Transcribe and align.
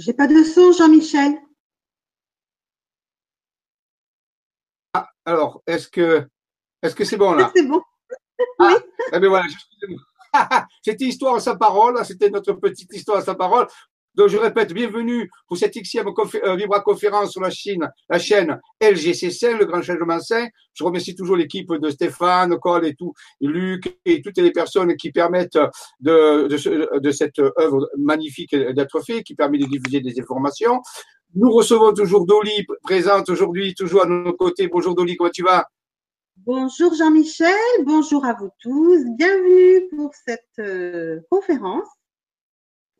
J'ai 0.00 0.14
pas 0.14 0.26
de 0.26 0.42
son, 0.44 0.72
Jean-Michel. 0.72 1.34
Ah, 4.94 5.06
alors, 5.26 5.62
est-ce 5.66 5.88
que 5.88 6.26
est-ce 6.80 6.94
que 6.94 7.04
c'est 7.04 7.18
bon 7.18 7.34
là? 7.34 7.52
C'est 7.54 7.66
bon. 7.66 7.82
Ah, 8.58 8.78
eh 9.12 9.20
bien 9.20 9.28
voilà, 9.28 9.44
c'était 10.82 11.04
histoire 11.04 11.34
à 11.34 11.40
sa 11.40 11.54
parole, 11.54 12.02
c'était 12.06 12.30
notre 12.30 12.54
petite 12.54 12.90
histoire 12.94 13.18
à 13.18 13.22
sa 13.22 13.34
parole. 13.34 13.66
Donc, 14.16 14.28
je 14.28 14.36
répète, 14.36 14.72
bienvenue 14.72 15.30
pour 15.46 15.56
cette 15.56 15.74
Xème 15.74 16.08
euh, 16.08 16.56
Vibra 16.56 16.80
conférence 16.80 17.30
sur 17.30 17.40
la 17.40 17.50
Chine, 17.50 17.88
la 18.08 18.18
chaîne 18.18 18.58
LGC5, 18.82 19.58
le 19.58 19.66
grand 19.66 19.82
changement 19.82 20.18
sain. 20.18 20.48
Je 20.74 20.82
remercie 20.82 21.14
toujours 21.14 21.36
l'équipe 21.36 21.72
de 21.72 21.90
Stéphane, 21.90 22.58
Cole 22.58 22.86
et 22.86 22.94
tout, 22.94 23.12
Luc 23.40 23.98
et 24.04 24.20
toutes 24.20 24.38
les 24.38 24.50
personnes 24.50 24.96
qui 24.96 25.12
permettent 25.12 25.58
de 26.00 27.12
cette 27.12 27.38
œuvre 27.38 27.88
magnifique 27.98 28.54
d'être 28.54 29.00
faite, 29.00 29.22
qui 29.22 29.36
permet 29.36 29.58
de 29.58 29.66
diffuser 29.66 30.00
des 30.00 30.20
informations. 30.20 30.80
Nous 31.36 31.50
recevons 31.52 31.92
toujours 31.92 32.26
Dolly, 32.26 32.66
présente 32.82 33.28
aujourd'hui, 33.30 33.74
toujours 33.74 34.02
à 34.02 34.06
nos 34.06 34.32
côtés. 34.32 34.66
Bonjour 34.66 34.96
Dolly, 34.96 35.16
comment 35.16 35.30
tu 35.30 35.44
vas? 35.44 35.68
Bonjour 36.38 36.94
Jean-Michel, 36.94 37.54
bonjour 37.84 38.24
à 38.24 38.32
vous 38.32 38.48
tous. 38.60 39.04
Bienvenue 39.16 39.88
pour 39.90 40.10
cette 40.14 40.48
euh, 40.58 41.20
conférence 41.30 41.86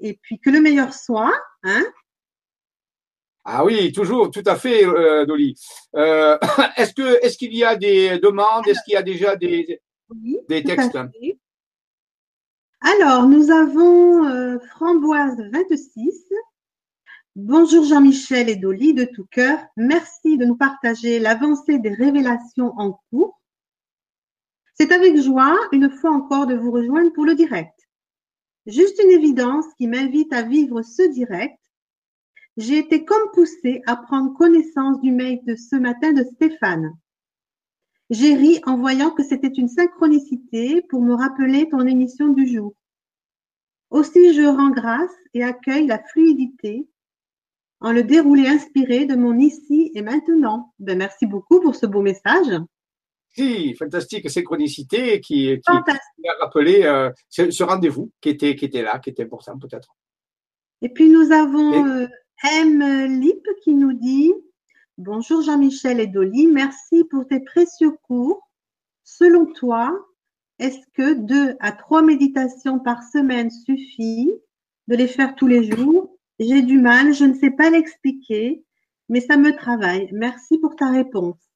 et 0.01 0.19
puis 0.20 0.39
que 0.39 0.51
le 0.51 0.61
meilleur 0.61 0.93
soit. 0.95 1.34
Hein 1.62 1.84
ah 3.45 3.65
oui, 3.65 3.91
toujours, 3.93 4.31
tout 4.31 4.43
à 4.47 4.56
fait, 4.56 4.84
euh, 4.87 5.25
Dolly. 5.25 5.55
Euh, 5.97 6.39
est-ce 6.77 6.93
que 6.93 7.25
est-ce 7.25 7.39
qu'il 7.39 7.55
y 7.55 7.65
a 7.65 7.77
des 7.77 8.19
demandes? 8.19 8.67
Est-ce 8.67 8.81
qu'il 8.84 8.95
y 8.95 8.97
a 8.97 9.03
déjà 9.03 9.37
des, 9.37 9.81
des 10.48 10.62
textes? 10.62 10.98
Alors, 12.83 13.27
nous 13.27 13.51
avons 13.51 14.27
euh, 14.27 14.59
Framboise 14.71 15.37
26. 15.53 16.33
Bonjour 17.37 17.84
Jean-Michel 17.84 18.48
et 18.48 18.56
Dolly 18.56 18.93
de 18.93 19.05
tout 19.05 19.27
cœur. 19.31 19.59
Merci 19.77 20.37
de 20.37 20.45
nous 20.45 20.56
partager 20.56 21.19
l'avancée 21.19 21.78
des 21.78 21.95
révélations 21.95 22.75
en 22.78 23.01
cours. 23.11 23.41
C'est 24.75 24.93
avec 24.93 25.17
joie, 25.21 25.59
une 25.73 25.91
fois 25.91 26.11
encore, 26.11 26.47
de 26.47 26.55
vous 26.55 26.73
rejoindre 26.73 27.12
pour 27.12 27.25
le 27.25 27.34
direct. 27.34 27.80
Juste 28.70 29.02
une 29.02 29.10
évidence 29.10 29.66
qui 29.78 29.88
m'invite 29.88 30.32
à 30.32 30.42
vivre 30.42 30.82
ce 30.82 31.02
direct. 31.10 31.58
J'ai 32.56 32.78
été 32.78 33.04
comme 33.04 33.30
poussée 33.32 33.82
à 33.86 33.96
prendre 33.96 34.32
connaissance 34.34 35.00
du 35.00 35.10
mail 35.10 35.40
de 35.44 35.56
ce 35.56 35.74
matin 35.74 36.12
de 36.12 36.22
Stéphane. 36.22 36.96
J'ai 38.10 38.36
ri 38.36 38.60
en 38.66 38.76
voyant 38.76 39.10
que 39.10 39.24
c'était 39.24 39.48
une 39.48 39.68
synchronicité 39.68 40.82
pour 40.88 41.02
me 41.02 41.14
rappeler 41.14 41.68
ton 41.68 41.84
émission 41.84 42.28
du 42.28 42.46
jour. 42.46 42.72
Aussi, 43.91 44.34
je 44.34 44.42
rends 44.42 44.70
grâce 44.70 45.16
et 45.34 45.42
accueille 45.42 45.88
la 45.88 45.98
fluidité 45.98 46.88
en 47.80 47.91
le 47.91 48.04
déroulé 48.04 48.46
inspiré 48.46 49.04
de 49.04 49.16
mon 49.16 49.36
ici 49.41 49.91
et 49.96 50.02
maintenant. 50.02 50.72
Ben, 50.78 50.96
merci 50.96 51.26
beaucoup 51.26 51.60
pour 51.60 51.74
ce 51.74 51.86
beau 51.86 52.02
message. 52.02 52.60
Si, 53.33 53.75
fantastique 53.75 54.28
synchronicité 54.28 55.20
qui, 55.20 55.59
qui, 55.60 56.28
a 56.28 56.34
rappelé 56.41 56.82
euh, 56.82 57.10
ce, 57.28 57.62
rendez-vous 57.62 58.10
qui 58.21 58.31
était, 58.31 58.56
qui 58.56 58.65
était 58.65 58.82
là, 58.82 58.99
qui 58.99 59.10
était 59.10 59.22
important 59.22 59.56
peut-être. 59.59 59.94
Et 60.82 60.88
puis 60.88 61.09
nous 61.09 61.31
avons 61.31 61.87
euh, 61.87 62.06
M. 62.43 63.21
Lip 63.21 63.47
qui 63.62 63.75
nous 63.75 63.93
dit 63.93 64.32
Bonjour 64.99 65.43
Jean-Michel 65.43 66.00
et 66.00 66.06
Dolly, 66.06 66.47
merci 66.47 67.04
pour 67.04 67.27
tes 67.27 67.41
précieux 67.41 67.93
cours. 68.03 68.50
Selon 69.04 69.47
toi, 69.47 69.93
est-ce 70.59 70.78
que 70.94 71.15
deux 71.15 71.56
à 71.60 71.72
trois 71.72 72.03
méditations 72.03 72.78
par 72.78 73.03
semaine 73.03 73.50
suffit 73.50 74.31
de 74.88 74.97
les 74.97 75.06
faire 75.06 75.34
tous 75.37 75.47
les 75.47 75.71
jours? 75.71 76.19
J'ai 76.38 76.62
du 76.62 76.78
mal, 76.78 77.15
je 77.15 77.25
ne 77.25 77.34
sais 77.34 77.50
pas 77.50 77.71
l'expliquer, 77.71 78.65
mais 79.09 79.21
ça 79.21 79.37
me 79.37 79.56
travaille. 79.56 80.09
Merci 80.12 80.59
pour 80.59 80.77
ta 80.77 80.91
réponse. 80.91 81.50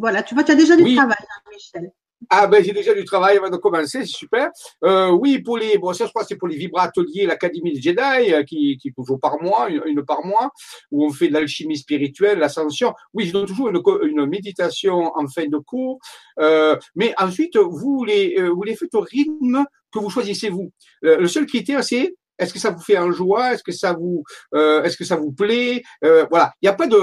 Voilà, 0.00 0.22
tu 0.22 0.34
vois, 0.34 0.44
tu 0.44 0.52
as 0.52 0.56
déjà 0.56 0.76
du 0.76 0.94
travail, 0.94 1.16
hein, 1.20 1.50
Michel. 1.52 1.92
Ah 2.28 2.46
ben 2.46 2.62
j'ai 2.62 2.72
déjà 2.72 2.92
du 2.92 3.04
travail 3.06 3.38
avant 3.38 3.48
de 3.48 3.56
commencer, 3.56 4.00
c'est 4.00 4.06
super. 4.06 4.50
Euh, 4.84 5.10
oui, 5.10 5.38
pour 5.38 5.56
les 5.56 5.78
bon 5.78 5.94
ça 5.94 6.04
je 6.04 6.10
crois 6.10 6.22
c'est 6.22 6.36
pour 6.36 6.48
les 6.48 6.56
vibrateliers, 6.56 7.24
l'académie 7.24 7.72
de 7.72 7.80
Jedi 7.80 8.32
euh, 8.32 8.42
qui 8.42 8.76
qui 8.76 8.92
toujours 8.92 9.18
par 9.18 9.40
mois, 9.42 9.70
une, 9.70 10.04
par 10.04 10.22
mois, 10.24 10.50
où 10.90 11.06
on 11.06 11.10
fait 11.10 11.28
de 11.28 11.32
l'alchimie 11.32 11.78
spirituelle, 11.78 12.38
l'ascension. 12.38 12.92
Oui, 13.14 13.26
je 13.26 13.32
donne 13.32 13.46
toujours 13.46 13.70
une, 13.70 13.80
une 14.02 14.26
méditation 14.26 15.12
en 15.16 15.26
fin 15.28 15.46
de 15.46 15.56
cours, 15.56 15.98
euh, 16.38 16.76
mais 16.94 17.14
ensuite 17.16 17.56
vous 17.56 18.04
les 18.04 18.36
vous 18.50 18.64
les 18.64 18.76
faites 18.76 18.94
au 18.94 19.00
rythme 19.00 19.64
que 19.90 19.98
vous 19.98 20.10
choisissez 20.10 20.50
vous. 20.50 20.70
le 21.00 21.26
seul 21.26 21.46
critère 21.46 21.82
c'est 21.82 22.14
est-ce 22.40 22.52
que 22.52 22.58
ça 22.58 22.70
vous 22.70 22.80
fait 22.80 22.96
un 22.96 23.10
joie? 23.12 23.52
Est-ce 23.52 23.62
que 23.62 23.72
ça 23.72 23.92
vous, 23.92 24.24
euh, 24.54 24.82
est-ce 24.82 24.96
que 24.96 25.04
ça 25.04 25.16
vous 25.16 25.32
plaît? 25.32 25.82
Euh, 26.04 26.26
Voilà, 26.30 26.52
il 26.60 26.66
n'y 26.66 26.70
a 26.70 26.74
pas 26.74 26.86
de, 26.86 26.96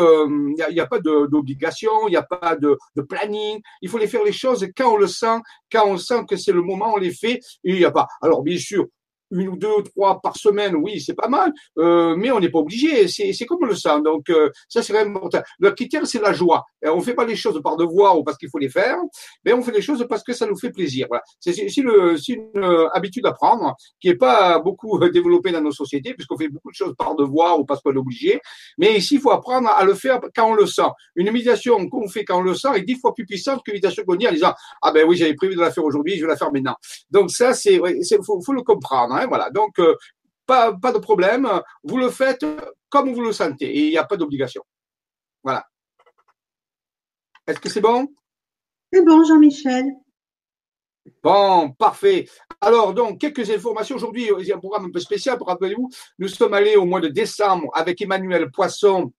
il 0.69 0.75
y 0.75 0.79
a, 0.79 0.87
pas 0.87 0.99
d'obligation, 0.99 1.91
il 2.07 2.11
n'y 2.11 2.17
a 2.17 2.23
pas 2.23 2.55
de, 2.55 2.77
de, 2.95 3.01
planning. 3.01 3.61
Il 3.81 3.89
faut 3.89 3.97
les 3.97 4.07
faire 4.07 4.23
les 4.23 4.31
choses 4.31 4.67
quand 4.75 4.93
on 4.93 4.97
le 4.97 5.07
sent, 5.07 5.39
quand 5.71 5.87
on 5.87 5.97
sent 5.97 6.25
que 6.27 6.35
c'est 6.35 6.51
le 6.51 6.61
moment, 6.61 6.93
on 6.95 6.97
les 6.97 7.13
fait. 7.13 7.39
Il 7.63 7.75
n'y 7.75 7.85
a 7.85 7.91
pas. 7.91 8.07
Alors 8.21 8.41
bien 8.41 8.57
sûr, 8.57 8.85
une 9.31 9.49
ou 9.49 9.57
deux 9.57 9.67
ou 9.67 9.81
trois 9.81 10.21
par 10.21 10.37
semaine, 10.37 10.75
oui, 10.75 11.01
c'est 11.01 11.13
pas 11.13 11.27
mal, 11.27 11.51
euh, 11.77 12.15
mais 12.15 12.31
on 12.31 12.39
n'est 12.39 12.49
pas 12.49 12.59
obligé, 12.59 13.07
c'est 13.07 13.45
comme 13.45 13.65
le 13.65 13.75
sent. 13.75 14.01
Donc 14.03 14.29
euh, 14.29 14.49
ça, 14.69 14.81
c'est 14.81 14.93
vraiment 14.93 15.17
important. 15.17 15.41
Le 15.59 15.71
critère, 15.71 16.05
c'est 16.05 16.21
la 16.21 16.33
joie. 16.33 16.65
Et 16.83 16.89
on 16.89 17.01
fait 17.01 17.13
pas 17.13 17.25
les 17.25 17.35
choses 17.35 17.61
par 17.61 17.77
devoir 17.77 18.17
ou 18.17 18.23
parce 18.23 18.37
qu'il 18.37 18.49
faut 18.49 18.59
les 18.59 18.69
faire, 18.69 18.97
mais 19.45 19.53
on 19.53 19.61
fait 19.61 19.71
les 19.71 19.81
choses 19.81 20.05
parce 20.09 20.23
que 20.23 20.33
ça 20.33 20.45
nous 20.45 20.57
fait 20.57 20.71
plaisir. 20.71 21.07
Voilà. 21.09 21.23
C'est 21.39 21.77
une 21.77 21.89
euh, 22.55 22.87
habitude 22.93 23.25
à 23.25 23.33
prendre 23.33 23.75
qui 23.99 24.09
est 24.09 24.15
pas 24.15 24.59
beaucoup 24.59 24.99
développée 25.09 25.51
dans 25.51 25.61
nos 25.61 25.71
sociétés, 25.71 26.13
puisqu'on 26.13 26.37
fait 26.37 26.49
beaucoup 26.49 26.71
de 26.71 26.75
choses 26.75 26.95
par 26.97 27.15
devoir 27.15 27.59
ou 27.59 27.65
parce 27.65 27.81
qu'on 27.81 27.93
est 27.93 27.97
obligé. 27.97 28.39
Mais 28.77 28.97
ici, 28.97 29.15
il 29.15 29.21
faut 29.21 29.31
apprendre 29.31 29.69
à 29.69 29.83
le 29.83 29.93
faire 29.93 30.19
quand 30.35 30.49
on 30.49 30.55
le 30.55 30.65
sent. 30.65 30.89
Une 31.15 31.31
méditation 31.31 31.87
qu'on 31.89 32.07
fait 32.07 32.23
quand 32.23 32.39
on 32.39 32.43
le 32.43 32.55
sent 32.55 32.69
est 32.75 32.81
dix 32.81 32.95
fois 32.99 33.13
plus 33.13 33.25
puissante 33.25 33.63
qu'une 33.63 33.73
méditation 33.73 34.03
qu'on 34.03 34.15
dit 34.15 34.27
en 34.27 34.31
disant 34.31 34.53
ah 34.81 34.91
ben 34.91 35.05
oui, 35.07 35.17
j'avais 35.17 35.33
prévu 35.33 35.55
de 35.55 35.61
la 35.61 35.71
faire 35.71 35.83
aujourd'hui, 35.83 36.15
je 36.17 36.21
vais 36.21 36.27
la 36.27 36.37
faire 36.37 36.51
maintenant. 36.51 36.75
Donc 37.11 37.31
ça, 37.31 37.53
c'est 37.53 37.79
faut, 38.25 38.41
faut 38.41 38.53
le 38.53 38.61
comprendre. 38.61 39.16
Hein, 39.17 39.27
voilà. 39.27 39.49
Donc, 39.49 39.79
euh, 39.79 39.95
pas, 40.45 40.73
pas 40.73 40.91
de 40.91 40.99
problème. 40.99 41.49
Vous 41.83 41.97
le 41.97 42.09
faites 42.09 42.45
comme 42.89 43.13
vous 43.13 43.21
le 43.21 43.33
sentez 43.33 43.65
et 43.65 43.85
il 43.87 43.89
n'y 43.89 43.97
a 43.97 44.05
pas 44.05 44.17
d'obligation. 44.17 44.63
Voilà. 45.43 45.65
Est-ce 47.45 47.59
que 47.59 47.69
c'est 47.69 47.81
bon? 47.81 48.07
C'est 48.91 49.03
bon, 49.03 49.23
Jean-Michel. 49.23 49.85
Bon, 51.23 51.71
parfait. 51.71 52.27
Alors, 52.61 52.93
donc, 52.93 53.19
quelques 53.19 53.49
informations. 53.49 53.95
Aujourd'hui, 53.95 54.29
il 54.39 54.45
y 54.45 54.51
a 54.51 54.55
un 54.55 54.59
programme 54.59 54.85
un 54.85 54.91
peu 54.91 54.99
spécial. 54.99 55.37
Rappelez-vous, 55.39 55.89
nous 56.19 56.27
sommes 56.27 56.53
allés 56.53 56.75
au 56.75 56.85
mois 56.85 57.01
de 57.01 57.07
décembre 57.07 57.69
avec 57.73 58.01
Emmanuel 58.01 58.51
Poisson 58.51 59.11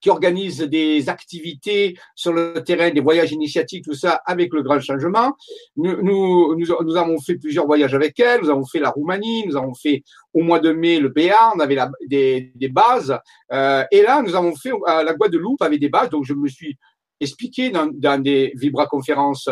qui 0.00 0.10
organise 0.10 0.60
des 0.60 1.08
activités 1.08 1.96
sur 2.14 2.32
le 2.32 2.62
terrain, 2.64 2.90
des 2.90 3.00
voyages 3.00 3.32
initiatiques, 3.32 3.84
tout 3.84 3.94
ça, 3.94 4.20
avec 4.26 4.52
le 4.52 4.62
grand 4.62 4.80
changement. 4.80 5.36
Nous, 5.76 6.96
avons 6.96 7.20
fait 7.20 7.36
plusieurs 7.36 7.66
voyages 7.66 7.94
avec 7.94 8.18
elle. 8.20 8.42
Nous 8.42 8.50
avons 8.50 8.64
fait 8.64 8.80
la 8.80 8.90
Roumanie, 8.90 9.46
nous 9.46 9.56
avons 9.56 9.74
fait 9.74 10.02
au 10.34 10.42
mois 10.42 10.60
de 10.60 10.72
mai 10.72 10.98
le 10.98 11.08
Béarn, 11.08 11.52
on 11.56 11.60
avait 11.60 11.78
des, 12.06 12.68
bases. 12.68 13.16
Euh, 13.52 13.84
et 13.90 14.02
là, 14.02 14.22
nous 14.22 14.34
avons 14.34 14.54
fait 14.54 14.72
à 14.86 15.02
la 15.02 15.14
Guadeloupe 15.14 15.62
avec 15.62 15.80
des 15.80 15.88
bases. 15.88 16.10
Donc, 16.10 16.24
je 16.24 16.34
me 16.34 16.48
suis 16.48 16.76
expliqué 17.20 17.70
dans, 17.70 18.22
des 18.22 18.52
vibra-conférences 18.56 19.48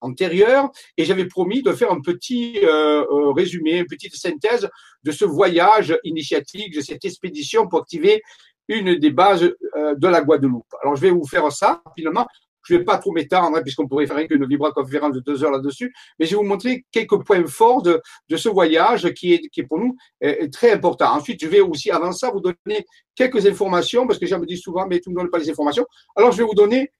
antérieures 0.00 0.70
et 0.96 1.04
j'avais 1.04 1.24
promis 1.24 1.62
de 1.62 1.72
faire 1.72 1.90
un 1.90 2.00
petit 2.00 2.58
euh, 2.62 3.02
euh, 3.02 3.32
résumé, 3.32 3.78
une 3.78 3.86
petite 3.86 4.14
synthèse 4.14 4.68
de 5.02 5.10
ce 5.10 5.24
voyage 5.24 5.96
initiatique, 6.04 6.74
de 6.74 6.80
cette 6.82 7.04
expédition 7.04 7.66
pour 7.66 7.80
activer 7.80 8.22
une 8.68 8.96
des 8.96 9.10
bases 9.10 9.50
euh, 9.76 9.94
de 9.94 10.08
la 10.08 10.22
Guadeloupe. 10.22 10.66
Alors, 10.82 10.96
je 10.96 11.00
vais 11.00 11.10
vous 11.10 11.26
faire 11.26 11.50
ça 11.52 11.82
rapidement. 11.84 12.26
Je 12.62 12.74
ne 12.74 12.78
vais 12.80 12.84
pas 12.84 12.98
trop 12.98 13.12
m'étendre, 13.12 13.56
hein, 13.56 13.62
puisqu'on 13.62 13.86
pourrait 13.86 14.08
faire 14.08 14.18
une 14.28 14.44
vibra-conférence 14.44 15.12
de 15.12 15.20
deux 15.20 15.44
heures 15.44 15.52
là-dessus, 15.52 15.94
mais 16.18 16.26
je 16.26 16.32
vais 16.32 16.36
vous 16.36 16.48
montrer 16.48 16.84
quelques 16.90 17.24
points 17.24 17.46
forts 17.46 17.80
de, 17.80 18.00
de 18.28 18.36
ce 18.36 18.48
voyage 18.48 19.12
qui 19.14 19.34
est, 19.34 19.48
qui 19.50 19.60
est 19.60 19.64
pour 19.64 19.78
nous 19.78 19.96
euh, 20.24 20.48
très 20.50 20.72
important. 20.72 21.12
Ensuite, 21.12 21.40
je 21.40 21.48
vais 21.48 21.60
aussi, 21.60 21.92
avant 21.92 22.10
ça, 22.10 22.30
vous 22.30 22.40
donner 22.40 22.84
quelques 23.14 23.46
informations, 23.46 24.04
parce 24.06 24.18
que 24.18 24.24
les 24.24 24.30
gens 24.30 24.40
me 24.40 24.46
disent 24.46 24.62
souvent, 24.62 24.84
mais 24.88 24.98
tu 24.98 25.10
ne 25.10 25.14
me 25.14 25.20
donnes 25.20 25.30
pas 25.30 25.38
les 25.38 25.48
informations. 25.48 25.86
Alors, 26.16 26.32
je 26.32 26.38
vais 26.38 26.44
vous 26.44 26.54
donner 26.54 26.90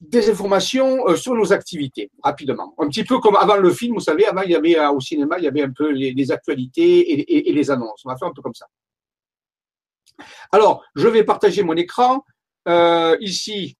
des 0.00 0.30
informations 0.30 1.08
euh, 1.08 1.16
sur 1.16 1.34
nos 1.34 1.52
activités, 1.52 2.08
rapidement. 2.22 2.72
Un 2.78 2.86
petit 2.86 3.02
peu 3.02 3.18
comme 3.18 3.34
avant 3.34 3.56
le 3.56 3.70
film, 3.70 3.94
vous 3.94 4.00
savez, 4.00 4.26
avant, 4.26 4.42
il 4.42 4.52
y 4.52 4.54
avait 4.54 4.78
au 4.86 5.00
cinéma, 5.00 5.38
il 5.38 5.44
y 5.44 5.48
avait 5.48 5.62
un 5.62 5.72
peu 5.72 5.90
les, 5.90 6.30
actualités 6.30 7.00
et, 7.00 7.20
et, 7.20 7.50
et 7.50 7.52
les 7.52 7.68
annonces. 7.68 8.02
On 8.04 8.10
va 8.10 8.16
faire 8.16 8.28
un 8.28 8.32
peu 8.32 8.42
comme 8.42 8.54
ça. 8.54 8.66
Alors, 10.52 10.84
je 10.94 11.08
vais 11.08 11.24
partager 11.24 11.62
mon 11.62 11.74
écran. 11.74 12.24
Euh, 12.66 13.16
ici, 13.20 13.76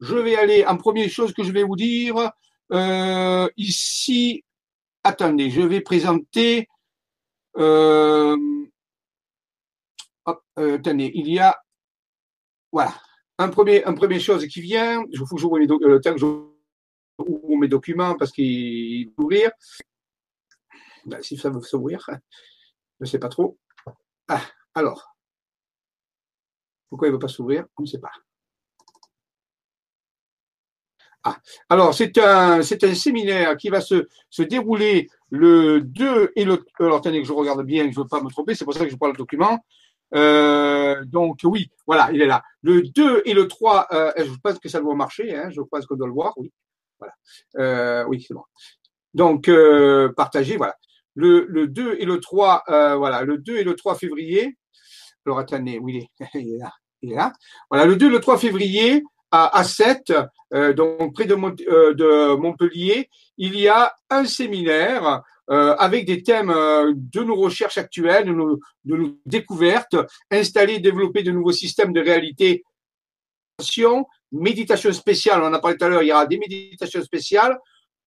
je 0.00 0.16
vais 0.16 0.36
aller 0.36 0.64
en 0.64 0.76
première 0.76 1.08
chose 1.08 1.32
que 1.32 1.42
je 1.42 1.52
vais 1.52 1.62
vous 1.62 1.76
dire. 1.76 2.32
Euh, 2.72 3.48
ici, 3.56 4.44
attendez, 5.02 5.50
je 5.50 5.62
vais 5.62 5.80
présenter. 5.80 6.68
Euh, 7.56 8.36
attendez, 10.56 11.10
il 11.14 11.28
y 11.32 11.38
a 11.38 11.60
voilà 12.72 12.94
un 13.38 13.48
premier, 13.48 13.84
un 13.84 13.94
premier 13.94 14.20
chose 14.20 14.46
qui 14.46 14.60
vient. 14.60 15.02
Je 15.12 15.22
que 15.22 15.36
j'ouvre 15.36 15.58
le 15.58 16.00
temps 16.00 16.14
mes 17.60 17.68
documents 17.68 18.14
parce 18.16 18.32
qu'il 18.32 19.08
va 19.08 19.24
ouvrir. 19.24 19.50
Ben, 21.06 21.22
si 21.22 21.36
ça 21.36 21.50
veut 21.50 21.60
s'ouvrir, 21.62 22.04
je 22.08 22.14
ne 23.00 23.06
sais 23.06 23.18
pas 23.18 23.28
trop. 23.28 23.58
Ah, 24.28 24.42
Alors, 24.74 25.09
pourquoi 26.90 27.08
il 27.08 27.10
ne 27.10 27.16
veut 27.16 27.20
pas 27.20 27.28
s'ouvrir? 27.28 27.64
On 27.78 27.82
ne 27.82 27.86
sait 27.86 27.98
pas. 27.98 28.10
Ah, 31.22 31.36
alors, 31.68 31.94
c'est 31.94 32.16
un, 32.18 32.62
séminaire 32.62 33.56
qui 33.56 33.68
va 33.68 33.80
se, 33.80 34.06
dérouler 34.38 35.08
le 35.30 35.80
2 35.80 36.32
et 36.34 36.44
le. 36.44 36.64
Alors, 36.78 36.98
attendez 36.98 37.20
que 37.20 37.28
je 37.28 37.32
regarde 37.32 37.62
bien, 37.64 37.84
je 37.84 37.98
ne 37.98 38.02
veux 38.02 38.08
pas 38.08 38.22
me 38.22 38.30
tromper, 38.30 38.54
c'est 38.54 38.64
pour 38.64 38.74
ça 38.74 38.84
que 38.84 38.90
je 38.90 38.96
prends 38.96 39.08
le 39.08 39.16
document. 39.16 39.58
Euh, 40.14 41.04
donc, 41.04 41.40
oui, 41.44 41.70
voilà, 41.86 42.10
il 42.12 42.22
est 42.22 42.26
là. 42.26 42.42
Le 42.62 42.82
2 42.82 43.22
et 43.26 43.34
le 43.34 43.48
3, 43.48 43.88
euh, 43.92 44.12
je 44.16 44.34
pense 44.42 44.58
que 44.58 44.68
ça 44.68 44.80
doit 44.80 44.94
marcher, 44.94 45.34
hein, 45.36 45.50
je 45.50 45.60
pense 45.60 45.86
qu'on 45.86 45.96
doit 45.96 46.06
le 46.06 46.12
voir, 46.14 46.32
oui. 46.38 46.50
Voilà. 46.98 47.14
Euh, 47.58 48.04
oui, 48.08 48.24
c'est 48.26 48.34
bon. 48.34 48.44
Donc, 49.14 49.48
euh, 49.48 50.12
partagez, 50.16 50.56
voilà. 50.56 50.76
Le, 51.14 51.44
le 51.48 51.66
2 51.66 51.96
et 51.98 52.04
le 52.04 52.20
3, 52.20 52.64
euh, 52.68 52.96
voilà, 52.96 53.22
le 53.22 53.38
2 53.38 53.58
et 53.58 53.64
le 53.64 53.74
3 53.74 53.94
février. 53.96 54.56
Alors, 55.26 55.38
attendez, 55.38 55.78
oui. 55.78 56.06
Il 56.34 56.54
est 56.54 56.58
là. 56.58 56.72
Voilà, 57.02 57.86
le 57.86 57.96
2 57.96 58.06
et 58.06 58.10
le 58.10 58.20
3 58.20 58.38
février, 58.38 59.02
à, 59.30 59.58
à 59.58 59.64
7, 59.64 60.12
euh, 60.54 60.72
donc 60.72 61.14
près 61.14 61.24
de, 61.24 61.34
euh, 61.34 61.94
de, 61.94 62.34
Montpellier, 62.34 63.08
il 63.38 63.58
y 63.58 63.68
a 63.68 63.94
un 64.10 64.24
séminaire 64.24 65.22
euh, 65.50 65.74
avec 65.76 66.04
des 66.04 66.22
thèmes 66.22 66.52
de 66.94 67.22
nos 67.22 67.36
recherches 67.36 67.78
actuelles, 67.78 68.26
de 68.26 68.32
nos, 68.32 68.60
de 68.84 68.96
nos 68.96 69.18
découvertes, 69.26 69.96
installer 70.30 70.74
et 70.74 70.80
développer 70.80 71.22
de 71.22 71.30
nouveaux 71.30 71.52
systèmes 71.52 71.92
de 71.92 72.00
réalité, 72.00 72.64
méditation 74.32 74.92
spéciale, 74.92 75.42
on 75.42 75.46
en 75.46 75.52
a 75.52 75.58
parlé 75.58 75.76
tout 75.76 75.84
à 75.84 75.88
l'heure, 75.88 76.02
il 76.02 76.08
y 76.08 76.12
aura 76.12 76.26
des 76.26 76.38
méditations 76.38 77.02
spéciales, 77.02 77.58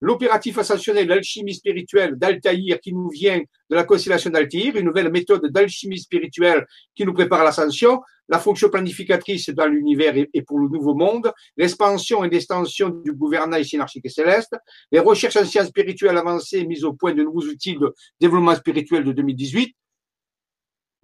l'opératif 0.04 0.58
ascensionnel, 0.58 1.08
l'alchimie 1.08 1.54
spirituelle 1.54 2.16
d'Altaïr 2.18 2.80
qui 2.82 2.94
nous 2.94 3.10
vient 3.10 3.40
de 3.40 3.76
la 3.76 3.86
constellation 3.86 4.30
d'Altaïr, 4.30 4.76
une 4.76 4.86
nouvelle 4.86 5.10
méthode 5.10 5.46
d'alchimie 5.48 5.98
spirituelle 5.98 6.66
qui 6.94 7.06
nous 7.06 7.14
prépare 7.14 7.40
à 7.40 7.46
l'ascension, 7.46 8.02
la 8.28 8.38
fonction 8.38 8.70
planificatrice 8.70 9.50
dans 9.50 9.66
l'univers 9.66 10.14
et 10.16 10.42
pour 10.42 10.60
le 10.60 10.68
nouveau 10.68 10.94
monde, 10.94 11.32
l'expansion 11.56 12.24
et 12.26 12.30
l'extension 12.30 12.90
du 12.90 13.14
gouvernail 13.14 13.66
synarchique 13.66 14.06
et 14.06 14.10
céleste, 14.10 14.56
les 14.92 15.00
recherches 15.00 15.38
en 15.38 15.46
sciences 15.46 15.68
spirituelles 15.68 16.18
avancées 16.18 16.66
mises 16.66 16.84
au 16.84 16.94
point 16.94 17.14
de 17.14 17.24
nouveaux 17.24 17.48
outils 17.48 17.78
de 17.78 17.94
développement 18.20 18.56
spirituel 18.56 19.06
de 19.06 19.14
2018, 19.14 19.74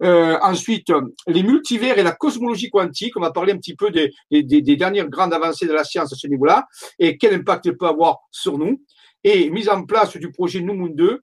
euh, 0.02 0.38
ensuite, 0.42 0.92
les 1.26 1.42
multivers 1.42 1.98
et 1.98 2.02
la 2.02 2.12
cosmologie 2.12 2.70
quantique. 2.70 3.16
On 3.16 3.20
va 3.20 3.32
parler 3.32 3.52
un 3.52 3.58
petit 3.58 3.74
peu 3.74 3.90
des, 3.90 4.12
des, 4.30 4.42
des 4.42 4.76
dernières 4.76 5.08
grandes 5.08 5.34
avancées 5.34 5.66
de 5.66 5.72
la 5.72 5.84
science 5.84 6.12
à 6.12 6.16
ce 6.16 6.26
niveau-là 6.26 6.66
et 6.98 7.18
quel 7.18 7.34
impact 7.34 7.66
elle 7.66 7.76
peut 7.76 7.86
avoir 7.86 8.18
sur 8.30 8.58
nous. 8.58 8.82
Et 9.24 9.50
mise 9.50 9.68
en 9.68 9.84
place 9.84 10.16
du 10.16 10.30
projet 10.30 10.60
New 10.60 10.74
Moon 10.74 10.88
2, 10.94 11.20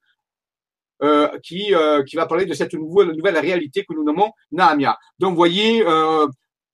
euh, 1.02 1.28
qui, 1.44 1.74
euh, 1.74 2.02
qui 2.04 2.16
va 2.16 2.26
parler 2.26 2.46
de 2.46 2.54
cette 2.54 2.74
nouvelle, 2.74 3.12
nouvelle 3.12 3.38
réalité 3.38 3.84
que 3.84 3.94
nous 3.94 4.04
nommons 4.04 4.30
Naamia. 4.52 4.96
Donc, 5.18 5.30
vous 5.30 5.36
voyez, 5.36 5.84
euh, 5.86 6.26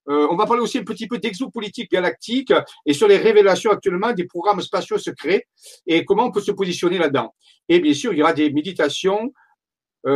euh, 0.09 0.27
on 0.31 0.37
va 0.37 0.47
parler 0.47 0.63
aussi 0.63 0.79
un 0.79 0.85
petit 0.85 1.07
peu 1.07 1.19
d'exopolitique 1.19 1.91
galactique 1.91 2.53
et 2.85 2.93
sur 2.93 3.09
les 3.09 3.17
révélations 3.17 3.71
actuellement 3.71 4.13
des 4.13 4.25
programmes 4.25 4.61
spatiaux 4.61 4.99
secrets 4.99 5.47
et 5.87 6.05
comment 6.05 6.25
on 6.25 6.31
peut 6.31 6.43
se 6.43 6.53
positionner 6.53 6.99
là-dedans. 6.99 7.35
Et 7.69 7.81
bien 7.81 7.95
sûr, 7.95 8.13
il 8.13 8.19
y 8.19 8.23
aura 8.23 8.35
des 8.35 8.51
méditations 8.51 9.25
euh, 9.25 9.33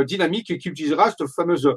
dynamique 0.05 0.59
qui 0.59 0.69
utilisera 0.69 1.11
cette 1.11 1.29
fameuse 1.29 1.69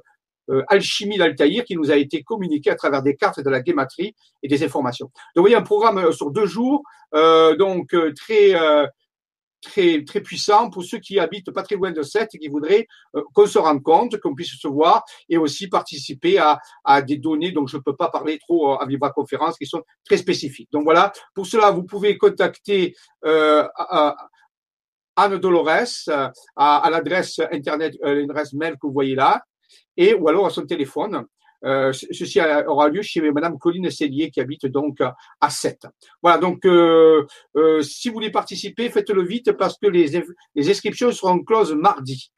euh, 0.50 0.64
alchimie 0.68 1.18
d'Altaïr 1.18 1.64
qui 1.64 1.76
nous 1.76 1.92
a 1.92 1.96
été 1.96 2.24
communiquée 2.24 2.72
à 2.72 2.76
travers 2.76 3.04
des 3.04 3.16
cartes 3.16 3.40
de 3.40 3.50
la 3.50 3.62
guématrie 3.62 4.16
et 4.42 4.48
des 4.48 4.64
informations. 4.64 5.06
Donc, 5.06 5.14
vous 5.36 5.42
voyez 5.44 5.56
un 5.56 5.62
programme 5.62 6.00
euh, 6.00 6.12
sur 6.12 6.32
deux 6.32 6.48
jours, 6.48 6.84
donc 7.14 7.94
très 8.16 8.56
très 9.62 10.04
très 10.06 10.22
puissant 10.22 10.70
pour 10.70 10.84
ceux 10.84 10.98
qui 10.98 11.20
habitent 11.20 11.52
pas 11.52 11.62
très 11.62 11.76
loin 11.76 11.92
de 11.92 12.02
Sète 12.02 12.30
et 12.34 12.40
qui 12.40 12.48
voudraient 12.48 12.88
qu'on 13.34 13.46
se 13.46 13.60
rende 13.60 13.84
compte, 13.84 14.18
qu'on 14.20 14.34
puisse 14.34 14.58
se 14.58 14.68
voir 14.68 15.04
et 15.28 15.38
aussi 15.38 15.68
participer 15.68 16.40
à, 16.40 16.58
à 16.86 17.02
des 17.02 17.18
données 17.18 17.52
dont 17.52 17.68
je 17.68 17.78
ne 17.78 17.82
peux 17.82 17.96
pas 17.96 18.10
parler 18.10 18.40
trop 18.40 18.80
à 18.80 18.86
Vibra 18.86 19.12
Conférence 19.12 19.58
qui 19.58 19.66
sont 19.66 19.84
très 20.06 20.18
spécifiques. 20.18 20.70
Donc 20.72 20.84
voilà, 20.86 21.12
pour 21.36 21.46
cela 21.46 21.70
vous 21.70 21.84
pouvez 21.84 22.18
contacter 22.18 22.96
euh, 23.26 23.68
Anne 25.16 25.38
Dolores 25.38 26.08
euh, 26.10 26.30
à, 26.56 26.90
l'adresse 26.90 27.40
internet, 27.52 27.96
euh, 28.04 28.22
l'adresse 28.22 28.54
mail 28.54 28.74
que 28.74 28.88
vous 28.88 28.94
voyez 28.94 29.16
là, 29.16 29.44
et 29.98 30.14
ou 30.14 30.28
alors 30.28 30.46
à 30.46 30.50
son 30.50 30.66
téléphone. 30.66 31.26
Euh, 31.64 31.94
ceci 31.94 32.40
aura 32.68 32.90
lieu 32.90 33.04
chez 33.04 33.22
Madame 33.32 33.60
Colline 33.60 33.92
Cellier 33.92 34.32
qui 34.32 34.40
habite 34.40 34.66
donc 34.66 34.98
à 35.40 35.50
7. 35.50 35.86
Voilà, 36.22 36.40
donc 36.40 36.66
euh, 36.66 37.26
euh, 37.56 37.82
si 37.84 38.10
vous 38.10 38.16
voulez 38.16 38.32
participer, 38.32 38.90
faites-le 38.90 39.24
vite 39.24 39.52
parce 39.52 39.78
que 39.78 39.88
les, 39.88 40.20
inscriptions 40.58 41.12
seront 41.12 41.44
closes 41.44 41.74
mardi. 41.74 42.32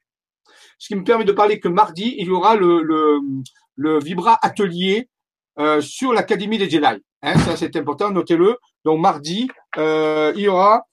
Ce 0.78 0.88
qui 0.88 0.96
me 0.96 1.04
permet 1.04 1.24
de 1.24 1.32
parler 1.32 1.58
que 1.58 1.68
mardi, 1.68 2.14
il 2.18 2.26
y 2.26 2.30
aura 2.30 2.56
le, 2.56 3.20
Vibra 3.76 4.38
Atelier 4.42 5.08
euh, 5.58 5.80
sur 5.80 6.12
l'Académie 6.12 6.58
des 6.58 6.68
Jedi. 6.68 7.02
Hein, 7.22 7.38
ça, 7.38 7.56
c'est 7.56 7.74
important, 7.76 8.10
notez-le. 8.10 8.58
Donc 8.84 9.00
mardi, 9.00 9.48
il 9.76 10.40
y 10.40 10.48
aura 10.48 10.84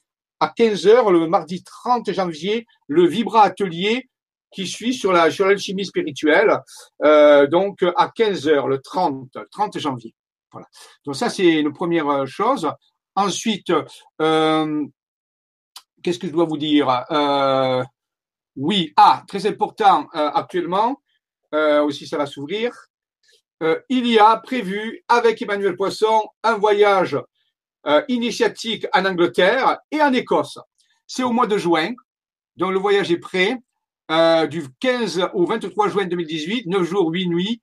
à 0.41 0.47
15h 0.47 1.11
le 1.11 1.27
mardi 1.27 1.63
30 1.63 2.11
janvier 2.11 2.65
le 2.87 3.05
Vibra 3.05 3.43
Atelier 3.43 4.09
qui 4.51 4.67
suit 4.67 4.93
sur 4.93 5.13
la 5.13 5.31
sur 5.31 5.45
l'alchimie 5.45 5.85
spirituelle, 5.85 6.59
euh, 7.03 7.47
donc 7.47 7.83
à 7.95 8.07
15h 8.07 8.67
le 8.67 8.81
30 8.81 9.37
30 9.49 9.79
janvier. 9.79 10.13
Voilà. 10.51 10.67
Donc 11.05 11.15
ça 11.15 11.29
c'est 11.29 11.47
une 11.47 11.71
première 11.71 12.09
euh, 12.09 12.25
chose. 12.25 12.69
Ensuite, 13.15 13.71
euh, 14.21 14.85
qu'est-ce 16.01 16.19
que 16.19 16.27
je 16.27 16.33
dois 16.33 16.45
vous 16.45 16.57
dire? 16.57 17.05
Oui, 18.57 18.91
ah 18.97 19.23
très 19.27 19.45
important 19.45 20.07
actuellement 20.11 21.01
aussi 21.53 22.07
ça 22.07 22.17
va 22.17 22.25
s'ouvrir. 22.25 22.73
il 23.89 24.07
y 24.07 24.19
a 24.19 24.37
prévu 24.37 25.03
avec 25.07 25.41
Emmanuel 25.41 25.77
Poisson 25.77 26.23
un 26.43 26.55
voyage 26.57 27.17
initiatique 28.07 28.85
en 28.93 29.05
Angleterre 29.05 29.79
et 29.91 30.01
en 30.01 30.13
Écosse. 30.13 30.59
C'est 31.07 31.23
au 31.23 31.31
mois 31.31 31.47
de 31.47 31.57
juin, 31.57 31.93
donc 32.57 32.71
le 32.71 32.79
voyage 32.79 33.11
est 33.11 33.17
prêt, 33.17 33.57
euh, 34.11 34.45
du 34.45 34.63
15 34.81 35.29
au 35.33 35.45
23 35.45 35.87
juin 35.87 36.05
2018, 36.05 36.67
9 36.67 36.83
jours, 36.83 37.09
8 37.09 37.27
nuits, 37.27 37.61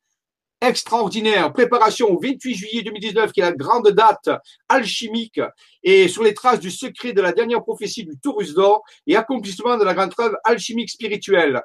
extraordinaire. 0.63 1.53
Préparation 1.53 2.09
au 2.09 2.19
28 2.19 2.55
juillet 2.55 2.83
2019, 2.83 3.33
qui 3.33 3.41
est 3.41 3.45
la 3.45 3.53
grande 3.53 3.91
date 3.91 4.31
alchimique, 4.69 5.41
et 5.83 6.09
sur 6.09 6.23
les 6.23 6.33
traces 6.33 6.61
du 6.61 6.71
secret 6.71 7.13
de 7.13 7.21
la 7.21 7.33
dernière 7.33 7.63
prophétie 7.63 8.05
du 8.05 8.19
Taurus 8.19 8.55
d'or 8.55 8.83
et 9.07 9.15
accomplissement 9.15 9.77
de 9.77 9.85
la 9.85 9.93
grande 9.93 10.15
œuvre 10.19 10.37
alchimique 10.43 10.91
spirituelle. 10.91 11.61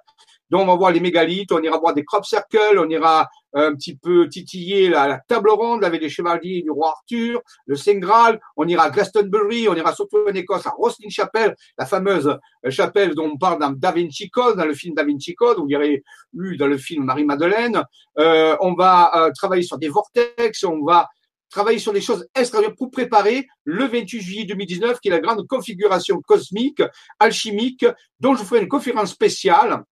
Donc, 0.54 0.62
on 0.62 0.68
va 0.68 0.76
voir 0.76 0.92
les 0.92 1.00
mégalithes, 1.00 1.52
on 1.52 1.64
ira 1.64 1.80
voir 1.80 1.96
des 1.96 2.06
crop 2.06 2.24
circles, 2.24 2.78
on 2.78 2.88
ira 2.88 3.28
un 3.54 3.74
petit 3.74 3.96
peu 3.96 4.30
titiller 4.30 4.88
la, 4.88 5.08
la 5.08 5.18
table 5.28 5.50
ronde 5.50 5.84
avec 5.84 6.00
les 6.00 6.10
chevaliers 6.10 6.62
du 6.62 6.70
roi 6.70 6.90
Arthur, 6.90 7.42
le 7.66 7.76
Saint 7.76 7.98
Graal, 7.98 8.40
on 8.56 8.68
ira 8.68 8.84
à 8.84 8.90
Glastonbury, 8.92 9.68
on 9.68 9.74
ira 9.74 9.96
surtout 9.96 10.20
en 10.30 10.32
Écosse 10.32 10.68
à 10.68 10.70
Roslin 10.70 11.10
Chapel, 11.10 11.56
la 11.76 11.88
fameuse 11.88 12.28
euh, 12.28 12.70
chapelle 12.70 13.16
dont 13.16 13.32
on 13.34 13.38
parle 13.40 13.60
dans 13.60 13.72
Da 13.72 13.92
Vinci 13.94 14.30
Code, 14.30 14.56
dans 14.56 14.66
le 14.66 14.76
film 14.76 14.94
Da 14.94 15.04
Vinci 15.04 15.34
Code, 15.34 15.58
y 15.68 15.76
aurait 15.76 16.04
eu 16.36 16.56
dans 16.56 16.68
le 16.68 16.78
film 16.78 17.06
Marie-Madeleine. 17.06 17.84
Euh, 18.20 18.56
on 18.62 18.76
va 18.76 19.12
euh, 19.16 19.32
travailler 19.36 19.64
sur 19.64 19.80
des 19.80 19.90
vortex, 19.90 20.64
on 20.66 20.86
va 20.86 21.10
travailler 21.50 21.80
sur 21.80 21.94
des 21.94 22.02
choses 22.02 22.28
extraordinaires 22.36 22.76
pour 22.78 22.92
préparer 22.92 23.48
le 23.64 23.86
28 23.86 24.22
juillet 24.22 24.46
2019, 24.46 25.00
qui 25.00 25.08
est 25.08 25.12
la 25.12 25.20
grande 25.20 25.48
configuration 25.48 26.22
cosmique, 26.22 26.84
alchimique, 27.18 27.88
dont 28.20 28.36
je 28.36 28.44
ferai 28.44 28.62
une 28.62 28.68
conférence 28.68 29.10
spéciale. 29.10 29.84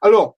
Alors, 0.00 0.36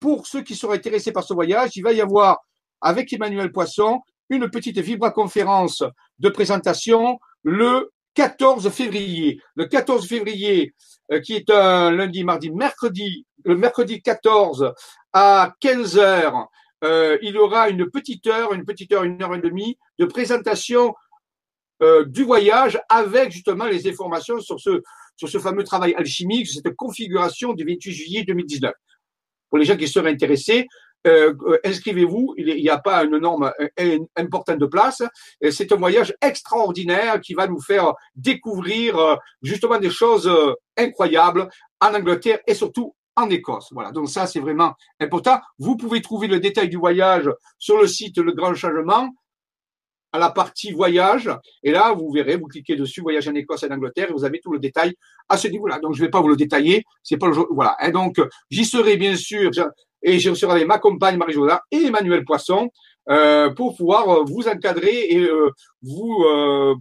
pour 0.00 0.26
ceux 0.26 0.42
qui 0.42 0.54
sont 0.54 0.70
intéressés 0.70 1.12
par 1.12 1.24
ce 1.24 1.34
voyage, 1.34 1.70
il 1.76 1.82
va 1.82 1.92
y 1.92 2.00
avoir 2.00 2.38
avec 2.80 3.12
Emmanuel 3.12 3.52
Poisson 3.52 4.00
une 4.28 4.50
petite 4.50 4.78
vibra-conférence 4.78 5.84
de 6.18 6.28
présentation 6.28 7.18
le 7.42 7.92
14 8.14 8.70
février. 8.70 9.40
Le 9.54 9.66
14 9.66 10.06
février, 10.08 10.74
euh, 11.12 11.20
qui 11.20 11.34
est 11.34 11.50
un 11.50 11.90
lundi, 11.90 12.24
mardi, 12.24 12.50
mercredi, 12.50 13.26
le 13.44 13.56
mercredi 13.56 14.02
14 14.02 14.72
à 15.12 15.54
15 15.60 15.98
heures, 15.98 16.48
euh, 16.84 17.18
il 17.22 17.34
y 17.34 17.38
aura 17.38 17.68
une 17.68 17.90
petite 17.90 18.26
heure, 18.26 18.52
une 18.52 18.64
petite 18.64 18.92
heure, 18.92 19.04
une 19.04 19.22
heure 19.22 19.34
et 19.34 19.40
demie 19.40 19.78
de 19.98 20.06
présentation 20.06 20.94
euh, 21.82 22.04
du 22.04 22.24
voyage 22.24 22.80
avec 22.88 23.30
justement 23.30 23.66
les 23.66 23.88
informations 23.88 24.40
sur 24.40 24.58
ce, 24.60 24.82
sur 25.16 25.28
ce 25.28 25.38
fameux 25.38 25.64
travail 25.64 25.94
alchimique, 25.94 26.48
cette 26.48 26.74
configuration 26.74 27.52
du 27.52 27.64
28 27.64 27.92
juillet 27.92 28.24
2019 28.24 28.72
pour 29.48 29.58
les 29.58 29.64
gens 29.64 29.76
qui 29.76 29.88
seraient 29.88 30.10
intéressés, 30.10 30.66
euh, 31.06 31.34
euh, 31.46 31.58
inscrivez-vous. 31.64 32.34
Il 32.36 32.46
n'y 32.46 32.68
a 32.68 32.78
pas 32.78 33.04
une 33.04 33.18
norme 33.18 33.52
euh, 33.80 33.98
importante 34.16 34.58
de 34.58 34.66
place. 34.66 35.02
C'est 35.50 35.70
un 35.72 35.76
voyage 35.76 36.14
extraordinaire 36.20 37.20
qui 37.20 37.34
va 37.34 37.46
nous 37.46 37.60
faire 37.60 37.94
découvrir 38.14 39.18
justement 39.42 39.78
des 39.78 39.90
choses 39.90 40.30
incroyables 40.76 41.48
en 41.80 41.94
Angleterre 41.94 42.40
et 42.46 42.54
surtout 42.54 42.94
en 43.14 43.30
Écosse. 43.30 43.68
Voilà. 43.72 43.92
Donc 43.92 44.08
ça, 44.08 44.26
c'est 44.26 44.40
vraiment 44.40 44.74
important. 45.00 45.40
Vous 45.58 45.76
pouvez 45.76 46.02
trouver 46.02 46.26
le 46.26 46.40
détail 46.40 46.68
du 46.68 46.76
voyage 46.76 47.30
sur 47.58 47.78
le 47.78 47.86
site 47.86 48.18
Le 48.18 48.32
Grand 48.32 48.54
Changement 48.54 49.10
à 50.12 50.18
la 50.18 50.30
partie 50.30 50.72
voyage. 50.72 51.30
Et 51.62 51.72
là, 51.72 51.92
vous 51.92 52.10
verrez, 52.10 52.36
vous 52.36 52.46
cliquez 52.46 52.76
dessus, 52.76 53.00
voyage 53.00 53.28
en 53.28 53.34
Écosse 53.34 53.62
et 53.62 53.66
en 53.70 53.74
Angleterre, 53.74 54.10
et 54.10 54.12
vous 54.12 54.24
avez 54.24 54.40
tout 54.40 54.52
le 54.52 54.58
détail 54.58 54.94
à 55.28 55.36
ce 55.36 55.48
niveau-là. 55.48 55.78
Donc, 55.78 55.94
je 55.94 56.00
ne 56.00 56.06
vais 56.06 56.10
pas 56.10 56.20
vous 56.20 56.28
le 56.28 56.36
détailler. 56.36 56.84
C'est 57.02 57.16
pas 57.16 57.28
le 57.28 57.34
Voilà. 57.50 57.76
Et 57.82 57.90
donc, 57.90 58.16
j'y 58.50 58.64
serai 58.64 58.96
bien 58.96 59.16
sûr. 59.16 59.50
et 60.02 60.18
je 60.18 60.34
serai 60.34 60.52
avec 60.52 60.66
ma 60.66 60.78
compagne 60.78 61.16
Marie-Jola 61.16 61.62
et 61.70 61.86
Emmanuel 61.86 62.24
Poisson 62.24 62.70
euh, 63.08 63.50
pour 63.50 63.76
pouvoir 63.76 64.08
euh, 64.08 64.24
vous 64.26 64.48
encadrer 64.48 65.06
et 65.10 65.20
euh, 65.20 65.50
vous 65.82 66.24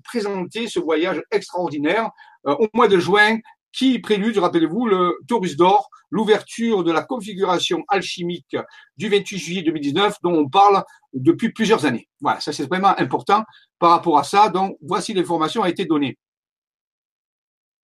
présenter 0.04 0.68
ce 0.68 0.80
voyage 0.80 1.22
extraordinaire 1.32 2.10
au 2.46 2.68
mois 2.74 2.88
de 2.88 2.98
juin 2.98 3.38
qui 3.76 4.00
prélude, 4.00 4.38
rappelez-vous, 4.38 4.86
le 4.86 5.18
Taurus 5.28 5.58
d'Or, 5.58 5.90
l'ouverture 6.10 6.84
de 6.84 6.92
la 6.92 7.04
configuration 7.04 7.84
alchimique 7.90 8.56
du 8.98 9.10
28 9.10 9.38
juillet 9.38 9.62
2019 9.64 10.18
dont 10.24 10.34
on 10.34 10.50
parle 10.50 10.84
depuis 11.14 11.52
plusieurs 11.52 11.86
années. 11.86 12.08
Voilà, 12.22 12.40
ça 12.40 12.54
c'est 12.54 12.68
vraiment 12.68 12.98
important 12.98 13.44
par 13.80 13.90
rapport 13.92 14.18
à 14.18 14.24
ça. 14.24 14.50
Donc 14.50 14.78
voici 14.82 15.14
l'information 15.14 15.64
a 15.64 15.70
été 15.70 15.86
donnée. 15.86 16.18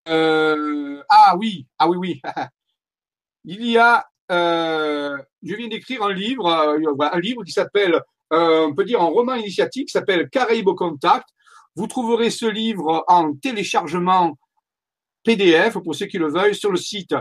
ah 0.06 1.36
oui, 1.38 1.68
ah 1.78 1.90
oui, 1.90 1.98
oui. 1.98 2.22
Il 3.44 3.66
y 3.66 3.78
a, 3.78 4.06
je 4.30 5.56
viens 5.56 5.68
d'écrire 5.68 6.04
un 6.04 6.14
livre, 6.14 6.48
un 6.48 7.20
livre 7.20 7.44
qui 7.44 7.52
s'appelle 7.52 8.02
euh, 8.32 8.68
on 8.68 8.74
peut 8.74 8.86
dire 8.86 9.02
un 9.02 9.06
roman 9.06 9.36
initiatique 9.36 9.88
qui 9.88 9.92
s'appelle 9.92 10.30
Caraïbes 10.30 10.68
au 10.68 10.76
contact. 10.76 11.28
Vous 11.76 11.88
trouverez 11.88 12.30
ce 12.30 12.46
livre 12.46 13.04
en 13.08 13.34
téléchargement 13.36 14.38
PDF 15.24 15.78
pour 15.80 15.96
ceux 15.96 16.08
qui 16.08 16.18
le 16.18 16.30
veuillent 16.30 16.56
sur 16.56 16.72
le 16.72 16.78
site 16.78 17.14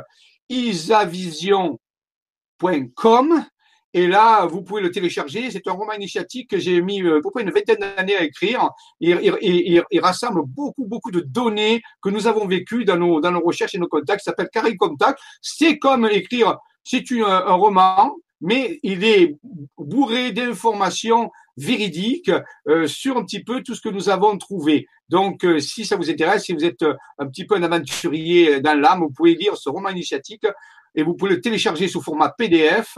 isavision.com. 0.49 3.45
Et 3.92 4.07
là, 4.07 4.47
vous 4.47 4.62
pouvez 4.62 4.83
le 4.83 4.92
télécharger. 4.92 5.50
C'est 5.50 5.66
un 5.66 5.73
roman 5.73 5.95
initiatique 5.95 6.50
que 6.50 6.59
j'ai 6.59 6.80
mis 6.80 7.02
euh, 7.02 7.19
à 7.19 7.23
peu 7.23 7.30
près 7.30 7.42
une 7.42 7.50
vingtaine 7.50 7.78
d'années 7.78 8.16
à 8.16 8.23
écrire. 8.23 8.71
Il, 9.00 9.83
rassemble 10.00 10.42
beaucoup, 10.47 10.87
beaucoup 10.87 11.11
de 11.11 11.19
données 11.21 11.83
que 12.00 12.09
nous 12.09 12.28
avons 12.28 12.47
vécues 12.47 12.85
dans 12.85 12.97
nos, 12.97 13.21
dans 13.21 13.33
nos 13.33 13.40
recherches 13.40 13.75
et 13.75 13.78
nos 13.78 13.88
contacts. 13.88 14.23
Ça 14.23 14.30
s'appelle 14.30 14.49
Caraïbes 14.52 14.78
Contact. 14.78 15.19
C'est 15.42 15.78
comme 15.78 16.07
écrire, 16.07 16.57
c'est 16.85 17.02
un 17.12 17.54
roman 17.54 18.14
mais 18.40 18.80
il 18.83 19.04
est 19.04 19.37
bourré 19.76 20.33
d'informations 20.33 21.30
véridiques 21.61 22.33
euh, 22.69 22.87
sur 22.87 23.17
un 23.17 23.25
petit 23.25 23.43
peu 23.45 23.62
tout 23.62 23.75
ce 23.75 23.81
que 23.81 23.88
nous 23.88 24.09
avons 24.09 24.38
trouvé. 24.38 24.87
Donc, 25.09 25.45
euh, 25.45 25.59
si 25.61 25.85
ça 25.85 25.97
vous 25.97 26.11
intéresse, 26.11 26.45
si 26.45 26.52
vous 26.52 26.64
êtes 26.64 26.83
euh, 26.83 26.95
un 27.19 27.26
petit 27.29 27.45
peu 27.45 27.57
un 27.57 27.62
aventurier 27.62 28.61
dans 28.61 28.79
l'âme, 28.79 29.00
vous 29.00 29.11
pouvez 29.11 29.35
lire 29.35 29.57
ce 29.57 29.69
roman 29.69 29.88
initiatique 29.90 30.47
et 30.95 31.02
vous 31.02 31.14
pouvez 31.14 31.33
le 31.33 31.40
télécharger 31.40 31.87
sous 31.87 32.02
format 32.02 32.31
PDF, 32.31 32.97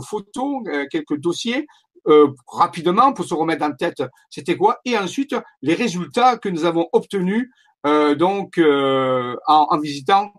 photos, 0.03 0.61
euh, 0.67 0.85
quelques 0.91 1.17
dossiers 1.17 1.65
euh, 2.07 2.31
rapidement 2.47 3.13
pour 3.13 3.25
se 3.25 3.33
remettre 3.33 3.65
en 3.65 3.71
tête 3.71 4.03
c'était 4.29 4.55
quoi, 4.55 4.79
et 4.85 4.95
ensuite 4.95 5.35
les 5.63 5.73
résultats 5.73 6.37
que 6.37 6.49
nous 6.49 6.65
avons 6.65 6.87
obtenus 6.93 7.49
donc 8.17 8.61
en, 9.47 9.79
visitant 9.79 10.31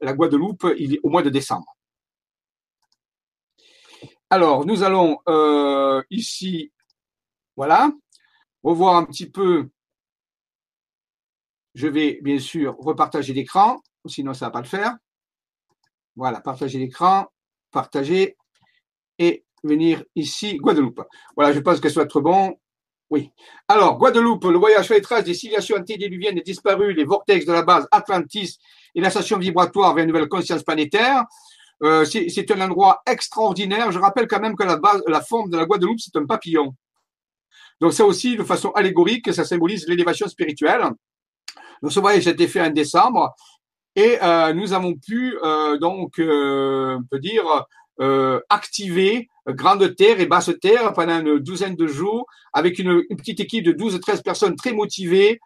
la 0.00 0.12
Guadeloupe 0.12 0.66
au 1.04 1.08
mois 1.08 1.22
de 1.22 1.30
décembre. 1.30 1.76
Alors, 4.28 4.66
nous 4.66 4.82
allons 4.82 5.18
ici, 6.10 6.72
voilà, 7.56 7.92
revoir 8.64 8.96
un 8.96 9.04
petit 9.04 9.30
peu. 9.30 9.68
Je 11.74 11.86
vais 11.86 12.18
bien 12.22 12.40
sûr 12.40 12.74
repartager 12.78 13.34
l'écran, 13.34 13.80
sinon 14.06 14.34
ça 14.34 14.46
ne 14.46 14.48
va 14.48 14.52
pas 14.52 14.62
le 14.62 14.66
faire. 14.66 14.96
Voilà, 16.20 16.42
partager 16.42 16.78
l'écran, 16.78 17.28
partager 17.70 18.36
et 19.18 19.42
venir 19.64 20.04
ici, 20.14 20.58
Guadeloupe. 20.58 21.00
Voilà, 21.34 21.54
je 21.54 21.60
pense 21.60 21.80
que 21.80 21.88
ça 21.88 22.00
va 22.00 22.04
être 22.04 22.20
bon. 22.20 22.58
Oui. 23.08 23.32
Alors, 23.66 23.96
Guadeloupe, 23.96 24.44
le 24.44 24.58
voyage 24.58 24.84
sur 24.84 24.94
les 24.94 25.00
traces 25.00 25.24
des 25.24 25.32
civilisations 25.32 25.78
antédiluviennes 25.78 26.36
est 26.36 26.44
disparu, 26.44 26.92
les 26.92 27.04
vortex 27.04 27.46
de 27.46 27.52
la 27.52 27.62
base 27.62 27.88
Atlantis 27.90 28.58
et 28.94 29.00
la 29.00 29.08
station 29.08 29.38
vibratoire 29.38 29.94
vers 29.94 30.04
une 30.04 30.10
nouvelle 30.12 30.28
conscience 30.28 30.62
planétaire. 30.62 31.24
Euh, 31.82 32.04
c'est 32.04 32.50
un 32.50 32.60
endroit 32.60 33.00
extraordinaire. 33.06 33.90
Je 33.90 33.98
rappelle 33.98 34.28
quand 34.28 34.40
même 34.40 34.56
que 34.56 34.64
la, 34.64 34.78
la 35.06 35.22
forme 35.22 35.48
de 35.48 35.56
la 35.56 35.64
Guadeloupe, 35.64 36.00
c'est 36.00 36.16
un 36.16 36.26
papillon. 36.26 36.74
Donc 37.80 37.94
ça 37.94 38.04
aussi, 38.04 38.36
de 38.36 38.44
façon 38.44 38.72
allégorique, 38.72 39.32
ça 39.32 39.46
symbolise 39.46 39.88
l'élévation 39.88 40.28
spirituelle. 40.28 40.82
Donc 41.82 41.92
ce 41.92 42.00
voyage 42.00 42.28
a 42.28 42.32
été 42.32 42.46
fait 42.46 42.60
en 42.60 42.68
décembre 42.68 43.34
et 43.96 44.18
euh, 44.22 44.52
nous 44.52 44.72
avons 44.72 44.94
pu 44.94 45.36
euh, 45.42 45.76
donc, 45.78 46.18
euh, 46.18 46.98
on 46.98 47.04
peut 47.04 47.18
dire, 47.18 47.44
activer 48.48 49.28
Grande 49.46 49.94
Terre 49.94 50.20
et 50.20 50.26
Basse 50.26 50.50
Terre 50.62 50.94
pendant 50.94 51.20
une 51.20 51.38
douzaine 51.38 51.76
de 51.76 51.86
jours 51.86 52.24
avec 52.54 52.78
une, 52.78 53.02
petite 53.14 53.40
équipe 53.40 53.62
de 53.62 53.72
12-13 53.72 54.22
personnes 54.22 54.56
très 54.56 54.72
motivées, 54.72 55.38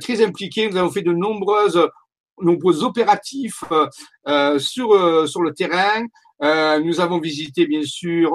très 0.00 0.20
impliquées. 0.24 0.68
Nous 0.68 0.76
avons 0.76 0.90
fait 0.90 1.02
de 1.02 1.12
nombreuses 1.12 1.80
nombreux 2.40 2.82
opératifs 2.82 3.62
sur 4.58 5.28
sur 5.28 5.42
le 5.42 5.54
terrain. 5.54 6.04
nous 6.80 7.00
avons 7.00 7.20
visité 7.20 7.64
bien 7.64 7.84
sûr, 7.84 8.32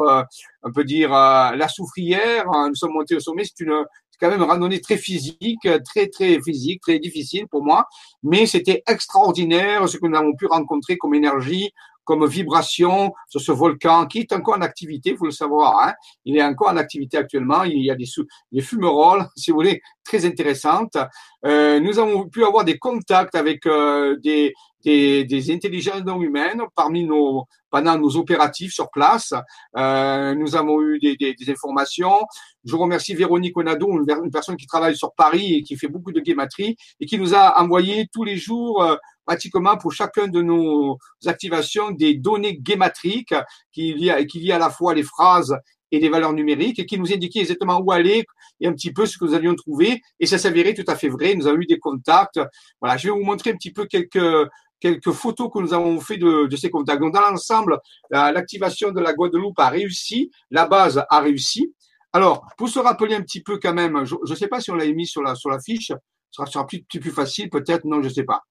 on 0.64 0.72
peut 0.72 0.86
dire 0.86 1.10
la 1.10 1.68
soufrière. 1.68 2.46
Nous 2.70 2.76
sommes 2.76 2.94
montés 2.94 3.18
au 3.18 3.20
sommet. 3.20 3.44
C'est 3.44 3.66
une 3.66 3.84
quand 4.20 4.30
même 4.30 4.42
une 4.42 4.50
randonnée 4.50 4.82
très 4.82 4.98
physique, 4.98 5.68
très 5.86 6.08
très 6.08 6.42
physique, 6.42 6.82
très 6.82 7.00
difficile 7.00 7.48
pour 7.48 7.64
moi, 7.64 7.86
mais 8.24 8.46
c'était 8.46 8.84
extraordinaire 8.88 9.88
ce 9.88 9.98
que 9.98 10.08
nous 10.08 10.18
avons 10.18 10.36
pu 10.36 10.46
rencontrer 10.46 10.98
comme 10.98 11.14
énergie, 11.14 11.72
comme 12.06 12.26
vibration 12.26 13.14
sur 13.28 13.42
ce 13.42 13.52
volcan 13.52 14.06
qui 14.06 14.20
est 14.20 14.32
encore 14.32 14.56
en 14.56 14.62
activité, 14.62 15.18
faut 15.18 15.26
le 15.26 15.32
savoir. 15.32 15.80
Hein. 15.82 15.94
Il 16.24 16.38
est 16.38 16.44
encore 16.44 16.70
en 16.70 16.78
activité 16.78 17.18
actuellement. 17.18 17.64
Il 17.64 17.84
y 17.84 17.92
a 17.92 17.96
des, 17.96 18.06
des 18.52 18.62
fumerolles, 18.62 19.28
si 19.36 19.52
vous 19.52 19.58
voulez, 19.58 19.82
très 20.04 20.24
intéressantes. 20.26 20.98
Euh, 21.46 21.80
nous 21.80 22.00
avons 22.00 22.30
pu 22.30 22.46
avoir 22.46 22.64
des 22.64 22.78
contacts 22.78 23.36
avec 23.36 23.66
euh, 23.66 24.16
des, 24.24 24.54
des, 24.86 25.26
des, 25.26 25.52
intelligences 25.52 26.04
non 26.06 26.22
humaines 26.22 26.62
parmi 26.76 27.04
nos 27.04 27.46
pendant 27.70 27.98
nos 27.98 28.16
opératifs 28.16 28.74
sur 28.74 28.90
place. 28.90 29.34
Euh, 29.76 30.34
nous 30.36 30.56
avons 30.56 30.82
eu 30.82 31.00
des, 31.00 31.18
des, 31.18 31.34
des, 31.34 31.50
informations. 31.50 32.22
Je 32.64 32.76
remercie 32.76 33.16
Véronique 33.16 33.58
Onado, 33.58 33.92
une, 33.92 34.32
personne 34.32 34.56
qui 34.56 34.66
travaille 34.66 34.96
sur 34.96 35.14
Paris 35.14 35.56
et 35.56 35.64
qui 35.64 35.76
fait 35.76 35.90
beaucoup 35.90 36.14
de 36.14 36.22
guématrie 36.22 36.78
et 37.00 37.06
qui 37.06 37.18
nous 37.18 37.34
a 37.34 37.62
envoyé 37.62 38.08
tous 38.14 38.24
les 38.24 38.38
jours 38.38 38.82
euh, 38.82 38.96
pratiquement 39.26 39.76
pour 39.76 39.92
chacun 39.92 40.28
de 40.28 40.42
nos 40.42 40.98
activations 41.26 41.92
des 41.92 42.14
données 42.14 42.56
guématriques 42.56 43.36
qui 43.74 44.10
a, 44.10 44.24
qui 44.24 44.52
à 44.52 44.60
la 44.60 44.70
fois 44.70 44.94
les 44.94 45.04
phrases 45.04 45.58
et 45.92 46.00
les 46.00 46.10
valeurs 46.10 46.34
numériques 46.34 46.80
et 46.80 46.86
qui 46.86 46.98
nous 46.98 47.12
indiquaient 47.14 47.42
exactement 47.42 47.80
où 47.80 47.92
aller 47.92 48.26
et 48.60 48.68
un 48.68 48.74
petit 48.74 48.92
peu 48.92 49.06
ce 49.06 49.18
que 49.18 49.26
nous 49.26 49.34
allions 49.34 49.56
trouver. 49.56 50.02
Et 50.20 50.26
ça 50.26 50.38
s'avérait 50.38 50.74
tout 50.74 50.86
à 50.88 50.96
fait 50.96 51.10
vrai. 51.10 51.36
Nous 51.36 51.48
avons 51.48 51.60
eu 51.60 51.66
des 51.66 51.80
contacts. 51.80 52.40
Voilà, 52.82 52.98
je 52.98 53.08
vais 53.08 53.14
vous 53.14 53.24
montrer 53.24 53.52
un 53.52 53.56
petit 53.56 53.72
peu 53.72 53.86
quelques 53.86 54.50
quelques 54.80 55.12
photos 55.12 55.50
que 55.54 55.60
nous 55.60 55.74
avons 55.74 56.00
fait 56.00 56.18
de, 56.18 56.56
ces 56.56 56.70
contacts. 56.70 57.02
Donc, 57.02 57.14
dans 57.14 57.22
l'ensemble, 57.22 57.80
l'activation 58.10 58.92
de 58.92 59.00
la 59.00 59.14
Guadeloupe 59.14 59.60
a 59.60 59.70
réussi, 59.70 60.32
la 60.52 60.68
base 60.68 61.04
a 61.10 61.20
réussi. 61.20 61.74
Alors, 62.14 62.46
pour 62.58 62.70
se 62.70 62.80
rappeler 62.80 63.16
un 63.16 63.22
petit 63.22 63.42
peu 63.42 63.60
quand 63.60 63.74
même, 63.74 64.06
je 64.06 64.16
ne 64.28 64.36
sais 64.36 64.48
pas 64.48 64.62
si 64.62 64.72
on 64.72 64.76
l'a 64.76 64.86
mis 64.88 65.06
sur 65.06 65.22
la, 65.22 65.36
sur 65.36 65.50
la 65.50 65.60
fiche, 65.60 65.88
ce 65.88 65.96
sera, 66.32 66.46
sera 66.46 66.68
plus, 66.68 66.84
plus 66.84 67.12
facile, 67.12 67.50
peut-être, 67.50 67.86
non, 67.86 68.02
je 68.02 68.08
ne 68.08 68.14
sais 68.14 68.24
pas. 68.24 68.44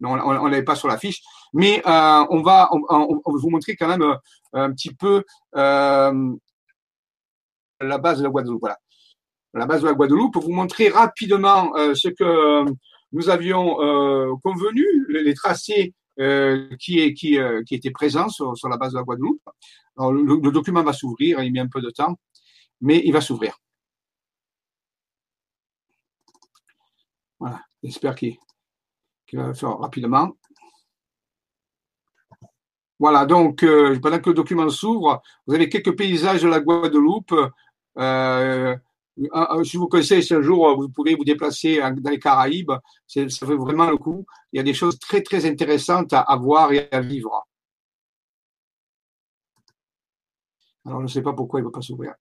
Non, 0.00 0.12
on 0.12 0.44
ne 0.44 0.50
l'avait 0.50 0.64
pas 0.64 0.76
sur 0.76 0.88
la 0.88 0.98
fiche. 0.98 1.20
mais 1.52 1.82
euh, 1.86 2.24
on, 2.30 2.42
va, 2.42 2.70
vous 2.72 3.50
montrer 3.50 3.76
quand 3.76 3.88
même 3.88 4.16
un 4.52 4.72
petit 4.72 4.94
peu 4.94 5.24
la 5.52 6.12
base 7.98 8.18
de 8.18 8.24
la 8.24 8.30
Guadeloupe. 8.30 8.60
Voilà. 8.60 8.78
La 9.52 9.66
base 9.66 9.82
de 9.82 9.86
la 9.86 9.94
Guadeloupe, 9.94 10.32
pour 10.32 10.42
vous 10.42 10.52
montrer 10.52 10.88
rapidement 10.88 11.72
ce 11.94 12.08
que 12.08 12.64
nous 13.12 13.28
avions 13.28 13.76
convenu, 14.42 14.84
les, 15.08 15.34
tracés 15.34 15.94
qui, 16.78 17.14
qui, 17.14 17.38
qui 17.66 17.74
étaient 17.74 17.90
présents 17.90 18.28
sur, 18.28 18.68
la 18.68 18.76
base 18.76 18.92
de 18.92 18.98
la 18.98 19.04
Guadeloupe. 19.04 19.42
Le 19.98 20.50
document 20.50 20.82
va 20.82 20.92
s'ouvrir, 20.92 21.42
il 21.42 21.52
met 21.52 21.60
un 21.60 21.68
peu 21.68 21.80
de 21.80 21.90
temps, 21.90 22.16
mais 22.80 23.02
il 23.04 23.12
va 23.12 23.20
s'ouvrir. 23.20 23.56
Voilà, 27.38 27.62
j'espère 27.82 28.14
qu'il 28.14 28.36
va 29.32 29.48
le 29.48 29.54
faire 29.54 29.78
rapidement. 29.78 30.36
Voilà, 32.98 33.24
donc 33.24 33.62
euh, 33.62 33.98
pendant 33.98 34.20
que 34.20 34.28
le 34.28 34.34
document 34.34 34.68
s'ouvre, 34.68 35.22
vous 35.46 35.54
avez 35.54 35.70
quelques 35.70 35.96
paysages 35.96 36.42
de 36.42 36.48
la 36.48 36.60
Guadeloupe. 36.60 37.34
Euh, 37.96 38.76
si 39.64 39.76
vous 39.76 39.88
connaissez, 39.88 40.22
si 40.22 40.34
un 40.34 40.42
jour 40.42 40.76
vous 40.76 40.88
pourrez 40.88 41.14
vous 41.14 41.24
déplacer 41.24 41.78
dans 41.78 42.10
les 42.10 42.18
Caraïbes, 42.18 42.72
ça 43.06 43.26
fait 43.28 43.56
vraiment 43.56 43.90
le 43.90 43.96
coup. 43.96 44.24
Il 44.52 44.58
y 44.58 44.60
a 44.60 44.62
des 44.62 44.74
choses 44.74 44.98
très 44.98 45.22
très 45.22 45.46
intéressantes 45.46 46.12
à, 46.12 46.36
voir 46.36 46.72
et 46.72 46.88
à 46.90 47.00
vivre. 47.00 47.46
Alors 50.84 51.00
je 51.00 51.04
ne 51.04 51.08
sais 51.08 51.22
pas 51.22 51.32
pourquoi 51.32 51.60
il 51.60 51.62
ne 51.64 51.68
va 51.68 51.72
pas 51.72 51.82
s'ouvrir. 51.82 52.14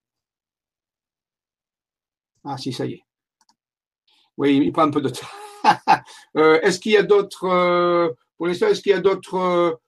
Ah 2.43 2.57
si, 2.57 2.71
ça 2.71 2.85
y 2.85 2.93
est. 2.93 3.03
Oui, 4.37 4.57
il 4.57 4.71
prend 4.71 4.83
un 4.83 4.91
peu 4.91 5.01
de 5.01 5.09
temps. 5.09 5.27
Euh, 6.37 6.59
est-ce 6.61 6.79
qu'il 6.79 6.91
y 6.93 6.97
a 6.97 7.03
d'autres, 7.03 7.45
euh, 7.45 8.09
pour 8.37 8.47
l'instant, 8.47 8.67
est-ce 8.67 8.81
qu'il 8.81 8.91
y 8.91 8.95
a 8.95 9.01
d'autres, 9.01 9.79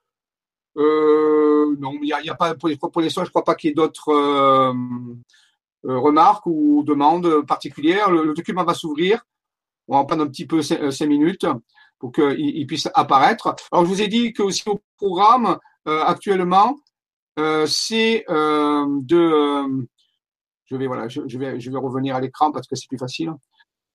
euh, 0.78 1.76
non, 1.80 1.94
il 2.02 2.14
n'y 2.24 2.30
a, 2.30 2.36
pas, 2.36 2.56
pour 2.56 2.70
l'instant, 2.70 3.22
je 3.22 3.28
ne 3.28 3.30
crois 3.30 3.44
pas 3.44 3.56
qu'il 3.56 3.70
y 3.70 3.72
ait 3.72 3.76
d'autres 3.76 4.74
remarques 5.84 6.46
ou 6.46 6.84
demandes 6.84 7.46
particulières. 7.46 8.12
Le, 8.12 8.34
document 8.34 8.64
va 8.64 8.74
s'ouvrir. 8.74 9.24
On 9.88 9.98
va 9.98 10.06
prendre 10.06 10.24
un 10.24 10.28
petit 10.28 10.46
peu 10.46 10.62
cinq, 10.62 11.02
minutes 11.08 11.46
pour 12.00 12.12
qu'il 12.12 12.66
puisse 12.68 12.88
apparaître. 12.94 13.56
Alors, 13.72 13.86
je 13.86 13.90
vous 13.90 14.02
ai 14.02 14.08
dit 14.08 14.34
que 14.34 14.44
aussi 14.44 14.64
au 14.68 14.82
programme, 14.98 15.58
actuellement, 15.86 16.78
c'est 17.66 18.26
de, 18.28 19.88
je 20.66 20.76
vais, 20.76 20.88
voilà, 20.88 21.08
je, 21.08 21.38
vais, 21.38 21.60
je 21.60 21.72
vais 21.72 21.78
revenir 21.78 22.16
à 22.16 22.22
l'écran 22.22 22.52
parce 22.52 22.68
que 22.68 22.76
c'est 22.76 22.88
plus 22.88 22.98
facile 22.98 23.34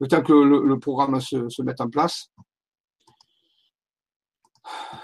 le 0.01 0.09
temps 0.09 0.23
que 0.23 0.33
le, 0.33 0.79
programme 0.79 1.21
se, 1.21 1.49
se, 1.49 1.63
mette 1.63 1.81
en 1.81 1.89
place. 1.89 2.31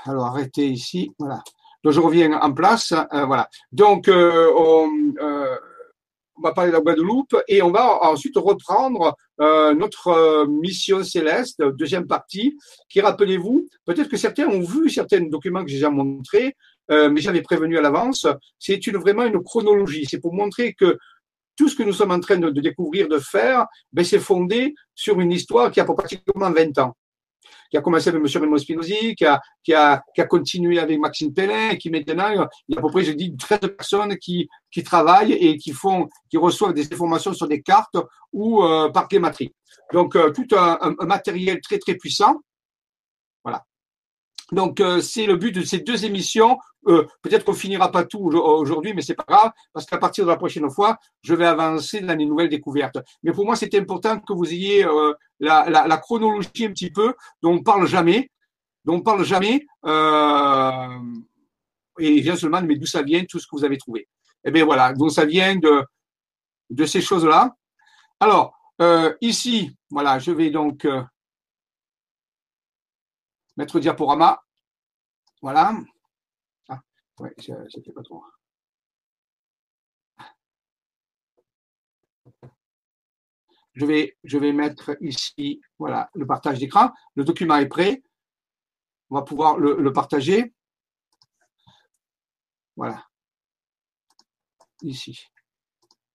Alors, 0.04 0.26
arrêtez 0.26 0.68
ici. 0.68 1.14
Voilà. 1.18 1.42
Donc, 1.84 1.92
je 1.92 2.00
reviens 2.00 2.38
en 2.40 2.52
place. 2.52 2.92
Euh, 2.92 3.24
voilà. 3.24 3.48
Donc, 3.70 4.08
euh, 4.08 4.52
euh, 5.20 5.58
on, 6.36 6.42
va 6.42 6.52
parler 6.52 6.70
de 6.70 6.76
la 6.76 6.80
Guadeloupe 6.80 7.36
et 7.48 7.62
on 7.62 7.70
va 7.70 8.04
ensuite 8.04 8.36
reprendre 8.36 9.16
notre 9.38 10.46
mission 10.46 11.02
céleste, 11.02 11.62
deuxième 11.62 12.06
partie, 12.06 12.56
qui, 12.88 13.00
rappelez-vous, 13.00 13.66
peut-être 13.84 14.08
que 14.08 14.16
certains 14.16 14.46
ont 14.46 14.60
vu 14.60 14.88
certains 14.88 15.20
documents 15.20 15.64
que 15.64 15.70
j'ai 15.70 15.76
déjà 15.76 15.90
montrés, 15.90 16.54
mais 16.88 17.20
j'avais 17.20 17.42
prévenu 17.42 17.78
à 17.78 17.82
l'avance, 17.82 18.26
c'est 18.58 18.86
une, 18.86 18.98
vraiment 18.98 19.24
une 19.24 19.42
chronologie. 19.42 20.06
C'est 20.08 20.20
pour 20.20 20.34
montrer 20.34 20.74
que 20.74 20.98
tout 21.56 21.68
ce 21.68 21.76
que 21.76 21.82
nous 21.82 21.92
sommes 21.92 22.10
en 22.10 22.20
train 22.20 22.38
de, 22.38 22.50
découvrir, 22.60 23.08
de 23.08 23.18
faire, 23.18 23.66
ben, 23.92 24.04
c'est 24.04 24.18
fondé 24.18 24.74
sur 24.94 25.20
une 25.20 25.32
histoire 25.32 25.70
qui 25.70 25.80
a 25.80 25.84
pratiquement 25.84 26.50
20 26.50 26.78
ans 26.78 26.96
qui 27.72 27.78
a 27.78 27.80
commencé 27.80 28.10
avec 28.10 28.20
M. 28.20 28.42
Raymond 28.42 28.58
Spinozzi, 28.58 29.14
qui 29.14 29.24
a, 29.24 29.40
qui, 29.64 29.72
a, 29.72 30.02
qui 30.14 30.20
a 30.20 30.26
continué 30.26 30.78
avec 30.78 30.98
Maxime 30.98 31.32
Pellin, 31.32 31.70
et 31.70 31.78
qui 31.78 31.88
maintenant, 31.88 32.28
il 32.28 32.36
y 32.36 32.76
a 32.76 32.78
à 32.78 32.82
peu 32.82 32.90
près, 32.90 33.02
je 33.02 33.12
dis, 33.12 33.34
13 33.34 33.60
personnes 33.78 34.18
qui, 34.18 34.46
qui 34.70 34.82
travaillent 34.82 35.32
et 35.32 35.56
qui 35.56 35.72
font, 35.72 36.06
qui 36.28 36.36
reçoivent 36.36 36.74
des 36.74 36.92
informations 36.92 37.32
sur 37.32 37.48
des 37.48 37.62
cartes 37.62 37.96
ou 38.30 38.62
euh, 38.62 38.90
par 38.90 39.08
clématrie. 39.08 39.54
Donc, 39.90 40.16
euh, 40.16 40.32
tout 40.32 40.46
un, 40.54 40.94
matériel 41.06 41.62
très, 41.62 41.78
très 41.78 41.94
puissant. 41.94 42.42
Voilà. 43.42 43.64
Donc, 44.52 44.78
euh, 44.80 45.00
c'est 45.00 45.24
le 45.24 45.36
but 45.36 45.52
de 45.52 45.62
ces 45.62 45.78
deux 45.78 46.04
émissions 46.04 46.58
euh, 46.88 47.06
peut-être 47.22 47.44
qu'on 47.44 47.52
finira 47.52 47.90
pas 47.92 48.04
tout 48.04 48.18
aujourd'hui, 48.18 48.92
mais 48.92 49.02
c'est 49.02 49.14
pas 49.14 49.24
grave, 49.26 49.52
parce 49.72 49.86
qu'à 49.86 49.98
partir 49.98 50.24
de 50.24 50.30
la 50.30 50.36
prochaine 50.36 50.68
fois, 50.68 50.98
je 51.22 51.34
vais 51.34 51.46
avancer 51.46 52.00
dans 52.00 52.18
les 52.18 52.26
nouvelles 52.26 52.48
découvertes. 52.48 52.98
Mais 53.22 53.32
pour 53.32 53.44
moi, 53.44 53.54
c'est 53.54 53.74
important 53.76 54.18
que 54.18 54.32
vous 54.32 54.52
ayez 54.52 54.84
la, 55.42 55.98
chronologie 55.98 56.66
un 56.66 56.72
petit 56.72 56.90
peu, 56.90 57.14
dont 57.42 57.54
on 57.54 57.62
parle 57.62 57.86
jamais, 57.86 58.30
dont 58.84 58.96
on 58.96 59.02
parle 59.02 59.24
jamais, 59.24 59.66
euh, 59.84 60.98
et 61.98 62.20
vient 62.20 62.36
seulement, 62.36 62.62
mais 62.62 62.76
d'où 62.76 62.86
ça 62.86 63.02
vient, 63.02 63.24
tout 63.24 63.38
ce 63.38 63.46
que 63.46 63.56
vous 63.56 63.64
avez 63.64 63.78
trouvé. 63.78 64.08
Eh 64.44 64.50
bien 64.50 64.64
voilà, 64.64 64.92
donc 64.92 65.10
ça 65.10 65.24
vient 65.24 65.56
de, 65.56 65.84
de 66.70 66.86
ces 66.86 67.00
choses-là. 67.00 67.54
Alors, 68.20 68.54
euh, 68.80 69.14
ici, 69.20 69.76
voilà, 69.90 70.18
je 70.18 70.30
vais 70.30 70.50
donc 70.50 70.84
euh, 70.84 71.02
mettre 73.56 73.80
diaporama. 73.80 74.42
Voilà. 75.40 75.74
Oui, 77.18 77.28
c'était 77.38 77.92
pas 77.92 78.02
trop. 78.02 78.24
Je 83.74 83.86
vais, 83.86 84.16
je 84.24 84.38
vais 84.38 84.52
mettre 84.52 84.96
ici, 85.00 85.60
voilà, 85.78 86.10
le 86.14 86.26
partage 86.26 86.58
d'écran. 86.58 86.90
Le 87.14 87.24
document 87.24 87.56
est 87.56 87.66
prêt. 87.66 88.02
On 89.10 89.16
va 89.16 89.22
pouvoir 89.22 89.58
le, 89.58 89.92
partager. 89.92 90.52
Voilà. 92.76 93.04
Ici. 94.82 95.26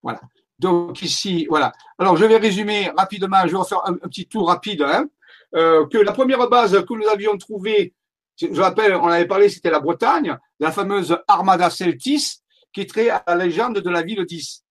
Voilà. 0.02 0.22
Donc 0.60 1.02
ici, 1.02 1.46
voilà. 1.50 1.72
Alors 2.00 2.17
je 2.17 2.26
vais 2.26 2.38
résumer 2.38 2.91
rapidement, 2.98 3.48
je 3.48 3.56
vais 3.56 3.63
faire 3.63 3.86
un, 3.86 3.93
petit 3.93 4.28
tour 4.28 4.48
rapide. 4.48 4.82
Hein. 4.82 5.08
Euh, 5.56 5.88
que 5.88 5.98
la 5.98 6.12
première 6.12 6.50
base 6.50 6.84
que 6.86 6.93
nous 6.93 7.08
avions 7.08 7.38
trouvée 7.38 7.96
je 8.39 8.62
rappelle, 8.62 8.96
on 8.96 9.08
avait 9.08 9.26
parlé, 9.26 9.50
c'était 9.50 9.72
la 9.72 9.80
Bretagne, 9.80 10.38
la 10.60 10.72
fameuse 10.72 11.17
Armada 11.28 11.70
Celtis, 11.70 12.41
qui 12.72 12.82
est 12.82 12.89
très 12.89 13.10
à 13.10 13.24
la 13.28 13.46
légende 13.46 13.80
de 13.80 13.89
la 13.89 14.04
ville 14.04 14.24
10. 14.24 14.63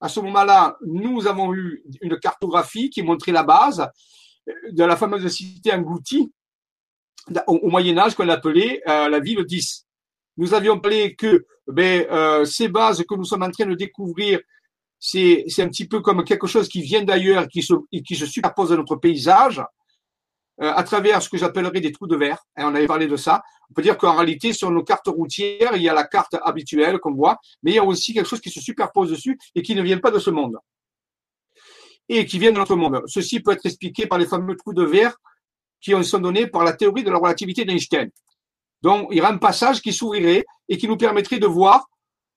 À 0.00 0.08
ce 0.08 0.20
moment-là, 0.20 0.76
nous 0.86 1.26
avons 1.26 1.54
eu 1.54 1.82
une 2.02 2.18
cartographie 2.18 2.90
qui 2.90 3.02
montrait 3.02 3.32
la 3.32 3.42
base 3.42 3.88
de 4.70 4.84
la 4.84 4.96
fameuse 4.96 5.26
cité 5.28 5.72
engloutie 5.72 6.32
au, 7.46 7.68
Moyen 7.68 7.98
Âge 7.98 8.14
qu'on 8.14 8.28
appelait 8.28 8.82
euh, 8.88 9.08
la 9.08 9.20
ville 9.20 9.44
10. 9.44 9.86
Nous 10.36 10.54
avions 10.54 10.78
parlé 10.78 11.14
que 11.14 11.46
ben, 11.66 12.06
euh, 12.10 12.44
ces 12.44 12.68
bases 12.68 13.04
que 13.08 13.14
nous 13.14 13.24
sommes 13.24 13.42
en 13.42 13.50
train 13.50 13.66
de 13.66 13.74
découvrir, 13.74 14.40
c'est 14.98 15.44
un 15.58 15.68
petit 15.68 15.88
peu 15.88 16.00
comme 16.00 16.24
quelque 16.24 16.46
chose 16.46 16.68
qui 16.68 16.82
vient 16.82 17.02
d'ailleurs, 17.02 17.48
qui 17.48 17.62
se, 17.62 17.74
qui 18.04 18.14
se 18.14 18.26
superpose 18.26 18.72
à 18.72 18.76
notre 18.76 18.96
paysage. 18.96 19.62
Euh, 20.62 20.72
à 20.74 20.82
travers 20.84 21.20
ce 21.20 21.28
que 21.28 21.36
j'appellerais 21.36 21.82
des 21.82 21.92
trous 21.92 22.06
de 22.06 22.16
verre. 22.16 22.42
Et 22.58 22.62
on 22.62 22.74
avait 22.74 22.86
parlé 22.86 23.06
de 23.06 23.16
ça. 23.16 23.42
On 23.70 23.74
peut 23.74 23.82
dire 23.82 23.98
qu'en 23.98 24.14
réalité, 24.14 24.54
sur 24.54 24.70
nos 24.70 24.82
cartes 24.82 25.08
routières, 25.08 25.76
il 25.76 25.82
y 25.82 25.88
a 25.88 25.92
la 25.92 26.04
carte 26.04 26.34
habituelle 26.42 26.98
qu'on 26.98 27.12
voit, 27.12 27.38
mais 27.62 27.72
il 27.72 27.74
y 27.74 27.78
a 27.78 27.84
aussi 27.84 28.14
quelque 28.14 28.28
chose 28.28 28.40
qui 28.40 28.50
se 28.50 28.60
superpose 28.60 29.10
dessus 29.10 29.38
et 29.54 29.60
qui 29.60 29.74
ne 29.74 29.82
vient 29.82 29.98
pas 29.98 30.10
de 30.10 30.18
ce 30.18 30.30
monde. 30.30 30.56
Et 32.08 32.24
qui 32.24 32.38
vient 32.38 32.52
de 32.52 32.56
notre 32.56 32.74
monde. 32.74 33.02
Ceci 33.06 33.40
peut 33.40 33.52
être 33.52 33.66
expliqué 33.66 34.06
par 34.06 34.18
les 34.18 34.24
fameux 34.24 34.56
trous 34.56 34.72
de 34.72 34.84
verre 34.84 35.16
qui 35.78 35.92
sont 36.04 36.20
donnés 36.20 36.46
par 36.46 36.64
la 36.64 36.72
théorie 36.72 37.04
de 37.04 37.10
la 37.10 37.18
relativité 37.18 37.66
d'Einstein. 37.66 38.10
Donc, 38.80 39.08
il 39.10 39.18
y 39.18 39.20
aura 39.20 39.30
un 39.30 39.38
passage 39.38 39.82
qui 39.82 39.92
s'ouvrirait 39.92 40.46
et 40.70 40.78
qui 40.78 40.88
nous 40.88 40.96
permettrait 40.96 41.38
de 41.38 41.46
voir 41.46 41.86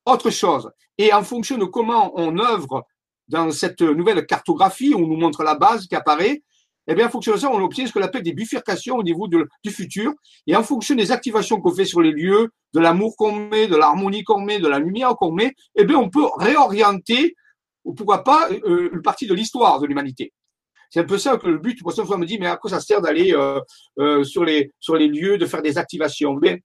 autre 0.05 0.29
chose. 0.29 0.69
Et 0.97 1.13
en 1.13 1.23
fonction 1.23 1.57
de 1.57 1.65
comment 1.65 2.11
on 2.15 2.37
œuvre 2.37 2.85
dans 3.29 3.49
cette 3.51 3.81
nouvelle 3.81 4.25
cartographie, 4.25 4.93
on 4.93 5.07
nous 5.07 5.15
montre 5.15 5.43
la 5.43 5.55
base 5.55 5.87
qui 5.87 5.95
apparaît, 5.95 6.43
eh 6.91 6.95
bien, 6.95 7.05
en 7.05 7.09
fonction 7.09 7.33
de 7.33 7.37
ça, 7.37 7.51
on 7.51 7.63
obtient 7.63 7.85
ce 7.85 7.93
qu'on 7.93 8.01
appelle 8.01 8.23
des 8.23 8.33
bifurcations 8.33 8.95
au 8.95 9.03
niveau 9.03 9.27
du 9.27 9.71
futur. 9.71 10.11
Et 10.47 10.55
en 10.55 10.63
fonction 10.63 10.95
des 10.95 11.11
activations 11.11 11.61
qu'on 11.61 11.73
fait 11.73 11.85
sur 11.85 12.01
les 12.01 12.11
lieux, 12.11 12.49
de 12.73 12.79
l'amour 12.79 13.15
qu'on 13.15 13.35
met, 13.35 13.67
de 13.67 13.75
l'harmonie 13.75 14.23
qu'on 14.23 14.41
met, 14.41 14.59
de 14.59 14.67
la 14.67 14.79
lumière 14.79 15.15
qu'on 15.15 15.31
met, 15.31 15.53
eh 15.75 15.85
bien, 15.85 15.97
on 15.97 16.09
peut 16.09 16.25
réorienter, 16.37 17.35
ou 17.83 17.93
pourquoi 17.93 18.23
pas, 18.23 18.49
euh, 18.51 18.89
une 18.91 19.03
partie 19.03 19.27
de 19.27 19.35
l'histoire 19.35 19.79
de 19.79 19.85
l'humanité. 19.85 20.33
C'est 20.89 21.01
un 21.01 21.03
peu 21.03 21.19
ça 21.19 21.37
que 21.37 21.47
le 21.47 21.59
but. 21.59 21.79
Ça, 21.91 22.03
on 22.09 22.17
me 22.17 22.25
dit, 22.25 22.39
mais 22.39 22.47
à 22.47 22.57
quoi 22.57 22.71
ça 22.71 22.79
sert 22.79 23.01
d'aller 23.01 23.33
euh, 23.33 23.59
euh, 23.99 24.23
sur 24.23 24.43
les 24.43 24.71
sur 24.79 24.95
les 24.95 25.07
lieux, 25.07 25.37
de 25.37 25.45
faire 25.45 25.61
des 25.61 25.77
activations? 25.77 26.33
Bien, 26.33 26.57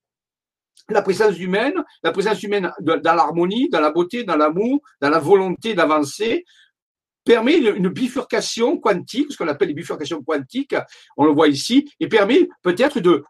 la 0.89 1.03
présence 1.03 1.39
humaine, 1.39 1.75
la 2.03 2.13
présence 2.13 2.43
humaine 2.43 2.71
dans 2.81 3.15
l'harmonie, 3.15 3.69
dans 3.69 3.81
la 3.81 3.91
beauté, 3.91 4.25
dans 4.25 4.37
l'amour, 4.37 4.81
dans 5.01 5.11
la 5.11 5.19
volonté 5.19 5.75
d'avancer, 5.75 6.45
permet 7.25 7.57
une, 7.57 7.89
bifurcation 7.89 8.79
quantique, 8.79 9.33
ce 9.33 9.39
qu'on 9.39 9.49
appelle 9.49 9.69
les 9.69 9.75
bifurcations 9.75 10.23
quantiques, 10.23 10.77
on 11.17 11.25
le 11.25 11.33
voit 11.33 11.49
ici, 11.49 11.91
et 12.01 12.09
permet 12.09 12.49
peut-être 12.63 13.01
de 13.01 13.25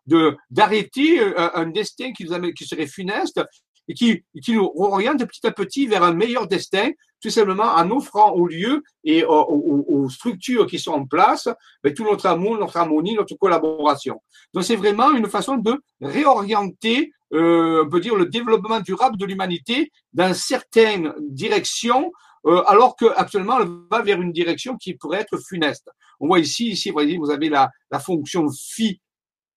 d'arrêter 0.50 1.20
euh, 1.20 1.50
un, 1.54 1.66
destin 1.66 2.12
qui, 2.12 2.24
nous 2.24 2.33
amène, 2.33 2.52
qui 2.54 2.66
serait 2.66 2.87
funeste 2.87 3.40
et 3.88 3.94
qui, 3.94 4.24
qui 4.42 4.52
nous 4.52 4.70
oriente 4.76 5.24
petit 5.26 5.46
à 5.46 5.50
petit 5.50 5.87
vers 5.87 6.02
un 6.02 6.14
meilleur 6.14 6.46
destin, 6.46 6.90
tout 7.20 7.30
simplement 7.30 7.64
en 7.64 7.90
offrant 7.90 8.33
au 8.33 8.46
lieu 8.46 8.83
et 9.04 9.24
aux, 9.24 10.09
structures 10.11 10.66
qui 10.66 10.78
sont 10.78 10.92
en 10.92 11.07
place 11.07 11.48
ben, 11.83 11.92
tout 11.94 12.04
notre 12.04 12.26
amour, 12.26 12.59
notre 12.59 12.76
harmonie, 12.76 13.14
notre 13.14 13.35
collaboration. 13.37 14.20
Donc 14.52 14.64
c'est 14.64 14.76
vraiment 14.76 15.12
une 15.12 15.28
façon 15.28 15.57
de 15.57 15.80
réorienter, 16.00 17.12
euh, 17.33 17.85
on 17.85 17.88
peut 17.88 18.00
dire, 18.00 18.14
le 18.14 18.26
développement 18.26 18.80
durable 18.80 19.16
de 19.16 19.24
l'humanité 19.24 19.90
dans 20.12 20.35
certaines 20.35 21.14
directions 21.20 22.12
euh, 22.46 22.62
alors 22.66 22.96
qu'actuellement, 22.96 23.61
elle 23.61 23.68
va 23.90 24.02
vers 24.02 24.20
une 24.20 24.33
direction 24.33 24.76
qui 24.76 24.94
pourrait 24.94 25.20
être 25.20 25.38
funeste. 25.38 25.88
On 26.20 26.26
voit 26.26 26.40
ici, 26.40 26.70
ici, 26.70 26.90
vous 26.90 27.30
avez 27.30 27.48
la, 27.48 27.70
la 27.90 27.98
fonction 27.98 28.46
phi 28.50 29.00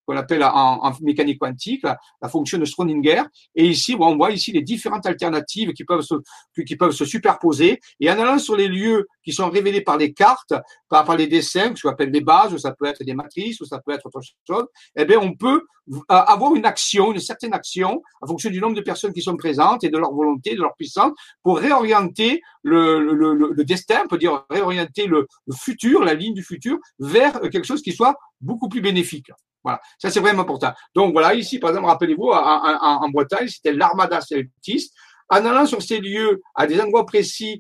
qu'on 0.07 0.17
appelle 0.17 0.43
en, 0.43 0.93
mécanique 1.01 1.39
quantique, 1.39 1.83
la, 1.83 2.29
fonction 2.29 2.57
de 2.57 2.65
Schrödinger. 2.65 3.23
Et 3.55 3.65
ici, 3.65 3.95
on 3.99 4.15
voit 4.15 4.31
ici 4.31 4.51
les 4.51 4.61
différentes 4.61 5.05
alternatives 5.05 5.73
qui 5.73 5.83
peuvent 5.83 6.01
se, 6.01 7.05
superposer. 7.05 7.79
Et 7.99 8.09
en 8.09 8.19
allant 8.19 8.39
sur 8.39 8.55
les 8.55 8.67
lieux 8.67 9.07
qui 9.23 9.33
sont 9.33 9.49
révélés 9.49 9.81
par 9.81 9.97
les 9.97 10.13
cartes, 10.13 10.53
par, 10.89 11.15
les 11.17 11.27
dessins, 11.27 11.75
ce 11.75 11.81
qu'on 11.81 11.89
appelle 11.89 12.11
des 12.11 12.21
bases, 12.21 12.53
ou 12.53 12.57
ça 12.57 12.71
peut 12.71 12.85
être 12.85 13.03
des 13.03 13.13
matrices, 13.13 13.59
ou 13.59 13.65
ça 13.65 13.79
peut 13.79 13.91
être 13.91 14.05
autre 14.05 14.21
chose, 14.47 14.65
eh 14.95 15.05
bien, 15.05 15.19
on 15.19 15.33
peut 15.33 15.65
euh, 15.93 16.01
avoir 16.09 16.55
une 16.55 16.65
action, 16.65 17.13
une 17.13 17.19
certaine 17.19 17.53
action, 17.53 18.01
en 18.21 18.27
fonction 18.27 18.49
du 18.49 18.61
nombre 18.61 18.75
de 18.75 18.81
personnes 18.81 19.13
qui 19.13 19.21
sont 19.21 19.35
présentes 19.35 19.83
et 19.83 19.89
de 19.89 19.97
leur 19.97 20.13
volonté, 20.13 20.55
de 20.55 20.61
leur 20.61 20.75
puissance, 20.75 21.11
pour 21.43 21.59
réorienter 21.59 22.41
le, 22.63 23.63
destin, 23.63 24.03
on 24.05 24.07
peut 24.07 24.17
dire 24.17 24.45
réorienter 24.49 25.07
le 25.07 25.27
futur, 25.53 26.03
la 26.03 26.13
ligne 26.13 26.33
du 26.33 26.43
futur, 26.43 26.77
vers 26.99 27.39
quelque 27.41 27.63
chose 27.63 27.81
qui 27.81 27.93
soit 27.93 28.17
beaucoup 28.39 28.69
plus 28.69 28.81
bénéfique. 28.81 29.31
Voilà, 29.63 29.81
ça 29.97 30.09
c'est 30.09 30.19
vraiment 30.19 30.41
important. 30.41 30.71
Donc 30.95 31.13
voilà, 31.13 31.33
ici 31.33 31.59
par 31.59 31.71
exemple, 31.71 31.87
rappelez-vous, 31.87 32.29
en, 32.31 33.09
Bretagne, 33.09 33.47
c'était 33.47 33.73
l'armada 33.73 34.21
celtiste. 34.21 34.93
En 35.29 35.45
allant 35.45 35.65
sur 35.65 35.81
ces 35.81 35.99
lieux 35.99 36.41
à 36.55 36.67
des 36.67 36.79
endroits 36.79 37.05
précis, 37.05 37.59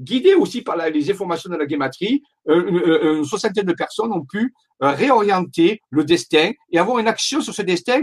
guidés 0.00 0.34
aussi 0.34 0.62
par 0.62 0.76
les 0.76 1.10
informations 1.10 1.50
de 1.50 1.56
la 1.56 1.66
guématrie, 1.66 2.22
euh, 2.48 2.66
une, 2.68 3.18
une, 3.18 3.24
soixantaine 3.24 3.66
de 3.66 3.72
personnes 3.72 4.12
ont 4.12 4.24
pu 4.24 4.52
euh, 4.82 4.90
réorienter 4.90 5.80
le 5.90 6.04
destin 6.04 6.50
et 6.70 6.78
avoir 6.78 6.98
une 6.98 7.08
action 7.08 7.40
sur 7.40 7.54
ce 7.54 7.62
destin 7.62 8.02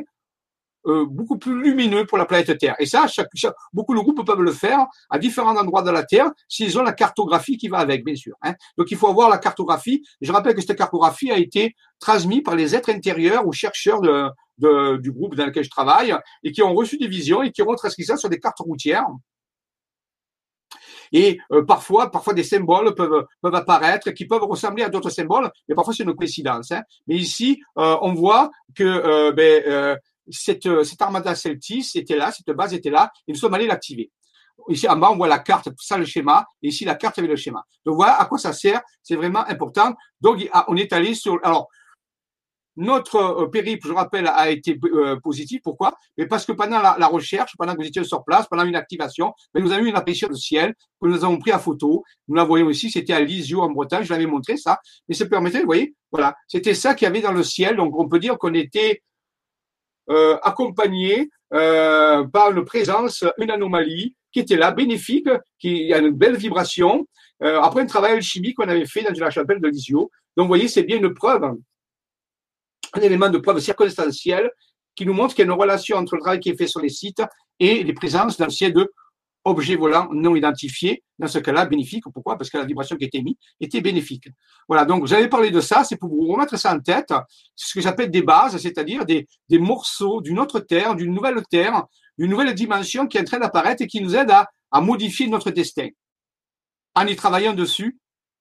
euh, 0.86 1.06
beaucoup 1.06 1.38
plus 1.38 1.62
lumineux 1.62 2.06
pour 2.06 2.18
la 2.18 2.26
planète 2.26 2.58
Terre. 2.58 2.76
Et 2.78 2.86
ça, 2.86 3.08
chaque, 3.08 3.30
beaucoup 3.72 3.96
de 3.96 4.00
groupes 4.00 4.26
peuvent 4.26 4.42
le 4.42 4.52
faire 4.52 4.86
à 5.10 5.18
différents 5.18 5.56
endroits 5.56 5.82
de 5.82 5.92
la 5.92 6.04
Terre 6.04 6.30
s'ils 6.50 6.78
ont 6.78 6.84
la 6.84 6.92
cartographie 6.92 7.58
qui 7.58 7.70
va 7.70 7.78
avec, 7.78 8.04
bien 8.04 8.16
sûr. 8.16 8.36
Hein. 8.42 8.54
Donc 8.78 8.92
il 8.92 8.98
faut 8.98 9.08
avoir 9.08 9.30
la 9.30 9.38
cartographie. 9.38 10.04
Je 10.20 10.32
rappelle 10.32 10.56
que 10.56 10.62
cette 10.62 10.78
cartographie 10.78 11.32
a 11.32 11.38
été 11.38 11.74
transmise 12.00 12.44
par 12.44 12.56
les 12.56 12.76
êtres 12.76 12.90
intérieurs 12.90 13.48
ou 13.48 13.54
chercheurs 13.54 14.02
de, 14.02 14.28
de, 14.58 14.98
du 14.98 15.12
groupe 15.12 15.36
dans 15.36 15.46
lequel 15.46 15.64
je 15.64 15.70
travaille 15.70 16.14
et 16.44 16.52
qui 16.52 16.62
ont 16.62 16.74
reçu 16.74 16.98
des 16.98 17.08
visions 17.08 17.42
et 17.44 17.52
qui 17.52 17.62
ont 17.62 17.76
transcrit 17.76 18.04
ça 18.04 18.18
sur 18.18 18.30
des 18.30 18.40
cartes 18.40 18.60
routières. 18.60 19.08
Et 21.14 21.40
euh, 21.52 21.64
parfois, 21.64 22.12
parfois 22.12 22.34
des 22.34 22.44
symboles 22.44 22.94
peuvent, 22.96 23.26
peuvent 23.42 23.56
apparaître 23.56 24.12
qui 24.12 24.26
peuvent 24.26 24.44
ressembler 24.44 24.84
à 24.84 24.90
d'autres 24.90 25.12
symboles, 25.12 25.50
mais 25.70 25.76
parfois 25.76 25.94
c'est 25.94 26.04
une 26.04 26.16
coïncidence. 26.16 26.72
Hein. 26.72 26.82
Mais 27.08 27.16
ici, 27.16 27.62
euh, 27.78 27.96
on 28.02 28.14
voit 28.14 28.50
que 28.76 29.32
ben, 29.32 29.98
cette, 30.30 30.66
euh, 30.66 30.84
cette 30.84 31.02
armada 31.02 31.36
celtis 31.36 31.90
était 31.96 32.16
là, 32.16 32.32
cette 32.32 32.56
base 32.56 32.74
était 32.74 32.90
là, 32.90 33.12
et 33.28 33.32
nous 33.32 33.38
sommes 33.38 33.54
allés 33.54 33.68
l'activer. 33.68 34.12
Ici, 34.70 34.88
en 34.88 34.96
bas, 34.96 35.12
on 35.12 35.18
voit 35.18 35.28
la 35.28 35.40
carte, 35.40 35.70
ça 35.80 35.98
le 35.98 36.06
schéma, 36.06 36.46
et 36.62 36.68
ici, 36.68 36.86
la 36.86 36.96
carte 36.96 37.18
avec 37.18 37.30
le 37.30 37.36
schéma. 37.36 37.64
Donc 37.86 37.96
voilà 37.96 38.20
à 38.20 38.26
quoi 38.26 38.38
ça 38.38 38.54
sert, 38.54 38.82
c'est 39.02 39.16
vraiment 39.16 39.46
important. 39.48 39.94
Donc, 40.22 40.48
on 40.68 40.76
est 40.78 40.94
allé 40.94 41.16
sur, 41.16 41.40
alors, 41.44 41.70
notre 42.76 43.16
euh, 43.16 43.48
périple, 43.48 43.88
je 43.88 43.94
rappelle, 43.94 44.28
a 44.28 44.50
été 44.50 44.80
euh, 44.84 45.20
positif. 45.22 45.62
Pourquoi? 45.64 45.96
Mais 46.18 46.26
parce 46.26 46.46
que 46.46 46.52
pendant 46.52 46.82
la, 46.82 47.08
recherche, 47.08 47.54
pendant 47.58 47.74
que 47.74 47.82
vous 47.82 47.88
étiez 47.88 48.04
sur 48.04 48.24
place, 48.24 48.48
pendant 48.48 48.66
une 48.66 48.76
activation, 48.76 49.34
ben, 49.54 49.64
nous 49.64 49.72
avons 49.72 49.84
eu 49.84 49.90
une 49.90 49.96
apparition 49.96 50.28
de 50.28 50.36
ciel 50.36 50.74
que 51.02 51.08
nous 51.08 51.24
avons 51.24 51.38
pris 51.38 51.52
à 51.52 51.60
photo. 51.60 52.04
Nous 52.28 52.36
la 52.36 52.44
voyons 52.44 52.70
ici, 52.70 52.90
c'était 52.90 53.14
à 53.14 53.20
Lisio 53.20 53.62
en 53.62 53.70
Bretagne. 53.70 54.04
Je 54.04 54.12
l'avais 54.12 54.26
montré 54.26 54.58
ça, 54.58 54.80
mais 55.08 55.16
ça 55.16 55.26
permettait, 55.26 55.60
vous 55.60 55.66
voyez, 55.66 55.96
voilà, 56.12 56.36
c'était 56.48 56.74
ça 56.74 56.96
qu'il 56.96 57.06
y 57.06 57.10
avait 57.10 57.22
dans 57.22 57.32
le 57.32 57.44
ciel. 57.44 57.76
Donc 57.76 57.98
on 57.98 58.08
peut 58.08 58.20
dire 58.20 58.38
qu'on 58.38 58.54
était 58.54 59.04
euh, 60.10 60.38
accompagné 60.44 61.30
euh, 61.54 62.26
par 62.26 62.52
une 62.52 62.66
présence, 62.66 63.24
une 63.38 63.52
anomalie 63.52 64.16
qui 64.32 64.40
était 64.40 64.58
là, 64.58 64.72
bénéfique, 64.72 65.30
qui 65.60 65.94
a 65.94 66.00
une 66.00 66.10
belle 66.10 66.36
vibration, 66.36 67.08
euh, 67.44 67.62
après 67.62 67.82
un 67.82 67.86
travail 67.86 68.22
chimique 68.22 68.58
qu'on 68.58 68.68
avait 68.68 68.86
fait 68.86 69.04
dans 69.04 69.14
la 69.18 69.30
chapelle 69.30 69.62
de 69.62 69.68
Lisio. 69.68 70.12
Donc, 70.36 70.46
vous 70.46 70.48
voyez, 70.48 70.68
c'est 70.68 70.84
bien 70.84 70.98
une 70.98 71.14
preuve, 71.14 71.44
un 72.94 73.02
élément 73.02 73.30
de 73.30 73.38
preuve 73.38 73.60
circonstancielle 73.60 74.52
qui 74.96 75.06
nous 75.06 75.14
montre 75.14 75.36
qu'il 75.36 75.46
y 75.46 75.50
a 75.50 75.54
une 75.54 75.60
relation 75.60 75.98
entre 75.98 76.16
le 76.16 76.22
travail 76.22 76.40
qui 76.40 76.50
est 76.50 76.58
fait 76.58 76.68
sur 76.68 76.82
les 76.82 76.90
sites 76.90 77.22
et 77.60 77.84
les 77.84 77.94
présences 77.94 78.38
dans 78.38 78.46
le 78.46 78.52
ciel 78.52 78.74
de 78.74 78.92
objet 79.46 79.76
volant 79.76 80.10
non 80.12 80.36
identifié, 80.36 81.04
dans 81.20 81.28
ce 81.28 81.40
cas-là, 81.40 81.66
bénéfique. 81.66 82.04
Pourquoi? 82.14 82.38
Parce 82.38 82.50
que 82.50 82.58
la 82.58 82.66
vibration 82.66 82.96
qui 82.96 83.06
était 83.06 83.20
émise 83.20 83.36
était 83.60 83.82
bénéfique. 83.82 84.28
Voilà, 84.68 84.86
donc 84.86 85.02
vous 85.02 85.14
avez 85.14 85.28
parlé 85.28 85.52
de 85.52 85.62
ça, 85.62 85.84
c'est 85.84 85.98
pour 85.98 86.10
vous 86.10 86.28
remettre 86.28 86.58
ça 86.58 86.74
en 86.74 86.80
tête, 86.80 87.14
c'est 87.56 87.68
ce 87.68 87.74
que 87.74 87.82
j'appelle 87.82 88.10
des 88.10 88.22
bases, 88.22 88.58
c'est-à-dire 88.58 89.06
des, 89.06 89.28
des 89.50 89.60
morceaux 89.60 90.22
d'une 90.22 90.40
autre 90.40 90.60
Terre, 90.60 90.96
d'une 90.96 91.14
nouvelle 91.14 91.42
Terre, 91.50 91.84
d'une 92.18 92.30
nouvelle 92.30 92.54
dimension 92.54 93.08
qui 93.08 93.18
est 93.18 93.22
en 93.22 93.26
train 93.26 93.40
d'apparaître 93.40 93.82
et 93.82 93.88
qui 93.88 94.02
nous 94.02 94.16
aide 94.16 94.32
à, 94.32 94.50
à 94.72 94.82
modifier 94.82 95.28
notre 95.28 95.52
destin. 95.52 95.90
En 96.96 97.08
y 97.08 97.16
travaillant 97.16 97.54
dessus, 97.54 97.98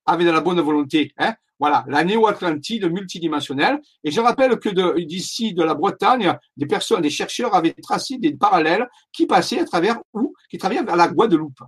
avec 0.06 0.26
de 0.26 0.32
la 0.32 0.40
bonne 0.40 0.60
volonté. 0.60 1.12
Hein 1.18 1.34
voilà, 1.62 1.84
la 1.86 2.02
néo-Atlantide 2.02 2.90
multidimensionnelle. 2.90 3.80
Et 4.02 4.10
je 4.10 4.20
rappelle 4.20 4.58
que 4.58 4.98
d'ici 4.98 5.54
de, 5.54 5.62
la 5.62 5.74
Bretagne, 5.74 6.36
des 6.56 6.66
personnes, 6.66 7.02
des 7.02 7.08
chercheurs 7.08 7.54
avaient 7.54 7.72
tracé 7.74 8.18
des 8.18 8.34
parallèles 8.34 8.88
qui 9.12 9.26
passaient 9.26 9.60
à 9.60 9.64
travers 9.64 10.00
où 10.12 10.34
Qui 10.50 10.58
travaillaient 10.58 10.82
vers 10.82 10.96
la 10.96 11.06
Guadeloupe. 11.06 11.60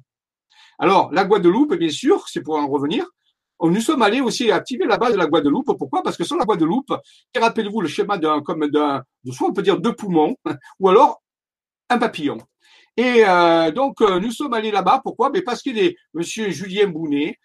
Alors, 0.81 1.13
la 1.13 1.25
Guadeloupe, 1.25 1.75
bien 1.75 1.91
sûr, 1.91 2.29
c'est 2.29 2.41
pour 2.41 2.57
en 2.57 2.67
revenir. 2.67 3.07
Nous 3.63 3.81
sommes 3.81 4.03
allés 4.03 4.21
aussi 4.21 4.51
activer 4.51 4.85
la 4.85 4.97
base 4.97 5.13
de 5.13 5.19
la 5.19 5.27
Guadeloupe. 5.27 5.79
Pourquoi? 5.79 6.03
Parce 6.03 6.17
que 6.17 6.25
sur 6.25 6.37
la 6.37 6.45
Guadeloupe, 6.45 6.93
rappelez-vous 7.39 7.81
le 7.81 7.87
schéma 7.87 8.19
d'un, 8.19 8.43
comme 8.43 8.67
d'un, 8.67 9.05
soit 9.31 9.49
on 9.49 9.53
peut 9.53 9.63
dire 9.63 9.79
deux 9.79 9.95
poumons, 9.95 10.35
ou 10.81 10.89
alors 10.89 11.23
un 11.89 11.99
papillon. 11.99 12.39
Et 12.97 13.25
euh, 13.25 13.71
donc, 13.71 14.01
euh, 14.01 14.19
nous 14.19 14.33
sommes 14.33 14.55
allés 14.55 14.73
là-bas. 14.73 15.01
Pourquoi? 15.05 15.31
Mais 15.31 15.43
Parce 15.43 15.63
que 15.63 15.71
les, 15.71 15.97
Monsieur 16.15 16.51
Julien 16.51 16.89
Bounet, 16.89 17.39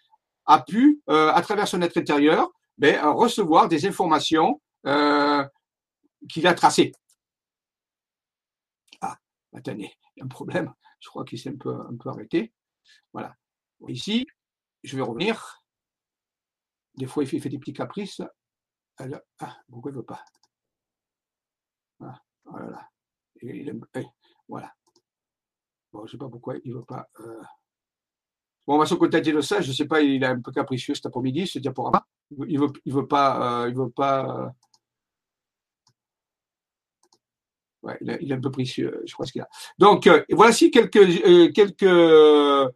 a 0.50 0.60
pu, 0.60 1.00
euh, 1.08 1.30
à 1.32 1.42
travers 1.42 1.68
son 1.68 1.80
être 1.80 1.96
intérieur, 1.96 2.50
ben, 2.76 2.96
euh, 2.96 3.12
recevoir 3.12 3.68
des 3.68 3.86
informations 3.86 4.60
euh, 4.86 5.46
qu'il 6.28 6.44
a 6.48 6.54
tracées. 6.54 6.90
Ah, 9.00 9.16
attendez, 9.54 9.92
il 10.16 10.18
y 10.18 10.22
a 10.22 10.24
un 10.24 10.28
problème. 10.28 10.74
Je 10.98 11.08
crois 11.08 11.24
qu'il 11.24 11.38
s'est 11.38 11.50
un 11.50 11.56
peu, 11.56 11.78
arrêté. 12.06 12.52
Voilà. 13.12 13.36
Ici, 13.86 14.26
je 14.82 14.96
vais 14.96 15.02
revenir. 15.02 15.62
Des 16.96 17.06
fois, 17.06 17.22
il 17.22 17.28
fait, 17.28 17.48
des 17.48 17.58
petits 17.58 17.72
caprices. 17.72 18.20
ah, 18.98 19.56
pourquoi 19.70 19.92
il 19.92 19.94
ne 19.94 20.00
veut 20.00 20.04
pas? 20.04 20.24
Ah, 22.00 22.20
voilà. 22.44 22.88
voilà. 24.48 24.74
Bon, 25.92 26.00
je 26.00 26.02
ne 26.02 26.08
sais 26.08 26.18
pas 26.18 26.28
pourquoi 26.28 26.56
il 26.64 26.72
ne 26.72 26.78
veut 26.78 26.84
pas. 26.84 27.08
Bon, 28.70 28.86
se 28.86 28.94
contenter 28.94 29.32
de 29.32 29.40
ça. 29.40 29.60
Je 29.60 29.66
ne 29.68 29.72
sais 29.72 29.84
pas, 29.84 30.00
il 30.00 30.22
est 30.22 30.26
un 30.26 30.40
peu 30.40 30.52
capricieux 30.52 30.94
cet 30.94 31.04
après-midi, 31.04 31.44
ce 31.44 31.58
diaporama. 31.58 32.06
Il 32.46 32.60
veut, 32.60 32.68
il 32.84 32.92
veut 32.92 33.08
pas, 33.08 33.64
euh, 33.64 33.68
il 33.68 33.74
veut 33.74 33.90
pas. 33.90 34.24
Euh, 34.24 34.48
ouais, 37.82 37.98
il, 38.00 38.30
est 38.30 38.34
un 38.36 38.40
peu 38.40 38.52
précieux, 38.52 39.02
je 39.04 39.12
crois 39.12 39.26
ce 39.26 39.32
qu'il 39.32 39.42
a. 39.42 39.48
Donc, 39.76 40.06
euh, 40.06 40.22
voici 40.30 40.70
quelques, 40.70 41.52
quelques, 41.52 42.72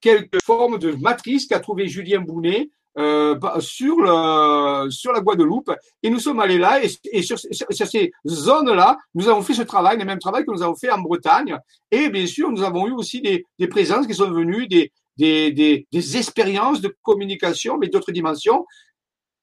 quelques 0.00 0.42
formes 0.42 0.78
de 0.78 0.92
matrices 0.92 1.46
qu'a 1.46 1.60
trouvé 1.60 1.86
Julien 1.86 2.22
Bounet 2.22 2.70
euh, 2.98 3.38
sur, 3.60 4.00
le, 4.00 4.90
sur 4.90 5.12
la 5.12 5.20
Guadeloupe. 5.20 5.70
Et 6.02 6.10
nous 6.10 6.18
sommes 6.18 6.40
allés 6.40 6.58
là, 6.58 6.80
et, 6.82 7.22
sur, 7.22 7.38
ces 7.38 8.12
zones-là, 8.26 8.96
nous 9.14 9.28
avons 9.28 9.42
fait 9.42 9.54
ce 9.54 9.62
travail, 9.62 9.98
le 9.98 10.04
même 10.04 10.18
travail 10.18 10.44
que 10.44 10.50
nous 10.50 10.62
avons 10.62 10.74
fait 10.74 10.90
en 10.90 10.98
Bretagne. 10.98 11.56
Et 11.92 12.08
bien 12.08 12.26
sûr, 12.26 12.50
nous 12.50 12.62
avons 12.62 12.88
eu 12.88 12.92
aussi 12.92 13.20
des, 13.20 13.68
présences 13.68 14.06
qui 14.06 14.14
sont 14.14 14.30
venues, 14.30 14.66
des, 14.66 15.86
expériences 16.16 16.80
de 16.80 16.92
communication, 17.02 17.78
mais 17.78 17.86
d'autres 17.88 18.10
dimensions. 18.10 18.66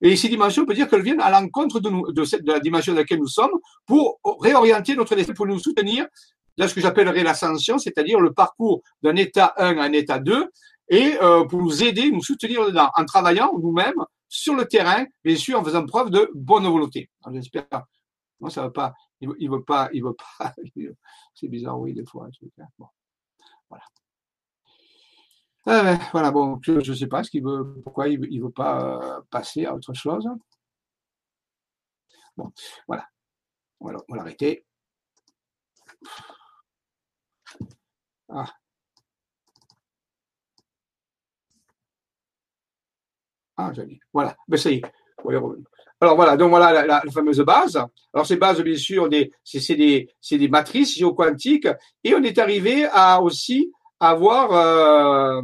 Et 0.01 0.17
ces 0.17 0.27
dimensions, 0.27 0.63
on 0.63 0.65
peut 0.65 0.73
dire 0.73 0.89
qu'elles 0.89 1.03
viennent 1.03 1.21
à 1.21 1.31
l'encontre 1.31 1.79
de, 1.79 1.89
nous, 1.89 2.11
de 2.11 2.51
la 2.51 2.59
dimension 2.59 2.91
dans 2.91 2.99
laquelle 2.99 3.19
nous 3.19 3.27
sommes 3.27 3.57
pour 3.85 4.19
réorienter 4.41 4.95
notre 4.95 5.15
destin, 5.15 5.33
pour 5.33 5.47
nous 5.47 5.59
soutenir 5.59 6.05
dans 6.57 6.67
ce 6.67 6.73
que 6.73 6.81
j'appellerais 6.81 7.23
l'ascension, 7.23 7.77
c'est-à-dire 7.77 8.19
le 8.19 8.33
parcours 8.33 8.81
d'un 9.01 9.15
état 9.15 9.53
1 9.57 9.77
à 9.77 9.83
un 9.83 9.93
état 9.93 10.19
2, 10.19 10.47
et 10.87 11.17
euh, 11.21 11.45
pour 11.45 11.61
nous 11.61 11.83
aider, 11.83 12.11
nous 12.11 12.21
soutenir 12.21 12.65
dedans, 12.65 12.89
en 12.95 13.05
travaillant 13.05 13.51
nous-mêmes 13.57 14.03
sur 14.27 14.55
le 14.55 14.65
terrain, 14.65 15.05
bien 15.23 15.35
sûr, 15.35 15.59
en 15.59 15.63
faisant 15.63 15.85
preuve 15.85 16.09
de 16.09 16.29
bonne 16.33 16.65
volonté. 16.65 17.09
J'espère. 17.31 17.65
Non, 18.39 18.49
ça 18.49 18.61
va 18.61 18.69
pas. 18.69 18.93
Il, 19.21 19.29
il 19.39 19.49
veut 19.49 19.63
pas. 19.63 19.89
Il 19.93 20.03
veut 20.03 20.15
pas. 20.15 20.53
C'est 21.33 21.47
bizarre, 21.47 21.79
oui, 21.79 21.93
des 21.93 22.05
fois. 22.05 22.27
Hein. 22.27 22.65
Bon, 22.77 22.87
voilà. 23.69 23.83
Euh, 25.67 25.97
voilà, 26.11 26.31
bon, 26.31 26.59
je 26.61 26.73
ne 26.73 26.95
sais 26.95 27.07
pas 27.07 27.23
ce 27.23 27.31
qu'il 27.31 27.43
veut, 27.43 27.81
pourquoi 27.83 28.07
il 28.07 28.19
ne 28.19 28.43
veut 28.43 28.51
pas 28.51 29.17
euh, 29.17 29.21
passer 29.31 29.65
à 29.65 29.73
autre 29.73 29.93
chose. 29.93 30.27
Bon, 32.37 32.51
voilà. 32.87 33.07
On 33.79 33.91
va 33.91 33.97
l'arrêter. 34.09 34.65
Ah, 38.29 38.51
Ah, 43.57 43.71
voilà, 44.13 44.35
ben 44.47 44.57
ça 44.57 44.69
y 44.69 44.75
est. 44.75 44.81
Alors 46.01 46.15
voilà, 46.15 46.35
donc 46.35 46.49
voilà 46.49 46.85
la, 46.85 47.01
fameuse 47.11 47.39
base. 47.39 47.79
Alors 48.13 48.25
ces 48.25 48.35
bases, 48.35 48.61
bien 48.61 48.77
sûr, 48.77 49.09
c'est 49.43 49.75
des, 49.75 50.47
matrices 50.49 50.97
géoquantiques. 50.97 51.67
Et 52.03 52.13
on 52.13 52.23
est 52.23 52.37
arrivé 52.37 52.85
à 52.91 53.21
aussi 53.21 53.71
avoir 53.99 54.51
euh, 54.51 55.41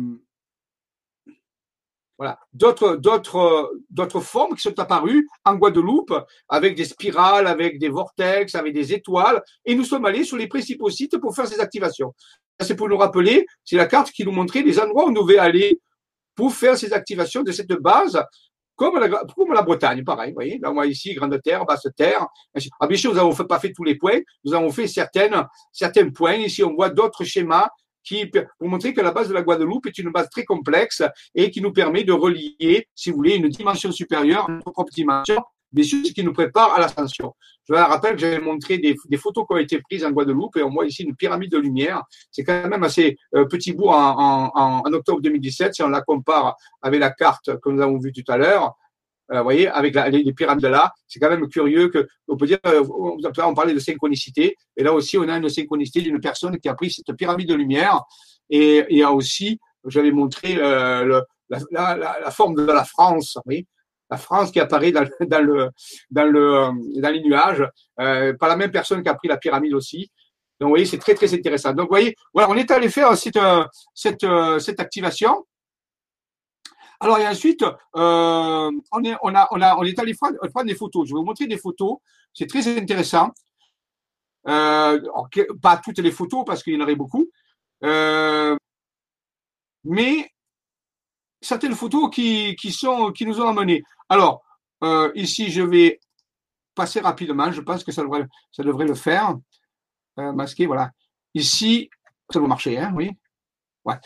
voilà, 2.18 2.38
d'autres 2.54 4.20
formes 4.20 4.56
qui 4.56 4.62
sont 4.62 4.78
apparues 4.78 5.28
en 5.46 5.56
Guadeloupe 5.56 6.14
avec 6.50 6.76
des 6.76 6.86
spirales, 6.86 7.48
avec 7.48 7.80
des 7.80 7.90
vortex, 7.90 8.54
avec 8.54 8.74
des 8.74 8.94
étoiles. 8.94 9.42
Et 9.66 9.74
nous 9.74 9.86
sommes 9.86 10.06
allés 10.06 10.26
sur 10.26 10.38
les 10.38 10.48
principaux 10.48 10.90
sites 10.90 11.18
pour 11.18 11.36
faire 11.36 11.48
ces 11.48 11.60
activations. 11.60 12.14
C'est 12.60 12.76
pour 12.76 12.90
nous 12.90 12.98
rappeler, 12.98 13.48
c'est 13.64 13.78
la 13.78 13.88
carte 13.88 14.12
qui 14.12 14.24
nous 14.24 14.32
montrait 14.32 14.62
les 14.62 14.80
endroits 14.80 15.06
où 15.06 15.10
on 15.10 15.24
devait 15.24 15.40
aller 15.40 15.80
pour 16.36 16.54
faire 16.54 16.78
ces 16.78 16.94
activations 16.94 17.44
de 17.44 17.52
cette 17.52 17.74
base 17.74 18.22
comme 18.76 19.00
la, 19.00 19.10
comme 19.10 19.54
la 19.54 19.62
Bretagne, 19.62 20.04
pareil, 20.04 20.32
vous 20.32 20.36
voyez. 20.36 20.58
Là, 20.60 20.72
moi, 20.72 20.88
ici, 20.88 21.14
Grande 21.14 21.40
Terre, 21.44 21.66
Basse 21.66 21.88
Terre. 21.96 22.26
Ah, 22.80 22.88
bien 22.88 22.98
sûr, 22.98 23.12
nous 23.12 23.18
n'avons 23.18 23.36
pas 23.46 23.60
fait 23.60 23.72
tous 23.72 23.84
les 23.84 23.96
points. 23.96 24.20
Nous 24.44 24.56
avons 24.56 24.72
fait 24.72 24.88
certaines, 24.88 25.46
certains 25.72 26.10
points. 26.10 26.34
Ici, 26.34 26.64
on 26.64 26.74
voit 26.74 26.90
d'autres 26.90 27.24
schémas 27.24 27.70
qui, 28.04 28.26
pour 28.26 28.68
montrer 28.68 28.94
que 28.94 29.02
la 29.02 29.12
base 29.12 29.30
de 29.30 29.36
la 29.36 29.44
Guadeloupe 29.44 29.86
est 29.86 29.98
une 30.00 30.10
base 30.10 30.30
très 30.32 30.46
complexe 30.46 31.04
et 31.36 31.52
qui 31.52 31.62
nous 31.62 31.72
permet 31.72 32.04
de 32.04 32.14
relier, 32.14 32.88
si 32.96 33.12
vous 33.12 33.18
voulez, 33.18 33.36
une 33.36 33.50
dimension 33.50 33.92
supérieure 33.92 34.50
à 34.50 34.52
notre 34.54 34.72
propre 34.72 34.92
dimension 34.92 35.38
bien 35.72 35.84
sûr, 35.84 36.06
ce 36.06 36.12
qui 36.12 36.24
nous 36.24 36.34
prépare 36.34 36.74
à 36.74 36.80
l'ascension. 36.80 37.34
Je 37.68 37.74
rappelle 37.74 38.16
que 38.16 38.22
j'avais 38.22 38.40
montré 38.40 38.78
des, 38.78 38.96
photos 39.18 39.46
qui 39.48 39.54
ont 39.54 39.58
été 39.58 39.82
prises 39.82 40.04
en 40.04 40.12
Guadeloupe 40.12 40.58
et 40.58 40.64
on 40.64 40.72
voit 40.72 40.86
ici 40.86 41.04
une 41.04 41.16
pyramide 41.16 41.52
de 41.52 41.58
lumière. 41.58 42.04
C'est 42.32 42.44
quand 42.44 42.68
même 42.68 42.84
assez 42.84 43.18
euh, 43.36 43.46
petit 43.46 43.74
bout 43.74 43.88
en, 43.88 44.82
octobre 44.86 45.22
2017 45.22 45.76
si 45.76 45.84
on 45.84 45.90
la 45.90 46.02
compare 46.02 46.56
avec 46.82 47.00
la 47.00 47.12
carte 47.12 47.58
que 47.60 47.70
nous 47.70 47.82
avons 47.82 48.00
vue 48.00 48.12
tout 48.12 48.30
à 48.30 48.38
l'heure. 48.38 48.76
Euh, 49.32 49.38
vous 49.38 49.44
voyez, 49.44 49.68
avec 49.68 49.96
les, 49.96 50.34
pyramides 50.34 50.66
là, 50.66 50.92
c'est 51.08 51.20
quand 51.20 51.30
même 51.30 51.48
curieux 51.48 51.88
que 51.88 52.06
on 52.28 52.36
peut 52.36 52.48
dire, 52.48 52.60
euh, 52.66 52.84
on 52.90 53.54
parlait 53.54 53.74
de 53.74 53.80
synchronicité, 53.80 54.58
et 54.76 54.84
là 54.84 54.92
aussi 54.94 55.18
on 55.18 55.30
a 55.30 55.38
une 55.38 55.48
synchronicité 55.48 56.02
d'une 56.02 56.20
personne 56.20 56.60
qui 56.60 56.68
a 56.68 56.74
pris 56.74 56.92
cette 56.92 57.16
pyramide 57.16 57.48
de 57.48 57.56
lumière 57.56 58.02
et 58.50 58.84
il 58.90 58.98
y 58.98 59.04
a 59.04 59.12
aussi, 59.12 59.60
j'avais 59.86 60.12
montré 60.12 60.56
la, 60.56 62.32
forme 62.32 62.56
de 62.56 62.64
la 62.64 62.84
France, 62.84 63.38
vous 63.46 63.56
la 64.12 64.18
France 64.18 64.52
qui 64.52 64.60
apparaît 64.60 64.92
dans, 64.92 65.08
dans, 65.22 65.44
le, 65.44 65.72
le, 66.12 67.02
dans 67.02 67.10
les 67.10 67.22
nuages, 67.22 67.64
euh, 68.00 68.34
par 68.38 68.50
la 68.50 68.58
même 68.58 68.72
personne 68.72 69.02
qui 69.02 69.10
a 69.10 69.16
pris 69.16 69.30
la 69.30 69.38
pyramide 69.38 69.74
aussi. 69.74 70.12
Donc, 70.60 70.68
vous 70.68 70.74
voyez, 70.74 70.86
c'est 70.86 71.00
très, 71.00 71.16
très 71.16 71.34
intéressant. 71.34 71.72
Donc, 71.74 71.88
vous 71.88 71.96
voyez, 71.96 72.16
voilà, 72.34 72.50
on 72.50 72.56
est 72.56 72.70
allé 72.70 72.90
faire 72.90 73.18
cette, 73.18 73.40
cette, 73.96 74.26
cette 74.60 74.80
activation. 74.80 75.48
Alors, 77.00 77.18
et 77.18 77.28
ensuite, 77.28 77.64
euh, 77.64 78.72
on, 78.92 79.04
est, 79.04 79.16
on, 79.24 79.34
a, 79.34 79.48
on, 79.50 79.60
a, 79.60 79.76
on 79.76 79.84
est 79.84 79.98
allé 79.98 80.14
prendre, 80.14 80.64
des 80.66 80.76
photos. 80.76 81.08
Je 81.08 81.14
vais 81.14 81.20
vous 81.20 81.26
montrer 81.26 81.48
des 81.48 81.58
photos. 81.58 81.98
C'est 82.32 82.48
très 82.48 82.78
intéressant. 82.78 83.32
Euh, 84.48 85.02
pas 85.62 85.78
toutes 85.84 85.98
les 85.98 86.12
photos 86.12 86.44
parce 86.46 86.62
qu'il 86.62 86.74
y 86.74 86.78
en 86.78 86.82
aurait 86.82 86.96
beaucoup. 86.96 87.28
Euh, 87.84 88.56
mais 89.84 90.30
certaines 91.42 91.74
photos 91.74 92.12
qui, 92.14 92.56
qui, 92.56 92.72
sont, 92.72 93.12
qui 93.12 93.26
nous 93.26 93.42
ont 93.42 93.48
amenés. 93.48 93.82
Alors, 94.12 94.44
euh, 94.84 95.10
ici, 95.16 95.50
je 95.50 95.62
vais 95.62 96.02
passer 96.76 97.00
rapidement. 97.00 97.50
Je 97.50 97.62
pense 97.62 97.82
que 97.82 97.94
ça 97.94 98.02
devrait, 98.02 98.28
ça 98.52 98.62
devrait 98.62 98.86
le 98.86 98.94
faire. 98.94 99.38
Euh, 100.20 100.34
masqué, 100.34 100.66
voilà. 100.66 100.92
Ici, 101.34 101.90
ça 102.30 102.40
doit 102.40 102.48
marcher, 102.50 102.78
hein, 102.78 102.92
oui. 102.94 103.12
Voilà. 103.86 104.02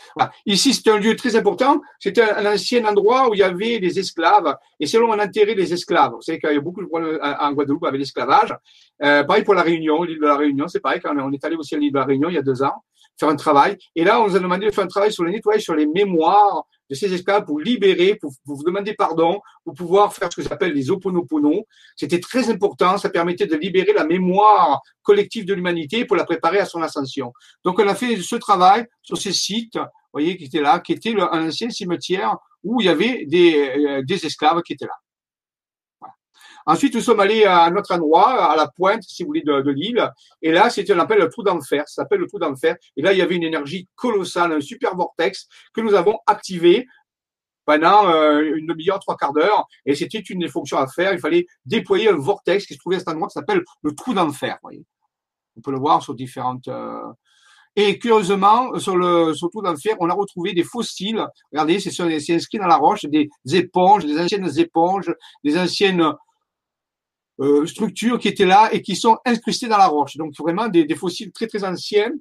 Ici, 0.46 0.72
c'est 0.74 0.88
un 0.90 0.98
lieu 0.98 1.16
très 1.16 1.34
important. 1.34 1.80
C'était 1.98 2.22
un, 2.22 2.54
ancien 2.54 2.84
endroit 2.84 3.28
où 3.28 3.34
il 3.34 3.40
y 3.40 3.42
avait 3.42 3.80
des 3.80 3.98
esclaves. 3.98 4.56
Et 4.78 4.86
selon 4.86 5.10
on 5.10 5.18
enterrait 5.18 5.56
les 5.56 5.72
esclaves. 5.72 6.12
Vous 6.12 6.22
savez 6.22 6.38
qu'il 6.38 6.52
y 6.52 6.56
a 6.56 6.60
beaucoup 6.60 6.82
de 6.82 6.86
problèmes 6.86 7.18
en 7.20 7.52
Guadeloupe 7.52 7.84
avec 7.84 7.98
l'esclavage. 7.98 8.56
Euh, 9.02 9.24
pareil 9.24 9.42
pour 9.42 9.54
la 9.54 9.62
Réunion, 9.62 10.04
l'île 10.04 10.20
de 10.20 10.26
la 10.26 10.36
Réunion. 10.36 10.68
C'est 10.68 10.80
pareil 10.80 11.00
quand 11.02 11.14
on 11.18 11.32
est 11.32 11.44
allé 11.44 11.56
aussi 11.56 11.74
à 11.74 11.78
l'île 11.78 11.92
de 11.92 11.98
la 11.98 12.04
Réunion 12.04 12.28
il 12.28 12.36
y 12.36 12.38
a 12.38 12.42
deux 12.42 12.62
ans 12.62 12.84
faire 13.18 13.28
un 13.28 13.36
travail. 13.36 13.76
Et 13.94 14.04
là, 14.04 14.20
on 14.20 14.28
nous 14.28 14.36
a 14.36 14.38
demandé 14.38 14.66
de 14.66 14.70
faire 14.70 14.84
un 14.84 14.88
travail 14.88 15.12
sur 15.12 15.24
le 15.24 15.30
nettoyage, 15.30 15.62
sur 15.62 15.74
les 15.74 15.86
mémoires 15.86 16.64
de 16.88 16.94
ces 16.94 17.12
esclaves 17.12 17.44
pour 17.44 17.60
libérer, 17.60 18.16
pour, 18.16 18.32
vous 18.44 18.62
demander 18.64 18.94
pardon, 18.94 19.40
pour 19.64 19.74
pouvoir 19.74 20.12
faire 20.14 20.30
ce 20.30 20.36
que 20.36 20.42
s'appelle 20.42 20.72
les 20.72 20.90
oponopono. 20.90 21.66
C'était 21.96 22.20
très 22.20 22.50
important, 22.50 22.98
ça 22.98 23.10
permettait 23.10 23.46
de 23.46 23.56
libérer 23.56 23.92
la 23.92 24.04
mémoire 24.04 24.80
collective 25.02 25.44
de 25.44 25.54
l'humanité 25.54 26.04
pour 26.04 26.16
la 26.16 26.24
préparer 26.24 26.58
à 26.58 26.66
son 26.66 26.82
ascension. 26.82 27.32
Donc 27.64 27.78
on 27.78 27.88
a 27.88 27.94
fait 27.94 28.16
ce 28.16 28.36
travail 28.36 28.86
sur 29.02 29.18
ces 29.18 29.32
sites, 29.32 29.76
vous 29.76 30.20
voyez, 30.20 30.36
qui 30.36 30.44
étaient 30.44 30.60
là, 30.60 30.80
qui 30.80 30.92
était 30.92 31.14
un 31.18 31.48
ancien 31.48 31.70
cimetière 31.70 32.36
où 32.62 32.80
il 32.80 32.86
y 32.86 32.88
avait 32.88 33.24
des, 33.26 33.56
euh, 33.56 34.02
des 34.02 34.26
esclaves 34.26 34.62
qui 34.62 34.72
étaient 34.72 34.86
là. 34.86 34.94
Ensuite, 36.66 36.96
nous 36.96 37.00
sommes 37.00 37.20
allés 37.20 37.44
à 37.44 37.64
un 37.64 37.76
autre 37.76 37.94
endroit, 37.94 38.52
à 38.52 38.56
la 38.56 38.66
pointe, 38.66 39.04
si 39.04 39.22
vous 39.22 39.28
voulez, 39.28 39.42
de, 39.42 39.70
l'île. 39.70 40.10
Et 40.42 40.50
là, 40.50 40.68
c'était, 40.68 40.92
on 40.94 40.98
appelle 40.98 41.20
le 41.20 41.28
trou 41.28 41.44
d'enfer. 41.44 41.84
Ça 41.86 42.02
s'appelle 42.02 42.18
le 42.18 42.26
trou 42.26 42.40
d'enfer. 42.40 42.76
Et 42.96 43.02
là, 43.02 43.12
il 43.12 43.18
y 43.18 43.22
avait 43.22 43.36
une 43.36 43.44
énergie 43.44 43.88
colossale, 43.94 44.52
un 44.52 44.60
super 44.60 44.96
vortex 44.96 45.46
que 45.72 45.80
nous 45.80 45.94
avons 45.94 46.18
activé 46.26 46.88
pendant 47.64 48.08
euh, 48.08 48.56
une 48.56 48.66
demi-heure, 48.66 48.98
trois 48.98 49.16
quarts 49.16 49.32
d'heure. 49.32 49.66
Et 49.84 49.94
c'était 49.94 50.18
une 50.18 50.40
des 50.40 50.48
fonctions 50.48 50.78
à 50.78 50.88
faire. 50.88 51.12
Il 51.12 51.20
fallait 51.20 51.46
déployer 51.64 52.08
un 52.08 52.16
vortex 52.16 52.66
qui 52.66 52.74
se 52.74 52.78
trouvait 52.80 52.96
à 52.96 52.98
cet 52.98 53.08
endroit 53.08 53.28
qui 53.28 53.34
s'appelle 53.34 53.62
le 53.82 53.94
trou 53.94 54.12
d'enfer. 54.12 54.58
On 54.64 55.60
peut 55.60 55.70
le 55.70 55.78
voir 55.78 56.02
sur 56.02 56.14
différentes. 56.14 56.66
Euh, 56.66 57.00
et 57.78 57.98
curieusement, 57.98 58.76
sur 58.78 58.96
le, 58.96 59.34
sur 59.34 59.46
le 59.48 59.50
trou 59.50 59.62
d'enfer, 59.62 59.96
on 60.00 60.08
a 60.08 60.14
retrouvé 60.14 60.52
des 60.52 60.64
fossiles. 60.64 61.24
Regardez, 61.52 61.78
c'est 61.78 62.34
inscrit 62.34 62.58
dans 62.58 62.66
la 62.66 62.76
roche, 62.76 63.04
des 63.04 63.28
éponges, 63.52 64.06
des 64.06 64.18
anciennes 64.18 64.58
éponges, 64.58 65.12
des 65.44 65.58
anciennes 65.58 66.12
euh, 67.40 67.66
structures 67.66 68.18
qui 68.18 68.28
étaient 68.28 68.46
là 68.46 68.68
et 68.72 68.82
qui 68.82 68.96
sont 68.96 69.16
incrustées 69.24 69.68
dans 69.68 69.78
la 69.78 69.86
roche. 69.86 70.16
Donc 70.16 70.32
vraiment 70.38 70.68
des, 70.68 70.84
des 70.84 70.94
fossiles 70.94 71.32
très 71.32 71.46
très 71.46 71.64
anciens 71.64 72.12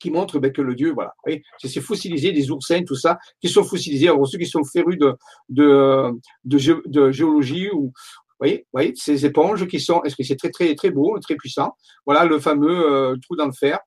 qui 0.00 0.10
montrent 0.10 0.40
ben, 0.40 0.52
que 0.52 0.60
le 0.60 0.74
dieu, 0.74 0.92
voilà, 0.92 1.12
c'est 1.60 1.68
ces 1.68 1.80
fossilisés, 1.80 2.32
des 2.32 2.50
oursins, 2.50 2.82
tout 2.82 2.96
ça, 2.96 3.18
qui 3.40 3.48
sont 3.48 3.64
fossilisés. 3.64 4.08
Alors 4.08 4.26
ceux 4.26 4.38
qui 4.38 4.46
sont 4.46 4.64
férus 4.64 4.98
de, 4.98 5.14
de, 5.48 6.10
de, 6.44 6.82
de 6.86 7.10
géologie 7.12 7.70
ou 7.70 7.82
vous 7.84 7.92
voyez, 8.40 8.66
voyez, 8.72 8.92
ces 8.96 9.24
éponges 9.24 9.66
qui 9.68 9.78
sont, 9.78 10.02
est-ce 10.02 10.16
que 10.16 10.24
c'est 10.24 10.36
très 10.36 10.50
très 10.50 10.74
très 10.74 10.90
beau, 10.90 11.16
très 11.20 11.36
puissant? 11.36 11.76
Voilà 12.04 12.24
le 12.24 12.40
fameux 12.40 12.92
euh, 12.92 13.16
trou 13.22 13.36
d'enfer 13.36 13.78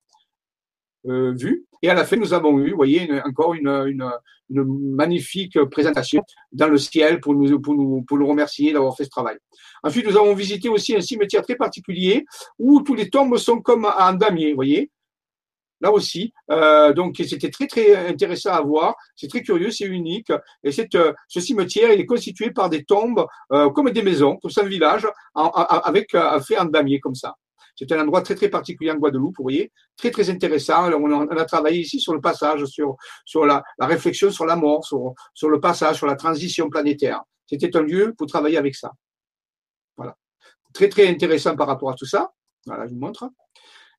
euh, 1.05 1.33
vu. 1.33 1.65
Et 1.81 1.89
à 1.89 1.93
la 1.93 2.05
fin, 2.05 2.15
nous 2.17 2.33
avons 2.33 2.59
eu, 2.59 2.73
voyez, 2.73 3.09
encore 3.23 3.53
une, 3.53 3.67
une, 3.67 4.11
une, 4.49 4.63
magnifique 4.95 5.61
présentation 5.65 6.21
dans 6.51 6.67
le 6.67 6.77
ciel 6.77 7.19
pour 7.19 7.35
nous, 7.35 7.59
pour 7.59 7.75
nous, 7.75 8.01
pour 8.01 8.17
nous 8.17 8.27
remercier 8.27 8.73
d'avoir 8.73 8.95
fait 8.95 9.03
ce 9.03 9.09
travail. 9.09 9.37
Ensuite, 9.83 10.07
nous 10.07 10.17
avons 10.17 10.33
visité 10.33 10.69
aussi 10.69 10.95
un 10.95 11.01
cimetière 11.01 11.43
très 11.43 11.55
particulier 11.55 12.25
où 12.57 12.81
tous 12.81 12.95
les 12.95 13.09
tombes 13.09 13.37
sont 13.37 13.61
comme 13.61 13.85
en 13.85 14.13
damier, 14.13 14.49
vous 14.49 14.55
voyez. 14.55 14.91
Là 15.79 15.91
aussi, 15.91 16.33
euh, 16.49 16.91
donc 16.93 17.15
c'était 17.17 17.51
très 17.51 17.67
très 17.67 18.07
intéressant 18.07 18.51
à 18.51 18.61
voir. 18.61 18.95
C'est 19.15 19.27
très 19.27 19.41
curieux, 19.41 19.69
c'est 19.69 19.85
unique. 19.85 20.31
Et 20.63 20.71
euh, 20.95 21.13
ce 21.27 21.39
cimetière, 21.39 21.91
il 21.93 21.99
est 21.99 22.05
constitué 22.05 22.51
par 22.51 22.69
des 22.69 22.83
tombes 22.83 23.27
euh, 23.51 23.69
comme 23.69 23.91
des 23.91 24.01
maisons, 24.01 24.37
comme 24.37 24.51
un 24.57 24.67
village, 24.67 25.07
avec 25.35 26.15
euh, 26.15 26.39
fait 26.41 26.57
en 26.57 26.65
damier 26.65 26.99
comme 26.99 27.15
ça. 27.15 27.35
C'est 27.77 27.91
un 27.91 28.01
endroit 28.01 28.21
très 28.21 28.35
très 28.35 28.49
particulier 28.49 28.91
en 28.91 28.95
Guadeloupe, 28.95 29.37
vous 29.37 29.43
voyez, 29.43 29.71
très 29.95 30.09
très 30.09 30.29
intéressant. 30.29 30.91
On 30.91 31.11
a, 31.11 31.25
on 31.25 31.37
a 31.37 31.45
travaillé 31.45 31.81
ici 31.81 31.99
sur 31.99 32.13
le 32.13 32.21
passage, 32.21 32.65
sur 32.65 32.95
sur 33.25 33.45
la, 33.45 33.63
réflexion 33.79 34.31
sur 34.31 34.45
la 34.45 34.55
mort, 34.55 34.83
sur 34.83 35.13
sur 35.33 35.49
le 35.49 35.59
passage, 35.59 35.97
sur 35.97 36.07
la 36.07 36.15
transition 36.15 36.69
planétaire. 36.69 37.21
C'était 37.45 37.75
un 37.77 37.81
lieu 37.81 38.13
pour 38.17 38.27
travailler 38.27 38.57
avec 38.57 38.75
ça. 38.75 38.91
Voilà, 39.95 40.15
très 40.73 40.89
très 40.89 41.07
intéressant 41.07 41.55
par 41.55 41.67
rapport 41.67 41.91
à 41.91 41.93
tout 41.93 42.05
ça. 42.05 42.31
Voilà, 42.65 42.87
je 42.87 42.93
vous 42.93 42.99
montre. 42.99 43.29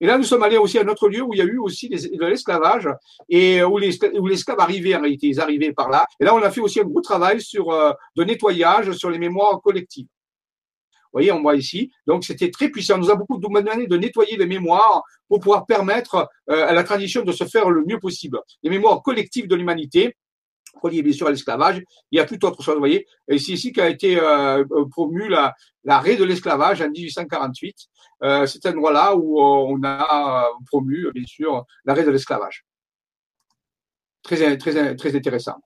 Et 0.00 0.06
là, 0.06 0.16
nous 0.16 0.24
sommes 0.24 0.42
allés 0.42 0.58
aussi 0.58 0.78
à 0.78 0.82
un 0.82 0.88
autre 0.88 1.08
lieu 1.08 1.22
où 1.22 1.34
il 1.34 1.38
y 1.38 1.42
a 1.42 1.44
eu 1.44 1.58
aussi 1.58 1.88
de 1.88 2.24
l'esclavage 2.26 2.88
et 3.28 3.62
où 3.64 3.78
les, 3.78 3.98
où 4.16 4.26
les 4.26 4.34
esclaves 4.34 4.60
en 4.60 4.66
réalité, 4.66 5.26
ils 5.26 5.40
arrivaient 5.40 5.72
par 5.72 5.88
là. 5.88 6.06
Et 6.20 6.24
là, 6.24 6.34
on 6.34 6.42
a 6.42 6.50
fait 6.50 6.60
aussi 6.60 6.80
un 6.80 6.84
gros 6.84 7.00
travail 7.00 7.40
sur 7.40 7.70
euh, 7.72 7.92
de 8.16 8.24
nettoyage 8.24 8.92
sur 8.92 9.10
les 9.10 9.18
mémoires 9.18 9.60
collectives. 9.60 10.06
Vous 11.12 11.20
voyez, 11.20 11.32
on 11.32 11.42
voit 11.42 11.56
ici. 11.56 11.90
Donc, 12.06 12.24
c'était 12.24 12.50
très 12.50 12.68
puissant. 12.68 12.98
Nous 12.98 13.10
avons 13.10 13.24
beaucoup 13.28 13.38
demandé 13.38 13.86
de 13.86 13.96
nettoyer 13.96 14.36
les 14.36 14.46
mémoires 14.46 15.02
pour 15.28 15.40
pouvoir 15.40 15.66
permettre 15.66 16.28
euh, 16.50 16.66
à 16.66 16.72
la 16.72 16.84
tradition 16.84 17.22
de 17.22 17.32
se 17.32 17.44
faire 17.44 17.70
le 17.70 17.84
mieux 17.84 17.98
possible. 17.98 18.40
Les 18.62 18.70
mémoires 18.70 19.02
collectives 19.02 19.48
de 19.48 19.54
l'humanité, 19.54 20.14
reliées 20.82 21.02
bien 21.02 21.12
sûr 21.12 21.26
à 21.26 21.30
l'esclavage. 21.30 21.82
Il 22.10 22.18
y 22.18 22.20
a 22.20 22.24
toute 22.24 22.42
autre 22.44 22.62
chose, 22.62 22.74
vous 22.74 22.80
voyez. 22.80 23.06
Et 23.28 23.38
c'est 23.38 23.52
ici 23.52 23.72
qu'a 23.72 23.88
été 23.88 24.18
euh, 24.20 24.64
promu 24.90 25.28
l'arrêt 25.84 26.16
de 26.16 26.24
l'esclavage 26.24 26.80
en 26.82 26.90
1848. 26.90 27.76
Euh, 28.22 28.46
c'est 28.46 28.64
un 28.66 28.72
endroit-là 28.72 29.16
où 29.16 29.38
euh, 29.38 29.74
on 29.74 29.80
a 29.84 30.48
promu, 30.66 31.10
bien 31.12 31.24
sûr, 31.26 31.64
l'arrêt 31.84 32.04
de 32.04 32.10
l'esclavage. 32.10 32.64
Très, 34.22 34.58
très, 34.58 34.96
très 34.96 35.16
intéressant. 35.16 35.56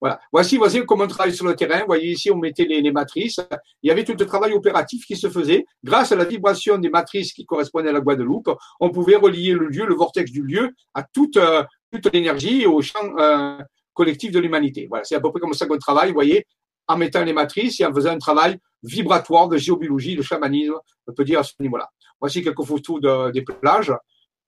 Voilà. 0.00 0.18
Voici, 0.32 0.56
voici 0.56 0.84
comment 0.86 1.04
on 1.04 1.08
travaille 1.08 1.34
sur 1.34 1.46
le 1.46 1.54
terrain. 1.54 1.80
Vous 1.80 1.86
voyez 1.86 2.12
ici, 2.12 2.30
on 2.30 2.36
mettait 2.36 2.64
les, 2.64 2.90
matrices. 2.90 3.40
Il 3.82 3.88
y 3.88 3.90
avait 3.90 4.04
tout 4.04 4.14
le 4.18 4.26
travail 4.26 4.52
opératif 4.54 5.04
qui 5.04 5.16
se 5.16 5.28
faisait. 5.28 5.66
Grâce 5.84 6.12
à 6.12 6.16
la 6.16 6.24
vibration 6.24 6.78
des 6.78 6.88
matrices 6.88 7.32
qui 7.32 7.44
correspondaient 7.44 7.90
à 7.90 7.92
la 7.92 8.00
Guadeloupe, 8.00 8.50
on 8.80 8.90
pouvait 8.90 9.16
relier 9.16 9.52
le 9.52 9.66
lieu, 9.66 9.84
le 9.84 9.94
vortex 9.94 10.30
du 10.30 10.42
lieu, 10.42 10.70
à 10.94 11.02
toute, 11.02 11.36
euh, 11.36 11.62
toute 11.92 12.12
l'énergie 12.12 12.62
et 12.62 12.66
au 12.66 12.80
champ 12.80 12.98
euh, 13.18 13.58
collectif 13.92 14.32
de 14.32 14.38
l'humanité. 14.38 14.86
Voilà, 14.88 15.04
c'est 15.04 15.16
à 15.16 15.20
peu 15.20 15.30
près 15.30 15.40
comme 15.40 15.52
ça 15.52 15.66
qu'on 15.66 15.78
travaille, 15.78 16.08
vous 16.08 16.14
voyez, 16.14 16.46
en 16.88 16.96
mettant 16.96 17.22
les 17.22 17.34
matrices 17.34 17.78
et 17.80 17.84
en 17.84 17.92
faisant 17.92 18.10
un 18.10 18.18
travail 18.18 18.58
vibratoire 18.82 19.48
de 19.48 19.58
géobiologie, 19.58 20.16
de 20.16 20.22
chamanisme, 20.22 20.74
on 21.06 21.12
peut 21.12 21.24
dire 21.24 21.40
à 21.40 21.44
ce 21.44 21.52
niveau-là. 21.60 21.88
Voici 22.18 22.42
quelques 22.42 22.64
photos 22.64 23.00
de, 23.00 23.30
des 23.32 23.42
plages. 23.42 23.92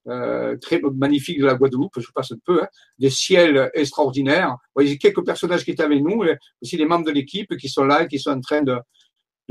Euh, 0.08 0.56
très 0.60 0.80
magnifiques 0.80 1.38
de 1.38 1.46
la 1.46 1.54
Guadeloupe, 1.54 2.00
je 2.00 2.10
passe 2.12 2.32
un 2.32 2.36
peu, 2.44 2.62
hein, 2.62 2.66
des 2.98 3.10
ciels 3.10 3.70
extraordinaires. 3.74 4.50
Vous 4.50 4.82
voyez 4.82 4.98
quelques 4.98 5.24
personnages 5.24 5.64
qui 5.64 5.70
étaient 5.70 5.84
avec 5.84 6.02
nous, 6.02 6.24
aussi 6.60 6.76
les 6.76 6.86
membres 6.86 7.06
de 7.06 7.12
l'équipe 7.12 7.56
qui 7.56 7.68
sont 7.68 7.84
là 7.84 8.02
et 8.02 8.08
qui 8.08 8.18
sont 8.18 8.32
en 8.32 8.40
train 8.40 8.62
de, 8.62 8.76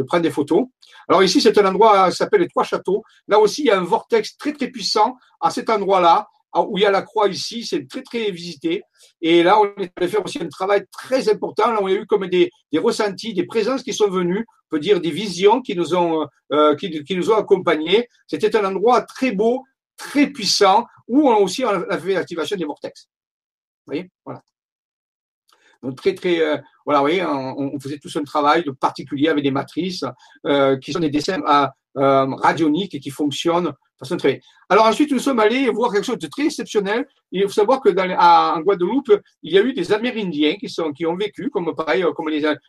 prendre 0.08 0.24
des 0.24 0.32
photos. 0.32 0.66
Alors 1.08 1.24
ici, 1.24 1.40
c'est 1.40 1.58
un 1.60 1.66
endroit 1.68 2.10
qui 2.10 2.18
s'appelle 2.18 2.42
les 2.42 2.48
Trois 2.48 2.64
Châteaux. 2.64 3.04
Là 3.28 3.40
aussi, 3.40 3.62
il 3.62 3.68
y 3.68 3.72
a 3.72 3.80
un 3.80 3.84
vortex 3.84 4.36
très 4.36 4.52
très 4.52 4.68
puissant 4.68 5.16
à 5.40 5.52
cet 5.52 5.70
endroit-là, 5.70 6.28
où 6.60 6.78
il 6.78 6.82
y 6.82 6.86
a 6.86 6.92
la 6.92 7.02
croix 7.02 7.30
ici, 7.30 7.66
c'est 7.66 7.88
très 7.88 8.02
très 8.02 8.32
visité. 8.32 8.84
Et 9.22 9.44
là, 9.44 9.60
on 9.60 9.82
est 9.82 9.92
allé 9.96 10.08
faire 10.08 10.26
aussi 10.26 10.40
un 10.42 10.50
travail 10.50 10.84
très 10.92 11.30
important. 11.30 11.72
Là, 11.72 11.80
on 11.82 11.88
a 11.88 11.92
eu 11.92 12.06
comme 12.06 12.28
des, 12.28 12.52
ressentis, 12.78 13.34
des 13.34 13.46
présences 13.46 13.84
qui 13.84 13.94
sont 13.94 14.10
venues, 14.10 14.46
on 14.50 14.76
peut 14.76 14.80
dire 14.80 15.00
des 15.00 15.12
visions 15.12 15.62
qui 15.62 15.76
nous 15.76 15.96
ont 15.96 16.28
euh, 16.52 16.76
qui, 16.76 17.04
qui, 17.04 17.16
nous 17.16 17.32
ont 17.32 17.36
accompagnés. 17.36 18.08
C'était 18.28 18.56
un 18.56 18.66
endroit 18.66 19.02
très 19.04 19.32
beau, 19.32 19.64
très 20.10 20.28
puissant, 20.28 20.86
où 21.08 21.30
on 21.30 21.36
a 21.36 21.40
aussi 21.40 21.64
l'activation 21.64 22.58
des 22.58 22.66
vortex. 22.66 23.08
Vous 23.86 23.94
voyez, 23.94 24.12
voilà. 24.26 24.42
Donc 25.84 25.96
très 25.96 26.14
très 26.14 26.40
euh, 26.42 26.58
voilà, 26.86 27.00
vous 27.00 27.06
voyez, 27.06 27.26
on, 27.26 27.80
faisait 27.80 27.98
tous 27.98 28.16
un 28.16 28.24
travail 28.24 28.64
de 28.64 28.72
particulier 28.72 29.30
avec 29.30 29.44
des 29.44 29.52
matrices 29.52 30.04
euh, 30.46 30.78
qui 30.78 30.92
sont 30.92 31.00
des 31.00 31.10
dessins 31.10 31.42
à, 31.46 31.74
euh, 31.98 32.26
radioniques 32.36 32.94
et 32.94 33.00
qui 33.00 33.10
fonctionnent 33.10 33.74
façon 33.98 34.18
très 34.18 34.42
Alors 34.72 34.86
ensuite, 34.86 35.12
nous 35.12 35.20
sommes 35.20 35.40
allés 35.40 35.70
voir 35.70 35.92
quelque 35.92 36.06
chose 36.06 36.18
de 36.18 36.28
très 36.28 36.46
exceptionnel. 36.46 37.06
Il 37.34 37.44
faut 37.44 37.50
savoir 37.50 37.82
que 37.82 37.90
à, 38.18 38.54
en 38.56 38.62
Guadeloupe, 38.62 39.12
il 39.44 39.52
y 39.52 39.58
a 39.58 39.62
eu 39.62 39.74
des 39.74 39.92
Amérindiens 39.92 40.56
qui 40.56 41.06
ont 41.06 41.18
vécu 41.18 41.50
comme 41.50 41.74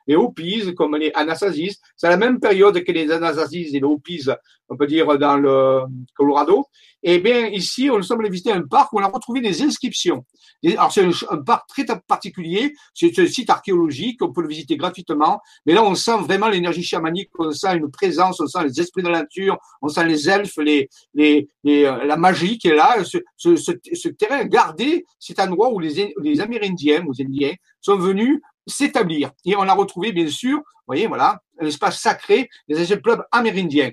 les, 0.09 0.17
Hopis, 0.17 0.75
comme 0.75 0.97
les 0.97 1.13
Anasazis. 1.15 1.77
C'est 1.97 2.09
la 2.09 2.17
même 2.17 2.41
période 2.41 2.83
que 2.83 2.91
les 2.91 3.09
Anasazis 3.09 3.69
et 3.77 3.79
les 3.79 3.85
Hopis, 3.85 4.29
on 4.69 4.77
peut 4.77 4.89
dire 4.89 5.17
dans 5.17 5.37
le 5.37 5.83
Colorado. 6.17 6.67
Et 7.05 7.15
eh 7.15 7.19
bien 7.19 7.49
ici, 7.49 7.91
on 7.91 7.97
nous 7.97 8.05
sommes 8.05 8.21
allés 8.21 8.31
visiter 8.31 8.53
un 8.53 8.63
parc 8.63 8.93
où 8.93 9.01
on 9.01 9.03
a 9.03 9.09
retrouvé 9.09 9.41
des 9.41 9.61
inscriptions. 9.63 10.25
Alors 10.65 10.93
c'est 10.93 11.05
un, 11.05 11.39
parc 11.39 11.69
très 11.69 11.85
particulier, 12.07 12.73
c'est 12.95 13.19
un 13.19 13.27
site 13.27 13.51
archéologique, 13.51 14.23
on 14.23 14.33
peut 14.33 14.43
le 14.43 14.47
visiter 14.47 14.77
gratuitement. 14.77 15.41
Mais 15.67 15.75
là, 15.75 15.83
on 15.83 15.97
sent 15.97 16.19
vraiment 16.21 16.49
l'énergie 16.49 16.85
chamanique, 16.85 17.31
on 17.41 17.51
sent 17.51 17.77
une 17.77 17.91
présence, 17.91 18.41
on 18.41 18.47
sent 18.47 18.63
les 18.65 18.81
esprits 18.81 19.03
de 19.03 19.09
la 19.09 19.23
nature, 19.23 19.59
on 19.81 19.89
sent 19.89 20.05
les 20.07 20.29
elfes, 20.29 20.57
les, 20.59 20.89
les, 21.15 21.49
euh, 21.67 21.92
la 22.05 22.17
magie 22.17 22.59
qui 22.59 22.69
est 22.69 22.75
là, 22.75 22.97
ce, 23.37 24.09
terrain 24.09 24.45
gardé, 24.45 25.05
cet 25.19 25.41
endroit 25.41 25.73
où 25.73 25.79
les, 25.79 26.01
Amérindiens, 26.41 27.05
les 27.19 27.25
Indiens, 27.25 27.55
sont 27.81 27.97
venus 27.97 28.41
s'établir. 28.67 29.33
Et 29.45 29.57
on 29.57 29.63
a 29.63 29.75
retrouvé, 29.75 30.13
bien 30.13 30.29
sûr, 30.29 30.59
vous 30.59 30.87
voyez, 30.87 31.07
voilà, 31.07 31.41
un 31.61 31.67
espace 31.67 32.01
sacré 32.01 32.49
des 32.69 33.01
clubs 33.01 33.23
amérindiens. 33.31 33.91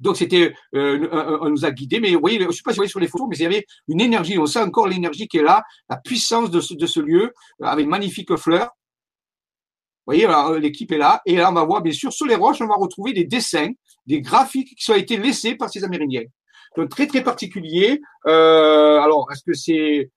Donc 0.00 0.16
c'était, 0.16 0.52
euh, 0.74 1.38
on 1.40 1.48
nous 1.48 1.64
a 1.64 1.70
guidés, 1.70 2.00
mais 2.00 2.12
vous 2.14 2.20
voyez, 2.20 2.38
je 2.40 2.46
ne 2.46 2.52
sais 2.52 2.62
pas 2.62 2.72
si 2.72 2.76
vous 2.76 2.80
voyez 2.80 2.90
sur 2.90 3.00
les 3.00 3.08
photos, 3.08 3.28
mais 3.30 3.36
il 3.36 3.42
y 3.42 3.46
avait 3.46 3.64
une 3.88 4.00
énergie, 4.00 4.38
on 4.38 4.46
sent 4.46 4.60
encore 4.60 4.88
l'énergie 4.88 5.28
qui 5.28 5.38
est 5.38 5.42
là, 5.42 5.62
la 5.88 5.96
puissance 5.96 6.50
de 6.50 6.60
ce, 6.60 6.74
de 6.74 6.86
ce 6.86 7.00
lieu, 7.00 7.32
avec 7.62 7.86
magnifiques 7.86 8.36
fleurs. 8.36 8.70
Vous 10.06 10.14
voyez, 10.14 10.28
l'équipe 10.60 10.92
est 10.92 10.98
là, 10.98 11.22
et 11.24 11.36
là 11.36 11.50
on 11.50 11.54
va 11.54 11.64
voir 11.64 11.80
bien 11.80 11.92
sûr 11.92 12.12
sur 12.12 12.26
les 12.26 12.34
roches, 12.34 12.60
on 12.60 12.66
va 12.66 12.74
retrouver 12.74 13.12
des 13.14 13.24
dessins 13.24 13.70
des 14.06 14.20
graphiques 14.20 14.74
qui 14.76 14.90
ont 14.90 14.96
été 14.96 15.16
laissés 15.16 15.54
par 15.54 15.70
ces 15.70 15.84
Amérindiens. 15.84 16.24
Donc 16.76 16.90
très 16.90 17.06
très 17.06 17.22
particulier. 17.22 18.00
Euh, 18.26 18.98
alors 19.00 19.30
est-ce 19.32 19.42
que 19.44 19.54
c'est 19.54 20.10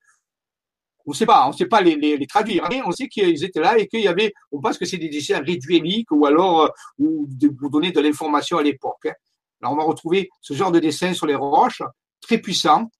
on 1.05 1.11
ne 1.11 1.15
sait 1.15 1.25
pas, 1.25 1.45
on 1.45 1.51
ne 1.51 1.55
sait 1.55 1.67
pas 1.67 1.79
les, 1.79 1.95
les, 1.95 2.17
les 2.17 2.27
traduire, 2.27 2.67
mais 2.69 2.81
on 2.85 2.91
sait 2.91 3.07
qu'ils 3.07 3.41
étaient 3.45 3.61
là 3.61 3.77
et 3.77 3.87
qu'il 3.87 4.01
y 4.01 4.09
avait, 4.09 4.33
on 4.51 4.59
pense 4.59 4.77
que 4.77 4.83
c'est 4.83 4.97
des 4.97 5.07
dessins 5.07 5.39
réduéliques 5.39 6.11
ou 6.11 6.25
alors 6.25 6.63
euh, 6.63 6.69
ou 6.99 7.25
de, 7.29 7.47
pour 7.47 7.69
donner 7.69 7.91
de 7.91 8.01
l'information 8.01 8.57
à 8.57 8.63
l'époque. 8.63 9.05
Hein. 9.05 9.13
Alors 9.61 9.73
on 9.73 9.77
va 9.77 9.83
retrouver 9.83 10.29
ce 10.41 10.53
genre 10.53 10.71
de 10.71 10.79
dessin 10.79 11.13
sur 11.13 11.25
les 11.25 11.35
roches, 11.35 11.81
très 12.19 12.39
puissant, 12.39 12.91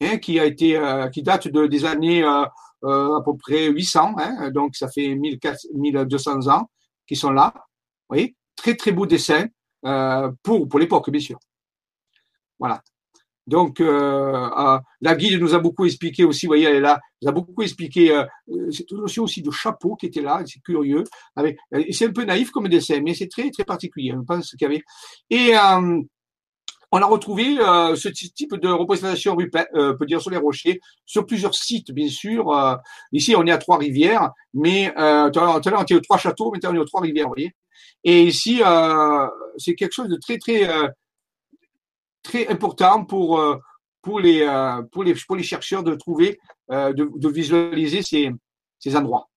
hein, 0.00 0.18
qui 0.18 0.38
a 0.38 0.44
été, 0.44 0.76
euh, 0.76 1.08
qui 1.08 1.22
date 1.22 1.48
de, 1.48 1.66
des 1.66 1.84
années 1.84 2.22
euh, 2.84 3.16
à 3.16 3.22
peu 3.22 3.36
près 3.36 3.68
800, 3.68 4.14
hein, 4.18 4.50
donc 4.50 4.74
ça 4.76 4.88
fait 4.88 5.14
1200 5.14 6.48
ans 6.48 6.68
qui 7.06 7.16
sont 7.16 7.30
là. 7.30 7.52
Vous 7.54 8.16
voyez, 8.16 8.36
très 8.56 8.74
très 8.74 8.92
beau 8.92 9.06
dessin. 9.06 9.46
Euh, 9.84 10.30
pour, 10.42 10.68
pour 10.68 10.78
l'époque, 10.78 11.10
bien 11.10 11.20
sûr. 11.20 11.38
Voilà. 12.58 12.80
Donc, 13.44 13.80
euh, 13.80 14.78
la 15.00 15.14
guide 15.16 15.40
nous 15.40 15.54
a 15.54 15.58
beaucoup 15.58 15.84
expliqué 15.84 16.24
aussi, 16.24 16.46
vous 16.46 16.50
voyez, 16.50 16.66
elle 16.66 16.82
là, 16.82 17.00
nous 17.20 17.28
a 17.28 17.32
beaucoup 17.32 17.60
expliqué 17.62 18.22
cette 18.70 18.92
notion 18.92 19.24
aussi 19.24 19.42
de 19.42 19.50
chapeau 19.50 19.96
qui 19.96 20.06
était 20.06 20.20
là, 20.20 20.42
c'est 20.46 20.60
curieux. 20.60 21.02
C'est 21.90 22.06
un 22.06 22.12
peu 22.12 22.24
naïf 22.24 22.52
comme 22.52 22.68
dessin, 22.68 23.00
mais 23.00 23.14
c'est 23.14 23.28
très 23.28 23.50
très 23.50 23.64
particulier. 23.64 24.12
On 24.12 24.24
pense 24.24 24.50
qu'il 24.50 24.62
y 24.62 24.64
avait. 24.66 24.82
Et 25.30 25.54
on 26.92 26.98
a 26.98 27.06
retrouvé 27.06 27.56
ce 27.96 28.08
type 28.08 28.54
de 28.54 28.68
représentation 28.68 29.34
rupestre, 29.34 29.96
peut 29.98 30.06
dire 30.06 30.20
sur 30.20 30.30
les 30.30 30.36
rochers, 30.36 30.80
sur 31.06 31.26
plusieurs 31.26 31.54
sites, 31.54 31.90
bien 31.90 32.08
sûr. 32.08 32.54
ici, 33.12 33.34
on 33.34 33.46
est 33.46 33.50
à 33.50 33.58
Trois-Rivières, 33.58 34.30
mais 34.52 34.92
euh, 34.98 35.30
tout 35.30 35.40
à 35.40 35.44
l'heure, 35.46 35.80
on 35.80 35.82
était 35.82 35.94
aux 35.94 36.00
Trois 36.00 36.18
Châteaux, 36.18 36.50
maintenant 36.52 36.70
on 36.72 36.74
est 36.74 36.78
aux 36.78 36.84
Trois-Rivières, 36.84 37.26
vous 37.26 37.34
voyez. 37.34 37.52
Et 38.04 38.24
ici, 38.24 38.62
euh, 38.64 39.28
c'est 39.56 39.74
quelque 39.74 39.92
chose 39.92 40.08
de 40.08 40.16
très 40.16 40.38
très 40.38 40.68
euh, 40.68 40.88
très 42.22 42.48
important 42.48 43.04
pour 43.04 43.38
euh, 43.38 43.56
pour 44.02 44.18
les 44.20 44.46
pour 44.90 45.04
les 45.04 45.14
pour 45.14 45.36
les 45.36 45.42
chercheurs 45.42 45.84
de 45.84 45.94
trouver 45.94 46.40
de, 46.68 46.92
de 46.92 47.28
visualiser 47.28 48.02
ces 48.02 48.30
ces 48.78 48.96
endroits. 48.96 49.28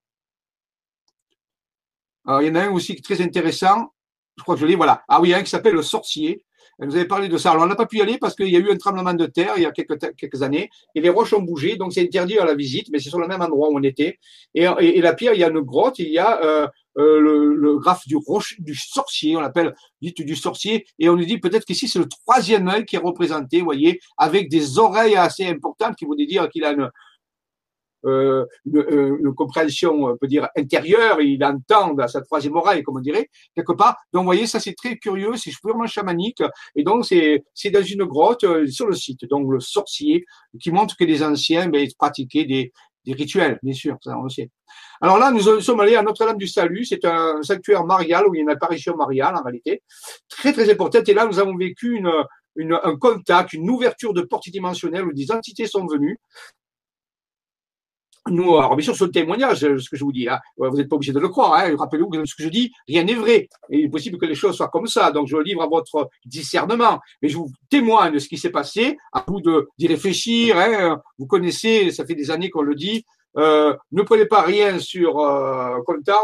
Il 2.28 2.48
y 2.48 2.50
en 2.50 2.56
a 2.56 2.64
un 2.64 2.72
aussi 2.72 3.00
très 3.00 3.22
intéressant. 3.22 3.94
Je 4.36 4.42
crois 4.42 4.56
que 4.56 4.62
je 4.62 4.66
l'ai. 4.66 4.76
Voilà. 4.76 5.04
Ah 5.08 5.22
oui, 5.22 5.34
un 5.34 5.44
qui 5.44 5.50
s'appelle 5.52 5.76
le 5.76 5.84
sorcier. 5.84 6.44
Vous 6.80 6.96
avez 6.96 7.06
parlé 7.06 7.30
de 7.30 7.38
ça. 7.38 7.52
Alors, 7.52 7.64
on 7.64 7.68
n'a 7.68 7.76
pas 7.76 7.86
pu 7.86 7.98
y 7.98 8.02
aller 8.02 8.18
parce 8.18 8.36
qu'il 8.36 8.50
y 8.50 8.56
a 8.56 8.60
eu 8.60 8.70
un 8.70 8.76
tremblement 8.76 9.14
de 9.14 9.26
terre 9.26 9.54
il 9.56 9.64
y 9.64 9.66
a 9.66 9.72
quelques, 9.72 9.98
quelques 10.16 10.42
années 10.42 10.70
et 10.94 11.02
les 11.02 11.10
roches 11.10 11.34
ont 11.34 11.42
bougé. 11.42 11.78
Donc, 11.78 11.94
c'est 11.94 12.02
interdit 12.02 12.38
à 12.38 12.46
la 12.46 12.54
visite, 12.54 12.88
mais 12.92 13.00
c'est 13.00 13.10
sur 13.10 13.20
le 13.20 13.28
même 13.28 13.42
endroit 13.42 13.70
où 13.70 13.78
on 13.78 13.84
était. 13.84 14.20
Et, 14.54 14.66
et, 14.80 15.02
la 15.02 15.14
pierre, 15.14 15.34
il 15.34 15.40
y 15.40 15.44
a 15.44 15.50
une 15.50 15.62
grotte, 15.62 16.00
il 16.00 16.10
y 16.10 16.20
a 16.20 16.44
euh, 16.44 16.68
euh, 16.98 17.20
le, 17.20 17.56
le, 17.56 17.78
graphe 17.78 18.08
du, 18.08 18.16
roche, 18.16 18.60
du 18.60 18.76
sorcier, 18.76 19.36
on 19.36 19.42
l'appelle 19.42 19.74
du 20.02 20.36
sorcier, 20.36 20.86
et 21.00 21.10
on 21.10 21.16
nous 21.16 21.26
dit 21.26 21.40
peut-être 21.40 21.66
qu'ici 21.66 21.88
c'est 21.88 22.00
le 22.00 22.08
troisième 22.08 22.68
œil 22.70 22.86
qui 22.86 22.96
est 22.96 23.00
représenté, 23.00 23.60
vous 23.60 23.66
voyez, 23.66 24.00
avec 24.18 24.50
des 24.50 24.80
oreilles 24.80 25.16
assez 25.16 25.46
importantes 25.46 25.96
qui 25.96 26.06
vont 26.06 26.16
dire 26.16 26.48
qu'il 26.50 26.64
a 26.64 26.72
une, 26.72 26.90
une, 28.06 28.46
une, 28.66 29.34
compréhension, 29.34 30.06
on 30.06 30.18
peut 30.18 30.28
dire, 30.28 30.48
intérieure, 30.56 31.22
il 31.22 31.44
entend 31.44 31.94
dans 31.94 32.08
sa 32.08 32.22
troisième 32.22 32.56
oreille, 32.56 32.84
comme 32.84 32.98
on 32.98 33.02
dirait, 33.02 33.30
quelque 33.56 33.74
part. 33.74 33.98
Donc, 34.14 34.22
vous 34.22 34.28
voyez, 34.28 34.48
ça 34.48 34.60
c'est 34.60 34.76
très 34.76 34.98
curieux, 34.98 35.36
c'est 35.36 35.52
purement 35.62 35.88
chamanique, 35.88 36.44
et 36.76 36.84
donc 36.84 37.06
c'est 37.06 37.44
c'est 37.54 37.72
dans 37.72 37.84
une 37.84 38.06
grotte 38.06 38.44
euh, 38.44 38.68
sur 38.68 38.88
le 38.88 38.96
site, 38.96 39.26
donc 39.30 39.52
le 39.52 39.60
sorcier, 39.60 40.26
qui 40.60 40.72
montre 40.72 40.96
que 40.98 41.04
les 41.04 41.24
anciens 41.24 41.68
ben, 41.68 41.88
pratiquaient 41.98 42.46
des, 42.46 42.72
des 43.06 43.14
rituels, 43.14 43.60
bien 43.64 43.74
sûr, 43.74 43.98
ça. 44.02 44.16
Alors 45.02 45.18
là, 45.18 45.32
nous 45.32 45.62
sommes 45.62 45.80
allés 45.80 45.96
à 45.96 46.02
Notre-Dame 46.02 46.38
du 46.38 46.48
Salut, 46.48 46.86
c'est 46.86 47.06
un 47.06 47.42
sanctuaire 47.44 47.86
marial 47.86 48.26
où 48.28 48.34
il 48.34 48.40
y 48.40 48.42
a 48.42 48.44
une 48.44 48.50
apparition 48.50 48.96
mariale 48.96 49.36
en 49.36 49.44
réalité, 49.44 49.84
très 50.30 50.54
très 50.54 50.70
importante. 50.70 51.08
Et 51.08 51.14
là, 51.14 51.26
nous 51.26 51.40
avons 51.40 51.56
vécu 51.56 51.96
une, 51.96 52.12
une, 52.56 52.74
un 52.82 52.96
contact, 52.98 53.54
une 53.54 53.70
ouverture 53.70 54.14
de 54.14 54.22
porte 54.22 54.50
dimensionnelle 54.50 55.06
où 55.06 55.14
des 55.14 55.32
entités 55.32 55.68
sont 55.68 55.86
venues 55.86 56.18
nous, 58.30 58.58
alors 58.58 58.76
bien 58.76 58.84
sûr, 58.84 58.96
sur 58.96 59.06
le 59.06 59.12
témoignage, 59.12 59.60
ce 59.60 59.90
que 59.90 59.96
je 59.96 60.04
vous 60.04 60.12
dis, 60.12 60.28
hein, 60.28 60.40
vous 60.58 60.76
n'êtes 60.76 60.90
pas 60.90 60.96
obligé 60.96 61.14
de 61.14 61.20
le 61.20 61.30
croire. 61.30 61.54
Hein, 61.54 61.76
Rappelez-vous 61.78 62.10
que 62.10 62.26
ce 62.26 62.36
que 62.36 62.44
je 62.44 62.50
dis, 62.50 62.72
rien 62.88 63.04
n'est 63.04 63.14
vrai. 63.14 63.48
il 63.70 63.86
est 63.86 63.90
possible 63.90 64.18
que 64.18 64.26
les 64.26 64.36
choses 64.36 64.56
soient 64.56 64.70
comme 64.70 64.88
ça. 64.88 65.12
Donc, 65.12 65.28
je 65.28 65.38
le 65.38 65.44
livre 65.44 65.62
à 65.62 65.68
votre 65.68 66.10
discernement. 66.26 67.00
Mais 67.22 67.30
je 67.30 67.38
vous 67.38 67.52
témoigne 67.70 68.14
de 68.14 68.20
ce 68.20 68.28
qui 68.28 68.38
s'est 68.38 68.50
passé. 68.50 68.98
À 69.14 69.24
vous 69.28 69.42
d'y 69.78 69.88
réfléchir. 69.88 70.58
Hein, 70.58 71.02
vous 71.20 71.28
connaissez, 71.28 71.92
ça 71.92 72.06
fait 72.06 72.16
des 72.16 72.32
années 72.32 72.50
qu'on 72.50 72.64
le 72.64 72.76
dit. 72.76 73.06
Euh, 73.38 73.76
ne 73.92 74.02
prenez 74.02 74.26
pas 74.26 74.42
rien 74.42 74.80
sur 74.80 75.20
euh, 75.20 75.78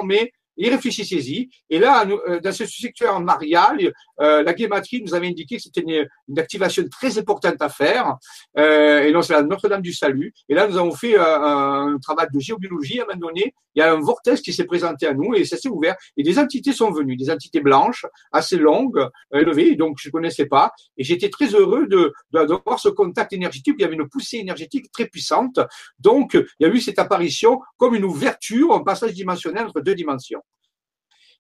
mais 0.06 0.32
et 0.58 0.70
réfléchissez-y. 0.70 1.50
Et 1.70 1.80
là, 1.80 2.06
euh, 2.06 2.40
dans 2.40 2.52
ce 2.52 2.66
secteur 2.66 3.20
marial, 3.20 3.92
euh, 4.22 4.44
la 4.44 4.54
guématrie 4.54 5.02
nous 5.02 5.16
avait 5.16 5.28
indiqué 5.28 5.58
que 5.58 5.62
c'était 5.62 5.82
une, 5.82 6.08
activation 6.38 6.84
très 6.90 7.18
importante 7.18 7.62
à 7.62 7.70
faire. 7.70 8.16
Euh, 8.58 9.04
et 9.04 9.12
donc, 9.12 9.24
c'est 9.24 9.34
la 9.34 9.44
Notre-Dame 9.44 9.82
du 9.82 9.94
Salut. 9.94 10.34
Et 10.50 10.54
là, 10.54 10.68
nous 10.68 10.78
avons 10.78 10.92
fait 10.92 11.18
euh, 11.18 11.24
un, 11.24 11.98
travail 12.02 12.28
de 12.34 12.40
géobiologie 12.40 13.00
à 13.00 13.04
un 13.04 13.16
moment 13.16 13.28
donné. 13.28 13.54
Il 13.76 13.80
y 13.80 13.82
a 13.82 13.94
un 13.94 14.00
vortex 14.00 14.42
qui 14.42 14.54
s'est 14.54 14.66
présenté 14.66 15.08
à 15.08 15.14
nous 15.14 15.34
et 15.34 15.46
ça 15.46 15.58
s'est 15.58 15.70
ouvert. 15.70 15.96
Et 16.18 16.24
des 16.24 16.38
entités 16.38 16.74
sont 16.74 16.92
venues, 16.92 17.16
des 17.16 17.30
entités 17.30 17.62
blanches, 17.62 18.06
assez 18.32 18.58
longues, 18.58 19.08
élevées, 19.34 19.76
donc 19.76 19.98
je 20.00 20.10
ne 20.10 20.12
connaissais 20.12 20.46
pas. 20.46 20.72
Et 20.98 21.06
j'étais 21.06 21.30
très 21.30 21.48
heureux 21.48 21.88
de, 21.88 22.14
d'avoir 22.34 22.80
ce 22.80 22.90
contact 22.90 23.32
énergétique. 23.32 23.76
Il 23.78 23.82
y 23.82 23.86
avait 23.86 23.96
une 23.96 24.10
poussée 24.10 24.38
énergétique 24.38 24.92
très 24.92 25.06
puissante. 25.06 25.60
Donc, 26.00 26.34
il 26.34 26.46
y 26.60 26.66
a 26.66 26.70
eu 26.70 26.82
cette 26.82 27.00
apparition 27.00 27.62
comme 27.78 27.96
une 27.96 28.04
ouverture, 28.04 28.74
un 28.74 28.84
passage 28.84 29.14
dimensionnel 29.14 29.68
entre 29.68 29.80
deux 29.80 29.96
dimensions. 29.96 30.42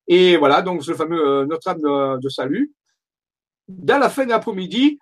Et 0.07 0.37
voilà, 0.37 0.61
donc 0.61 0.83
ce 0.83 0.93
fameux 0.93 1.25
euh, 1.25 1.45
Notre-Dame 1.45 2.19
de, 2.19 2.29
Salut. 2.29 2.71
Dans 3.67 3.99
la 3.99 4.09
fin 4.09 4.25
de 4.25 4.29
l'après-midi, 4.29 4.99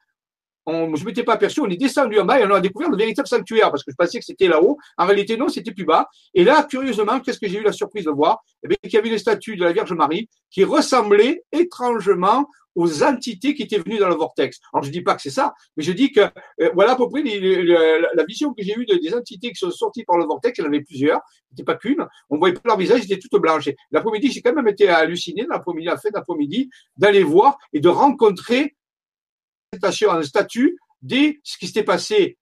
on, 0.69 0.95
je 0.95 1.01
ne 1.01 1.07
m'étais 1.07 1.23
pas 1.23 1.33
aperçu, 1.33 1.61
on 1.61 1.67
est 1.67 1.77
descendu 1.77 2.19
en 2.19 2.25
bas 2.25 2.39
et 2.39 2.45
on 2.45 2.53
a 2.53 2.59
découvert 2.59 2.89
le 2.89 2.97
véritable 2.97 3.27
sanctuaire 3.27 3.71
parce 3.71 3.83
que 3.83 3.91
je 3.91 3.95
pensais 3.95 4.19
que 4.19 4.25
c'était 4.25 4.47
là-haut. 4.47 4.77
En 4.97 5.05
réalité, 5.05 5.37
non, 5.37 5.49
c'était 5.49 5.71
plus 5.71 5.85
bas. 5.85 6.07
Et 6.33 6.43
là, 6.43 6.63
curieusement, 6.69 7.19
qu'est-ce 7.19 7.39
que 7.39 7.47
j'ai 7.47 7.59
eu 7.59 7.63
la 7.63 7.71
surprise 7.71 8.05
de 8.05 8.11
voir? 8.11 8.43
Eh 8.63 8.67
bien, 8.67 8.77
qu'il 8.83 8.93
y 8.93 8.97
avait 8.97 9.09
une 9.09 9.17
statue 9.17 9.55
de 9.55 9.63
la 9.63 9.71
Vierge 9.71 9.93
Marie 9.93 10.29
qui 10.51 10.63
ressemblait 10.63 11.43
étrangement 11.51 12.47
aux 12.75 13.03
entités 13.03 13.53
qui 13.53 13.63
étaient 13.63 13.79
venues 13.79 13.97
dans 13.97 14.07
le 14.07 14.15
vortex. 14.15 14.59
Alors, 14.73 14.83
je 14.83 14.91
dis 14.91 15.01
pas 15.01 15.15
que 15.15 15.21
c'est 15.21 15.29
ça, 15.29 15.53
mais 15.75 15.83
je 15.83 15.91
dis 15.91 16.11
que 16.11 16.21
euh, 16.21 16.69
voilà 16.73 16.93
à 16.93 16.95
peu 16.95 17.09
près 17.09 17.23
la 17.23 18.23
vision 18.25 18.53
que 18.53 18.63
j'ai 18.63 18.73
eue 18.77 18.85
des 18.85 19.13
entités 19.13 19.49
qui 19.49 19.55
sont 19.55 19.71
sorties 19.71 20.03
par 20.03 20.17
le 20.17 20.25
vortex. 20.25 20.57
Il 20.57 20.61
y 20.61 20.65
en 20.65 20.67
avait 20.67 20.81
plusieurs, 20.81 21.19
n'était 21.51 21.63
pas 21.63 21.75
qu'une. 21.75 22.05
On 22.29 22.37
voyait 22.37 22.53
pas 22.53 22.61
leur 22.65 22.77
visage, 22.77 23.01
ils 23.03 23.11
étaient 23.11 23.27
toutes 23.27 23.41
blanches. 23.41 23.69
L'après-midi, 23.91 24.31
j'ai 24.31 24.41
quand 24.41 24.53
même 24.53 24.67
été 24.67 24.87
halluciné, 24.87 25.45
l'après-midi, 25.49 25.87
la 25.87 25.97
fin 25.97 26.09
d'après-midi, 26.13 26.69
d'aller 26.95 27.23
voir 27.23 27.57
et 27.73 27.79
de 27.79 27.89
rencontrer 27.89 28.75
en 30.07 30.21
statut 30.23 30.77
dès 31.01 31.39
ce 31.43 31.57
qui 31.57 31.67
s'était 31.67 31.83
passé 31.83 32.37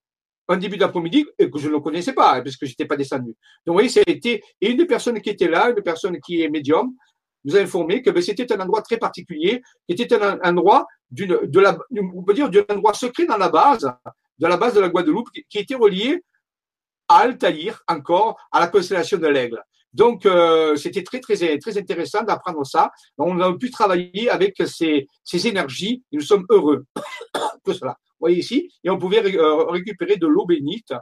en 0.48 0.56
début 0.56 0.78
d'après-midi 0.78 1.26
et 1.38 1.50
que 1.50 1.60
je 1.60 1.70
ne 1.70 1.78
connaissais 1.78 2.14
pas, 2.14 2.36
hein, 2.36 2.42
parce 2.42 2.56
que 2.56 2.66
j'étais 2.66 2.86
pas 2.86 2.96
descendu. 2.96 3.36
Donc, 3.66 3.68
vous 3.68 3.74
voyez, 3.74 3.90
été, 4.08 4.42
et 4.62 4.72
une 4.72 4.78
des 4.78 4.86
personnes 4.86 5.20
qui 5.22 5.30
était 5.30 5.50
là, 5.50 5.70
une 5.70 5.82
personne 5.84 6.18
qui 6.22 6.42
est 6.42 6.50
médium, 6.50 6.94
nous 7.44 7.56
a 7.56 7.60
informé 7.60 8.02
que 8.02 8.10
ben, 8.10 8.22
c'était 8.22 8.52
un 8.54 8.60
endroit 8.60 8.82
très 8.82 8.98
particulier, 8.98 9.62
qui 9.88 10.02
était 10.02 10.22
un, 10.22 10.40
endroit 10.44 10.86
d'une, 11.12 11.40
de 11.44 11.60
la, 11.60 11.78
on 11.92 12.24
peut 12.24 12.34
dire, 12.34 12.50
d'un 12.50 12.64
endroit 12.70 12.94
secret 12.94 13.26
dans 13.26 13.38
la 13.38 13.50
base, 13.50 13.92
de 14.40 14.48
la 14.48 14.58
base 14.58 14.74
de 14.74 14.80
la 14.80 14.90
Guadeloupe, 14.90 15.30
qui, 15.50 15.58
était 15.58 15.76
relié 15.76 16.24
à 17.08 17.20
Altaïr, 17.20 17.82
encore, 17.88 18.38
à 18.52 18.60
la 18.60 18.68
constellation 18.68 19.18
de 19.18 19.28
l'Aigle. 19.28 19.62
Donc, 19.98 20.28
euh, 20.28 20.76
c'était 20.76 21.02
très, 21.02 21.20
intéressant 21.76 22.22
d'apprendre 22.22 22.64
ça. 22.64 22.92
On 23.18 23.40
a 23.42 23.52
pu 23.58 23.72
travailler 23.72 24.30
avec 24.30 24.62
ces, 24.68 25.08
énergies 25.48 26.04
nous 26.12 26.22
sommes 26.22 26.46
heureux 26.52 26.86
que 27.66 27.74
cela. 27.74 27.98
Vous 28.12 28.26
voyez 28.26 28.38
ici, 28.38 28.72
et 28.84 28.92
on 28.92 29.00
pouvait 29.00 29.24
euh, 29.36 29.64
récupérer 29.66 30.18
de 30.18 30.28
l'eau 30.28 30.46
bénite 30.46 30.94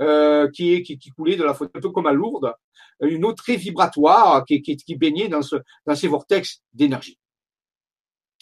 euh, 0.00 0.48
qui, 0.52 0.98
coulait 1.16 1.36
de 1.36 1.42
la 1.42 1.54
faute 1.54 1.70
un 1.74 1.80
peu 1.80 1.90
comme 1.90 2.06
à 2.06 2.12
Lourdes, 2.12 2.52
une 3.00 3.24
eau 3.24 3.32
très 3.32 3.56
vibratoire 3.56 4.44
qui 4.44 4.96
baignait 4.96 5.28
dans, 5.28 5.42
ce, 5.42 5.56
dans 5.84 5.96
ces 5.96 6.06
vortex 6.06 6.62
d'énergie. 6.72 7.18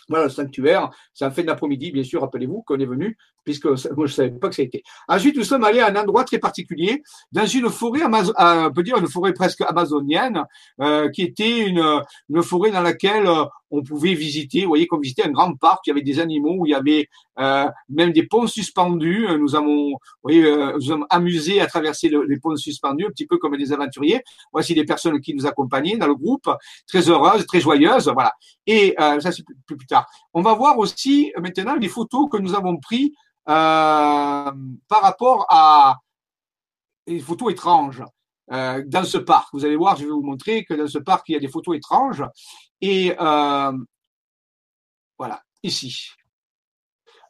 Voilà 0.08 0.24
le 0.24 0.30
sanctuaire. 0.30 0.90
C'est 1.14 1.24
en 1.24 1.30
fin 1.30 1.42
d'après-midi, 1.42 1.90
bien 1.90 2.04
sûr, 2.04 2.20
rappelez-vous 2.20 2.62
qu'on 2.62 2.78
est 2.78 2.86
venu, 2.86 3.16
puisque 3.44 3.66
moi 3.66 4.06
je 4.06 4.14
savais 4.14 4.30
pas 4.30 4.48
que 4.48 4.54
ça 4.54 4.62
a 4.62 4.64
été. 4.64 4.82
Ensuite, 5.08 5.36
nous 5.36 5.44
sommes 5.44 5.64
allés 5.64 5.80
à 5.80 5.88
un 5.88 5.96
endroit 5.96 6.24
très 6.24 6.38
particulier, 6.38 7.02
dans 7.32 7.46
une 7.46 7.68
forêt, 7.68 8.02
euh, 8.02 8.68
on 8.68 8.72
peut 8.72 8.82
dire 8.82 8.96
une 8.98 9.08
forêt 9.08 9.32
presque 9.32 9.62
amazonienne, 9.62 10.44
euh, 10.80 11.08
qui 11.10 11.22
était 11.22 11.66
une, 11.66 12.02
une 12.30 12.42
forêt 12.42 12.70
dans 12.70 12.82
laquelle 12.82 13.26
euh, 13.26 13.44
on 13.72 13.82
pouvait 13.82 14.14
visiter, 14.14 14.62
vous 14.62 14.68
voyez, 14.68 14.86
comme 14.86 15.00
visiter 15.00 15.24
un 15.24 15.30
grand 15.30 15.54
parc, 15.56 15.86
il 15.86 15.90
y 15.90 15.92
avait 15.92 16.02
des 16.02 16.20
animaux, 16.20 16.56
où 16.58 16.66
il 16.66 16.70
y 16.70 16.74
avait 16.74 17.08
euh, 17.38 17.66
même 17.88 18.12
des 18.12 18.24
ponts 18.24 18.46
suspendus. 18.46 19.26
Nous 19.38 19.56
avons, 19.56 19.92
vous 19.92 19.98
voyez, 20.22 20.44
euh, 20.44 20.76
nous 20.78 20.92
avons 20.92 21.06
amusé 21.08 21.60
à 21.60 21.66
traverser 21.66 22.10
les 22.28 22.38
ponts 22.38 22.54
suspendus, 22.54 23.06
un 23.06 23.10
petit 23.10 23.26
peu 23.26 23.38
comme 23.38 23.56
des 23.56 23.72
aventuriers. 23.72 24.22
Voici 24.52 24.74
des 24.74 24.84
personnes 24.84 25.18
qui 25.20 25.34
nous 25.34 25.46
accompagnaient 25.46 25.96
dans 25.96 26.06
le 26.06 26.14
groupe, 26.14 26.50
très 26.86 27.08
heureuses, 27.08 27.46
très 27.46 27.60
joyeuses, 27.60 28.10
voilà. 28.12 28.34
Et 28.66 28.94
euh, 29.00 29.18
ça, 29.20 29.32
c'est 29.32 29.42
plus, 29.42 29.76
plus, 29.78 29.86
tard. 29.86 30.06
On 30.34 30.42
va 30.42 30.52
voir 30.52 30.78
aussi 30.78 31.32
maintenant 31.40 31.74
les 31.74 31.88
photos 31.88 32.28
que 32.30 32.36
nous 32.36 32.54
avons 32.54 32.76
prises 32.76 33.10
par 33.44 34.54
rapport 34.88 35.46
à 35.48 35.98
les 37.06 37.20
photos 37.20 37.52
étranges. 37.52 38.02
Euh, 38.52 38.82
dans 38.84 39.04
ce 39.04 39.16
parc. 39.16 39.48
Vous 39.54 39.64
allez 39.64 39.76
voir, 39.76 39.96
je 39.96 40.04
vais 40.04 40.10
vous 40.10 40.22
montrer 40.22 40.64
que 40.64 40.74
dans 40.74 40.86
ce 40.86 40.98
parc, 40.98 41.28
il 41.28 41.32
y 41.32 41.36
a 41.36 41.40
des 41.40 41.48
photos 41.48 41.76
étranges. 41.76 42.22
Et 42.82 43.14
euh, 43.18 43.72
voilà, 45.16 45.42
ici. 45.62 46.10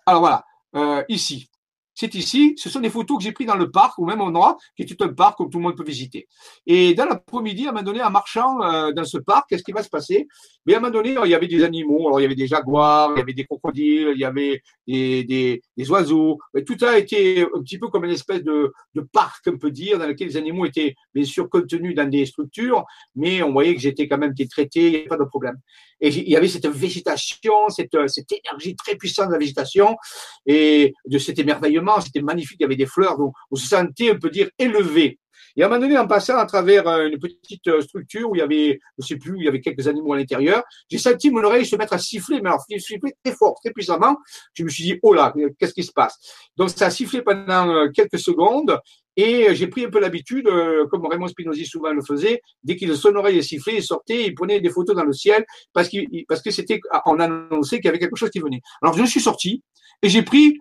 Alors 0.04 0.20
voilà, 0.20 0.44
euh, 0.74 1.04
ici 1.08 1.48
c'est 1.94 2.14
ici, 2.14 2.54
ce 2.56 2.70
sont 2.70 2.80
des 2.80 2.90
photos 2.90 3.18
que 3.18 3.24
j'ai 3.24 3.32
prises 3.32 3.46
dans 3.46 3.56
le 3.56 3.70
parc, 3.70 3.98
au 3.98 4.04
même 4.04 4.20
endroit, 4.20 4.56
qui 4.76 4.82
est 4.82 4.86
tout 4.86 5.02
un 5.04 5.12
parc 5.12 5.40
où 5.40 5.46
tout 5.46 5.58
le 5.58 5.64
monde 5.64 5.76
peut 5.76 5.84
visiter. 5.84 6.26
Et 6.66 6.94
dans 6.94 7.04
l'après-midi, 7.04 7.66
à 7.66 7.70
un 7.70 7.72
moment 7.72 7.84
donné, 7.84 8.02
en 8.02 8.10
marchant 8.10 8.62
euh, 8.62 8.92
dans 8.92 9.04
ce 9.04 9.18
parc, 9.18 9.50
qu'est-ce 9.50 9.62
qui 9.62 9.72
va 9.72 9.82
se 9.82 9.88
passer? 9.88 10.26
Mais 10.64 10.74
à 10.74 10.78
un 10.78 10.80
moment 10.80 10.92
donné, 10.92 11.16
il 11.24 11.30
y 11.30 11.34
avait 11.34 11.48
des 11.48 11.62
animaux, 11.64 12.06
alors 12.06 12.20
il 12.20 12.22
y 12.22 12.26
avait 12.26 12.34
des 12.34 12.46
jaguars, 12.46 13.12
il 13.14 13.18
y 13.18 13.22
avait 13.22 13.34
des 13.34 13.44
crocodiles, 13.44 14.12
il 14.14 14.20
y 14.20 14.24
avait 14.24 14.62
des, 14.86 15.60
des, 15.76 15.90
oiseaux. 15.90 16.38
tout 16.66 16.76
a 16.82 16.98
été 16.98 17.42
un 17.42 17.60
petit 17.62 17.78
peu 17.78 17.88
comme 17.88 18.04
une 18.04 18.12
espèce 18.12 18.42
de, 18.42 18.72
de 18.94 19.00
parc, 19.00 19.44
on 19.48 19.58
peut 19.58 19.70
dire, 19.70 19.98
dans 19.98 20.06
lequel 20.06 20.28
les 20.28 20.36
animaux 20.36 20.64
étaient 20.66 20.94
bien 21.14 21.24
sûr 21.24 21.48
contenus 21.48 21.94
dans 21.94 22.08
des 22.08 22.26
structures, 22.26 22.84
mais 23.14 23.42
on 23.42 23.52
voyait 23.52 23.74
que 23.74 23.80
j'étais 23.80 24.08
quand 24.08 24.18
même 24.18 24.34
traité, 24.48 24.86
il 24.86 24.90
n'y 24.90 24.96
avait 24.96 25.06
pas 25.06 25.16
de 25.16 25.24
problème. 25.24 25.58
Et 26.02 26.08
il 26.08 26.28
y 26.28 26.36
avait 26.36 26.48
cette 26.48 26.66
végétation, 26.66 27.68
cette, 27.68 27.94
énergie 27.94 28.74
très 28.74 28.96
puissante 28.96 29.28
de 29.28 29.32
la 29.32 29.38
végétation 29.38 29.96
et 30.44 30.92
de 31.06 31.18
cet 31.18 31.38
émerveillement. 31.38 32.00
C'était 32.00 32.20
magnifique. 32.20 32.58
Il 32.58 32.64
y 32.64 32.66
avait 32.66 32.76
des 32.76 32.86
fleurs, 32.86 33.16
donc 33.16 33.32
on 33.52 33.56
se 33.56 33.68
sentait, 33.68 34.10
on 34.10 34.18
peut 34.18 34.30
dire, 34.30 34.50
élevé. 34.58 35.20
Et 35.56 35.62
à 35.62 35.66
un 35.66 35.68
moment 35.68 35.80
donné, 35.80 35.98
en 35.98 36.06
passant 36.06 36.38
à 36.38 36.46
travers 36.46 36.86
euh, 36.88 37.08
une 37.08 37.18
petite 37.18 37.66
euh, 37.68 37.80
structure 37.80 38.30
où 38.30 38.34
il 38.34 38.38
y 38.38 38.42
avait, 38.42 38.80
je 38.98 39.06
sais 39.06 39.16
plus, 39.16 39.32
où 39.32 39.36
il 39.36 39.44
y 39.44 39.48
avait 39.48 39.60
quelques 39.60 39.86
animaux 39.86 40.12
à 40.12 40.16
l'intérieur, 40.16 40.62
j'ai 40.90 40.98
senti 40.98 41.30
mon 41.30 41.42
oreille 41.44 41.66
se 41.66 41.76
mettre 41.76 41.92
à 41.92 41.98
siffler, 41.98 42.40
mais 42.40 42.48
alors 42.48 42.62
siffler 42.62 43.14
très 43.24 43.34
fort, 43.34 43.54
très 43.62 43.72
puissamment. 43.72 44.16
Je 44.54 44.64
me 44.64 44.68
suis 44.68 44.84
dit, 44.84 44.98
oh 45.02 45.12
là, 45.12 45.32
qu'est-ce 45.58 45.74
qui 45.74 45.84
se 45.84 45.92
passe? 45.92 46.18
Donc 46.56 46.70
ça 46.70 46.86
a 46.86 46.90
sifflé 46.90 47.22
pendant 47.22 47.68
euh, 47.68 47.88
quelques 47.88 48.18
secondes 48.18 48.78
et 49.14 49.54
j'ai 49.54 49.66
pris 49.66 49.84
un 49.84 49.90
peu 49.90 50.00
l'habitude, 50.00 50.48
comme 50.90 51.04
Raymond 51.04 51.28
Spinozzi 51.28 51.66
souvent 51.66 51.92
le 51.92 52.02
faisait, 52.02 52.40
dès 52.62 52.76
qu'il 52.76 52.96
son 52.96 53.14
oreille 53.14 53.44
sifflait, 53.44 53.76
il 53.76 53.82
sortait, 53.82 54.24
il 54.28 54.34
prenait 54.34 54.58
des 54.62 54.70
photos 54.70 54.96
dans 54.96 55.04
le 55.04 55.12
ciel 55.12 55.44
parce, 55.74 55.90
parce 56.26 56.40
que 56.40 56.50
c'était, 56.50 56.80
on 57.04 57.20
annonçait 57.20 57.76
qu'il 57.76 57.84
y 57.84 57.88
avait 57.88 57.98
quelque 57.98 58.16
chose 58.16 58.30
qui 58.30 58.40
venait. 58.40 58.62
Alors 58.80 58.96
je 58.96 59.04
suis 59.04 59.20
sorti 59.20 59.62
et 60.00 60.08
j'ai 60.08 60.22
pris 60.22 60.58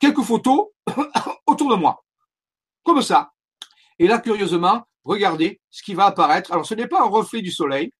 quelques 0.00 0.22
photos 0.22 0.66
autour 1.46 1.70
de 1.70 1.76
moi, 1.76 2.02
comme 2.84 3.00
ça. 3.00 3.30
Et 4.00 4.06
là, 4.06 4.18
curieusement, 4.18 4.82
regardez 5.04 5.60
ce 5.70 5.82
qui 5.82 5.92
va 5.92 6.06
apparaître. 6.06 6.50
Alors, 6.52 6.64
ce 6.64 6.74
n'est 6.74 6.88
pas 6.88 7.02
un 7.02 7.08
reflet 7.08 7.42
du 7.42 7.52
soleil, 7.52 7.92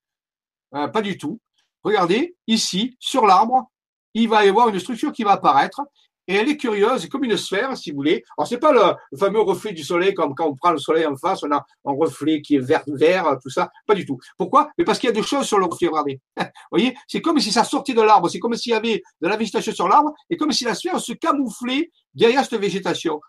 euh, 0.74 0.88
pas 0.88 1.02
du 1.02 1.18
tout. 1.18 1.38
Regardez, 1.84 2.34
ici, 2.46 2.96
sur 2.98 3.26
l'arbre, 3.26 3.70
il 4.14 4.26
va 4.26 4.46
y 4.46 4.48
avoir 4.48 4.70
une 4.70 4.80
structure 4.80 5.12
qui 5.12 5.24
va 5.24 5.32
apparaître. 5.32 5.82
Et 6.26 6.34
elle 6.36 6.48
est 6.48 6.56
curieuse, 6.56 7.06
comme 7.08 7.24
une 7.24 7.36
sphère, 7.36 7.76
si 7.76 7.90
vous 7.90 7.96
voulez. 7.96 8.24
Alors, 8.38 8.48
c'est 8.48 8.58
pas 8.58 8.72
le, 8.72 9.18
fameux 9.18 9.40
reflet 9.40 9.72
du 9.72 9.84
soleil, 9.84 10.14
comme 10.14 10.34
quand 10.34 10.46
on 10.46 10.54
prend 10.54 10.70
le 10.70 10.78
soleil 10.78 11.04
en 11.04 11.16
face, 11.16 11.42
on 11.42 11.50
a 11.50 11.66
un 11.84 11.92
reflet 11.92 12.40
qui 12.40 12.54
est 12.54 12.60
vert, 12.60 12.84
vert, 12.86 13.36
tout 13.42 13.50
ça. 13.50 13.70
Pas 13.86 13.94
du 13.94 14.06
tout. 14.06 14.18
Pourquoi? 14.38 14.70
Parce 14.86 14.98
qu'il 14.98 15.08
y 15.08 15.10
a 15.10 15.14
des 15.14 15.22
choses 15.22 15.46
sur 15.46 15.58
le 15.58 15.66
reflet. 15.66 15.88
Regardez. 15.88 16.18
vous 16.38 16.44
voyez? 16.70 16.96
C'est 17.08 17.20
comme 17.20 17.38
si 17.40 17.52
ça 17.52 17.64
sortait 17.64 17.92
de 17.92 18.00
l'arbre. 18.00 18.30
C'est 18.30 18.38
comme 18.38 18.54
s'il 18.54 18.72
y 18.72 18.74
avait 18.74 19.02
de 19.20 19.28
la 19.28 19.36
végétation 19.36 19.72
sur 19.74 19.86
l'arbre 19.86 20.14
et 20.30 20.38
comme 20.38 20.52
si 20.52 20.64
la 20.64 20.74
sphère 20.74 20.98
se 20.98 21.12
camouflait 21.12 21.90
derrière 22.14 22.42
cette 22.42 22.58
végétation. 22.58 23.20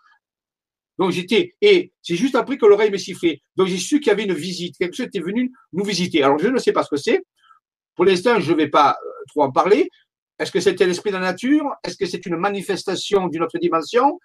Donc 0.98 1.10
j'étais, 1.10 1.54
et 1.60 1.92
c'est 2.02 2.16
juste 2.16 2.34
après 2.34 2.58
que 2.58 2.66
l'oreille 2.66 2.90
me 2.90 2.98
sifflait. 2.98 3.40
Donc 3.56 3.68
j'ai 3.68 3.78
su 3.78 4.00
qu'il 4.00 4.08
y 4.08 4.10
avait 4.10 4.24
une 4.24 4.34
visite, 4.34 4.76
quelque 4.76 4.94
chose 4.94 5.06
était 5.06 5.20
venu 5.20 5.52
nous 5.72 5.84
visiter. 5.84 6.22
Alors 6.22 6.38
je 6.38 6.48
ne 6.48 6.58
sais 6.58 6.72
pas 6.72 6.82
ce 6.82 6.90
que 6.90 6.96
c'est. 6.96 7.22
Pour 7.94 8.04
l'instant, 8.04 8.40
je 8.40 8.52
ne 8.52 8.56
vais 8.56 8.68
pas 8.68 8.90
euh, 9.04 9.08
trop 9.28 9.42
en 9.42 9.52
parler. 9.52 9.90
Est-ce 10.38 10.50
que 10.50 10.60
c'était 10.60 10.86
l'esprit 10.86 11.10
de 11.10 11.16
la 11.16 11.22
nature? 11.22 11.64
Est-ce 11.84 11.96
que 11.96 12.06
c'est 12.06 12.24
une 12.26 12.36
manifestation 12.36 13.28
d'une 13.28 13.42
autre 13.42 13.58
dimension? 13.58 14.18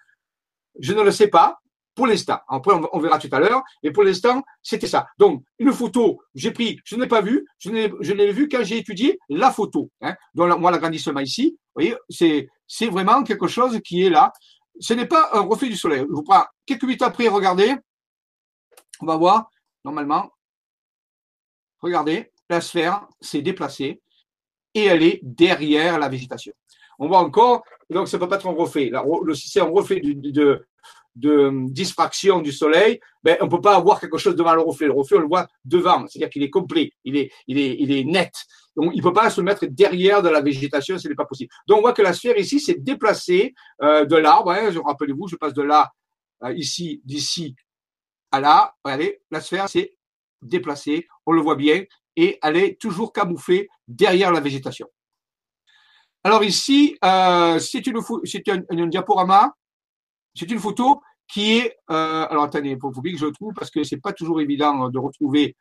Je 0.79 0.93
ne 0.93 1.01
le 1.01 1.11
sais 1.11 1.27
pas. 1.27 1.57
Pour 1.95 2.05
l'instant, 2.05 2.37
après 2.47 2.75
on 2.93 2.99
verra 2.99 3.17
tout 3.17 3.29
à 3.31 3.39
l'heure, 3.39 3.63
et 3.81 3.89
pour 3.89 4.03
l'instant, 4.03 4.43
c'était 4.61 4.85
ça. 4.85 5.07
Donc, 5.17 5.43
une 5.57 5.73
photo, 5.73 6.21
j'ai 6.35 6.51
pris, 6.51 6.77
je 6.85 6.95
n'ai 6.95 7.07
pas 7.07 7.21
vu, 7.21 7.43
je 7.57 7.71
l'ai 7.71 8.31
vu 8.31 8.47
quand 8.47 8.63
j'ai 8.63 8.77
étudié 8.77 9.17
la 9.29 9.49
photo. 9.49 9.89
Hein. 10.01 10.13
Donc, 10.35 10.59
moi, 10.59 10.69
l'agrandissement 10.69 11.21
ici, 11.21 11.57
vous 11.75 11.81
voyez, 11.81 11.95
c'est 12.07 12.85
vraiment 12.85 13.23
quelque 13.23 13.47
chose 13.47 13.79
qui 13.83 14.03
est 14.03 14.11
là 14.11 14.31
ce 14.79 14.93
n'est 14.93 15.05
pas 15.05 15.29
un 15.33 15.41
reflet 15.41 15.69
du 15.69 15.75
soleil. 15.75 15.99
Je 16.07 16.13
vous 16.13 16.23
prends 16.23 16.45
quelques 16.67 16.83
minutes 16.83 17.01
après, 17.01 17.27
regardez. 17.27 17.75
On 18.99 19.05
va 19.07 19.15
voir, 19.15 19.49
normalement. 19.83 20.31
Regardez, 21.79 22.31
la 22.49 22.61
sphère 22.61 23.07
s'est 23.21 23.41
déplacée 23.41 24.01
et 24.73 24.85
elle 24.85 25.03
est 25.03 25.19
derrière 25.23 25.97
la 25.97 26.09
végétation. 26.09 26.53
On 26.99 27.07
voit 27.07 27.19
encore, 27.19 27.63
donc 27.89 28.07
ça 28.07 28.17
ne 28.17 28.21
peut 28.21 28.29
pas 28.29 28.37
être 28.37 28.47
un 28.47 28.53
reflet. 28.53 28.91
Si 29.33 29.49
c'est 29.49 29.59
un 29.59 29.65
reflet 29.65 30.01
de, 30.01 30.65
de, 31.15 31.69
diffraction 31.69 32.41
du 32.41 32.51
soleil, 32.51 32.99
ben, 33.23 33.37
on 33.41 33.45
ne 33.45 33.49
peut 33.49 33.61
pas 33.61 33.75
avoir 33.75 33.99
quelque 33.99 34.17
chose 34.17 34.35
devant 34.35 34.55
le 34.55 34.61
reflet. 34.61 34.87
Le 34.87 34.93
reflet, 34.93 35.17
on 35.17 35.21
le 35.21 35.27
voit 35.27 35.47
devant, 35.63 36.07
c'est-à-dire 36.07 36.29
qu'il 36.29 36.43
est 36.43 36.49
complet, 36.49 36.91
il 37.03 37.17
est, 37.17 37.31
il 37.47 37.59
est, 37.59 37.75
il 37.79 37.91
est 37.91 38.03
net. 38.03 38.33
Donc, 38.75 38.91
il 38.93 38.97
ne 38.97 39.03
peut 39.03 39.13
pas 39.13 39.29
se 39.29 39.41
mettre 39.41 39.65
derrière 39.65 40.21
de 40.21 40.29
la 40.29 40.41
végétation, 40.41 40.97
ce 40.97 41.07
n'est 41.07 41.15
pas 41.15 41.25
possible. 41.25 41.51
Donc, 41.67 41.79
on 41.79 41.81
voit 41.81 41.93
que 41.93 42.03
la 42.03 42.13
sphère 42.13 42.37
ici 42.37 42.59
s'est 42.59 42.77
déplacée 42.79 43.53
euh, 43.81 44.05
de 44.05 44.15
l'arbre. 44.15 44.51
Hein, 44.51 44.69
rappelez-vous, 44.85 45.27
je 45.27 45.35
passe 45.35 45.53
de 45.53 45.63
là, 45.63 45.91
ici, 46.55 47.01
d'ici 47.03 47.55
à 48.31 48.39
là. 48.39 48.75
Regardez, 48.83 49.21
la 49.31 49.41
sphère 49.41 49.69
s'est 49.69 49.95
déplacée, 50.41 51.07
on 51.25 51.31
le 51.31 51.41
voit 51.41 51.55
bien, 51.55 51.83
et 52.15 52.39
elle 52.41 52.57
est 52.57 52.79
toujours 52.79 53.13
camouflée 53.13 53.69
derrière 53.87 54.31
la 54.31 54.39
végétation. 54.39 54.87
Alors 56.23 56.43
ici, 56.43 56.97
euh, 57.03 57.59
c'est 57.59 57.85
une, 57.87 58.01
un, 58.69 58.87
diaporama, 58.87 59.53
c'est 60.35 60.51
une 60.51 60.59
photo 60.59 61.01
qui 61.27 61.57
est, 61.57 61.77
euh, 61.89 62.27
alors 62.29 62.43
attendez, 62.43 62.71
il 62.71 62.79
faut, 62.79 62.91
faut 62.91 63.01
bien 63.01 63.13
que 63.13 63.19
je 63.19 63.25
le 63.25 63.31
trouve 63.31 63.53
parce 63.53 63.69
que 63.69 63.83
c'est 63.83 64.01
pas 64.01 64.13
toujours 64.13 64.41
évident 64.41 64.89
de 64.89 64.99
retrouver 64.99 65.55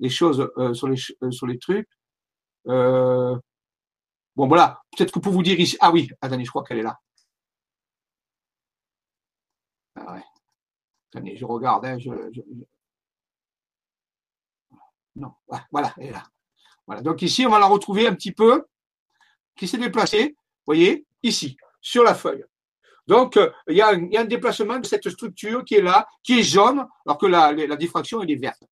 les 0.00 0.10
choses 0.10 0.48
euh, 0.58 0.74
sur 0.74 0.88
les 0.88 0.96
sur 1.30 1.46
les 1.46 1.58
trucs. 1.58 1.88
Euh, 2.68 3.36
bon, 4.36 4.48
voilà, 4.48 4.80
peut-être 4.96 5.12
que 5.12 5.18
pour 5.18 5.32
vous 5.32 5.42
dire 5.42 5.58
ici. 5.58 5.76
Ah 5.80 5.90
oui, 5.90 6.08
attendez, 6.20 6.44
je 6.44 6.50
crois 6.50 6.64
qu'elle 6.64 6.78
est 6.78 6.82
là. 6.82 6.98
Ah 9.96 10.14
ouais. 10.14 11.36
Je 11.36 11.44
regarde. 11.44 11.84
Hein, 11.84 11.98
Non, 15.14 15.32
voilà, 15.70 15.92
elle 15.98 16.06
est 16.06 16.12
là. 16.12 16.24
Voilà. 16.86 17.02
Donc 17.02 17.22
ici, 17.22 17.46
on 17.46 17.50
va 17.50 17.58
la 17.58 17.66
retrouver 17.66 18.06
un 18.06 18.14
petit 18.14 18.32
peu, 18.32 18.66
qui 19.56 19.68
s'est 19.68 19.78
déplacée, 19.78 20.28
vous 20.28 20.66
voyez, 20.66 21.06
ici, 21.22 21.56
sur 21.80 22.02
la 22.02 22.14
feuille. 22.14 22.44
Donc, 23.06 23.36
euh, 23.36 23.50
il 23.68 23.76
y, 23.76 23.82
a 23.82 23.88
un, 23.88 24.24
déplacement 24.24 24.78
de 24.78 24.86
cette 24.86 25.08
structure 25.10 25.64
qui 25.64 25.74
est 25.74 25.82
là, 25.82 26.06
qui 26.22 26.38
est 26.38 26.42
jaune, 26.42 26.86
alors 27.04 27.18
que 27.18 27.26
la, 27.26 27.76
diffraction, 27.76 28.22
elle 28.22 28.30
est 28.30 28.36
verte. 28.36 28.62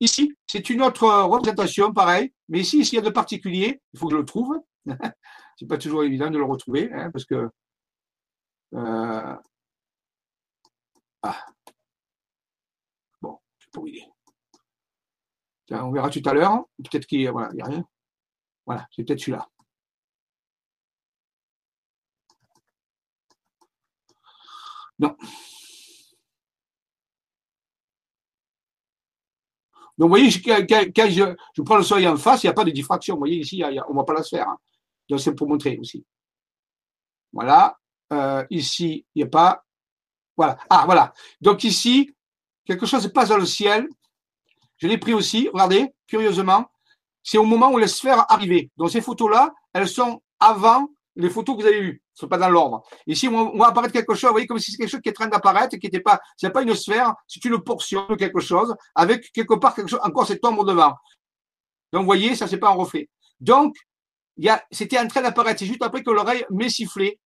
Ici, 0.00 0.34
c'est 0.46 0.68
une 0.70 0.82
autre 0.82 1.06
représentation, 1.06 1.92
pareil, 1.92 2.32
mais 2.48 2.60
ici, 2.60 2.80
il 2.80 2.94
y 2.94 2.98
a 2.98 3.02
de 3.02 3.10
particulier, 3.10 3.80
il 3.92 3.98
faut 3.98 4.06
que 4.06 4.14
je 4.14 4.18
le 4.18 4.24
trouve. 4.24 4.58
c'est 5.56 5.68
pas 5.68 5.78
toujours 5.78 6.02
évident 6.02 6.30
de 6.30 6.38
le 6.38 6.44
retrouver, 6.44 6.90
hein, 6.92 7.10
parce 7.12 7.24
que. 7.24 7.48
Euh, 8.74 9.36
ah. 11.22 11.46
Bon, 13.20 13.38
je 13.58 13.64
sais 13.66 13.70
pas 13.72 13.80
on 15.84 15.92
verra 15.92 16.10
tout 16.10 16.22
à 16.24 16.34
l'heure. 16.34 16.64
Peut-être 16.78 17.06
qu'il 17.06 17.28
voilà, 17.30 17.48
a 17.48 17.66
rien. 17.66 17.84
Voilà, 18.66 18.86
c'est 18.92 19.04
peut-être 19.04 19.20
celui-là. 19.20 19.48
Non. 24.98 25.16
Donc, 29.98 30.08
vous 30.08 30.16
voyez, 30.16 30.30
quand, 30.42 31.10
je, 31.10 31.62
prends 31.62 31.76
le 31.76 31.82
soleil 31.82 32.08
en 32.08 32.16
face, 32.16 32.42
il 32.42 32.46
n'y 32.46 32.50
a 32.50 32.54
pas 32.54 32.64
de 32.64 32.70
diffraction. 32.70 33.14
Vous 33.14 33.20
voyez, 33.20 33.38
ici, 33.38 33.62
on 33.64 33.92
ne 33.92 33.96
va 33.98 34.04
pas 34.04 34.14
la 34.14 34.22
sphère. 34.22 34.48
Hein. 34.48 34.58
Donc, 35.08 35.20
c'est 35.20 35.34
pour 35.34 35.48
montrer 35.48 35.78
aussi. 35.78 36.04
Voilà. 37.32 37.76
Euh, 38.12 38.44
ici, 38.50 39.06
il 39.14 39.22
n'y 39.22 39.22
a 39.24 39.30
pas. 39.30 39.64
Voilà. 40.36 40.58
Ah, 40.68 40.82
voilà. 40.86 41.12
Donc, 41.40 41.64
ici, 41.64 42.14
quelque 42.64 42.86
chose 42.86 43.10
passe 43.12 43.30
dans 43.30 43.38
le 43.38 43.46
ciel. 43.46 43.88
Je 44.76 44.86
l'ai 44.86 44.98
pris 44.98 45.14
aussi. 45.14 45.48
Regardez, 45.52 45.92
curieusement. 46.06 46.66
C'est 47.22 47.38
au 47.38 47.44
moment 47.44 47.70
où 47.70 47.78
les 47.78 47.88
sphères 47.88 48.30
arrivaient. 48.30 48.70
Donc, 48.76 48.90
ces 48.90 49.00
photos-là, 49.00 49.52
elles 49.72 49.88
sont 49.88 50.22
avant 50.40 50.88
les 51.16 51.30
photos 51.30 51.56
que 51.56 51.62
vous 51.62 51.68
avez 51.68 51.80
eues 51.80 52.02
ne 52.14 52.18
sont 52.18 52.28
pas 52.28 52.38
dans 52.38 52.48
l'ordre. 52.48 52.82
Ici, 53.06 53.28
on 53.28 53.56
va 53.56 53.68
apparaître 53.68 53.92
quelque 53.92 54.14
chose, 54.14 54.28
vous 54.28 54.34
voyez, 54.34 54.46
comme 54.46 54.58
si 54.58 54.70
c'est 54.70 54.76
quelque 54.76 54.90
chose 54.90 55.00
qui 55.00 55.08
est 55.08 55.12
en 55.12 55.24
train 55.24 55.28
d'apparaître, 55.28 55.76
qui 55.76 55.86
n'était 55.86 56.00
pas, 56.00 56.20
c'est 56.36 56.50
pas 56.50 56.62
une 56.62 56.74
sphère, 56.74 57.14
c'est 57.26 57.44
une 57.44 57.58
portion 57.58 58.06
de 58.08 58.16
quelque 58.16 58.40
chose, 58.40 58.74
avec 58.94 59.32
quelque 59.32 59.54
part 59.54 59.74
quelque 59.74 59.88
chose, 59.88 60.00
encore 60.02 60.26
cette 60.26 60.44
ombre 60.44 60.64
devant. 60.64 60.94
Donc, 61.92 62.02
vous 62.02 62.06
voyez, 62.06 62.34
ça, 62.34 62.46
c'est 62.46 62.58
pas 62.58 62.68
un 62.68 62.74
reflet. 62.74 63.08
Donc, 63.40 63.76
c'était 64.70 64.98
en 64.98 65.08
train 65.08 65.22
d'apparaître. 65.22 65.60
C'est 65.60 65.66
juste 65.66 65.82
après 65.82 66.02
que 66.02 66.10
l'oreille 66.10 66.44
m'est 66.50 66.70
sifflé. 66.70 67.18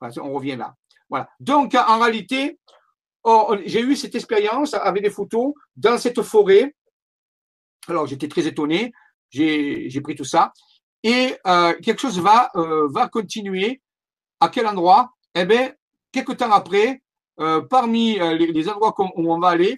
On 0.00 0.32
revient 0.32 0.56
là. 0.56 0.74
Voilà. 1.08 1.28
Donc, 1.40 1.74
en 1.74 1.98
réalité, 1.98 2.58
oh, 3.24 3.56
j'ai 3.64 3.80
eu 3.80 3.96
cette 3.96 4.14
expérience 4.14 4.74
avec 4.74 5.02
des 5.02 5.10
photos 5.10 5.52
dans 5.76 5.98
cette 5.98 6.22
forêt. 6.22 6.74
Alors, 7.86 8.06
j'étais 8.06 8.28
très 8.28 8.46
étonné. 8.46 8.92
J'ai, 9.30 10.00
pris 10.02 10.14
tout 10.14 10.24
ça 10.24 10.52
et 11.02 11.36
euh, 11.46 11.74
quelque 11.80 12.00
chose 12.00 12.18
va, 12.20 12.50
euh, 12.56 12.88
va 12.90 13.08
continuer. 13.08 13.80
À 14.40 14.48
quel 14.48 14.66
endroit? 14.68 15.10
Eh 15.34 15.44
bien, 15.44 15.72
quelques 16.12 16.36
temps 16.36 16.52
après, 16.52 17.02
euh, 17.40 17.60
parmi 17.60 18.18
les 18.18 18.68
endroits 18.68 18.94
où 19.16 19.32
on 19.32 19.40
va 19.40 19.48
aller, 19.48 19.76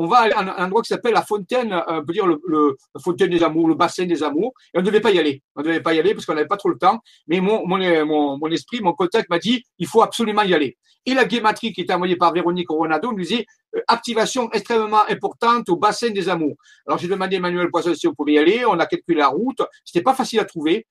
on 0.00 0.06
va 0.06 0.20
à 0.34 0.40
un 0.40 0.64
endroit 0.64 0.80
qui 0.80 0.88
s'appelle 0.88 1.12
la 1.12 1.22
fontaine, 1.22 1.78
on 1.86 2.02
peut 2.02 2.14
dire 2.14 2.26
le, 2.26 2.40
le, 2.48 2.76
fontaine 3.02 3.28
des 3.28 3.42
amours, 3.42 3.68
le 3.68 3.74
bassin 3.74 4.06
des 4.06 4.22
amours, 4.22 4.54
et 4.72 4.78
on 4.78 4.80
ne 4.80 4.86
devait 4.86 5.02
pas 5.02 5.10
y 5.10 5.18
aller. 5.18 5.42
On 5.54 5.60
ne 5.60 5.66
devait 5.66 5.82
pas 5.82 5.92
y 5.92 6.00
aller 6.00 6.14
parce 6.14 6.24
qu'on 6.24 6.32
n'avait 6.32 6.48
pas 6.48 6.56
trop 6.56 6.70
le 6.70 6.78
temps. 6.78 7.00
Mais 7.26 7.40
mon, 7.40 7.66
mon, 7.66 8.50
esprit, 8.50 8.80
mon 8.80 8.94
contact 8.94 9.28
m'a 9.28 9.38
dit, 9.38 9.62
il 9.78 9.86
faut 9.86 10.00
absolument 10.00 10.42
y 10.42 10.54
aller. 10.54 10.78
Et 11.04 11.12
la 11.12 11.26
guématrie 11.26 11.74
qui 11.74 11.82
était 11.82 11.92
envoyée 11.92 12.16
par 12.16 12.32
Véronique 12.32 12.68
Coronado 12.68 13.12
nous 13.12 13.18
disait, 13.18 13.44
euh, 13.76 13.80
activation 13.88 14.50
extrêmement 14.52 15.06
importante 15.06 15.68
au 15.68 15.76
bassin 15.76 16.08
des 16.08 16.30
amours. 16.30 16.56
Alors 16.86 16.98
j'ai 16.98 17.08
demandé 17.08 17.36
à 17.36 17.38
Emmanuel 17.38 17.70
Poisson 17.70 17.94
si 17.94 18.08
on 18.08 18.14
pouvait 18.14 18.32
y 18.32 18.38
aller, 18.38 18.64
on 18.64 18.78
a 18.78 18.86
calculé 18.86 19.18
la 19.18 19.28
route, 19.28 19.60
c'était 19.84 20.02
pas 20.02 20.14
facile 20.14 20.40
à 20.40 20.46
trouver 20.46 20.86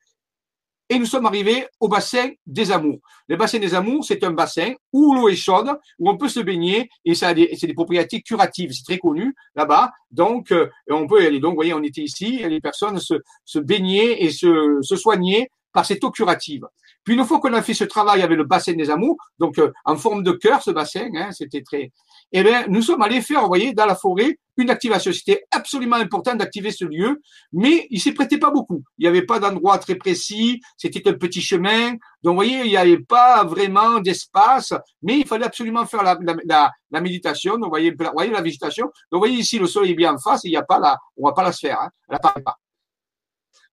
et 0.90 0.98
nous 0.98 1.06
sommes 1.06 1.28
arrivés 1.28 1.68
au 1.80 1.88
bassin 1.88 2.30
des 2.48 2.72
Amours. 2.72 3.00
Le 3.28 3.36
bassin 3.36 3.60
des 3.60 3.76
Amours, 3.76 4.04
c'est 4.04 4.24
un 4.24 4.32
bassin 4.32 4.74
où 4.92 5.14
l'eau 5.14 5.30
est 5.30 5.36
chaude, 5.36 5.70
où 6.00 6.10
on 6.10 6.18
peut 6.18 6.30
se 6.30 6.40
baigner, 6.40 6.90
et 7.06 7.14
ça 7.14 7.30
a 7.30 7.34
des, 7.34 7.74
propriétés 7.76 8.22
curatives. 8.22 8.72
C'est 8.74 8.84
très 8.84 8.98
connu 8.98 9.36
là-bas. 9.56 9.92
Donc, 10.10 10.52
euh, 10.52 10.68
on 10.90 11.06
peut 11.06 11.24
aller. 11.24 11.40
Donc, 11.40 11.52
vous 11.52 11.58
voyez, 11.58 11.74
on 11.74 11.84
était 11.84 12.02
ici, 12.02 12.42
les 12.44 12.60
personnes 12.60 13.00
se, 13.00 13.60
baignaient 13.60 14.24
et 14.24 14.32
se, 14.32 14.80
se 14.82 14.96
soignaient 14.96 15.50
par 15.72 15.86
cette 15.86 16.04
eau 16.04 16.10
curative. 16.10 16.66
Puis 17.04 17.16
une 17.16 17.26
fois 17.26 17.40
qu'on 17.40 17.54
a 17.54 17.62
fait 17.62 17.74
ce 17.74 17.86
travail 17.86 18.22
avec 18.22 18.38
le 18.38 18.44
bassin 18.44 18.74
des 18.74 18.90
amours, 18.90 19.18
donc 19.40 19.58
euh, 19.58 19.72
en 19.86 19.96
forme 19.96 20.24
de 20.24 20.32
cœur, 20.32 20.62
ce 20.62 20.72
bassin, 20.72 21.10
hein, 21.16 21.32
c'était 21.32 21.62
très. 21.62 21.92
Eh 22.32 22.44
bien, 22.44 22.66
nous 22.68 22.82
sommes 22.82 23.02
allés 23.02 23.22
faire, 23.22 23.42
vous 23.42 23.48
voyez, 23.48 23.74
dans 23.74 23.88
la 23.88 23.96
forêt, 23.96 24.38
une 24.58 24.70
activation. 24.70 25.12
C'était 25.12 25.46
absolument 25.52 25.96
important 25.96 26.36
d'activer 26.36 26.72
ce 26.72 26.86
lieu, 26.86 27.20
mais 27.52 27.88
il 27.90 28.00
s'y 28.00 28.12
prêtait 28.12 28.38
pas 28.38 28.52
beaucoup. 28.52 28.84
Il 28.98 29.04
n'y 29.04 29.08
avait 29.08 29.26
pas 29.26 29.40
d'endroit 29.40 29.80
très 29.80 29.96
précis, 29.96 30.62
c'était 30.78 31.08
un 31.10 31.14
petit 31.14 31.42
chemin. 31.42 31.92
Donc, 32.22 32.34
vous 32.34 32.36
voyez, 32.36 32.60
il 32.66 32.70
n'y 32.70 32.78
avait 32.78 33.00
pas 33.00 33.44
vraiment 33.46 34.00
d'espace, 34.00 34.74
mais 35.02 35.20
il 35.20 35.28
fallait 35.28 35.46
absolument 35.46 35.86
faire 35.86 36.04
la, 36.04 36.18
la, 36.46 36.72
la, 36.92 37.02
méditation. 37.02 37.54
Donc, 37.54 37.66
vous 37.66 37.70
voyez, 37.70 37.92
vous 37.92 38.06
voyez 38.14 38.32
la 38.32 38.42
végétation. 38.42 38.86
Donc, 38.86 38.94
vous 39.14 39.20
voyez 39.20 39.38
ici, 39.38 39.58
le 39.58 39.66
soleil 39.66 39.92
est 39.92 39.96
bien 39.96 40.14
en 40.14 40.20
face, 40.20 40.42
il 40.44 40.52
n'y 40.52 40.58
a 40.58 40.64
pas 40.64 40.80
la, 40.80 40.98
on 41.18 41.22
voit 41.22 41.34
pas 41.34 41.44
la 41.44 41.52
sphère, 41.52 41.80
hein, 41.82 41.90
elle 42.08 42.14
n'apparaît 42.14 42.44
pas. 42.44 42.58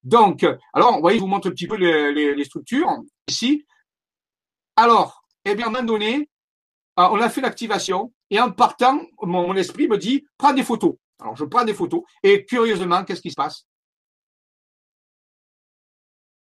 Donc, 0.02 0.46
alors, 0.72 0.94
vous 0.94 1.00
voyez, 1.00 1.18
je 1.18 1.22
vous 1.22 1.28
montre 1.28 1.48
un 1.48 1.50
petit 1.50 1.66
peu 1.66 1.76
les, 1.76 2.44
structures 2.44 2.88
ici. 3.28 3.66
Alors, 4.76 5.22
eh 5.44 5.54
bien, 5.54 5.66
à 5.66 5.68
un 5.68 5.72
moment 5.72 5.84
donné, 5.84 6.28
euh, 6.98 7.08
on 7.10 7.20
a 7.20 7.28
fait 7.28 7.40
l'activation 7.40 8.12
et 8.30 8.40
en 8.40 8.50
partant, 8.50 9.00
mon, 9.22 9.54
esprit 9.54 9.88
me 9.88 9.98
dit, 9.98 10.26
prends 10.38 10.52
des 10.52 10.64
photos. 10.64 10.94
Alors, 11.20 11.36
je 11.36 11.44
prends 11.44 11.64
des 11.64 11.74
photos 11.74 12.02
et 12.22 12.44
curieusement, 12.44 13.04
qu'est-ce 13.04 13.22
qui 13.22 13.30
se 13.30 13.36
passe? 13.36 13.66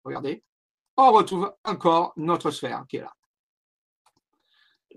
Regardez, 0.04 0.44
on 0.98 1.12
retrouve 1.12 1.54
encore 1.64 2.14
notre 2.18 2.52
sphère 2.52 2.84
qui 2.90 2.98
est 2.98 3.02
là. 3.02 3.14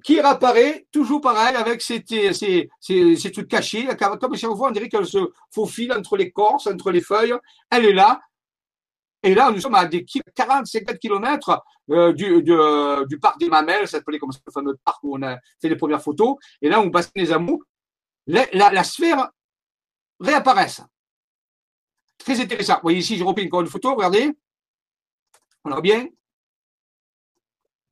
Qui 0.03 0.21
réapparaît 0.21 0.87
toujours 0.91 1.21
pareil 1.21 1.55
avec 1.55 1.83
ces, 1.83 2.03
ces, 2.33 2.69
ces, 2.81 3.33
trucs 3.33 3.49
cachés, 3.49 3.87
comme 4.21 4.37
si 4.37 4.47
on 4.47 4.55
voit, 4.55 4.69
on 4.69 4.73
dirait 4.73 4.89
qu'elle 4.89 5.07
se 5.07 5.31
faufile 5.51 5.93
entre 5.93 6.17
les 6.17 6.33
corses, 6.33 6.67
entre 6.67 6.91
les 6.91 7.03
feuilles. 7.03 7.35
Elle 7.71 7.85
est 7.85 7.93
là, 7.93 8.21
et 9.23 9.35
là, 9.35 9.51
nous 9.51 9.61
sommes 9.61 9.75
à 9.75 9.85
des 9.87 10.03
40-50 10.03 10.99
kilomètres 10.99 11.62
euh, 11.91 12.12
du, 12.12 13.18
parc 13.20 13.39
des 13.39 13.49
Mamelles, 13.49 13.87
ça 13.87 13.99
s'appelait 13.99 14.18
comme 14.18 14.33
ça, 14.33 14.41
le 14.45 14.53
fameux 14.53 14.77
parc 14.85 15.03
où 15.05 15.16
on 15.16 15.23
a 15.23 15.37
fait 15.61 15.68
les 15.68 15.77
premières 15.77 16.03
photos. 16.03 16.37
Et 16.61 16.68
là, 16.68 16.81
on 16.81 16.91
passe 16.91 17.11
les 17.14 17.33
amours. 17.33 17.62
La, 18.27 18.47
la, 18.53 18.85
sphère 18.85 19.31
réapparaît. 20.18 20.68
Très 22.18 22.41
intéressant. 22.41 22.75
Vous 22.75 22.83
voyez 22.83 22.99
ici, 22.99 23.16
j'ai 23.16 23.25
repris 23.25 23.47
encore 23.47 23.61
une 23.61 23.66
photo, 23.68 23.95
regardez. 23.95 24.31
On 25.64 25.70
voit 25.70 25.81
bien. 25.81 26.07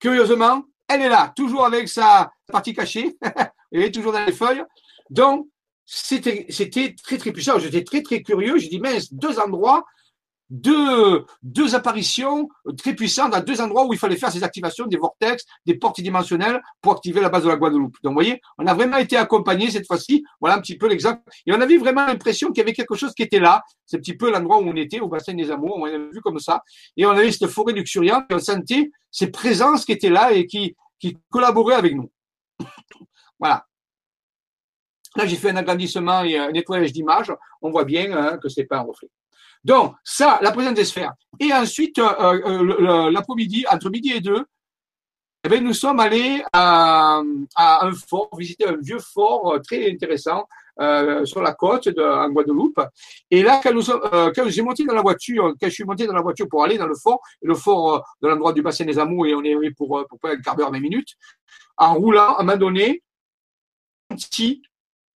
Curieusement, 0.01 0.65
elle 0.89 1.03
est 1.03 1.09
là, 1.09 1.33
toujours 1.37 1.65
avec 1.65 1.89
sa 1.89 2.33
partie 2.47 2.75
cachée. 2.75 3.17
elle 3.73 3.83
est 3.83 3.95
toujours 3.95 4.13
dans 4.13 4.25
les 4.25 4.33
feuilles. 4.33 4.65
Donc, 5.11 5.49
c'était 5.85 6.47
très, 7.03 7.19
très 7.19 7.33
puissant. 7.33 7.59
J'étais 7.59 7.85
très, 7.85 8.03
très 8.03 8.23
curieux. 8.23 8.59
J'ai 8.59 8.69
dit, 8.69 8.81
mince, 8.81 9.13
deux 9.13 9.39
endroits 9.39 9.85
deux, 10.51 11.25
apparitions 11.75 12.49
très 12.77 12.95
puissantes 12.95 13.35
à 13.35 13.41
deux 13.41 13.61
endroits 13.61 13.87
où 13.87 13.93
il 13.93 13.99
fallait 13.99 14.17
faire 14.17 14.33
ces 14.33 14.43
activations 14.43 14.87
des 14.87 14.97
vortex, 14.97 15.45
des 15.65 15.77
portes 15.77 16.01
dimensionnelles 16.01 16.61
pour 16.81 16.93
activer 16.93 17.21
la 17.21 17.29
base 17.29 17.45
de 17.45 17.49
la 17.49 17.57
Guadeloupe. 17.57 17.97
Donc, 18.03 18.11
vous 18.11 18.15
voyez, 18.15 18.41
on 18.59 18.67
a 18.67 18.75
vraiment 18.75 18.97
été 18.97 19.17
accompagné 19.17 19.71
cette 19.71 19.87
fois-ci. 19.87 20.25
Voilà 20.41 20.57
un 20.57 20.61
petit 20.61 20.77
peu 20.77 20.89
l'exemple. 20.89 21.23
Et 21.47 21.53
on 21.53 21.61
avait 21.61 21.77
vraiment 21.77 22.07
l'impression 22.07 22.49
qu'il 22.49 22.59
y 22.59 22.63
avait 22.63 22.73
quelque 22.73 22.97
chose 22.97 23.15
qui 23.15 23.23
était 23.23 23.39
là. 23.39 23.63
C'est 23.87 23.99
un 23.99 24.01
petit 24.01 24.17
peu 24.17 24.31
l'endroit 24.31 24.59
où 24.59 24.69
on 24.69 24.77
était, 24.77 25.01
au 25.01 25.09
bassin 25.09 25.35
des 25.35 25.51
amours. 25.51 25.77
On 25.77 25.85
avait 25.85 25.99
vu 25.99 26.21
comme 26.21 26.39
ça. 26.39 26.63
Et 26.97 27.07
on 27.07 27.11
avait 27.11 27.31
cette 27.31 27.49
forêt 27.49 27.73
luxuriante 27.73 28.25
et 28.31 28.35
on 28.35 28.39
sentait 28.41 28.91
ces 29.11 29.29
présences 29.29 29.85
qui 29.85 29.93
étaient 29.93 30.11
là 30.11 30.33
et 30.33 30.47
qui, 30.47 30.77
qui 30.99 31.17
collaboraient 31.31 31.77
avec 31.77 31.95
nous. 31.95 32.11
voilà. 33.39 33.67
Là, 35.17 35.27
j'ai 35.27 35.37
fait 35.37 35.51
un 35.51 35.57
agrandissement 35.57 36.23
et 36.23 36.39
un 36.39 36.53
nettoyage 36.53 36.93
d'image. 36.93 37.33
On 37.63 37.71
voit 37.71 37.85
bien 37.85 38.13
hein, 38.17 38.39
que 38.39 38.49
c'est 38.49 38.65
pas 38.65 38.79
un 38.79 38.83
reflet. 38.83 39.09
Donc, 39.65 39.95
ça, 40.03 40.39
la 40.43 40.53
présence 40.53 40.75
des 40.75 40.85
sphères. 40.85 41.13
Et 41.39 41.53
ensuite, 41.53 41.99
euh, 41.99 42.13
euh, 42.21 43.11
l'après-midi, 43.11 43.65
entre 43.71 43.91
midi 43.91 44.13
et 44.13 44.21
deux, 44.21 44.45
eh 45.45 45.49
bien, 45.49 45.61
nous 45.61 45.73
sommes 45.73 46.01
allés 46.01 46.43
à, 46.53 47.23
un 47.57 47.93
fort, 47.93 48.29
visiter 48.37 48.67
un 48.67 48.77
vieux 48.77 48.99
fort 48.99 49.55
euh, 49.55 49.59
très 49.59 49.91
intéressant 49.91 50.47
sur 51.25 51.43
la 51.43 51.53
côte 51.53 51.91
de, 51.91 52.03
en 52.03 52.31
Guadeloupe. 52.31 52.81
Et 53.31 53.43
là, 53.43 53.61
quand, 53.63 53.75
nous 53.75 53.83
j'ai 54.49 54.63
monté 54.63 54.83
dans 54.87 54.95
la 54.95 55.03
voiture, 55.03 55.53
quand 55.61 55.67
je 55.67 55.75
suis 55.75 55.85
monté 55.85 56.07
dans 56.07 56.15
la 56.15 56.23
voiture 56.23 56.49
pour 56.49 56.65
aller 56.65 56.79
dans 56.79 56.87
le 56.87 56.95
fort, 56.95 57.21
le 57.43 57.55
fort 57.55 58.03
de 58.23 58.29
l'endroit 58.29 58.55
du 58.55 58.63
bassin 58.63 58.87
des 58.87 58.99
Amours, 58.99 59.27
et 59.27 59.35
on 59.35 59.45
est 59.45 59.55
allé 59.55 59.73
pour, 59.73 59.99
un 59.99 60.37
quart 60.43 60.57
d'heure, 60.57 60.73
20 60.73 60.81
minutes, 60.81 61.17
en 61.77 61.97
roulant, 61.97 62.35
à 62.35 62.41
un 62.41 62.45
moment 62.45 62.57
donné, 62.57 63.03
si 64.17 64.63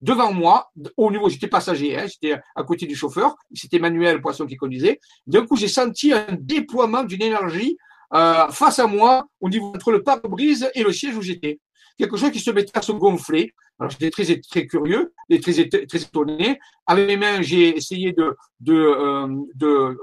devant 0.04 0.32
moi, 0.32 0.70
au 0.98 1.10
niveau, 1.10 1.28
j'étais 1.30 1.48
passager, 1.48 1.96
hein, 1.96 2.06
j'étais 2.06 2.38
à 2.54 2.62
côté 2.62 2.86
du 2.86 2.94
chauffeur, 2.94 3.36
c'était 3.54 3.78
Manuel 3.78 4.20
Poisson 4.20 4.46
qui 4.46 4.56
conduisait. 4.56 5.00
D'un 5.26 5.46
coup, 5.46 5.56
j'ai 5.56 5.68
senti 5.68 6.12
un 6.12 6.26
déploiement 6.38 7.04
d'une 7.04 7.22
énergie 7.22 7.78
euh, 8.12 8.48
face 8.50 8.78
à 8.78 8.86
moi, 8.86 9.26
au 9.40 9.48
niveau 9.48 9.68
entre 9.74 9.90
le 9.92 10.02
pare-brise 10.02 10.70
et 10.74 10.82
le 10.82 10.92
siège 10.92 11.16
où 11.16 11.22
j'étais. 11.22 11.58
Quelque 11.96 12.18
chose 12.18 12.30
qui 12.30 12.40
se 12.40 12.50
mettait 12.50 12.76
à 12.78 12.82
se 12.82 12.92
gonfler. 12.92 13.54
Alors 13.78 13.90
j'étais 13.90 14.10
très, 14.10 14.40
très 14.40 14.66
curieux, 14.66 15.12
et 15.30 15.40
très, 15.40 15.68
très 15.68 16.02
étonné. 16.02 16.60
Avec 16.86 17.08
mes 17.08 17.16
mains, 17.16 17.40
j'ai 17.40 17.76
essayé 17.76 18.12
de, 18.12 18.36
de, 18.60 18.74
euh, 18.74 19.26
de, 19.54 19.98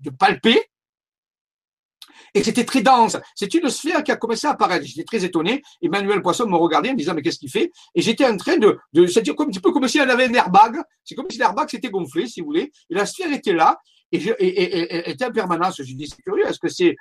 de 0.00 0.10
palper 0.10 0.58
et 2.34 2.42
c'était 2.42 2.64
très 2.64 2.82
dense. 2.82 3.16
C'est 3.34 3.52
une 3.54 3.68
sphère 3.70 4.02
qui 4.02 4.12
a 4.12 4.16
commencé 4.16 4.46
à 4.46 4.50
apparaître. 4.50 4.84
J'étais 4.84 5.04
très 5.04 5.24
étonné. 5.24 5.62
Emmanuel 5.82 6.22
Poisson 6.22 6.46
me 6.46 6.56
regardait 6.56 6.90
en 6.90 6.92
me 6.92 6.98
disant, 6.98 7.14
mais 7.14 7.22
qu'est-ce 7.22 7.38
qu'il 7.38 7.50
fait? 7.50 7.70
Et 7.94 8.02
j'étais 8.02 8.26
en 8.26 8.36
train 8.36 8.56
de, 8.56 8.78
de 8.92 9.06
c'est-à-dire 9.06 9.34
comme, 9.36 9.48
un 9.48 9.50
petit 9.50 9.60
peu 9.60 9.72
comme 9.72 9.86
si 9.88 9.98
elle 9.98 10.10
avait 10.10 10.26
un 10.26 10.34
airbag. 10.34 10.76
C'est 11.04 11.14
comme 11.14 11.30
si 11.30 11.38
l'airbag 11.38 11.68
s'était 11.68 11.90
gonflé, 11.90 12.26
si 12.26 12.40
vous 12.40 12.46
voulez. 12.46 12.72
Et 12.90 12.94
la 12.94 13.06
sphère 13.06 13.32
était 13.32 13.52
là. 13.52 13.78
Et, 14.12 14.20
je, 14.20 14.30
et, 14.38 14.46
et, 14.46 15.10
était 15.10 15.26
en 15.26 15.32
permanence. 15.32 15.82
Je 15.82 15.94
dis, 15.94 16.08
c'est 16.08 16.22
curieux. 16.22 16.46
Est-ce 16.46 16.58
que 16.58 16.68
c'est 16.68 16.96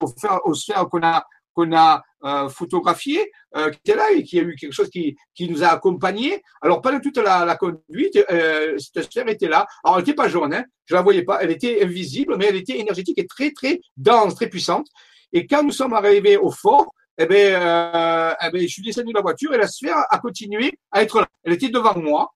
aux 0.00 0.54
sphères 0.54 0.88
qu'on 0.88 1.02
a 1.02 1.24
qu'on 1.54 1.72
a 1.76 2.02
euh, 2.24 2.48
photographié, 2.48 3.30
euh, 3.56 3.70
qui 3.70 3.78
était 3.78 3.96
là 3.96 4.10
et 4.12 4.22
qui 4.22 4.38
a 4.38 4.42
eu 4.42 4.54
quelque 4.56 4.72
chose 4.72 4.90
qui, 4.90 5.16
qui 5.34 5.48
nous 5.48 5.62
a 5.62 5.68
accompagnés. 5.68 6.42
Alors 6.60 6.80
pendant 6.80 7.00
toute 7.00 7.18
la, 7.18 7.44
la 7.44 7.56
conduite, 7.56 8.18
euh, 8.30 8.78
cette 8.78 9.10
sphère 9.10 9.28
était 9.28 9.48
là. 9.48 9.66
Alors 9.84 9.98
elle 9.98 10.04
n'était 10.04 10.14
pas 10.14 10.28
jaune, 10.28 10.54
hein, 10.54 10.64
je 10.86 10.94
la 10.94 11.02
voyais 11.02 11.22
pas, 11.22 11.42
elle 11.42 11.50
était 11.50 11.82
invisible, 11.82 12.36
mais 12.38 12.46
elle 12.46 12.56
était 12.56 12.78
énergétique 12.78 13.18
et 13.18 13.26
très 13.26 13.50
très 13.52 13.80
dense, 13.96 14.34
très 14.34 14.48
puissante. 14.48 14.86
Et 15.32 15.46
quand 15.46 15.62
nous 15.62 15.72
sommes 15.72 15.94
arrivés 15.94 16.36
au 16.36 16.50
fort, 16.50 16.94
eh 17.18 17.26
ben, 17.26 17.54
euh, 17.54 18.34
eh 18.42 18.50
ben, 18.50 18.62
je 18.62 18.66
suis 18.66 18.82
descendu 18.82 19.08
de 19.08 19.14
la 19.14 19.22
voiture 19.22 19.52
et 19.54 19.58
la 19.58 19.68
sphère 19.68 19.96
a 20.08 20.18
continué 20.18 20.72
à 20.90 21.02
être 21.02 21.20
là. 21.20 21.26
Elle 21.44 21.54
était 21.54 21.68
devant 21.68 21.96
moi, 21.98 22.32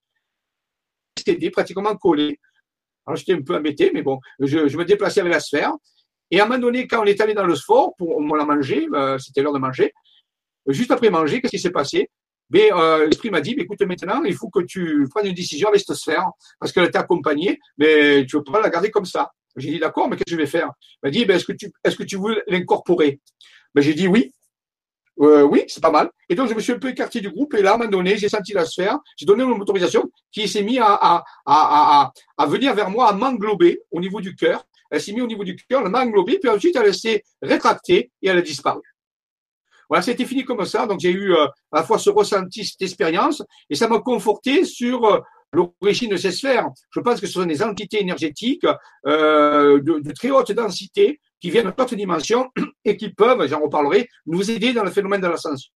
c'était 1.16 1.50
pratiquement 1.50 1.94
collée. 1.96 2.38
Alors 3.06 3.16
j'étais 3.16 3.34
un 3.34 3.42
peu 3.42 3.56
embêté, 3.56 3.90
mais 3.94 4.02
bon, 4.02 4.18
je, 4.40 4.68
je 4.68 4.76
me 4.76 4.84
déplaçais 4.84 5.20
avec 5.20 5.32
la 5.32 5.40
sphère. 5.40 5.72
Et 6.30 6.40
à 6.40 6.44
un 6.44 6.46
moment 6.46 6.58
donné, 6.58 6.86
quand 6.86 7.02
on 7.02 7.04
est 7.04 7.20
allé 7.20 7.34
dans 7.34 7.46
le 7.46 7.54
sport 7.54 7.94
pour 7.96 8.16
on 8.18 8.34
l'a 8.34 8.44
mangé, 8.44 8.88
euh, 8.92 9.18
c'était 9.18 9.42
l'heure 9.42 9.52
de 9.52 9.58
manger. 9.58 9.92
Juste 10.66 10.90
après 10.90 11.10
manger, 11.10 11.40
qu'est-ce 11.40 11.52
qui 11.52 11.58
s'est 11.58 11.70
passé? 11.70 12.10
Mais 12.50 12.70
ben, 12.70 12.78
euh, 12.78 13.06
l'esprit 13.06 13.30
m'a 13.30 13.40
dit, 13.40 13.54
ben, 13.54 13.64
écoute, 13.64 13.80
maintenant, 13.82 14.22
il 14.24 14.34
faut 14.34 14.48
que 14.48 14.60
tu 14.60 15.06
prennes 15.10 15.26
une 15.26 15.34
décision 15.34 15.68
avec 15.68 15.80
cette 15.80 15.96
sphère, 15.96 16.30
parce 16.60 16.72
qu'elle 16.72 16.90
t'a 16.90 17.00
accompagnée, 17.00 17.58
mais 17.78 18.24
tu 18.26 18.36
ne 18.36 18.42
peux 18.42 18.52
pas 18.52 18.60
la 18.60 18.70
garder 18.70 18.90
comme 18.90 19.04
ça. 19.04 19.30
J'ai 19.56 19.70
dit, 19.70 19.78
d'accord, 19.78 20.08
mais 20.08 20.16
qu'est-ce 20.16 20.34
que 20.34 20.36
je 20.36 20.36
vais 20.36 20.46
faire? 20.46 20.70
Il 21.02 21.06
m'a 21.06 21.10
dit, 21.10 21.24
ben, 21.24 21.36
est-ce 21.36 21.44
que 21.44 21.52
tu, 21.52 21.72
est-ce 21.82 21.96
que 21.96 22.04
tu 22.04 22.18
veux 22.18 22.42
l'incorporer? 22.46 23.20
Ben, 23.74 23.80
J'ai 23.80 23.94
dit 23.94 24.06
oui. 24.06 24.32
Euh, 25.18 25.44
oui, 25.44 25.64
c'est 25.66 25.82
pas 25.82 25.90
mal. 25.90 26.10
Et 26.28 26.34
donc, 26.34 26.48
je 26.48 26.54
me 26.54 26.60
suis 26.60 26.72
un 26.72 26.78
peu 26.78 26.90
écarté 26.90 27.20
du 27.20 27.30
groupe, 27.30 27.54
et 27.54 27.62
là, 27.62 27.72
à 27.72 27.74
un 27.74 27.78
moment 27.78 27.90
donné, 27.90 28.18
j'ai 28.18 28.28
senti 28.28 28.52
la 28.52 28.66
sphère, 28.66 28.98
j'ai 29.16 29.24
donné 29.24 29.44
mon 29.44 29.58
autorisation, 29.58 30.10
qui 30.30 30.46
s'est 30.46 30.62
mis 30.62 30.78
à, 30.78 30.92
à, 30.92 31.24
à, 31.46 32.02
à, 32.02 32.12
à 32.36 32.46
venir 32.46 32.74
vers 32.74 32.90
moi, 32.90 33.08
à 33.08 33.12
m'englober 33.12 33.80
au 33.90 34.00
niveau 34.00 34.20
du 34.20 34.34
cœur, 34.36 34.64
elle 34.90 35.00
s'est 35.00 35.12
mise 35.12 35.22
au 35.22 35.26
niveau 35.26 35.44
du 35.44 35.56
cœur, 35.56 35.82
elle 35.84 35.90
m'a 35.90 36.02
englobé, 36.02 36.38
puis 36.38 36.50
ensuite 36.50 36.76
elle 36.76 36.94
s'est 36.94 37.22
rétractée 37.42 38.10
et 38.22 38.28
elle 38.28 38.38
a 38.38 38.42
disparu. 38.42 38.82
Voilà, 39.88 40.02
c'était 40.02 40.24
fini 40.24 40.44
comme 40.44 40.64
ça. 40.64 40.86
Donc 40.86 41.00
j'ai 41.00 41.10
eu 41.10 41.32
euh, 41.32 41.46
à 41.72 41.78
la 41.78 41.82
fois 41.84 41.98
ce 41.98 42.10
ressenti, 42.10 42.64
cette 42.64 42.82
expérience, 42.82 43.42
et 43.70 43.74
ça 43.74 43.88
m'a 43.88 44.00
conforté 44.00 44.64
sur 44.64 45.04
euh, 45.04 45.20
l'origine 45.52 46.10
de 46.10 46.16
ces 46.16 46.32
sphères. 46.32 46.68
Je 46.90 47.00
pense 47.00 47.20
que 47.20 47.26
ce 47.26 47.34
sont 47.34 47.46
des 47.46 47.62
entités 47.62 48.00
énergétiques 48.00 48.66
euh, 49.06 49.80
de, 49.80 50.12
très 50.12 50.30
haute 50.30 50.52
densité 50.52 51.20
qui 51.40 51.50
viennent 51.50 51.72
d'autres 51.76 51.94
dimensions 51.94 52.48
et 52.84 52.96
qui 52.96 53.10
peuvent, 53.10 53.46
j'en 53.46 53.60
reparlerai, 53.60 54.08
nous 54.26 54.50
aider 54.50 54.72
dans 54.72 54.84
le 54.84 54.90
phénomène 54.90 55.20
de 55.20 55.28
l'ascension. 55.28 55.70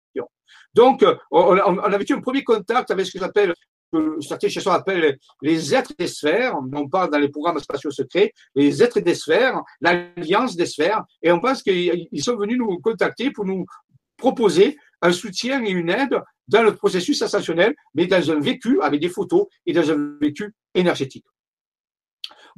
Donc, 0.72 1.04
on, 1.32 1.58
on, 1.58 1.78
avait 1.80 2.04
eu 2.08 2.12
un 2.12 2.20
premier 2.20 2.44
contact 2.44 2.92
avec 2.92 3.04
ce 3.04 3.10
que 3.10 3.18
j'appelle 3.18 3.54
que 3.92 4.20
certains 4.20 4.48
chercheurs 4.48 4.72
appellent 4.74 5.18
les 5.42 5.74
êtres 5.74 5.92
des 5.98 6.06
sphères, 6.06 6.54
on 6.72 6.88
parle 6.88 7.10
dans 7.10 7.18
les 7.18 7.28
programmes 7.28 7.58
spatiaux 7.58 7.90
secrets, 7.90 8.32
les 8.54 8.82
êtres 8.82 9.00
des 9.00 9.14
sphères, 9.14 9.62
l'alliance 9.80 10.56
des 10.56 10.66
sphères, 10.66 11.04
et 11.22 11.32
on 11.32 11.40
pense 11.40 11.62
qu'ils 11.62 12.08
sont 12.22 12.36
venus 12.36 12.58
nous 12.58 12.78
contacter 12.78 13.30
pour 13.30 13.44
nous 13.44 13.64
proposer 14.16 14.78
un 15.02 15.12
soutien 15.12 15.64
et 15.64 15.70
une 15.70 15.90
aide 15.90 16.20
dans 16.46 16.62
le 16.62 16.74
processus 16.74 17.22
ascensionnel, 17.22 17.74
mais 17.94 18.06
dans 18.06 18.30
un 18.30 18.40
vécu 18.40 18.80
avec 18.82 19.00
des 19.00 19.08
photos 19.08 19.46
et 19.66 19.72
dans 19.72 19.90
un 19.90 20.16
vécu 20.20 20.54
énergétique. 20.74 21.24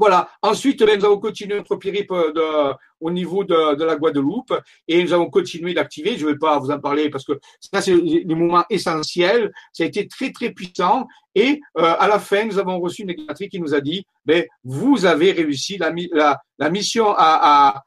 Voilà. 0.03 0.28
Ensuite, 0.42 0.84
ben, 0.84 0.98
nous 0.98 1.05
avons 1.05 1.20
continué 1.20 1.55
notre 1.55 1.76
périple 1.76 2.32
de, 2.34 2.74
au 2.98 3.09
niveau 3.12 3.44
de, 3.44 3.84
la 3.84 3.94
Guadeloupe 3.94 4.53
et 4.88 5.00
nous 5.00 5.12
avons 5.12 5.30
continué 5.30 5.74
d'activer. 5.74 6.16
Je 6.16 6.26
ne 6.26 6.32
vais 6.32 6.38
pas 6.38 6.59
vous 6.59 6.72
en 6.72 6.80
parler 6.80 7.09
parce 7.09 7.24
que 7.24 7.38
ça, 7.61 7.80
c'est 7.80 7.96
des 7.96 8.34
moments 8.34 8.64
essentiels. 8.68 9.53
Ça 9.72 9.84
a 9.84 9.86
été 9.86 10.09
très, 10.09 10.32
très 10.32 10.50
puissant. 10.50 11.07
Et 11.36 11.61
euh, 11.78 11.94
à 12.00 12.09
la 12.09 12.18
fin, 12.18 12.44
nous 12.46 12.59
avons 12.59 12.80
reçu 12.80 13.03
une 13.03 13.11
écriture 13.11 13.46
qui 13.48 13.61
nous 13.61 13.76
a 13.76 13.80
dit, 13.80 14.05
ben, 14.24 14.44
vous 14.64 15.07
avez 15.07 15.30
réussi, 15.30 15.78
la, 15.78 15.92
mission 16.68 17.14
a, 17.16 17.84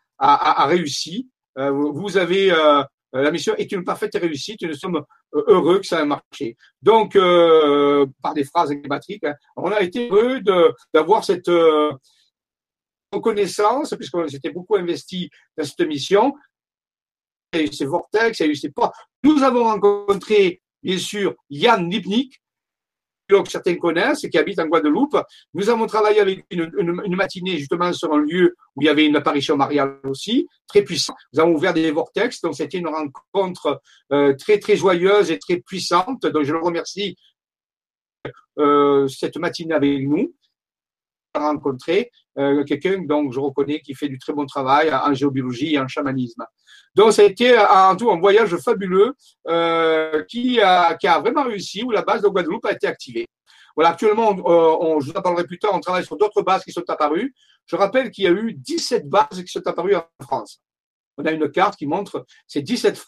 réussi. 0.67 1.27
Euh, 1.57 1.69
vous 1.69 2.15
avez 2.15 2.49
euh, 2.49 2.79
euh, 2.79 2.83
la 3.21 3.31
mission 3.31 3.55
est 3.55 3.71
une 3.71 3.83
parfaite 3.83 4.15
réussite 4.15 4.63
et 4.63 4.67
nous 4.67 4.73
sommes 4.73 5.03
euh, 5.35 5.43
heureux 5.47 5.79
que 5.79 5.85
ça 5.85 6.01
ait 6.01 6.05
marché. 6.05 6.57
Donc, 6.81 7.15
euh, 7.15 8.05
par 8.21 8.33
des 8.33 8.43
phrases 8.43 8.71
énigmatiques, 8.71 9.23
hein, 9.23 9.35
on 9.55 9.71
a 9.71 9.81
été 9.81 10.09
heureux 10.09 10.41
d'avoir 10.93 11.23
cette 11.23 11.49
reconnaissance, 13.11 13.93
puisqu'on 13.95 14.27
s'était 14.27 14.51
beaucoup 14.51 14.75
investi 14.75 15.29
dans 15.57 15.63
cette 15.63 15.87
mission. 15.87 16.33
Il 17.53 17.59
y 17.59 17.63
a 17.63 17.65
eu 17.65 17.73
ces 17.73 17.85
vortex, 17.85 18.39
il 18.39 18.45
y 18.45 18.49
a 18.49 18.51
eu 18.51 18.55
ces 18.55 18.69
pas. 18.69 18.91
Nous 19.23 19.41
avons 19.43 19.63
rencontré, 19.63 20.61
bien 20.83 20.97
sûr, 20.97 21.35
Yann 21.49 21.89
Lipnik, 21.89 22.41
que 23.27 23.49
certains 23.49 23.75
connaissent 23.75 24.23
et 24.23 24.29
qui 24.29 24.37
habite 24.37 24.59
en 24.59 24.67
Guadeloupe. 24.67 25.17
Nous 25.53 25.69
avons 25.69 25.87
travaillé 25.87 26.19
avec 26.19 26.45
une, 26.51 26.71
une, 26.77 27.01
une, 27.05 27.15
matinée 27.15 27.57
justement 27.57 27.91
sur 27.93 28.13
un 28.13 28.19
lieu 28.19 28.55
où 28.75 28.81
il 28.81 28.85
y 28.85 28.89
avait 28.89 29.05
une 29.05 29.15
apparition 29.15 29.57
mariale 29.57 29.99
aussi, 30.03 30.47
très 30.67 30.83
puissante. 30.83 31.17
Nous 31.33 31.39
avons 31.39 31.53
ouvert 31.53 31.73
des 31.73 31.91
vortex, 31.91 32.41
donc 32.41 32.55
c'était 32.55 32.77
une 32.77 32.87
rencontre 32.87 33.81
euh, 34.11 34.33
très 34.35 34.59
très 34.59 34.75
joyeuse 34.75 35.31
et 35.31 35.39
très 35.39 35.57
puissante. 35.57 36.25
Donc 36.25 36.43
je 36.43 36.53
le 36.53 36.59
remercie 36.59 37.15
euh, 38.59 39.07
cette 39.07 39.37
matinée 39.37 39.73
avec 39.73 40.07
nous 40.07 40.33
rencontré 41.39 42.11
euh, 42.37 42.63
quelqu'un 42.65 43.03
donc 43.03 43.31
je 43.33 43.39
reconnais 43.39 43.79
qui 43.79 43.93
fait 43.93 44.09
du 44.09 44.19
très 44.19 44.33
bon 44.33 44.45
travail 44.45 44.93
en 44.93 45.13
géobiologie 45.13 45.75
et 45.75 45.79
en 45.79 45.87
chamanisme. 45.87 46.43
Donc 46.95 47.13
ça 47.13 47.21
a 47.21 47.25
été 47.25 47.57
en 47.57 47.95
tout 47.95 48.11
un 48.11 48.19
voyage 48.19 48.55
fabuleux 48.57 49.13
euh, 49.47 50.23
qui, 50.23 50.61
a, 50.61 50.95
qui 50.95 51.07
a 51.07 51.19
vraiment 51.19 51.43
réussi 51.43 51.83
où 51.83 51.91
la 51.91 52.01
base 52.01 52.21
de 52.21 52.27
Guadeloupe 52.27 52.65
a 52.65 52.71
été 52.71 52.87
activée. 52.87 53.27
Voilà, 53.75 53.89
actuellement, 53.89 54.31
euh, 54.31 54.77
on, 54.79 54.99
je 55.01 55.11
vous 55.11 55.17
en 55.17 55.21
parlerai 55.21 55.43
plus 55.45 55.59
tard, 55.59 55.71
on 55.73 55.81
travaille 55.81 56.05
sur 56.05 56.17
d'autres 56.17 56.41
bases 56.41 56.63
qui 56.63 56.71
sont 56.71 56.89
apparues. 56.89 57.33
Je 57.65 57.75
rappelle 57.75 58.09
qu'il 58.09 58.23
y 58.23 58.27
a 58.27 58.31
eu 58.31 58.53
17 58.53 59.09
bases 59.09 59.43
qui 59.43 59.47
sont 59.47 59.67
apparues 59.67 59.95
en 59.95 60.05
France. 60.21 60.61
On 61.17 61.25
a 61.25 61.31
une 61.31 61.49
carte 61.49 61.77
qui 61.77 61.85
montre 61.85 62.25
ces 62.47 62.61
17, 62.61 63.01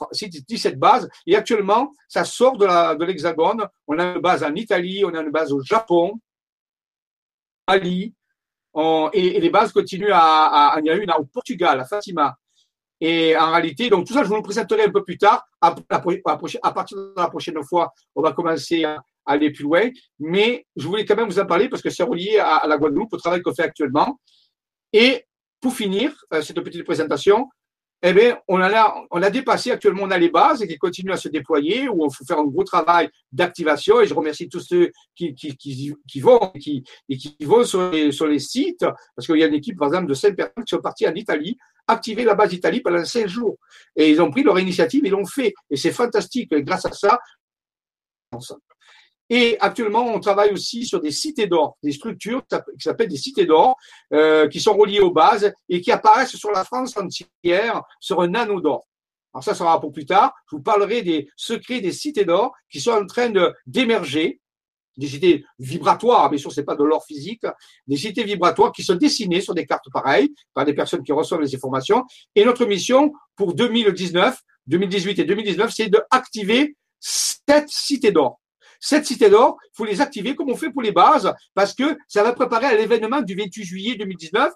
17 0.47 0.80
bases. 0.80 1.09
Et 1.25 1.36
actuellement, 1.36 1.91
ça 2.07 2.25
sort 2.25 2.57
de 2.57 3.03
l'hexagone. 3.03 3.57
De 3.57 3.65
on 3.88 3.99
a 3.99 4.15
une 4.15 4.21
base 4.21 4.43
en 4.43 4.55
Italie, 4.55 5.03
on 5.05 5.13
a 5.13 5.21
une 5.21 5.32
base 5.32 5.51
au 5.51 5.61
Japon, 5.61 6.19
Ali, 7.67 8.13
et, 9.13 9.39
les 9.39 9.49
bases 9.49 9.72
continuent 9.72 10.11
à, 10.11 10.74
à, 10.74 10.80
il 10.80 10.86
y 10.86 10.89
a 10.89 10.95
une 10.95 11.11
au 11.11 11.26
Portugal, 11.26 11.80
à 11.80 11.86
Fatima. 11.86 12.36
Et 12.99 13.38
en 13.38 13.51
réalité, 13.51 13.89
donc 13.89 14.07
tout 14.07 14.13
ça, 14.13 14.24
je 14.24 14.30
vous 14.30 14.36
le 14.36 14.41
présenterai 14.41 14.86
un 14.86 14.91
peu 14.91 15.03
plus 15.03 15.18
tard. 15.18 15.45
À, 15.61 15.72
partir 15.72 16.97
de 16.97 17.13
la 17.15 17.28
prochaine 17.28 17.61
fois, 17.63 17.91
on 18.15 18.22
va 18.22 18.34
commencer 18.34 18.84
à, 18.84 19.01
aller 19.26 19.51
plus 19.51 19.63
loin. 19.63 19.89
Mais 20.20 20.65
je 20.76 20.88
voulais 20.88 21.05
quand 21.05 21.15
même 21.15 21.30
vous 21.30 21.39
en 21.39 21.45
parler 21.45 21.70
parce 21.70 21.82
que 21.82 21.89
c'est 21.89 22.03
relié 22.03 22.39
à, 22.39 22.65
la 22.68 22.78
Guadeloupe, 22.78 23.13
au 23.13 23.18
travail 23.18 23.41
qu'on 23.41 23.53
fait 23.53 23.63
actuellement. 23.63 24.20
Et 24.93 25.26
pour 25.59 25.74
finir 25.74 26.13
euh, 26.34 26.41
cette 26.41 26.61
petite 26.61 26.84
présentation, 26.84 27.49
eh 28.03 28.13
bien, 28.13 28.37
on 28.47 28.61
a, 28.61 29.05
on 29.09 29.21
a 29.23 29.29
dépassé 29.29 29.71
actuellement, 29.71 30.03
on 30.03 30.11
a 30.11 30.17
les 30.17 30.29
bases 30.29 30.61
et 30.61 30.67
qui 30.67 30.77
continuent 30.77 31.13
à 31.13 31.17
se 31.17 31.29
déployer, 31.29 31.89
où 31.89 32.05
il 32.05 32.13
faut 32.13 32.23
faire 32.25 32.37
un 32.37 32.45
gros 32.45 32.63
travail 32.63 33.09
d'activation. 33.31 34.01
Et 34.01 34.05
je 34.05 34.13
remercie 34.13 34.47
tous 34.49 34.59
ceux 34.59 34.91
qui, 35.15 35.33
qui, 35.33 36.19
vont 36.19 36.51
qui, 36.59 36.83
et 37.09 37.17
sur 37.65 37.89
les, 37.89 38.11
sur 38.11 38.27
les 38.27 38.39
sites, 38.39 38.85
parce 39.15 39.25
qu'il 39.25 39.37
y 39.37 39.43
a 39.43 39.47
une 39.47 39.55
équipe, 39.55 39.77
par 39.77 39.87
exemple, 39.87 40.07
de 40.07 40.13
cinq 40.13 40.35
personnes 40.35 40.63
qui 40.63 40.75
sont 40.75 40.81
parties 40.81 41.07
en 41.07 41.15
Italie, 41.15 41.57
activer 41.87 42.23
la 42.23 42.35
base 42.35 42.53
Italie 42.53 42.81
pendant 42.81 43.03
cinq 43.03 43.27
jours. 43.27 43.57
Et 43.95 44.11
ils 44.11 44.21
ont 44.21 44.29
pris 44.29 44.43
leur 44.43 44.59
initiative, 44.59 45.01
ils 45.03 45.11
l'ont 45.11 45.25
fait. 45.25 45.53
Et 45.71 45.77
c'est 45.77 45.91
fantastique. 45.91 46.51
Grâce 46.51 46.85
à 46.85 46.91
ça, 46.91 47.19
et 49.30 49.57
actuellement, 49.59 50.05
on 50.05 50.19
travaille 50.19 50.51
aussi 50.51 50.86
sur 50.86 51.01
des 51.01 51.11
cités 51.11 51.47
d'or, 51.47 51.78
des 51.84 51.91
structures 51.91 52.43
qui 52.47 52.84
s'appellent 52.84 53.09
des 53.09 53.17
cités 53.17 53.45
d'or, 53.45 53.75
euh, 54.13 54.47
qui 54.47 54.59
sont 54.59 54.75
reliées 54.75 55.01
aux 55.01 55.11
bases 55.11 55.53
et 55.67 55.82
qui 55.82 55.91
apparaissent 55.91 56.36
sur 56.36 56.51
la 56.51 56.63
France 56.63 56.95
entière 56.95 57.82
sur 57.99 58.21
un 58.21 58.34
anneau 58.36 58.61
d'or. 58.61 58.88
Alors 59.34 59.43
ça 59.43 59.53
sera 59.53 59.80
pour 59.82 59.91
plus 59.91 60.05
tard. 60.05 60.34
Je 60.49 60.55
vous 60.55 60.61
parlerai 60.61 61.01
des 61.01 61.30
secrets 61.36 61.82
des 61.82 61.91
cités 61.91 62.23
d'or 62.23 62.53
qui 62.71 62.80
sont 62.80 62.91
en 62.91 63.05
train 63.05 63.32
d'émerger, 63.65 64.39
des 64.95 65.07
cités 65.07 65.45
vibratoires, 65.59 66.30
bien 66.30 66.39
sûr, 66.39 66.51
c'est 66.51 66.63
pas 66.63 66.75
de 66.75 66.84
l'or 66.84 67.05
physique, 67.05 67.43
des 67.86 67.97
cités 67.97 68.23
vibratoires 68.23 68.71
qui 68.71 68.84
sont 68.84 68.95
dessinées 68.95 69.41
sur 69.41 69.53
des 69.53 69.65
cartes 69.65 69.91
pareilles 69.91 70.34
par 70.53 70.65
des 70.65 70.73
personnes 70.73 71.03
qui 71.03 71.11
reçoivent 71.11 71.41
les 71.41 71.53
informations. 71.53 72.03
Et 72.34 72.45
notre 72.45 72.65
mission 72.65 73.11
pour 73.36 73.53
2019, 73.53 74.39
2018 74.67 75.19
et 75.19 75.25
2019, 75.25 75.71
c'est 75.71 75.89
d'activer 75.89 76.75
sept 76.99 77.67
cités 77.67 78.11
d'or. 78.11 78.39
Cette 78.80 79.05
cité 79.05 79.30
d'or, 79.30 79.57
il 79.65 79.75
faut 79.75 79.86
les 79.86 80.01
activer 80.01 80.36
comme 80.36 80.49
on 80.49 80.55
fait 80.55 80.71
pour 80.71 80.82
les 80.82 80.91
bases, 80.91 81.34
parce 81.53 81.73
que 81.73 81.97
ça 82.07 82.23
va 82.23 82.34
préparer 82.34 82.67
à 82.67 82.75
l'événement 82.75 83.21
du 83.21 83.36
28 83.36 83.63
juillet 83.63 83.95
2019. 83.95 84.53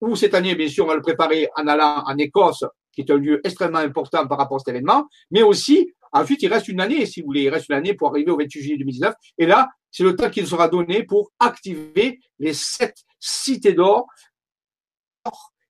où 0.00 0.16
cette 0.16 0.34
année, 0.34 0.56
bien 0.56 0.68
sûr, 0.68 0.84
on 0.84 0.88
va 0.88 0.96
le 0.96 1.02
préparer 1.02 1.48
en 1.56 1.66
allant 1.68 2.02
en 2.04 2.18
Écosse, 2.18 2.64
qui 2.92 3.02
est 3.02 3.10
un 3.10 3.16
lieu 3.16 3.40
extrêmement 3.44 3.78
important 3.78 4.26
par 4.26 4.36
rapport 4.36 4.56
à 4.56 4.58
cet 4.58 4.68
événement, 4.68 5.06
mais 5.30 5.42
aussi, 5.42 5.92
ensuite, 6.10 6.42
il 6.42 6.48
reste 6.52 6.66
une 6.66 6.80
année, 6.80 7.06
si 7.06 7.20
vous 7.20 7.26
voulez, 7.26 7.42
il 7.42 7.48
reste 7.50 7.68
une 7.68 7.76
année 7.76 7.94
pour 7.94 8.08
arriver 8.08 8.32
au 8.32 8.36
28 8.36 8.60
juillet 8.60 8.76
2019. 8.78 9.14
Et 9.38 9.46
là, 9.46 9.68
c'est 9.92 10.02
le 10.02 10.16
temps 10.16 10.28
qui 10.28 10.40
nous 10.40 10.48
sera 10.48 10.68
donné 10.68 11.04
pour 11.04 11.30
activer 11.38 12.18
les 12.40 12.52
sept 12.52 12.96
cités 13.20 13.74
d'or 13.74 14.06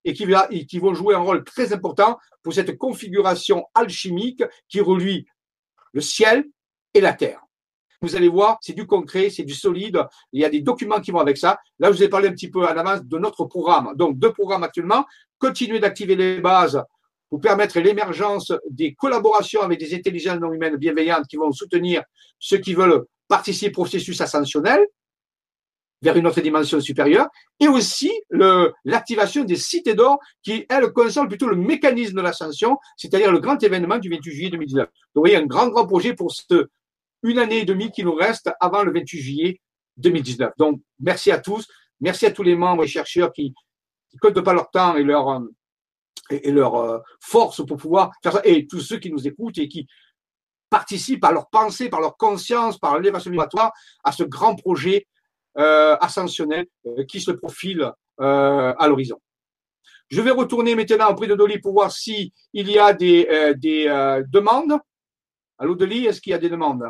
qui, 0.05 0.26
et 0.51 0.66
qui 0.66 0.78
vont 0.78 0.95
jouer 0.95 1.14
un 1.14 1.18
rôle 1.18 1.45
très 1.45 1.72
important 1.72 2.18
pour 2.43 2.55
cette 2.55 2.76
configuration 2.78 3.66
alchimique 3.74 4.43
qui 4.68 4.80
relie 4.80 5.26
le 5.93 6.01
ciel 6.01 6.45
et 6.95 7.01
la 7.01 7.12
terre. 7.12 7.40
Vous 8.01 8.16
allez 8.16 8.28
voir, 8.28 8.59
c'est 8.61 8.72
du 8.72 8.84
concret, 8.84 9.30
c'est 9.30 9.45
du 9.45 9.55
solide. 9.55 10.05
Il 10.32 10.40
y 10.40 10.45
a 10.45 10.51
des 10.51 10.61
documents 10.61 11.01
qui 11.01 11.12
vont 11.12 11.20
avec 11.20 11.36
ça. 11.36 11.61
Là, 11.78 11.93
je 11.93 11.97
vous 11.97 12.03
ai 12.03 12.09
parlé 12.09 12.28
un 12.28 12.32
petit 12.32 12.51
peu 12.51 12.64
en 12.64 12.76
avance 12.76 13.05
de 13.05 13.18
notre 13.18 13.45
programme. 13.45 13.93
Donc, 13.95 14.18
deux 14.18 14.32
programmes 14.32 14.64
actuellement. 14.64 15.05
Continuer 15.38 15.78
d'activer 15.78 16.16
les 16.16 16.40
bases 16.40 16.82
pour 17.30 17.40
permettre 17.40 17.78
l'émergence 17.78 18.53
des 18.68 18.95
collaborations 18.95 19.62
avec 19.62 19.78
des 19.78 19.95
intelligences 19.95 20.40
non 20.40 20.53
humaines 20.53 20.76
bienveillantes 20.76 21.26
qui 21.28 21.36
vont 21.36 21.53
soutenir 21.53 22.03
ceux 22.40 22.59
qui 22.59 22.74
veulent 22.74 23.05
participer 23.28 23.70
au 23.70 23.72
processus 23.72 24.20
ascensionnel 24.20 24.84
vers 26.03 26.16
une 26.16 26.26
autre 26.26 26.40
dimension 26.40 26.80
supérieure, 26.80 27.28
et 27.61 27.68
aussi 27.68 28.11
l'activation 28.84 29.45
des 29.45 29.57
cités 29.57 29.95
d'or 29.95 30.18
qui, 30.43 30.66
elle, 30.68 30.93
concerne 30.93 31.28
plutôt 31.28 31.47
le 31.47 31.57
mécanisme 31.57 32.16
de 32.16 32.20
l'ascension, 32.20 32.76
c'est-à-dire 32.97 33.30
le 33.30 33.38
grand 33.38 33.62
événement 33.62 33.99
du 33.99 34.11
28 34.11 34.30
juillet 34.32 34.51
2019. 34.51 34.86
Donc, 34.86 34.93
vous 35.14 35.22
voyez, 35.22 35.36
un 35.36 35.47
grand, 35.47 35.68
grand 35.68 35.86
projet 35.86 36.14
pour 36.14 36.32
ce, 36.32 36.66
une 37.22 37.38
année 37.38 37.60
et 37.60 37.64
demie 37.64 37.90
qui 37.90 38.04
nous 38.04 38.14
reste 38.14 38.50
avant 38.60 38.82
le 38.82 38.92
28 38.92 39.20
juillet 39.20 39.60
2019. 39.96 40.52
Donc, 40.58 40.80
merci 41.00 41.30
à 41.30 41.38
tous. 41.38 41.66
Merci 42.00 42.26
à 42.26 42.30
tous 42.30 42.42
les 42.42 42.56
membres 42.56 42.84
et 42.84 42.88
chercheurs 42.88 43.32
qui 43.32 43.54
ne 44.14 44.18
comptent 44.18 44.44
pas 44.44 44.52
leur 44.52 44.70
temps 44.70 44.96
et 44.96 45.04
leur, 45.04 45.42
et, 46.30 46.50
leur 46.50 46.74
euh, 46.76 46.98
force 47.20 47.64
pour 47.64 47.76
pouvoir 47.76 48.10
faire 48.22 48.32
ça. 48.32 48.40
Et 48.44 48.66
tous 48.66 48.80
ceux 48.80 48.98
qui 48.98 49.10
nous 49.10 49.26
écoutent 49.26 49.58
et 49.58 49.68
qui 49.68 49.86
participent 50.72 51.20
par 51.20 51.32
leur 51.32 51.48
pensée, 51.50 51.88
par 51.88 52.00
leur 52.00 52.16
conscience, 52.16 52.78
par 52.78 52.98
l'élévation 52.98 53.30
vibratoire 53.30 53.72
à 54.02 54.10
ce 54.10 54.24
grand 54.24 54.56
projet 54.56 55.06
euh, 55.58 55.96
ascensionnel 56.00 56.66
euh, 56.86 57.04
qui 57.04 57.20
se 57.20 57.30
profile 57.30 57.92
euh, 58.20 58.74
à 58.78 58.88
l'horizon. 58.88 59.20
Je 60.08 60.22
vais 60.22 60.30
retourner 60.30 60.74
maintenant 60.74 61.10
auprès 61.10 61.26
de 61.26 61.34
Dolly 61.34 61.58
pour 61.58 61.74
voir 61.74 61.92
s'il 61.92 62.32
y 62.54 62.78
a 62.78 62.94
des, 62.94 63.54
des 63.56 63.84
demandes. 64.28 64.78
Allô 65.58 65.74
Dolly, 65.74 66.06
est-ce 66.06 66.20
qu'il 66.20 66.32
y 66.32 66.34
a 66.34 66.38
des 66.38 66.50
demandes? 66.50 66.84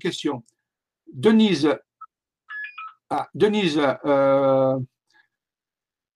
Question. 0.00 0.42
Denise, 1.12 1.68
ah, 3.08 3.28
Denise, 3.34 3.80
euh, 4.04 4.78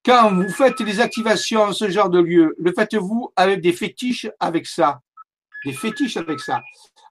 quand 0.04 0.34
vous 0.34 0.48
faites 0.48 0.80
des 0.82 1.00
activations 1.00 1.72
ce 1.72 1.88
genre 1.90 2.10
de 2.10 2.20
lieu, 2.20 2.54
le 2.58 2.72
faites-vous 2.72 3.32
avec 3.34 3.60
des 3.60 3.72
fétiches 3.72 4.28
avec 4.38 4.66
ça? 4.66 5.00
Des 5.64 5.72
fétiches 5.72 6.16
avec 6.16 6.40
ça 6.40 6.62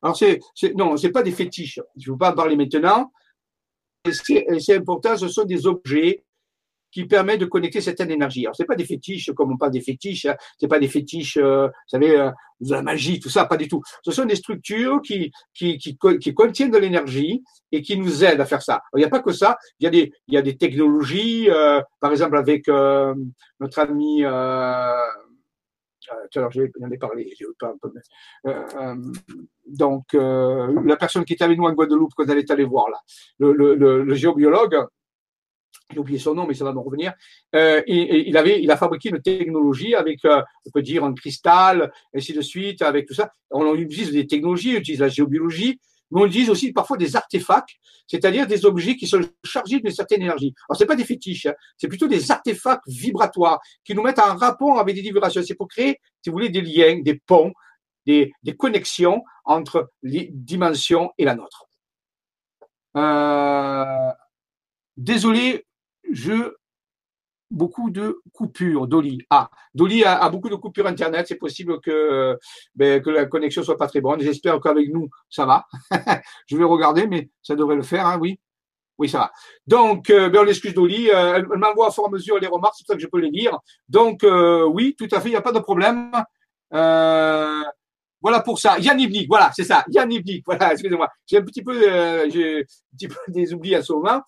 Alors, 0.02 0.16
c'est, 0.16 0.40
non, 0.76 0.96
ce 0.96 1.08
n'est 1.08 1.12
pas 1.12 1.24
des 1.24 1.32
fétiches. 1.32 1.80
Je 1.98 2.10
ne 2.10 2.14
veux 2.14 2.18
pas 2.18 2.32
en 2.32 2.36
parler 2.36 2.56
maintenant. 2.56 3.12
C'est 4.10 4.76
important, 4.76 5.18
ce 5.18 5.28
sont 5.28 5.46
des 5.46 5.66
objets 5.66 6.24
qui 6.94 7.06
permet 7.06 7.38
de 7.38 7.46
connecter 7.46 7.82
certaines 7.82 8.12
énergies. 8.12 8.46
Alors, 8.46 8.56
c'est 8.56 8.66
pas 8.66 8.76
des 8.76 8.86
fétiches 8.86 9.32
comme 9.36 9.52
on 9.52 9.58
parle 9.58 9.72
des 9.72 9.82
fétiches, 9.82 10.26
hein. 10.26 10.36
c'est 10.60 10.68
pas 10.68 10.80
des 10.80 10.88
fétiches, 10.88 11.38
euh, 11.38 11.68
vous 11.68 11.74
savez, 11.88 12.18
euh, 12.18 12.30
de 12.62 12.72
la 12.72 12.84
magie, 12.84 13.20
tout 13.20 13.30
ça, 13.30 13.46
pas 13.46 13.58
du 13.58 13.68
tout. 13.68 13.82
Ce 14.04 14.12
sont 14.12 14.26
des 14.26 14.36
structures 14.36 15.02
qui, 15.02 15.32
qui, 15.54 15.78
qui, 15.80 15.98
contiennent 15.98 16.72
de 16.72 16.78
l'énergie 16.78 17.44
et 17.72 17.82
qui 17.82 17.98
nous 17.98 18.24
aident 18.24 18.42
à 18.42 18.46
faire 18.46 18.62
ça. 18.62 18.82
il 18.96 19.00
n'y 19.00 19.06
a 19.06 19.10
pas 19.10 19.22
que 19.22 19.34
ça, 19.34 19.58
il 19.80 19.86
y 19.86 19.88
a 19.88 19.90
des, 19.90 20.14
il 20.28 20.36
y 20.36 20.38
a 20.38 20.44
des 20.44 20.56
technologies, 20.56 21.50
euh, 21.50 21.82
par 22.00 22.12
exemple 22.12 22.38
avec 22.38 22.68
notre 22.68 23.80
ami 23.80 24.24
alors 26.36 26.52
j'en 26.52 26.92
ai 26.92 26.98
parlé, 26.98 27.34
donc 29.66 30.14
la 30.14 30.96
personne 30.98 31.26
qui 31.26 31.34
était 31.34 31.44
avec 31.44 31.58
nous 31.58 31.66
en 31.66 31.74
Guadeloupe 31.74 32.14
quand 32.16 32.30
elle 32.30 32.38
est 32.38 32.52
allée 32.52 32.66
voir 32.66 32.90
là, 32.90 33.00
le 33.40 34.14
géobiologue, 34.14 34.86
j'ai 35.92 36.00
oublié 36.00 36.20
son 36.20 36.34
nom, 36.34 36.46
mais 36.48 36.54
ça 36.54 36.64
va 36.64 36.74
me 36.74 36.80
revenir. 36.80 37.14
Euh, 37.56 37.82
il 37.88 38.36
avait, 38.38 38.62
il 38.62 38.72
a 38.72 38.78
fabriqué 38.78 39.10
une 39.10 39.22
technologie 39.22 39.96
avec, 39.96 40.24
euh, 40.26 40.42
on 40.66 40.72
peut 40.72 40.82
dire, 40.82 41.04
un 41.04 41.14
cristal, 41.14 41.92
ainsi 42.16 42.34
de 42.34 42.42
suite, 42.42 42.82
avec 42.82 43.08
tout 43.08 43.14
ça. 43.14 43.32
On 43.52 43.76
utilise 43.76 44.12
des 44.12 44.26
technologies, 44.26 44.76
on 44.76 44.80
utilise 44.80 45.02
la 45.02 45.10
géobiologie, 45.10 45.80
mais 46.12 46.22
on 46.22 46.26
utilise 46.26 46.50
aussi 46.50 46.72
parfois 46.74 46.98
des 46.98 47.16
artefacts, 47.16 47.76
c'est-à-dire 48.08 48.48
des 48.48 48.66
objets 48.66 48.96
qui 48.96 49.08
sont 49.08 49.22
chargés 49.44 49.80
d'une 49.80 49.92
certaine 49.92 50.22
énergie. 50.22 50.54
Alors 50.70 50.78
c'est 50.78 50.86
pas 50.86 50.96
des 50.96 51.06
fétiches, 51.06 51.48
hein, 51.48 51.54
c'est 51.78 51.88
plutôt 51.88 52.08
des 52.08 52.32
artefacts 52.32 52.88
vibratoires 52.88 53.60
qui 53.84 53.96
nous 53.96 54.04
mettent 54.04 54.20
en 54.20 54.36
rapport 54.36 54.80
avec 54.80 54.96
des 54.96 55.02
vibrations. 55.02 55.42
C'est 55.44 55.56
pour 55.56 55.68
créer, 55.68 56.00
si 56.22 56.30
vous 56.30 56.34
voulez, 56.34 56.50
des 56.50 56.62
liens, 56.62 57.00
des 57.02 57.20
ponts, 57.26 57.52
des, 58.06 58.32
des 58.44 58.56
connexions 58.56 59.24
entre 59.46 59.92
les 60.02 60.30
dimensions 60.34 61.12
et 61.18 61.26
la 61.26 61.36
nôtre. 61.36 61.66
Euh, 62.96 64.12
désolé, 64.98 65.66
je 66.14 66.54
beaucoup 67.54 67.90
de 67.90 68.22
coupures, 68.34 68.88
Dolly. 68.88 69.20
Ah, 69.30 69.50
Dolly 69.74 70.04
a, 70.04 70.28
beaucoup 70.30 70.50
de 70.50 70.56
coupures 70.56 70.88
Internet. 70.88 71.28
C'est 71.28 71.36
possible 71.36 71.80
que, 71.80 72.38
ben, 72.76 73.02
que 73.02 73.10
la 73.10 73.26
connexion 73.26 73.64
soit 73.64 73.78
pas 73.78 73.88
très 73.88 74.02
bonne. 74.02 74.20
J'espère 74.20 74.60
qu'avec 74.60 74.90
nous, 74.92 75.10
ça 75.30 75.46
va. 75.46 75.66
je 76.48 76.58
vais 76.58 76.64
regarder, 76.64 77.08
mais 77.08 77.30
ça 77.42 77.56
devrait 77.56 77.76
le 77.76 77.84
faire, 77.84 78.08
hein, 78.08 78.18
oui. 78.20 78.40
Oui, 78.98 79.10
ça 79.10 79.20
va. 79.20 79.32
Donc, 79.66 80.10
euh, 80.10 80.30
ben, 80.30 80.44
on 80.44 80.48
excuse 80.48 80.74
Dolly. 80.74 81.10
Euh, 81.10 81.36
elle, 81.36 81.48
m'envoie 81.58 81.88
à 81.88 81.92
fort 81.92 82.12
mesure 82.12 82.40
les 82.40 82.48
remarques, 82.48 82.76
c'est 82.78 82.86
pour 82.86 82.94
ça 82.94 82.96
que 82.96 83.02
je 83.02 83.08
peux 83.08 83.20
les 83.20 83.30
lire. 83.30 83.58
Donc, 83.88 84.24
euh, 84.24 84.66
oui, 84.66 84.96
tout 84.98 85.08
à 85.12 85.22
fait, 85.22 85.30
il 85.30 85.34
n'y 85.34 85.38
a 85.38 85.42
pas 85.42 85.52
de 85.52 85.60
problème. 85.60 86.12
voilà 86.72 88.40
pour 88.44 88.60
ça. 88.60 88.78
Yann 88.80 89.00
Ibnik, 89.00 89.28
voilà, 89.28 89.52
c'est 89.56 89.64
ça. 89.64 89.84
Yann 89.90 90.12
Ibnik, 90.12 90.44
voilà, 90.46 90.74
excusez-moi. 90.74 91.10
J'ai 91.26 91.38
un 91.38 91.44
petit 91.44 91.64
peu, 91.64 91.80
j'ai 92.30 92.62
un 92.62 92.64
petit 92.98 93.08
peu 93.08 93.16
des 93.30 93.54
oublis 93.54 93.76
à 93.76 93.82
ce 93.82 93.94
moment. 93.94 94.22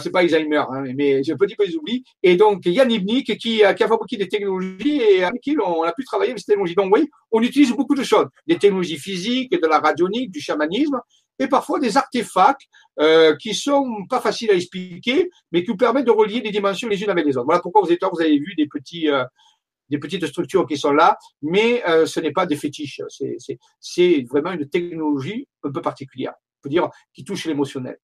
C'est 0.00 0.10
pas 0.10 0.20
Alzheimer, 0.20 0.62
hein, 0.70 0.84
mais 0.96 1.22
j'ai 1.24 1.32
un 1.32 1.36
petit 1.36 1.56
peu 1.56 1.66
des 1.66 1.76
oublis. 1.76 2.04
Et 2.22 2.36
donc, 2.36 2.64
Yann 2.66 2.90
Ibnik, 2.90 3.36
qui, 3.38 3.64
a 3.64 3.74
fabriqué 3.74 4.16
des 4.16 4.28
technologies 4.28 5.00
et 5.00 5.24
avec 5.24 5.40
qui 5.40 5.56
on, 5.58 5.82
a 5.82 5.92
pu 5.92 6.04
travailler 6.04 6.30
avec 6.30 6.38
ces 6.38 6.46
technologies. 6.46 6.76
Donc, 6.76 6.94
oui, 6.94 7.08
on 7.32 7.42
utilise 7.42 7.72
beaucoup 7.72 7.96
de 7.96 8.04
choses. 8.04 8.26
Des 8.46 8.58
technologies 8.58 8.98
physiques, 8.98 9.52
de 9.52 9.66
la 9.66 9.80
radionique, 9.80 10.30
du 10.30 10.40
chamanisme, 10.40 11.00
et 11.38 11.48
parfois 11.48 11.80
des 11.80 11.96
artefacts 11.96 12.62
euh, 13.00 13.34
qui 13.36 13.54
sont 13.54 14.06
pas 14.08 14.20
faciles 14.20 14.50
à 14.50 14.54
expliquer, 14.54 15.30
mais 15.50 15.64
qui 15.64 15.70
nous 15.70 15.76
permettent 15.76 16.06
de 16.06 16.12
relier 16.12 16.40
les 16.40 16.50
dimensions 16.50 16.88
les 16.88 17.02
unes 17.02 17.10
avec 17.10 17.26
les 17.26 17.36
autres. 17.36 17.46
Voilà 17.46 17.60
pourquoi 17.60 17.82
vous, 17.82 17.90
êtes, 17.90 18.00
vous 18.02 18.20
avez 18.20 18.38
vu 18.38 18.54
des 18.56 18.66
petits... 18.66 19.08
Euh, 19.08 19.24
des 19.90 19.98
petites 19.98 20.26
structures 20.26 20.66
qui 20.66 20.78
sont 20.78 20.92
là, 20.92 21.18
mais 21.42 21.86
euh, 21.86 22.06
ce 22.06 22.18
n'est 22.18 22.32
pas 22.32 22.46
des 22.46 22.56
fétiches. 22.56 23.02
C'est 23.78 24.24
vraiment 24.30 24.52
une 24.52 24.66
technologie 24.66 25.46
un 25.62 25.70
peu 25.70 25.82
particulière, 25.82 26.32
on 26.32 26.62
peut 26.62 26.70
dire, 26.70 26.88
qui 27.12 27.24
touche 27.24 27.44
l'émotionnel. 27.44 27.98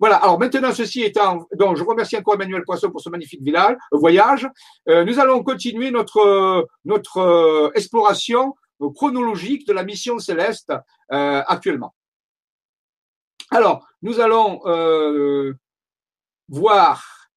Voilà. 0.00 0.16
Alors 0.16 0.38
maintenant, 0.38 0.72
ceci 0.72 1.02
étant, 1.02 1.46
donc 1.54 1.76
je 1.76 1.84
remercie 1.84 2.16
encore 2.16 2.34
Emmanuel 2.34 2.62
Poisson 2.64 2.90
pour 2.90 3.00
ce 3.00 3.10
magnifique 3.10 3.42
village, 3.42 3.76
euh, 3.92 3.98
voyage. 3.98 4.48
Euh, 4.88 5.04
nous 5.04 5.18
allons 5.18 5.42
continuer 5.42 5.90
notre 5.90 6.18
euh, 6.18 6.62
notre 6.84 7.72
exploration 7.74 8.54
chronologique 8.94 9.66
de 9.66 9.72
la 9.72 9.84
mission 9.84 10.18
céleste 10.18 10.72
actuellement. 11.08 11.94
Alors, 13.50 13.86
nous 14.02 14.20
allons 14.20 14.60
voir 16.48 17.30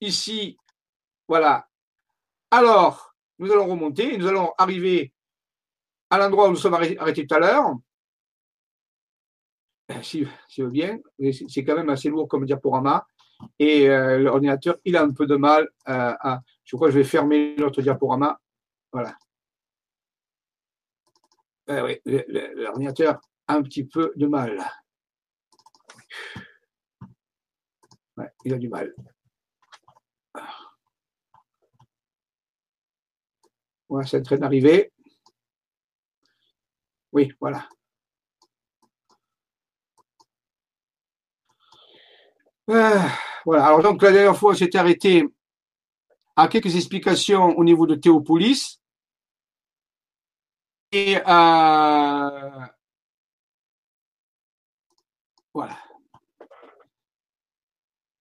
ici, 0.00 0.58
voilà. 1.28 1.68
Alors, 2.50 3.14
nous 3.38 3.52
allons 3.52 3.66
remonter, 3.66 4.16
nous 4.16 4.26
allons 4.26 4.52
arriver 4.58 5.12
à 6.10 6.18
l'endroit 6.18 6.48
où 6.48 6.50
nous 6.50 6.56
sommes 6.56 6.74
arrêtés 6.74 7.26
tout 7.26 7.34
à 7.34 7.38
l'heure. 7.38 7.74
Euh, 9.92 10.00
si, 10.02 10.26
si 10.48 10.62
veut 10.62 10.70
bien, 10.70 10.98
c'est 11.48 11.64
quand 11.64 11.76
même 11.76 11.90
assez 11.90 12.08
lourd 12.08 12.28
comme 12.28 12.44
diaporama. 12.44 13.06
Et 13.58 13.88
euh, 13.88 14.18
l'ordinateur, 14.18 14.76
il 14.84 14.96
a 14.96 15.02
un 15.02 15.10
peu 15.10 15.26
de 15.26 15.36
mal 15.36 15.68
à. 15.84 16.40
Je 16.64 16.76
crois 16.76 16.88
que 16.88 16.94
je 16.94 16.98
vais 16.98 17.04
fermer 17.04 17.56
l'autre 17.56 17.82
diaporama. 17.82 18.40
Voilà. 18.92 19.16
Euh, 21.70 21.84
oui, 21.84 22.00
l'ordinateur 22.54 23.20
a 23.48 23.54
un 23.54 23.62
petit 23.62 23.84
peu 23.84 24.12
de 24.16 24.26
mal. 24.26 24.58
Ouais, 28.16 28.30
il 28.44 28.54
a 28.54 28.58
du 28.58 28.68
mal. 28.68 28.94
Voilà, 33.88 34.06
c'est 34.06 34.18
en 34.18 34.22
train 34.22 34.38
d'arriver. 34.38 34.92
Oui, 37.12 37.32
voilà. 37.40 37.68
Ah, 42.74 43.06
voilà. 43.44 43.66
Alors 43.66 43.82
donc 43.82 44.00
la 44.02 44.12
dernière 44.12 44.36
fois, 44.36 44.52
on 44.52 44.54
s'était 44.54 44.78
arrêté 44.78 45.28
à 46.36 46.48
quelques 46.48 46.74
explications 46.74 47.58
au 47.58 47.64
niveau 47.64 47.86
de 47.86 47.96
Théopolis. 47.96 48.80
Et 50.90 51.16
euh, 51.18 52.50
Voilà. 55.52 55.76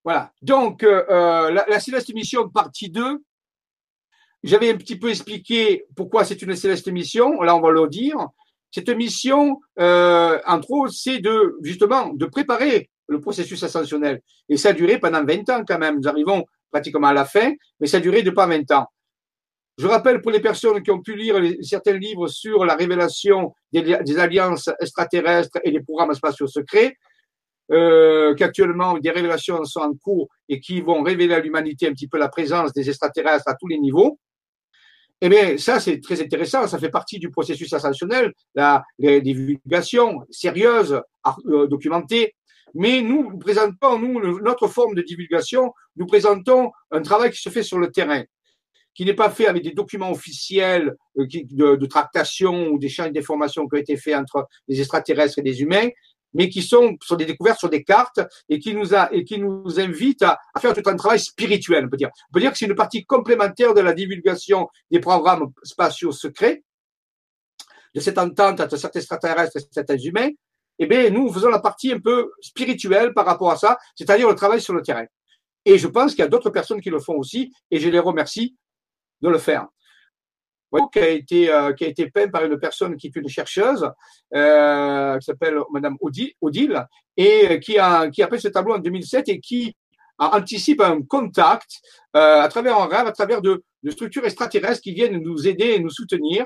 Voilà. 0.04 0.34
Donc, 0.41 0.84
euh, 0.84 1.06
euh, 1.10 1.52
la, 1.52 1.80
céleste 1.80 2.14
mission 2.14 2.49
partie 2.49 2.89
2, 2.89 3.24
j'avais 4.43 4.72
un 4.72 4.78
petit 4.78 4.97
peu 4.97 5.10
expliqué 5.10 5.86
pourquoi 5.95 6.26
c'est 6.26 6.41
une 6.41 6.58
céleste 6.58 6.89
mission. 6.89 7.41
Là, 7.41 7.56
on 7.56 7.62
va 7.62 7.72
le 7.72 7.88
dire. 7.88 8.18
Cette 8.70 8.89
mission, 8.89 9.62
entre 9.78 10.72
autres, 10.72 10.93
c'est 10.93 11.20
de 11.20 11.58
justement 11.62 12.10
de 12.10 12.26
préparer 12.26 12.89
le 13.12 13.22
processus 13.22 13.62
ascensionnel. 13.64 14.22
Et 14.49 14.57
ça 14.57 14.70
a 14.70 14.74
duré 14.74 14.99
pendant 14.99 15.24
20 15.24 15.49
ans 15.49 15.64
quand 15.68 15.78
même. 15.78 15.99
Nous 15.99 16.07
arrivons 16.07 16.45
pratiquement 16.72 17.07
à 17.07 17.14
la 17.14 17.26
fin, 17.26 17.53
mais 17.80 17.88
ça 17.88 17.97
a 17.97 17.99
duré 17.99 18.24
de 18.24 18.32
pas 18.32 18.47
20 18.47 18.72
ans. 18.72 18.88
Je 19.78 19.88
rappelle 19.88 20.22
pour 20.22 20.32
les 20.32 20.41
personnes 20.41 20.82
qui 20.84 20.91
ont 20.91 21.01
pu 21.01 21.16
lire 21.16 21.38
certains 21.62 21.97
livres 21.97 22.28
sur 22.28 22.66
la 22.66 22.76
révélation 22.76 23.53
des, 23.72 24.20
alliances 24.20 24.70
extraterrestres 24.80 25.59
et 25.64 25.72
des 25.72 25.82
programmes 25.82 26.14
spatiaux 26.14 26.47
secrets, 26.47 26.97
euh, 27.72 28.36
qu'actuellement 28.36 28.97
des 28.97 29.12
révélations 29.12 29.64
sont 29.64 29.80
en 29.80 29.93
cours 29.93 30.28
et 30.49 30.59
qui 30.59 30.82
vont 30.82 31.03
révéler 31.03 31.34
à 31.34 31.39
l'humanité 31.39 31.88
un 31.88 31.93
petit 31.93 32.07
peu 32.07 32.18
la 32.18 32.28
présence 32.28 32.74
des 32.74 32.89
extraterrestres 32.89 33.47
à 33.47 33.55
tous 33.55 33.68
les 33.68 33.80
niveaux. 33.80 34.20
Eh 35.24 35.30
bien, 35.30 35.57
ça, 35.57 35.80
c'est 35.80 36.01
très 36.01 36.20
intéressant. 36.20 36.68
Ça 36.68 36.80
fait 36.80 36.89
partie 36.89 37.20
du 37.20 37.30
processus 37.30 37.72
ascensionnel, 37.74 38.34
la, 38.55 38.84
les 38.97 39.22
divulgations 39.22 40.22
sérieuses, 40.32 40.99
euh, 41.47 41.68
documentées. 41.68 42.34
Mais 42.74 43.01
nous 43.01 43.38
présentons, 43.38 43.99
nous, 43.99 44.39
notre 44.41 44.67
forme 44.67 44.95
de 44.95 45.01
divulgation, 45.01 45.74
nous 45.95 46.05
présentons 46.05 46.72
un 46.91 47.01
travail 47.01 47.32
qui 47.32 47.41
se 47.41 47.49
fait 47.49 47.63
sur 47.63 47.80
le 47.80 47.91
terrain, 47.91 48.24
qui 48.93 49.05
n'est 49.05 49.13
pas 49.13 49.30
fait 49.30 49.47
avec 49.47 49.63
des 49.63 49.72
documents 49.72 50.11
officiels 50.11 50.95
euh, 51.17 51.26
de, 51.28 51.86
tractation 51.86 52.67
ou 52.67 52.80
d'échange 52.80 53.11
d'informations 53.11 53.67
qui 53.67 53.76
ont 53.76 53.80
été 53.80 53.97
faits 53.97 54.15
entre 54.15 54.47
les 54.67 54.80
extraterrestres 54.80 55.39
et 55.39 55.43
les 55.43 55.61
humains, 55.61 55.89
mais 56.34 56.49
qui 56.49 56.61
sont 56.61 56.95
sur 57.01 57.17
des 57.17 57.26
découvertes 57.26 57.59
sur 57.59 57.69
des 57.69 57.84
cartes 57.84 58.22
et 58.47 58.59
qui 58.59 58.74
nous 58.74 58.93
a, 58.93 59.11
et 59.13 59.24
qui 59.26 59.39
nous 59.39 59.80
invitent 59.80 60.24
à, 60.24 60.39
faire 60.59 60.74
tout 60.74 60.89
un 60.89 60.95
travail 60.95 61.19
spirituel, 61.19 61.86
on 61.86 61.89
peut 61.89 61.97
dire. 61.97 62.09
On 62.30 62.34
peut 62.34 62.39
dire 62.39 62.51
que 62.51 62.57
c'est 62.57 62.67
une 62.67 62.76
partie 62.76 63.05
complémentaire 63.05 63.74
de 63.74 63.82
la 63.82 63.93
divulgation 63.93 64.69
des 64.89 64.99
programmes 64.99 65.51
spatiaux 65.63 66.11
secrets, 66.11 66.63
de 67.93 67.99
cette 67.99 68.17
entente 68.17 68.61
entre 68.61 68.78
certains 68.78 68.99
extraterrestres 68.99 69.57
et 69.57 69.61
certains 69.72 69.97
humains. 69.97 70.30
Eh 70.82 70.88
bien, 70.88 71.09
nous 71.11 71.32
faisons 71.32 71.49
la 71.49 71.59
partie 71.59 71.93
un 71.93 71.99
peu 71.99 72.32
spirituelle 72.41 73.13
par 73.13 73.25
rapport 73.25 73.51
à 73.51 73.55
ça, 73.55 73.77
c'est-à-dire 73.95 74.27
le 74.27 74.36
travail 74.36 74.59
sur 74.59 74.73
le 74.73 74.82
terrain. 74.82 75.05
Et 75.63 75.77
je 75.77 75.88
pense 75.88 76.11
qu'il 76.11 76.19
y 76.19 76.25
a 76.25 76.27
d'autres 76.27 76.49
personnes 76.49 76.82
qui 76.82 76.89
le 76.89 76.99
font 76.99 77.13
aussi, 77.13 77.53
et 77.69 77.79
je 77.79 77.88
les 77.88 77.99
remercie 77.99 78.57
de 79.21 79.29
le 79.29 79.38
faire 79.38 79.67
qui 80.91 80.99
a 80.99 81.09
été 81.09 81.51
euh, 81.51 81.73
qui 81.73 81.86
a 81.86 81.88
été 81.88 82.09
peint 82.09 82.29
par 82.29 82.45
une 82.45 82.57
personne 82.57 82.95
qui 82.95 83.07
est 83.07 83.15
une 83.15 83.27
chercheuse 83.27 83.89
euh, 84.34 85.17
qui 85.19 85.25
s'appelle 85.25 85.55
Madame 85.71 85.97
Odile 86.01 86.86
et 87.17 87.59
qui 87.59 87.77
a 87.77 88.09
qui 88.09 88.23
a 88.23 88.27
fait 88.27 88.39
ce 88.39 88.47
tableau 88.47 88.75
en 88.75 88.79
2007 88.79 89.29
et 89.29 89.39
qui 89.39 89.75
anticipe 90.17 90.82
un 90.82 91.01
contact 91.01 91.82
euh, 92.15 92.41
à 92.41 92.47
travers 92.47 92.77
un 92.77 92.86
rêve, 92.86 93.07
à 93.07 93.11
travers 93.11 93.41
de, 93.41 93.63
de, 93.82 93.91
structures 93.91 94.23
extraterrestres 94.23 94.82
qui 94.82 94.93
viennent 94.93 95.17
nous 95.17 95.47
aider 95.47 95.71
et 95.71 95.79
nous 95.79 95.89
soutenir. 95.89 96.45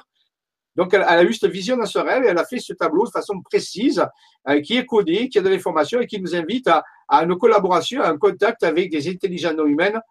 Donc, 0.76 0.94
elle, 0.94 1.04
a 1.04 1.24
eu 1.24 1.34
cette 1.34 1.52
vision 1.52 1.78
rêve 1.78 2.24
et 2.24 2.28
elle 2.28 2.38
a 2.38 2.46
fait 2.46 2.60
ce 2.60 2.74
tableau 2.74 3.06
de 3.06 3.12
façon 3.12 3.42
précise, 3.42 4.06
euh, 4.48 4.62
qui 4.62 4.78
est 4.78 4.86
codé, 4.86 5.30
qui 5.30 5.40
a 5.40 5.42
de 5.42 5.50
l'information 5.50 6.02
et 6.02 6.08
qui 6.08 6.20
nous 6.20 6.36
invite 6.36 6.68
à, 6.68 6.84
une 7.24 7.38
collaboration, 7.38 8.02
à 8.02 8.10
un 8.10 8.18
contact 8.18 8.64
avec 8.64 8.92
des 8.92 9.10
intelligences 9.10 9.56
non 9.56 9.66
humaines 9.66 10.02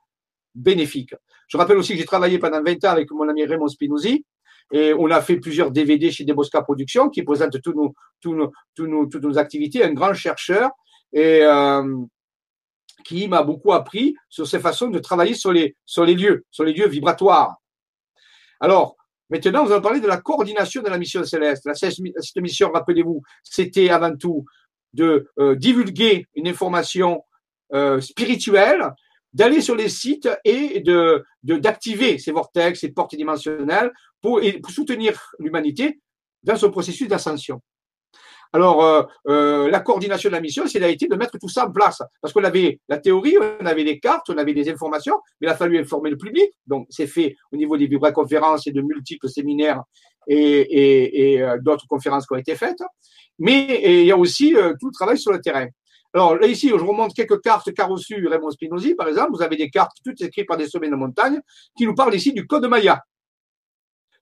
bénéfiques. 0.54 1.14
Je 1.48 1.56
rappelle 1.58 1.76
aussi 1.76 1.92
que 1.92 1.98
j'ai 1.98 2.06
travaillé 2.06 2.38
pendant 2.38 2.62
20 2.62 2.84
ans 2.84 2.90
avec 2.90 3.10
mon 3.10 3.28
ami 3.28 3.44
Raymond 3.44 3.68
Spinozzi. 3.68 4.24
Et 4.72 4.94
on 4.94 5.10
a 5.10 5.20
fait 5.20 5.36
plusieurs 5.36 5.70
DVD 5.70 6.10
chez 6.10 6.24
Debosca 6.24 6.62
Productions 6.62 7.10
qui 7.10 7.22
présentent 7.22 7.60
toutes 7.60 7.76
nos 8.26 9.38
activités. 9.38 9.84
Un 9.84 9.92
grand 9.92 10.14
chercheur 10.14 10.70
et 11.12 11.42
euh, 11.42 11.96
qui 13.04 13.28
m'a 13.28 13.42
beaucoup 13.42 13.72
appris 13.72 14.16
sur 14.30 14.46
ces 14.46 14.58
façons 14.58 14.88
de 14.88 14.98
travailler 14.98 15.34
sur 15.34 15.52
les 15.52 15.74
lieux, 16.14 16.44
sur 16.50 16.64
les 16.64 16.72
lieux 16.72 16.88
vibratoires. 16.88 17.56
Alors, 18.60 18.96
maintenant, 19.34 19.64
nous 19.64 19.72
allons 19.72 19.82
parler 19.82 20.00
de 20.00 20.06
la 20.06 20.18
coordination 20.18 20.80
de 20.80 20.88
la 20.88 20.98
mission 20.98 21.24
céleste. 21.24 21.68
cette 21.74 22.36
mission, 22.36 22.70
rappelez-vous, 22.72 23.22
c'était 23.42 23.90
avant 23.90 24.16
tout 24.16 24.44
de 24.92 25.28
euh, 25.40 25.56
divulguer 25.56 26.28
une 26.36 26.46
information 26.46 27.24
euh, 27.72 28.00
spirituelle 28.00 28.92
d'aller 29.32 29.60
sur 29.60 29.74
les 29.74 29.88
sites 29.88 30.28
et 30.44 30.80
de 30.80 31.24
d'activer 31.42 32.18
ces 32.18 32.30
vortex, 32.30 32.80
ces 32.80 32.92
portes 32.92 33.16
dimensionnelles 33.16 33.90
pour, 34.22 34.40
pour 34.62 34.70
soutenir 34.70 35.32
l'humanité 35.40 36.00
dans 36.44 36.56
son 36.56 36.70
processus 36.70 37.08
d'ascension. 37.08 37.60
Alors, 38.54 38.84
euh, 38.84 39.02
euh, 39.26 39.68
la 39.68 39.80
coordination 39.80 40.30
de 40.30 40.34
la 40.34 40.40
mission, 40.40 40.64
c'est 40.68 40.80
été 40.88 41.08
de 41.08 41.16
mettre 41.16 41.36
tout 41.38 41.48
ça 41.48 41.66
en 41.66 41.72
place. 41.72 42.00
Parce 42.22 42.32
qu'on 42.32 42.44
avait 42.44 42.78
la 42.88 42.98
théorie, 42.98 43.34
on 43.60 43.66
avait 43.66 43.82
les 43.82 43.98
cartes, 43.98 44.30
on 44.30 44.38
avait 44.38 44.54
des 44.54 44.70
informations, 44.70 45.16
mais 45.40 45.48
il 45.48 45.50
a 45.50 45.56
fallu 45.56 45.76
informer 45.76 46.10
le 46.10 46.16
public. 46.16 46.52
Donc, 46.64 46.86
c'est 46.88 47.08
fait 47.08 47.34
au 47.50 47.56
niveau 47.56 47.76
des 47.76 47.90
conférences 48.14 48.68
et 48.68 48.70
de 48.70 48.80
multiples 48.80 49.28
séminaires 49.28 49.82
et, 50.28 50.38
et, 50.38 51.32
et 51.32 51.42
euh, 51.42 51.58
d'autres 51.60 51.88
conférences 51.88 52.28
qui 52.28 52.34
ont 52.34 52.38
été 52.38 52.54
faites. 52.54 52.78
Mais 53.40 53.80
il 54.02 54.06
y 54.06 54.12
a 54.12 54.16
aussi 54.16 54.54
tout 54.78 54.86
le 54.86 54.92
travail 54.92 55.18
sur 55.18 55.32
le 55.32 55.40
terrain. 55.40 55.66
Alors 56.12 56.36
là, 56.36 56.46
ici, 56.46 56.68
je 56.68 56.74
remonte 56.74 57.12
quelques 57.12 57.40
cartes 57.40 57.72
qu'a 57.74 57.86
reçues 57.86 58.28
Raymond 58.28 58.52
Spinozzi, 58.52 58.94
par 58.94 59.08
exemple. 59.08 59.32
Vous 59.32 59.42
avez 59.42 59.56
des 59.56 59.68
cartes 59.68 59.96
toutes 60.04 60.20
écrites 60.20 60.46
par 60.46 60.56
des 60.56 60.68
sommets 60.68 60.88
de 60.88 60.94
montagne 60.94 61.40
qui 61.76 61.84
nous 61.84 61.94
parlent 61.96 62.14
ici 62.14 62.32
du 62.32 62.46
code 62.46 62.66
Maya. 62.66 63.02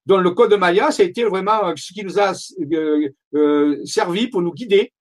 Donc 0.07 0.23
le 0.23 0.31
code 0.33 0.55
Maya, 0.55 0.91
ça 0.91 1.03
a 1.03 1.07
été 1.07 1.25
vraiment 1.25 1.65
euh, 1.65 1.75
ce 1.77 1.93
qui 1.93 2.05
nous 2.05 2.19
a 2.19 2.33
euh, 2.73 3.09
euh, 3.35 3.85
servi 3.85 4.29
pour 4.29 4.43
nous 4.43 4.53
guider, 4.53 4.93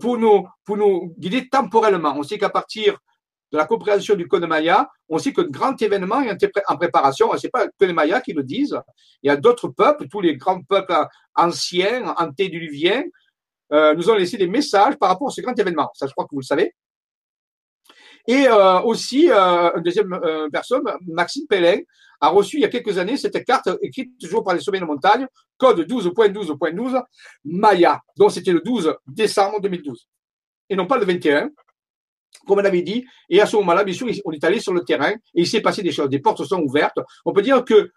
pour, 0.00 0.18
nous, 0.18 0.48
pour 0.64 0.76
nous 0.76 1.14
guider 1.16 1.48
temporellement. 1.48 2.14
On 2.16 2.24
sait 2.24 2.38
qu'à 2.38 2.50
partir 2.50 2.98
de 3.52 3.56
la 3.56 3.66
compréhension 3.66 4.16
du 4.16 4.26
code 4.26 4.44
Maya, 4.44 4.90
on 5.08 5.18
sait 5.18 5.32
qu'un 5.32 5.44
grand 5.44 5.80
événement 5.80 6.22
est 6.22 6.52
en 6.66 6.76
préparation. 6.76 7.30
Ce 7.36 7.46
n'est 7.46 7.50
pas 7.50 7.68
que 7.68 7.84
les 7.84 7.92
Mayas 7.92 8.20
qui 8.20 8.32
le 8.32 8.42
disent. 8.42 8.76
Il 9.22 9.28
y 9.28 9.30
a 9.30 9.36
d'autres 9.36 9.68
peuples, 9.68 10.08
tous 10.08 10.20
les 10.20 10.36
grands 10.36 10.60
peuples 10.62 10.94
anciens, 11.36 12.14
antédiluviens, 12.18 13.04
euh, 13.72 13.94
nous 13.94 14.10
ont 14.10 14.14
laissé 14.14 14.36
des 14.36 14.48
messages 14.48 14.96
par 14.96 15.08
rapport 15.08 15.28
à 15.28 15.30
ce 15.30 15.40
grand 15.40 15.56
événement. 15.56 15.88
Ça, 15.94 16.08
je 16.08 16.12
crois 16.12 16.24
que 16.24 16.30
vous 16.32 16.40
le 16.40 16.44
savez. 16.44 16.74
Et 18.26 18.48
aussi, 18.84 19.30
une 19.30 19.82
deuxième 19.82 20.20
personne, 20.52 20.82
Maxime 21.06 21.46
Pellin, 21.48 21.78
a 22.20 22.28
reçu 22.28 22.56
il 22.56 22.62
y 22.62 22.64
a 22.64 22.68
quelques 22.68 22.98
années 22.98 23.16
cette 23.16 23.44
carte 23.44 23.68
écrite 23.82 24.18
toujours 24.20 24.44
par 24.44 24.54
les 24.54 24.60
sommets 24.60 24.80
de 24.80 24.84
montagne, 24.84 25.26
code 25.56 25.80
12.12.12 25.80 27.02
Maya, 27.44 28.00
donc 28.16 28.32
c'était 28.32 28.52
le 28.52 28.60
12 28.60 28.94
décembre 29.06 29.60
2012, 29.60 30.06
et 30.68 30.76
non 30.76 30.86
pas 30.86 30.98
le 30.98 31.04
21, 31.04 31.50
comme 32.46 32.58
on 32.58 32.64
avait 32.64 32.82
dit. 32.82 33.04
Et 33.28 33.40
à 33.40 33.46
ce 33.46 33.56
moment-là, 33.56 33.84
bien 33.84 33.94
sûr, 33.94 34.08
on 34.24 34.32
est 34.32 34.44
allé 34.44 34.60
sur 34.60 34.72
le 34.72 34.84
terrain 34.84 35.10
et 35.10 35.18
il 35.34 35.46
s'est 35.46 35.60
passé 35.60 35.82
des 35.82 35.92
choses. 35.92 36.08
Des 36.08 36.20
portes 36.20 36.44
sont 36.44 36.60
ouvertes. 36.60 36.98
On 37.24 37.32
peut 37.32 37.42
dire 37.42 37.64
que 37.64 37.90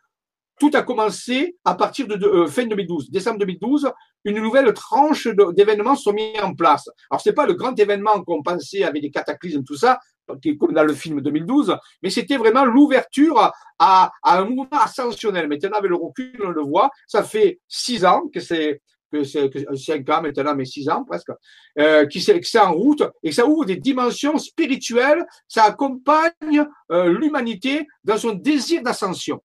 tout 0.59 0.71
a 0.73 0.83
commencé 0.83 1.57
à 1.65 1.75
partir 1.75 2.07
de, 2.07 2.15
euh, 2.25 2.47
fin 2.47 2.65
2012, 2.65 3.09
décembre 3.09 3.39
2012, 3.39 3.91
une 4.25 4.39
nouvelle 4.39 4.71
tranche 4.73 5.27
d'événements 5.53 5.95
sont 5.95 6.13
mis 6.13 6.39
en 6.41 6.53
place. 6.53 6.89
Alors 7.09 7.21
c'est 7.21 7.33
pas 7.33 7.45
le 7.45 7.53
grand 7.53 7.77
événement 7.77 8.23
qu'on 8.23 8.43
pensait 8.43 8.83
avec 8.83 9.01
des 9.01 9.09
cataclysmes 9.09 9.63
tout 9.63 9.75
ça, 9.75 9.99
comme 10.59 10.73
dans 10.73 10.83
le 10.83 10.93
film 10.93 11.21
2012, 11.21 11.75
mais 12.01 12.09
c'était 12.09 12.37
vraiment 12.37 12.65
l'ouverture 12.65 13.51
à, 13.79 14.11
un 14.23 14.45
mouvement 14.45 14.79
ascensionnel. 14.79 15.47
Maintenant 15.47 15.77
avec 15.77 15.89
le 15.89 15.97
recul, 15.97 16.41
on 16.43 16.49
le 16.49 16.61
voit, 16.61 16.89
ça 17.07 17.23
fait 17.23 17.59
six 17.67 18.05
ans 18.05 18.23
que 18.33 18.39
c'est 18.39 18.81
que 19.11 19.23
c'est 19.23 19.51
cinq 19.75 20.09
ans 20.09 20.21
maintenant, 20.23 20.55
mais 20.55 20.65
six 20.65 20.89
ans 20.89 21.03
presque, 21.03 21.29
euh, 21.77 22.07
qui 22.07 22.19
c'est 22.19 22.59
en 22.59 22.73
route 22.73 23.03
et 23.21 23.31
ça 23.31 23.45
ouvre 23.45 23.65
des 23.65 23.75
dimensions 23.75 24.37
spirituelles, 24.39 25.23
ça 25.47 25.65
accompagne 25.65 26.65
euh, 26.91 27.13
l'humanité 27.13 27.87
dans 28.03 28.17
son 28.17 28.33
désir 28.33 28.81
d'ascension. 28.81 29.39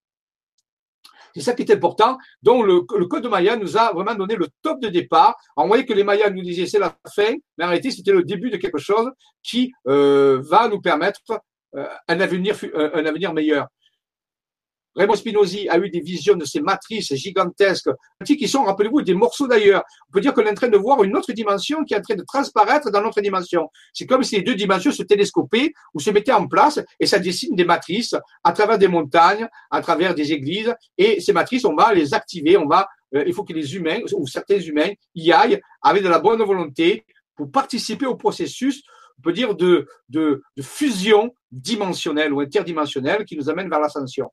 C'est 1.38 1.44
ça 1.44 1.54
qui 1.54 1.62
est 1.62 1.72
important. 1.72 2.18
Donc, 2.42 2.66
le, 2.66 2.80
code 3.06 3.22
de 3.22 3.28
Maya 3.28 3.56
nous 3.56 3.76
a 3.76 3.92
vraiment 3.92 4.14
donné 4.14 4.34
le 4.34 4.48
top 4.62 4.80
de 4.80 4.88
départ. 4.88 5.36
On 5.56 5.68
voyait 5.68 5.84
que 5.84 5.92
les 5.92 6.02
Mayas 6.02 6.30
nous 6.30 6.42
disaient 6.42 6.66
c'est 6.66 6.80
la 6.80 6.96
fin, 7.14 7.34
mais 7.56 7.64
en 7.64 7.68
réalité, 7.68 7.92
c'était 7.92 8.12
le 8.12 8.24
début 8.24 8.50
de 8.50 8.56
quelque 8.56 8.78
chose 8.78 9.08
qui 9.42 9.72
euh, 9.86 10.40
va 10.42 10.68
nous 10.68 10.80
permettre 10.80 11.20
euh, 11.76 11.86
avenir, 12.08 12.56
un 12.74 13.06
avenir 13.06 13.32
meilleur. 13.32 13.68
Raymond 14.98 15.14
Spinozzi 15.14 15.68
a 15.68 15.78
eu 15.78 15.88
des 15.90 16.00
visions 16.00 16.34
de 16.34 16.44
ces 16.44 16.60
matrices 16.60 17.14
gigantesques, 17.14 17.90
qui 18.26 18.48
sont, 18.48 18.64
rappelez-vous, 18.64 19.02
des 19.02 19.14
morceaux 19.14 19.46
d'ailleurs. 19.46 19.84
On 20.08 20.12
peut 20.12 20.20
dire 20.20 20.34
qu'on 20.34 20.42
est 20.42 20.50
en 20.50 20.54
train 20.54 20.68
de 20.68 20.76
voir 20.76 21.04
une 21.04 21.16
autre 21.16 21.32
dimension 21.32 21.84
qui 21.84 21.94
est 21.94 21.98
en 21.98 22.02
train 22.02 22.16
de 22.16 22.24
transparaître 22.24 22.90
dans 22.90 23.00
notre 23.00 23.20
dimension. 23.20 23.70
C'est 23.94 24.06
comme 24.06 24.24
si 24.24 24.36
les 24.36 24.42
deux 24.42 24.56
dimensions 24.56 24.90
se 24.90 25.04
télescopaient 25.04 25.72
ou 25.94 26.00
se 26.00 26.10
mettaient 26.10 26.32
en 26.32 26.48
place 26.48 26.80
et 26.98 27.06
ça 27.06 27.20
dessine 27.20 27.54
des 27.54 27.64
matrices 27.64 28.16
à 28.42 28.52
travers 28.52 28.76
des 28.76 28.88
montagnes, 28.88 29.46
à 29.70 29.80
travers 29.80 30.16
des 30.16 30.32
églises. 30.32 30.74
Et 30.98 31.20
ces 31.20 31.32
matrices, 31.32 31.64
on 31.64 31.76
va 31.76 31.94
les 31.94 32.12
activer, 32.12 32.56
on 32.56 32.66
va, 32.66 32.88
euh, 33.14 33.22
il 33.24 33.32
faut 33.32 33.44
que 33.44 33.52
les 33.52 33.76
humains 33.76 34.00
ou 34.12 34.26
certains 34.26 34.58
humains 34.58 34.90
y 35.14 35.30
aillent 35.30 35.60
avec 35.80 36.02
de 36.02 36.08
la 36.08 36.18
bonne 36.18 36.42
volonté 36.42 37.04
pour 37.36 37.52
participer 37.52 38.06
au 38.06 38.16
processus 38.16 38.82
on 39.18 39.22
peut 39.22 39.32
dire, 39.32 39.54
de, 39.54 39.86
fusion 40.60 41.32
dimensionnelle 41.50 42.32
ou 42.32 42.40
interdimensionnelle 42.40 43.24
qui 43.24 43.36
nous 43.36 43.50
amène 43.50 43.68
vers 43.68 43.80
l'ascension. 43.80 44.30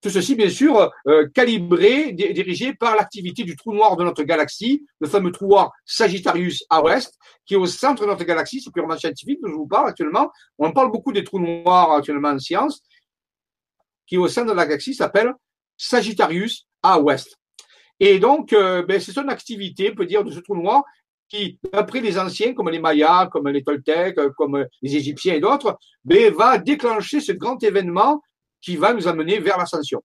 Tout 0.00 0.08
ceci, 0.10 0.34
bien 0.34 0.48
sûr, 0.48 0.90
euh, 1.06 1.28
calibré, 1.28 2.12
dirigé 2.12 2.74
par 2.74 2.96
l'activité 2.96 3.44
du 3.44 3.54
trou 3.54 3.74
noir 3.74 3.96
de 3.96 4.04
notre 4.04 4.22
galaxie, 4.22 4.86
le 4.98 5.06
fameux 5.06 5.30
trou 5.30 5.48
noir 5.48 5.72
Sagittarius 5.84 6.64
à 6.70 6.82
ouest, 6.82 7.18
qui 7.44 7.54
est 7.54 7.58
au 7.58 7.66
centre 7.66 8.02
de 8.02 8.06
notre 8.06 8.24
galaxie. 8.24 8.62
C'est 8.62 8.72
purement 8.72 8.96
scientifique 8.96 9.40
que 9.42 9.50
je 9.50 9.54
vous 9.54 9.66
parle 9.66 9.88
actuellement. 9.88 10.30
On 10.58 10.72
parle 10.72 10.90
beaucoup 10.90 11.12
des 11.12 11.22
trous 11.22 11.38
noirs 11.38 11.92
actuellement 11.92 12.30
en 12.30 12.38
science, 12.38 12.82
qui 14.06 14.16
au 14.16 14.26
centre 14.26 14.52
de 14.52 14.56
la 14.56 14.64
galaxie, 14.64 14.94
s'appelle 14.94 15.32
Sagittarius 15.76 16.66
à 16.82 16.98
ouest. 16.98 17.36
Et 17.98 18.18
donc, 18.18 18.54
euh, 18.54 18.82
ben, 18.82 18.98
c'est 18.98 19.12
son 19.12 19.28
activité, 19.28 19.90
on 19.92 19.94
peut 19.94 20.06
dire, 20.06 20.24
de 20.24 20.30
ce 20.30 20.40
trou 20.40 20.56
noir 20.56 20.82
qui, 21.28 21.60
d'après 21.72 22.00
les 22.00 22.18
anciens, 22.18 22.54
comme 22.54 22.70
les 22.70 22.80
Mayas, 22.80 23.28
comme 23.30 23.48
les 23.48 23.62
Toltecs, 23.62 24.18
comme 24.36 24.66
les 24.82 24.96
Égyptiens 24.96 25.34
et 25.34 25.40
d'autres, 25.40 25.78
ben, 26.04 26.32
va 26.32 26.56
déclencher 26.56 27.20
ce 27.20 27.32
grand 27.32 27.62
événement 27.62 28.22
qui 28.60 28.76
va 28.76 28.92
nous 28.92 29.08
amener 29.08 29.38
vers 29.38 29.58
l'ascension. 29.58 30.02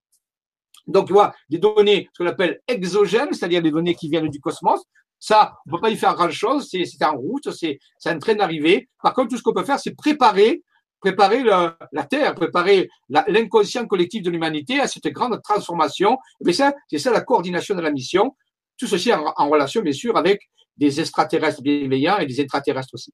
Donc, 0.87 1.07
tu 1.07 1.13
vois, 1.13 1.33
des 1.49 1.57
données, 1.57 2.09
ce 2.13 2.23
qu'on 2.23 2.29
appelle 2.29 2.61
exogènes, 2.67 3.33
c'est-à-dire 3.33 3.61
des 3.61 3.71
données 3.71 3.95
qui 3.95 4.09
viennent 4.09 4.29
du 4.29 4.39
cosmos, 4.39 4.81
ça, 5.19 5.55
on 5.65 5.71
ne 5.71 5.77
peut 5.77 5.81
pas 5.81 5.89
y 5.89 5.97
faire 5.97 6.13
grand-chose, 6.13 6.69
c'est 6.69 7.03
en 7.03 7.17
route, 7.17 7.49
c'est 7.51 7.79
en 8.05 8.19
train 8.19 8.35
d'arriver. 8.35 8.89
Par 9.01 9.13
contre, 9.13 9.29
tout 9.29 9.37
ce 9.37 9.43
qu'on 9.43 9.53
peut 9.53 9.63
faire, 9.63 9.79
c'est 9.79 9.95
préparer, 9.95 10.61
préparer 10.99 11.43
la, 11.43 12.03
Terre, 12.09 12.35
préparer 12.35 12.89
l'inconscient 13.09 13.87
collectif 13.87 14.21
de 14.21 14.29
l'humanité 14.29 14.79
à 14.79 14.87
cette 14.87 15.07
grande 15.07 15.41
transformation. 15.41 16.17
Mais 16.41 16.53
ça, 16.53 16.73
c'est 16.89 16.99
ça 16.99 17.11
la 17.11 17.21
coordination 17.21 17.75
de 17.75 17.81
la 17.81 17.91
mission. 17.91 18.35
Tout 18.77 18.87
ceci 18.87 19.11
en 19.13 19.49
relation, 19.49 19.81
bien 19.81 19.93
sûr, 19.93 20.15
avec 20.17 20.41
des 20.77 20.99
extraterrestres 20.99 21.61
bienveillants 21.61 22.17
et 22.17 22.25
des 22.25 22.41
extraterrestres 22.41 22.93
aussi. 22.93 23.13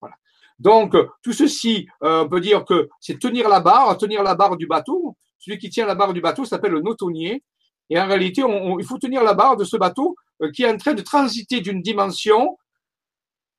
Voilà. 0.00 0.16
Donc, 0.58 0.96
tout 1.22 1.32
ceci, 1.32 1.86
euh, 2.02 2.24
on 2.24 2.28
peut 2.28 2.40
dire 2.40 2.64
que 2.64 2.88
c'est 3.00 3.18
tenir 3.18 3.48
la 3.48 3.60
barre, 3.60 3.96
tenir 3.98 4.22
la 4.22 4.34
barre 4.34 4.56
du 4.56 4.66
bateau. 4.66 5.16
Celui 5.38 5.58
qui 5.58 5.68
tient 5.68 5.86
la 5.86 5.94
barre 5.94 6.14
du 6.14 6.20
bateau 6.20 6.44
s'appelle 6.44 6.72
le 6.72 6.80
notonnier. 6.80 7.42
Et 7.90 8.00
en 8.00 8.06
réalité, 8.06 8.42
il 8.42 8.84
faut 8.84 8.98
tenir 8.98 9.22
la 9.22 9.34
barre 9.34 9.56
de 9.56 9.64
ce 9.64 9.76
bateau 9.76 10.16
euh, 10.42 10.50
qui 10.50 10.62
est 10.62 10.70
en 10.70 10.76
train 10.76 10.94
de 10.94 11.02
transiter 11.02 11.60
d'une 11.60 11.82
dimension 11.82 12.56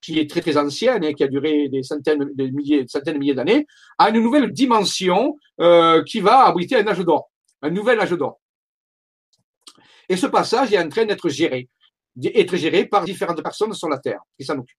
qui 0.01 0.19
est 0.19 0.29
très 0.29 0.41
très 0.41 0.57
ancienne 0.57 1.03
et 1.03 1.13
qui 1.13 1.23
a 1.23 1.27
duré 1.27 1.69
des 1.69 1.83
centaines 1.83 2.31
de 2.33 2.47
milliers, 2.47 2.85
centaines 2.87 3.15
de 3.15 3.19
milliers 3.19 3.33
d'années, 3.33 3.65
à 3.97 4.09
une 4.09 4.21
nouvelle 4.21 4.51
dimension 4.51 5.37
euh, 5.59 6.03
qui 6.03 6.19
va 6.19 6.45
abriter 6.45 6.75
un 6.77 6.87
âge 6.87 6.99
d'or, 6.99 7.31
un 7.61 7.71
nouvel 7.71 7.99
âge 7.99 8.11
d'or. 8.11 8.39
Et 10.07 10.15
ce 10.15 10.27
passage 10.27 10.71
est 10.71 10.79
en 10.79 10.87
train 10.87 11.05
d'être 11.05 11.29
géré, 11.29 11.67
être 12.23 12.55
géré 12.55 12.85
par 12.85 13.03
différentes 13.05 13.41
personnes 13.41 13.73
sur 13.73 13.89
la 13.89 13.97
Terre 13.97 14.21
qui 14.37 14.45
s'en 14.45 14.57
occupent 14.57 14.77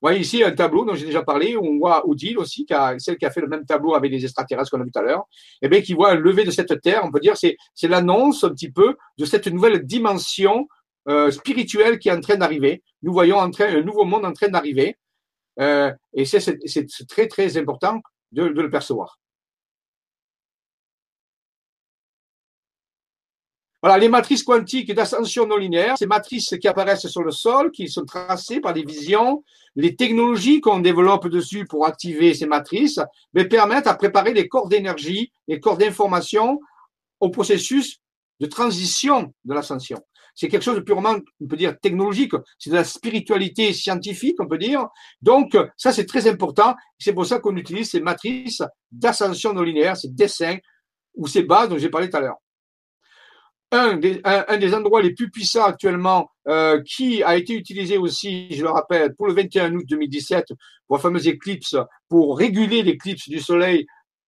voyez 0.00 0.20
ici 0.20 0.42
un 0.42 0.52
tableau 0.52 0.84
dont 0.84 0.94
j'ai 0.94 1.06
déjà 1.06 1.22
parlé, 1.22 1.56
où 1.56 1.64
on 1.64 1.78
voit 1.78 2.08
Odile 2.08 2.38
aussi, 2.38 2.64
qui 2.64 2.72
a, 2.72 2.98
celle 2.98 3.18
qui 3.18 3.26
a 3.26 3.30
fait 3.30 3.40
le 3.40 3.48
même 3.48 3.64
tableau 3.66 3.94
avec 3.94 4.10
les 4.10 4.24
extraterrestres 4.24 4.70
qu'on 4.70 4.80
a 4.80 4.84
vu 4.84 4.90
tout 4.90 4.98
à 4.98 5.02
l'heure, 5.02 5.24
et 5.62 5.66
eh 5.66 5.68
bien 5.68 5.80
qui 5.80 5.94
voit 5.94 6.12
un 6.12 6.14
lever 6.14 6.44
de 6.44 6.50
cette 6.50 6.80
terre, 6.80 7.02
on 7.04 7.10
peut 7.10 7.20
dire, 7.20 7.36
c'est, 7.36 7.56
l'annonce 7.82 8.44
un 8.44 8.50
petit 8.50 8.70
peu 8.70 8.96
de 9.18 9.24
cette 9.24 9.46
nouvelle 9.46 9.84
dimension 9.84 10.68
euh, 11.08 11.30
spirituelle 11.30 11.98
qui 11.98 12.08
est 12.08 12.12
en 12.12 12.20
train 12.20 12.36
d'arriver. 12.36 12.82
Nous 13.02 13.12
voyons 13.12 13.36
en 13.36 13.50
train, 13.50 13.66
un 13.66 13.82
nouveau 13.82 14.04
monde 14.04 14.24
en 14.24 14.32
train 14.32 14.48
d'arriver, 14.48 14.96
euh, 15.60 15.92
et 16.14 16.24
c'est 16.24 17.06
très 17.08 17.26
très 17.26 17.58
important 17.58 18.00
de, 18.32 18.48
de 18.48 18.62
le 18.62 18.70
percevoir. 18.70 19.18
Voilà, 23.82 23.96
les 23.96 24.10
matrices 24.10 24.42
quantiques 24.42 24.92
d'ascension 24.92 25.46
non 25.46 25.56
linéaire, 25.56 25.96
ces 25.96 26.06
matrices 26.06 26.54
qui 26.60 26.68
apparaissent 26.68 27.06
sur 27.06 27.22
le 27.22 27.30
sol, 27.30 27.70
qui 27.70 27.88
sont 27.88 28.04
tracées 28.04 28.60
par 28.60 28.74
des 28.74 28.84
visions, 28.84 29.42
les 29.74 29.96
technologies 29.96 30.60
qu'on 30.60 30.80
développe 30.80 31.28
dessus 31.28 31.64
pour 31.64 31.86
activer 31.86 32.34
ces 32.34 32.46
matrices, 32.46 33.00
mais 33.32 33.46
permettent 33.46 33.86
à 33.86 33.94
préparer 33.94 34.34
les 34.34 34.48
corps 34.48 34.68
d'énergie, 34.68 35.32
les 35.48 35.60
corps 35.60 35.78
d'information 35.78 36.60
au 37.20 37.30
processus 37.30 38.00
de 38.40 38.46
transition 38.46 39.32
de 39.46 39.54
l'ascension. 39.54 39.98
C'est 40.34 40.48
quelque 40.48 40.62
chose 40.62 40.76
de 40.76 40.80
purement, 40.80 41.16
on 41.40 41.46
peut 41.46 41.56
dire, 41.56 41.78
technologique. 41.80 42.32
C'est 42.58 42.70
de 42.70 42.74
la 42.74 42.84
spiritualité 42.84 43.72
scientifique, 43.72 44.36
on 44.40 44.46
peut 44.46 44.58
dire. 44.58 44.86
Donc, 45.22 45.56
ça, 45.76 45.92
c'est 45.92 46.06
très 46.06 46.28
important. 46.28 46.74
C'est 46.98 47.12
pour 47.12 47.26
ça 47.26 47.40
qu'on 47.40 47.56
utilise 47.56 47.90
ces 47.90 48.00
matrices 48.00 48.62
d'ascension 48.92 49.52
non 49.52 49.62
linéaire, 49.62 49.96
ces 49.96 50.08
dessins 50.08 50.56
ou 51.14 51.26
ces 51.26 51.42
bases 51.42 51.70
dont 51.70 51.78
j'ai 51.78 51.90
parlé 51.90 52.08
tout 52.08 52.16
à 52.16 52.20
l'heure 52.20 52.38
un 53.72 53.96
des, 53.96 54.74
endroits 54.74 55.02
les 55.02 55.14
plus 55.14 55.30
puissants 55.30 55.64
actuellement, 55.64 56.30
euh, 56.48 56.82
qui 56.82 57.22
a 57.22 57.36
été 57.36 57.54
utilisé 57.54 57.98
aussi, 57.98 58.52
je 58.52 58.62
le 58.62 58.70
rappelle, 58.70 59.14
pour 59.14 59.26
le 59.26 59.34
21 59.34 59.74
août 59.74 59.84
2017, 59.88 60.46
pour 60.86 60.96
la 60.96 61.02
fameuse 61.02 61.28
éclipse, 61.28 61.76
pour 62.08 62.36
réguler 62.36 62.82
l'éclipse 62.82 63.28
du 63.28 63.38
Soleil 63.38 63.86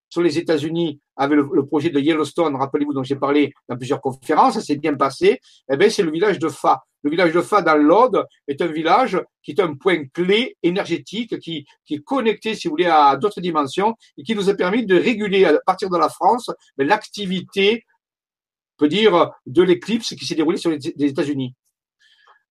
sur 0.09 0.23
les 0.23 0.39
États-Unis 0.39 1.01
avec 1.17 1.39
le, 1.39 1.67
projet 1.67 1.91
de 1.91 1.99
Yellowstone, 1.99 2.55
rappelez-vous, 2.55 2.93
dont 2.93 3.03
j'ai 3.03 3.17
parlé 3.17 3.53
dans 3.69 3.77
plusieurs 3.77 4.01
conférences, 4.01 4.55
ça 4.55 4.61
s'est 4.61 4.77
bien 4.77 4.95
passé, 4.95 5.41
eh 5.71 5.77
bien, 5.77 5.89
c'est 5.91 6.03
le 6.03 6.11
village 6.11 6.39
de 6.39 6.49
Fa. 6.49 6.83
Le 7.03 7.11
village 7.11 7.33
de 7.33 7.41
Fa 7.41 7.63
dans 7.63 7.77
l'Aude 7.77 8.25
est 8.47 8.61
un 8.63 8.67
village 8.67 9.21
qui 9.43 9.53
est 9.53 9.61
un 9.61 9.75
point 9.75 10.05
clé 10.13 10.57
énergétique, 10.63 11.39
qui, 11.41 11.67
qui 11.85 11.95
est 11.95 12.05
connecté, 12.05 12.55
si 12.55 12.69
vous 12.69 12.73
voulez, 12.73 12.87
à 12.87 13.17
d'autres 13.17 13.41
dimensions 13.41 13.95
et 14.17 14.23
qui 14.23 14.35
nous 14.37 14.49
a 14.49 14.55
permis 14.55 14.87
de 14.87 14.97
réguler 14.97 15.45
à 15.45 15.59
partir 15.67 15.91
de 15.91 15.99
la 15.99 16.09
France 16.09 16.51
l'activité 16.77 17.85
dire, 18.89 19.31
de 19.47 19.63
l'éclipse 19.63 20.15
qui 20.15 20.27
s'est 20.27 20.35
déroulée 20.35 20.59
sur 20.59 20.71
les, 20.71 20.79
États-Unis. 20.99 21.55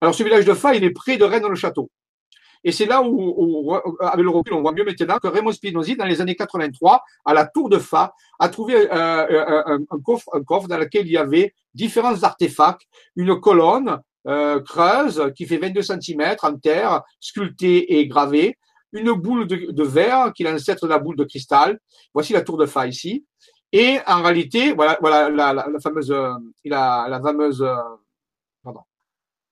Alors, 0.01 0.15
ce 0.15 0.23
village 0.23 0.45
de 0.45 0.53
Fa, 0.53 0.75
il 0.75 0.83
est 0.83 0.91
près 0.91 1.17
de 1.17 1.23
Rennes-le-Château. 1.23 1.89
Et 2.63 2.71
c'est 2.71 2.85
là 2.85 3.01
où, 3.01 3.73
avec 3.99 4.23
le 4.23 4.29
recul, 4.29 4.53
on 4.53 4.61
voit 4.61 4.71
mieux 4.71 4.83
maintenant 4.83 5.17
que 5.17 5.27
Raymond 5.27 5.51
Spinozzi, 5.51 5.95
dans 5.95 6.05
les 6.05 6.21
années 6.21 6.35
83, 6.35 7.01
à 7.25 7.33
la 7.33 7.45
tour 7.45 7.69
de 7.69 7.79
Fa, 7.79 8.13
a 8.39 8.49
trouvé 8.49 8.75
euh, 8.75 8.85
euh, 8.93 9.79
un, 9.89 9.99
coffre, 9.99 10.29
un 10.33 10.43
coffre 10.43 10.67
dans 10.67 10.77
lequel 10.77 11.07
il 11.07 11.13
y 11.13 11.17
avait 11.17 11.53
différents 11.73 12.21
artefacts, 12.21 12.83
une 13.15 13.39
colonne 13.39 13.99
euh, 14.27 14.61
creuse 14.61 15.31
qui 15.35 15.47
fait 15.47 15.57
22 15.57 15.81
cm 15.81 16.35
en 16.43 16.55
terre, 16.57 17.01
sculptée 17.19 17.97
et 17.97 18.07
gravée, 18.07 18.57
une 18.91 19.11
boule 19.13 19.47
de, 19.47 19.71
de 19.71 19.83
verre 19.83 20.31
qui 20.33 20.43
est 20.43 20.51
l'ancêtre 20.51 20.85
de 20.85 20.89
la 20.91 20.99
boule 20.99 21.15
de 21.15 21.23
cristal. 21.23 21.79
Voici 22.13 22.33
la 22.33 22.41
tour 22.41 22.57
de 22.57 22.67
Fa 22.67 22.85
ici. 22.85 23.25
Et 23.73 23.99
en 24.05 24.21
réalité, 24.21 24.73
voilà, 24.73 24.97
voilà 24.99 25.29
la, 25.29 25.53
la, 25.53 25.67
la 25.67 25.79
fameuse, 25.79 26.11
euh, 26.11 26.33
il 26.63 26.73
a 26.73 27.07
la 27.07 27.21
fameuse, 27.21 27.61
euh, 27.61 27.75
pardon, 28.63 28.81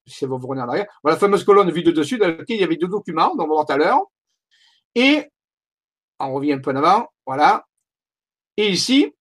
si 0.05 0.25
vous 0.25 0.37
revenez 0.37 0.61
en 0.61 0.69
arrière, 0.69 0.87
voilà 1.03 1.15
la 1.15 1.19
fameuse 1.19 1.43
colonne 1.43 1.71
vue 1.71 1.83
de 1.83 1.91
dessus 1.91 2.17
dans 2.17 2.27
laquelle 2.27 2.57
il 2.57 2.61
y 2.61 2.63
avait 2.63 2.75
deux 2.75 2.87
documents, 2.87 3.35
dont 3.35 3.45
on 3.45 3.47
va 3.47 3.53
voir 3.53 3.65
tout 3.65 3.73
à 3.73 3.77
l'heure. 3.77 4.01
Et 4.95 5.29
on 6.19 6.33
revient 6.33 6.53
un 6.53 6.59
peu 6.59 6.71
en 6.71 6.75
avant, 6.75 7.07
voilà. 7.25 7.65
Et 8.57 8.67
ici, 8.69 9.13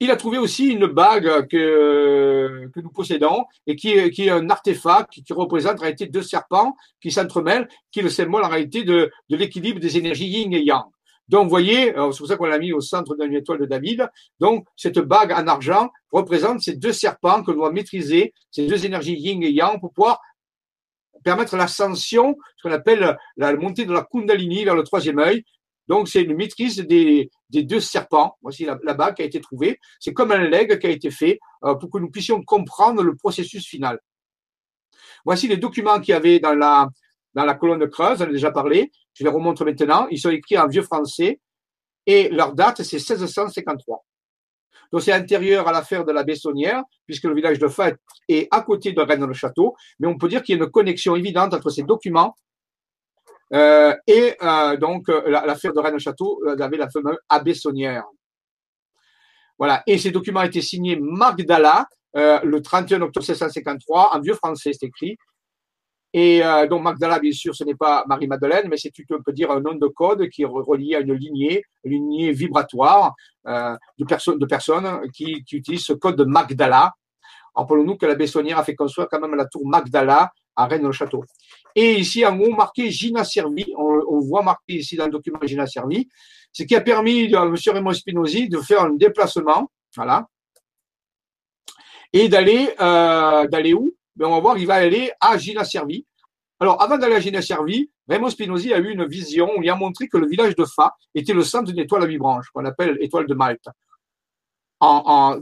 il 0.00 0.10
a 0.10 0.16
trouvé 0.16 0.36
aussi 0.36 0.68
une 0.68 0.86
bague 0.86 1.46
que, 1.46 2.68
nous 2.74 2.90
possédons 2.90 3.44
et 3.66 3.76
qui 3.76 3.92
est, 3.92 4.30
un 4.30 4.50
artefact 4.50 5.22
qui, 5.24 5.32
représente 5.32 5.78
en 5.78 5.82
réalité 5.82 6.06
deux 6.06 6.22
serpents 6.22 6.76
qui 7.00 7.12
s'entremêlent, 7.12 7.68
qui 7.90 8.00
est 8.00 8.02
le 8.02 8.10
symbole 8.10 8.44
en 8.44 8.48
réalité 8.48 8.82
de 8.84 9.10
l'équilibre 9.28 9.80
des 9.80 9.96
énergies 9.96 10.26
yin 10.26 10.52
et 10.52 10.64
yang. 10.64 10.84
Donc, 11.32 11.44
vous 11.44 11.50
voyez, 11.50 11.86
c'est 11.86 12.18
pour 12.18 12.26
ça 12.26 12.36
qu'on 12.36 12.44
l'a 12.44 12.58
mis 12.58 12.74
au 12.74 12.82
centre 12.82 13.16
d'une 13.16 13.32
étoile 13.32 13.58
de 13.58 13.64
David. 13.64 14.06
Donc, 14.38 14.66
cette 14.76 14.98
bague 14.98 15.32
en 15.32 15.46
argent 15.46 15.90
représente 16.10 16.60
ces 16.60 16.76
deux 16.76 16.92
serpents 16.92 17.42
que 17.42 17.50
l'on 17.50 17.56
doit 17.56 17.72
maîtriser, 17.72 18.34
ces 18.50 18.66
deux 18.66 18.84
énergies 18.84 19.16
yin 19.18 19.42
et 19.42 19.50
yang 19.50 19.80
pour 19.80 19.94
pouvoir 19.94 20.20
permettre 21.24 21.56
l'ascension, 21.56 22.36
ce 22.58 22.68
qu'on 22.68 22.74
appelle 22.74 23.16
la 23.38 23.54
montée 23.54 23.86
de 23.86 23.94
la 23.94 24.02
Kundalini 24.02 24.64
vers 24.64 24.74
le 24.74 24.82
troisième 24.82 25.20
œil. 25.20 25.42
Donc, 25.88 26.06
c'est 26.06 26.20
une 26.20 26.36
maîtrise 26.36 26.76
des, 26.76 27.30
deux 27.50 27.80
serpents. 27.80 28.36
Voici 28.42 28.66
la, 28.66 28.76
bague 28.92 29.14
qui 29.14 29.22
a 29.22 29.24
été 29.24 29.40
trouvée. 29.40 29.80
C'est 30.00 30.12
comme 30.12 30.32
un 30.32 30.44
leg 30.50 30.78
qui 30.78 30.86
a 30.86 30.90
été 30.90 31.10
fait 31.10 31.40
euh, 31.64 31.74
pour 31.76 31.88
que 31.88 31.96
nous 31.96 32.10
puissions 32.10 32.42
comprendre 32.42 33.02
le 33.02 33.16
processus 33.16 33.66
final. 33.66 33.98
Voici 35.24 35.48
les 35.48 35.56
documents 35.56 35.98
qu'il 35.98 36.12
y 36.12 36.14
avait 36.14 36.40
dans 36.40 36.54
la, 36.54 36.90
dans 37.32 37.46
la 37.46 37.54
colonne 37.54 37.88
creuse, 37.88 38.20
on 38.20 38.24
a 38.24 38.26
déjà 38.26 38.50
parlé. 38.50 38.92
Je 39.14 39.24
les 39.24 39.30
remontre 39.30 39.64
maintenant. 39.64 40.06
Ils 40.10 40.18
sont 40.18 40.30
écrits 40.30 40.58
en 40.58 40.68
vieux 40.68 40.82
français 40.82 41.40
et 42.06 42.28
leur 42.28 42.54
date, 42.54 42.82
c'est 42.82 42.96
1653. 42.96 44.04
Donc, 44.92 45.02
c'est 45.02 45.14
antérieur 45.14 45.68
à 45.68 45.72
l'affaire 45.72 46.04
de 46.04 46.12
la 46.12 46.22
Bessonnière, 46.22 46.82
puisque 47.06 47.24
le 47.24 47.34
village 47.34 47.58
de 47.58 47.68
Fête 47.68 47.96
est 48.28 48.48
à 48.50 48.60
côté 48.60 48.92
de 48.92 49.00
Rennes-le-Château. 49.00 49.74
Mais 50.00 50.06
on 50.06 50.18
peut 50.18 50.28
dire 50.28 50.42
qu'il 50.42 50.56
y 50.56 50.60
a 50.60 50.64
une 50.64 50.70
connexion 50.70 51.16
évidente 51.16 51.54
entre 51.54 51.70
ces 51.70 51.82
documents 51.82 52.34
euh, 53.54 53.94
et 54.06 54.34
euh, 54.42 54.76
donc 54.78 55.08
l'affaire 55.08 55.74
de 55.74 55.80
Rennes-le-Château 55.80 56.40
euh, 56.46 56.56
avait 56.58 56.78
la 56.78 56.88
fameuse 56.88 57.18
Abessonnière. 57.28 58.04
Voilà. 59.58 59.82
Et 59.86 59.98
ces 59.98 60.10
documents 60.10 60.42
étaient 60.42 60.62
signés 60.62 60.98
Magdala 61.00 61.86
le 62.14 62.60
31 62.60 63.02
octobre 63.02 63.26
1653 63.26 64.14
en 64.14 64.20
vieux 64.20 64.34
français, 64.34 64.72
c'est 64.78 64.86
écrit. 64.86 65.16
Et 66.14 66.44
euh, 66.44 66.66
donc 66.66 66.82
Magdala, 66.82 67.18
bien 67.18 67.32
sûr, 67.32 67.54
ce 67.54 67.64
n'est 67.64 67.74
pas 67.74 68.04
Marie-Madeleine, 68.06 68.68
mais 68.68 68.76
c'est, 68.76 68.90
tu 68.90 69.06
peux 69.06 69.32
dire, 69.32 69.50
un 69.50 69.60
nom 69.60 69.74
de 69.74 69.86
code 69.86 70.28
qui 70.28 70.42
est 70.42 70.46
relié 70.46 70.96
à 70.96 71.00
une 71.00 71.14
lignée, 71.14 71.64
une 71.84 71.92
lignée 71.92 72.32
vibratoire 72.32 73.14
euh, 73.46 73.74
de, 73.98 74.04
personnes 74.04 74.38
de 74.38 74.46
personnes 74.46 75.10
qui, 75.12 75.42
qui, 75.44 75.56
utilisent 75.56 75.86
ce 75.86 75.94
code 75.94 76.16
de 76.16 76.24
Magdala. 76.24 76.92
Rappelons-nous 77.54 77.96
que 77.96 78.06
la 78.06 78.14
Bessonnière 78.14 78.58
a 78.58 78.64
fait 78.64 78.74
construire 78.74 79.08
quand 79.10 79.20
même 79.20 79.34
la 79.34 79.46
tour 79.46 79.62
Magdala 79.66 80.30
à 80.56 80.66
Rennes-le-Château. 80.66 81.24
Et 81.74 81.94
ici, 81.94 82.24
en 82.24 82.38
haut, 82.38 82.50
marqué 82.50 82.90
Gina 82.90 83.24
Servi. 83.24 83.72
On, 83.76 84.20
voit 84.20 84.42
marqué 84.42 84.74
ici 84.74 84.96
dans 84.96 85.06
le 85.06 85.10
document 85.10 85.38
Gina 85.42 85.66
Servi. 85.66 86.08
Ce 86.52 86.62
qui 86.64 86.74
a 86.76 86.80
permis 86.80 87.34
à 87.34 87.42
M. 87.42 87.54
Raymond 87.66 87.94
Spinozzi 87.94 88.48
de 88.48 88.58
faire 88.58 88.82
un 88.82 88.90
déplacement. 88.90 89.70
Voilà. 89.96 90.26
Et 92.12 92.28
d'aller, 92.28 92.74
euh, 92.78 93.46
d'aller 93.48 93.72
où? 93.72 93.94
Ben, 94.16 94.26
on 94.26 94.32
va 94.32 94.40
voir, 94.40 94.58
il 94.58 94.66
va 94.66 94.74
aller 94.74 95.10
à 95.20 95.38
Gina 95.38 95.64
Servi. 95.64 96.06
Alors, 96.60 96.80
avant 96.80 96.98
d'aller 96.98 97.16
à 97.16 97.20
Gina 97.20 97.42
Servi, 97.42 97.90
Raymond 98.08 98.30
Spinozzi 98.30 98.72
a 98.72 98.78
eu 98.78 98.90
une 98.90 99.06
vision 99.06 99.50
où 99.56 99.62
il 99.62 99.70
a 99.70 99.74
montré 99.74 100.08
que 100.08 100.16
le 100.16 100.28
village 100.28 100.54
de 100.54 100.64
Fa 100.64 100.94
était 101.14 101.32
le 101.32 101.42
centre 101.42 101.72
d'une 101.72 101.80
étoile 101.80 102.02
à 102.02 102.06
huit 102.06 102.18
branches, 102.18 102.46
qu'on 102.52 102.64
appelle 102.64 102.98
étoile 103.00 103.26
de 103.26 103.34
Malte 103.34 103.68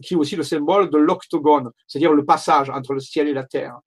qui 0.03 0.14
est 0.14 0.16
aussi 0.16 0.37
le 0.37 0.43
symbole 0.43 0.91
de 0.91 0.99
l'octogone, 0.99 1.71
c'est-à-dire 1.87 2.12
le 2.12 2.25
passage 2.25 2.68
entre 2.68 2.93
le 2.93 3.01
ciel 3.01 3.27
et 3.29 3.33
la 3.33 3.45
terre. 3.45 3.79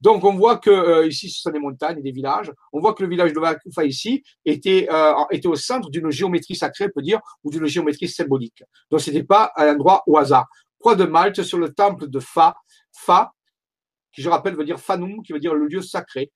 Donc 0.00 0.24
on 0.24 0.34
voit 0.34 0.56
que 0.56 0.70
euh, 0.70 1.06
ici 1.06 1.28
ce 1.28 1.42
sont 1.42 1.50
des 1.50 1.58
montagnes 1.58 1.98
et 1.98 2.02
des 2.02 2.12
villages. 2.12 2.50
On 2.72 2.80
voit 2.80 2.94
que 2.94 3.02
le 3.02 3.08
village 3.08 3.32
de 3.32 3.38
Vakufa 3.38 3.84
ici 3.84 4.22
était 4.44 4.88
euh, 4.90 5.12
était 5.30 5.48
au 5.48 5.54
centre 5.54 5.90
d'une 5.90 6.10
géométrie 6.10 6.56
sacrée, 6.56 6.86
on 6.86 6.90
peut 6.94 7.02
dire, 7.02 7.20
ou 7.44 7.50
d'une 7.50 7.66
géométrie 7.66 8.08
symbolique. 8.08 8.64
Donc 8.90 9.00
c'était 9.00 9.22
pas 9.22 9.52
un 9.56 9.74
endroit 9.74 10.02
au 10.06 10.16
hasard. 10.16 10.46
Croix 10.78 10.96
de 10.96 11.04
Malte 11.04 11.42
sur 11.42 11.58
le 11.58 11.72
temple 11.72 12.08
de 12.08 12.18
Fa, 12.18 12.56
Fa, 12.90 13.32
qui 14.12 14.22
je 14.22 14.28
rappelle 14.28 14.56
veut 14.56 14.64
dire 14.64 14.78
Fanum, 14.78 15.22
qui 15.22 15.32
veut 15.32 15.40
dire 15.40 15.54
le 15.54 15.66
lieu 15.66 15.82
sacré. 15.82 16.32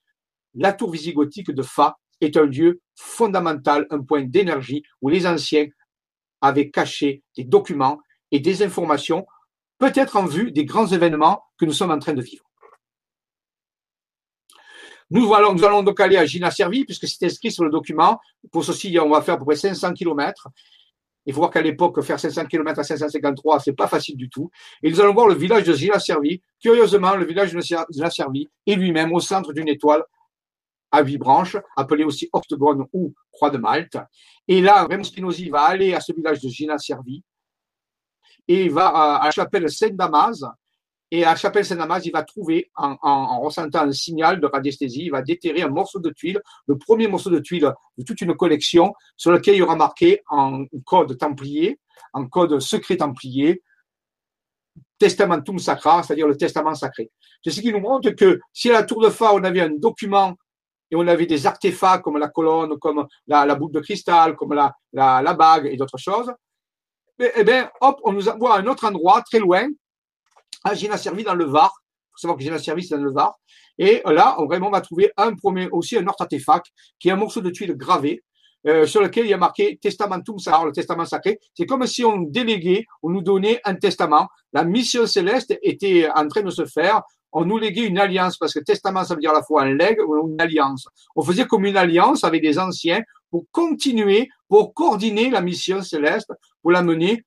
La 0.55 0.73
tour 0.73 0.91
visigothique 0.91 1.51
de 1.51 1.63
Fa 1.63 1.99
est 2.21 2.37
un 2.37 2.47
lieu 2.47 2.81
fondamental, 2.95 3.87
un 3.91 4.03
point 4.03 4.23
d'énergie 4.23 4.83
où 5.03 5.09
les 5.09 5.27
anciens 5.27 5.67
avaient 6.41 6.71
caché 6.71 7.23
des 7.37 7.45
documents 7.45 7.99
et 8.31 8.41
des 8.41 8.63
informations, 8.63 9.27
peut-être 9.79 10.17
en 10.17 10.27
vue 10.27 10.53
des 10.53 10.65
grands 10.65 10.87
événements 10.87 11.43
que 11.59 11.65
nous 11.65 11.73
sommes 11.73 11.91
en 11.91 11.99
train 11.99 12.15
de 12.15 12.23
vivre. 12.23 12.45
Nous 15.11 15.33
allons, 15.35 15.55
nous 15.55 15.65
allons 15.65 15.83
donc 15.83 16.01
aller 16.01 16.17
à 16.17 16.27
Gina 16.27 16.51
Servi, 16.51 16.85
puisque 16.85 17.07
c'est 17.07 17.25
inscrit 17.27 17.53
sur 17.53 17.65
le 17.65 17.71
document. 17.71 18.19
Pour 18.51 18.65
ceci, 18.65 18.99
on 18.99 19.11
va 19.11 19.23
faire 19.23 19.35
à 19.35 19.39
peu 19.39 19.45
près 19.45 19.57
500 19.57 19.93
km. 19.93 20.49
Il 21.27 21.33
faut 21.33 21.41
voir 21.41 21.51
qu'à 21.51 21.61
l'époque, 21.61 22.01
faire 22.03 22.21
500 22.21 22.47
km 22.47 22.79
à 22.79 22.85
553, 22.85 23.61
c'est 23.61 23.73
pas 23.73 23.89
facile 23.89 24.17
du 24.17 24.29
tout. 24.29 24.49
Et 24.83 24.91
nous 24.91 25.01
allons 25.01 25.13
voir 25.13 25.27
le 25.27 25.35
village 25.35 25.65
de 25.65 25.75
Servi. 25.99 26.41
Curieusement, 26.61 27.17
le 27.17 27.27
village 27.27 27.53
de 27.53 27.61
Gina 27.61 28.11
Servi 28.11 28.49
est 28.67 28.77
lui-même 28.77 29.13
au 29.13 29.21
centre 29.21 29.53
d'une 29.53 29.69
étoile 29.69 30.05
à 30.93 31.03
huit 31.03 31.19
branches, 31.19 31.57
appelée 31.77 32.05
aussi 32.05 32.29
octogone 32.33 32.87
ou 32.93 33.13
croix 33.33 33.51
de 33.51 33.59
Malte. 33.59 33.99
Et 34.47 34.61
là, 34.61 34.87
Raymond 34.87 35.05
Spinozzi 35.05 35.49
va 35.51 35.63
aller 35.63 35.95
à 35.95 36.01
ce 36.01 36.13
village 36.13 36.41
de 36.41 36.49
Gina 36.49 36.79
Servi 36.79 37.23
et 38.47 38.69
va 38.69 38.87
à, 38.87 39.25
la 39.25 39.31
chapelle 39.31 39.69
Saint-Damas. 39.69 40.45
Et 41.13 41.25
à 41.25 41.37
chapelle 41.37 41.65
Saint-Damas, 41.65 42.05
il 42.05 42.11
va 42.11 42.25
trouver, 42.25 42.71
en, 42.75 42.97
en, 43.01 43.41
ressentant 43.41 43.83
un 43.83 43.93
signal 43.93 44.41
de 44.41 44.47
radiesthésie, 44.47 45.05
il 45.05 45.11
va 45.11 45.23
déterrer 45.23 45.63
un 45.63 45.69
morceau 45.69 46.01
de 46.01 46.11
tuile, 46.11 46.41
le 46.67 46.77
premier 46.77 47.07
morceau 47.07 47.31
de 47.31 47.39
tuile 47.39 47.73
de 47.97 48.05
toute 48.05 48.21
une 48.21 48.35
collection, 48.35 48.93
sur 49.17 49.31
lequel 49.31 49.55
il 49.55 49.59
y 49.59 49.63
aura 49.63 49.77
marqué 49.77 50.23
en 50.29 50.65
code 50.85 51.17
templier, 51.17 51.79
en 52.13 52.27
code 52.27 52.59
secret 52.59 52.97
templier, 52.97 53.63
Testamentum 54.99 55.59
Sacra, 55.59 56.03
c'est-à-dire 56.03 56.27
le 56.27 56.37
testament 56.37 56.75
sacré. 56.75 57.11
C'est 57.45 57.51
ce 57.51 57.61
qui 57.61 57.73
nous 57.73 57.81
montre 57.81 58.11
que 58.11 58.41
si 58.53 58.71
à 58.71 58.73
la 58.73 58.83
tour 58.83 59.03
de 59.03 59.11
Fa, 59.11 59.33
on 59.35 59.45
avait 59.45 59.61
un 59.61 59.71
document 59.71 60.35
et 60.91 60.97
on 60.97 61.07
avait 61.07 61.27
des 61.27 61.47
artefacts 61.47 62.03
comme 62.03 62.17
la 62.17 62.29
colonne, 62.29 62.79
comme 62.79 63.07
la, 63.27 63.55
boule 63.55 63.73
de 63.73 63.81
cristal, 63.81 64.35
comme 64.35 64.55
la, 64.55 64.75
la, 64.93 65.21
la 65.23 65.35
bague 65.35 65.67
et 65.67 65.77
d'autres 65.77 65.99
choses, 65.99 66.33
eh 67.19 67.45
bien, 67.45 67.71
hop, 67.81 67.99
on 68.05 68.13
nous 68.13 68.29
envoie 68.29 68.57
à 68.57 68.61
un 68.61 68.67
autre 68.67 68.87
endroit, 68.87 69.23
très 69.23 69.39
loin, 69.39 69.69
à 70.67 70.75
Gina 70.75 70.97
Servi 70.97 71.23
dans 71.23 71.35
le 71.35 71.45
Var. 71.45 71.73
Il 71.73 72.13
faut 72.13 72.19
savoir 72.19 72.37
que 72.37 72.43
Gina 72.43 72.59
Servi, 72.59 72.89
dans 72.89 72.97
le 72.97 73.13
Var. 73.13 73.39
Et 73.79 74.03
là, 74.05 74.37
on 74.39 74.47
vraiment 74.47 74.71
va 74.71 74.81
trouver 74.81 75.13
un 75.17 75.35
premier, 75.35 75.69
aussi 75.71 75.97
un 75.97 76.07
autre 76.07 76.21
artefact, 76.21 76.67
qui 76.99 77.09
est 77.09 77.13
un 77.13 77.17
morceau 77.17 77.41
de 77.41 77.51
tuile 77.51 77.75
gravé, 77.75 78.25
euh, 78.67 78.85
sur 78.85 79.01
lequel 79.01 79.27
il 79.27 79.31
y 79.31 79.35
a 79.35 79.39
marqué 79.39 79.79
Testamentum 79.81 80.39
Sacre, 80.39 80.65
le 80.65 80.73
testament 80.73 81.05
sacré. 81.05 81.39
C'est 81.55 81.67
comme 81.67 81.87
si 81.87 82.05
on 82.05 82.19
déléguait, 82.23 82.85
on 83.03 83.11
nous 83.11 83.23
donnait 83.23 83.61
un 83.65 83.77
testament. 83.77 84.29
La 84.53 84.65
mission 84.65 85.07
céleste 85.07 85.57
était 85.63 86.09
en 86.13 86.27
train 86.27 86.43
de 86.43 86.51
se 86.51 86.65
faire. 86.65 87.03
On 87.31 87.45
nous 87.45 87.59
léguait 87.59 87.87
une 87.87 87.99
alliance, 87.99 88.37
parce 88.37 88.55
que 88.55 88.61
testament, 88.61 89.05
ça 89.05 89.15
veut 89.15 89.21
dire 89.21 89.31
à 89.31 89.35
la 89.35 89.43
fois 89.43 89.63
un 89.63 89.75
legs 89.75 90.01
ou 90.05 90.29
une 90.29 90.41
alliance. 90.41 90.89
On 91.15 91.23
faisait 91.23 91.47
comme 91.47 91.65
une 91.65 91.77
alliance 91.77 92.25
avec 92.25 92.43
des 92.43 92.59
anciens 92.59 93.03
pour 93.31 93.45
continuer, 93.53 94.29
pour 94.49 94.75
coordonner 94.75 95.31
la 95.31 95.43
mission 95.43 95.83
céleste, 95.83 96.33
pour 96.63 96.73
la 96.73 96.83
mener 96.83 97.25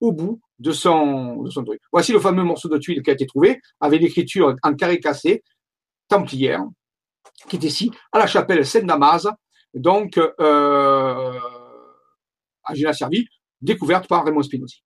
au 0.00 0.12
bout 0.12 0.40
de 0.62 0.72
son, 0.72 1.44
truc. 1.66 1.80
Voici 1.90 2.12
le 2.12 2.20
fameux 2.20 2.44
morceau 2.44 2.68
de 2.68 2.78
tuile 2.78 3.02
qui 3.02 3.10
a 3.10 3.12
été 3.12 3.26
trouvé, 3.26 3.60
avec 3.80 4.00
l'écriture 4.00 4.54
en 4.62 4.74
carré 4.74 5.00
cassé, 5.00 5.42
templière, 6.08 6.62
qui 7.48 7.56
est 7.56 7.64
ici, 7.64 7.90
à 8.12 8.18
la 8.18 8.26
chapelle 8.26 8.64
Saint-Damas, 8.64 9.26
donc 9.74 10.18
euh, 10.18 11.32
à 12.64 12.74
Gina 12.74 12.92
Servi, 12.92 13.26
découverte 13.60 14.06
par 14.06 14.24
Raymond 14.24 14.42
Spinozzi. 14.42 14.82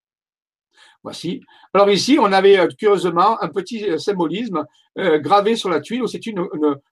Voici. 1.03 1.41
Alors 1.73 1.89
ici, 1.91 2.17
on 2.19 2.31
avait 2.31 2.57
euh, 2.57 2.67
curieusement 2.67 3.41
un 3.41 3.49
petit 3.49 3.85
euh, 3.85 3.97
symbolisme 3.97 4.65
gravé 4.99 5.55
sur 5.55 5.69
la 5.69 5.79
tuile 5.79 6.01
où 6.01 6.07
c'est 6.07 6.25
une, 6.25 6.43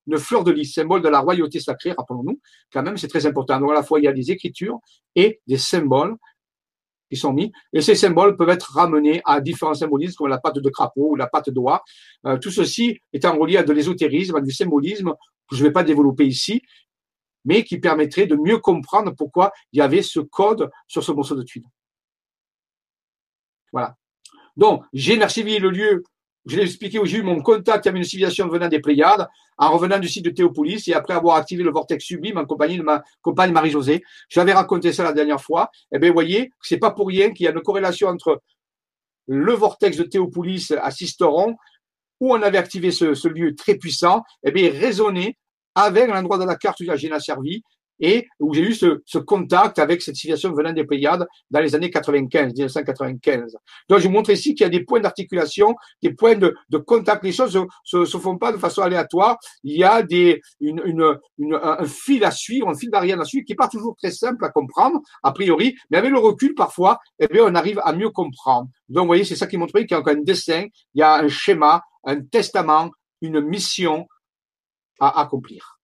une, 0.07 0.17
fleur 0.19 0.43
de 0.43 0.51
lys, 0.51 0.75
symbole 0.75 1.01
de 1.01 1.09
la 1.09 1.21
royauté 1.21 1.59
sacrée, 1.59 1.91
rappelons-nous, 1.97 2.39
quand 2.71 2.83
même, 2.83 2.97
c'est 2.97 3.07
très 3.07 3.25
important. 3.25 3.59
Donc 3.59 3.71
à 3.71 3.73
la 3.73 3.81
fois, 3.81 3.99
il 3.99 4.03
y 4.03 4.07
a 4.07 4.13
des 4.13 4.29
écritures 4.29 4.77
et 5.15 5.41
des 5.47 5.57
symboles 5.57 6.15
qui 7.09 7.17
sont 7.17 7.33
mis, 7.33 7.51
et 7.73 7.81
ces 7.81 7.95
symboles 7.95 8.35
peuvent 8.35 8.49
être 8.49 8.71
ramenés 8.73 9.21
à 9.25 9.41
différents 9.41 9.73
symbolismes 9.73 10.15
comme 10.17 10.27
la 10.27 10.39
patte 10.39 10.59
de 10.59 10.69
crapaud 10.69 11.11
ou 11.11 11.15
la 11.15 11.27
patte 11.27 11.49
d'oie. 11.49 11.83
tout 12.41 12.51
ceci 12.51 12.99
étant 13.13 13.37
relié 13.37 13.57
à 13.57 13.63
de 13.63 13.73
l'ésotérisme, 13.73 14.35
à 14.35 14.41
du 14.41 14.51
symbolisme 14.51 15.13
que 15.47 15.55
je 15.55 15.63
ne 15.63 15.67
vais 15.67 15.73
pas 15.73 15.83
développer 15.83 16.25
ici, 16.25 16.61
mais 17.45 17.63
qui 17.63 17.77
permettrait 17.77 18.25
de 18.25 18.35
mieux 18.35 18.57
comprendre 18.57 19.13
pourquoi 19.15 19.51
il 19.71 19.77
y 19.77 19.81
avait 19.81 20.01
ce 20.01 20.19
code 20.19 20.69
sur 20.87 21.03
ce 21.03 21.11
morceau 21.11 21.35
de 21.35 21.43
tuile. 21.43 21.65
Voilà. 23.71 23.95
Donc, 24.57 24.83
j'ai 24.93 25.21
archivé 25.21 25.59
le 25.59 25.69
lieu, 25.69 26.03
je 26.45 26.57
l'ai 26.57 26.63
expliqué 26.63 26.99
où 26.99 27.05
j'ai 27.05 27.17
eu 27.17 27.23
mon 27.23 27.41
contact 27.41 27.87
avec 27.87 27.97
une 27.97 28.03
civilisation 28.03 28.47
venant 28.47 28.67
des 28.67 28.79
Pléiades, 28.79 29.27
en 29.57 29.71
revenant 29.71 29.99
du 29.99 30.07
site 30.07 30.25
de 30.25 30.29
Théopolis 30.29 30.87
et 30.87 30.93
après 30.93 31.13
avoir 31.13 31.37
activé 31.37 31.63
le 31.63 31.71
vortex 31.71 32.03
sublime 32.03 32.37
en 32.37 32.45
compagnie 32.45 32.77
de 32.77 32.83
ma 32.83 33.03
compagne 33.21 33.51
Marie-Josée. 33.51 34.03
J'avais 34.29 34.53
raconté 34.53 34.93
ça 34.93 35.03
la 35.03 35.13
dernière 35.13 35.41
fois. 35.41 35.71
Eh 35.91 35.99
bien, 35.99 36.11
voyez, 36.11 36.51
c'est 36.61 36.77
pas 36.77 36.91
pour 36.91 37.07
rien 37.07 37.31
qu'il 37.31 37.45
y 37.45 37.47
a 37.47 37.51
une 37.51 37.61
corrélation 37.61 38.09
entre 38.09 38.41
le 39.27 39.53
vortex 39.53 39.97
de 39.97 40.03
Théopolis 40.03 40.71
à 40.71 40.91
Sisteron, 40.91 41.55
où 42.19 42.33
on 42.33 42.41
avait 42.41 42.57
activé 42.57 42.91
ce, 42.91 43.27
lieu 43.27 43.55
très 43.55 43.75
puissant, 43.75 44.23
eh 44.43 44.51
bien, 44.51 44.71
avec 45.73 46.09
l'endroit 46.09 46.37
de 46.37 46.45
la 46.45 46.55
carte 46.55 46.79
où 46.79 46.85
j'ai 46.95 47.19
servi 47.19 47.63
et 47.99 48.27
où 48.39 48.53
j'ai 48.53 48.61
eu 48.61 48.73
ce, 48.73 49.01
ce, 49.05 49.17
contact 49.17 49.79
avec 49.79 50.01
cette 50.01 50.15
civilisation 50.15 50.51
venant 50.53 50.73
des 50.73 50.83
Pléiades 50.83 51.25
dans 51.49 51.59
les 51.59 51.75
années 51.75 51.89
95, 51.89 52.53
1995. 52.53 53.57
Donc, 53.89 53.99
je 53.99 54.07
vous 54.07 54.13
montre 54.13 54.29
ici 54.31 54.53
qu'il 54.53 54.63
y 54.63 54.67
a 54.67 54.69
des 54.69 54.83
points 54.83 54.99
d'articulation, 54.99 55.75
des 56.01 56.13
points 56.13 56.35
de, 56.35 56.55
de, 56.69 56.77
contact. 56.77 57.23
Les 57.23 57.31
choses 57.31 57.57
se, 57.83 58.05
se, 58.05 58.17
font 58.17 58.37
pas 58.37 58.51
de 58.51 58.57
façon 58.57 58.81
aléatoire. 58.81 59.37
Il 59.63 59.77
y 59.77 59.83
a 59.83 60.01
des, 60.01 60.41
une, 60.59 60.81
une, 60.85 61.17
une, 61.37 61.59
un 61.61 61.85
fil 61.85 62.23
à 62.25 62.31
suivre, 62.31 62.69
un 62.69 62.75
fil 62.75 62.89
d'Ariane 62.89 63.21
à 63.21 63.25
suivre 63.25 63.45
qui 63.45 63.53
n'est 63.53 63.57
pas 63.57 63.67
toujours 63.67 63.95
très 63.95 64.11
simple 64.11 64.43
à 64.43 64.49
comprendre, 64.49 64.99
a 65.23 65.31
priori, 65.31 65.75
mais 65.89 65.97
avec 65.97 66.11
le 66.11 66.19
recul, 66.19 66.53
parfois, 66.55 66.99
eh 67.19 67.27
bien, 67.27 67.43
on 67.45 67.55
arrive 67.55 67.79
à 67.83 67.93
mieux 67.93 68.09
comprendre. 68.09 68.69
Donc, 68.89 69.03
vous 69.03 69.07
voyez, 69.07 69.23
c'est 69.23 69.35
ça 69.35 69.47
qui 69.47 69.57
montre 69.57 69.73
qu'il 69.79 69.91
y 69.91 69.93
a 69.93 70.03
un 70.05 70.21
dessin, 70.21 70.65
il 70.93 70.99
y 70.99 71.01
a 71.01 71.15
un 71.15 71.27
schéma, 71.27 71.83
un 72.03 72.21
testament, 72.21 72.91
une 73.21 73.41
mission 73.41 74.07
à 74.99 75.21
accomplir. 75.21 75.74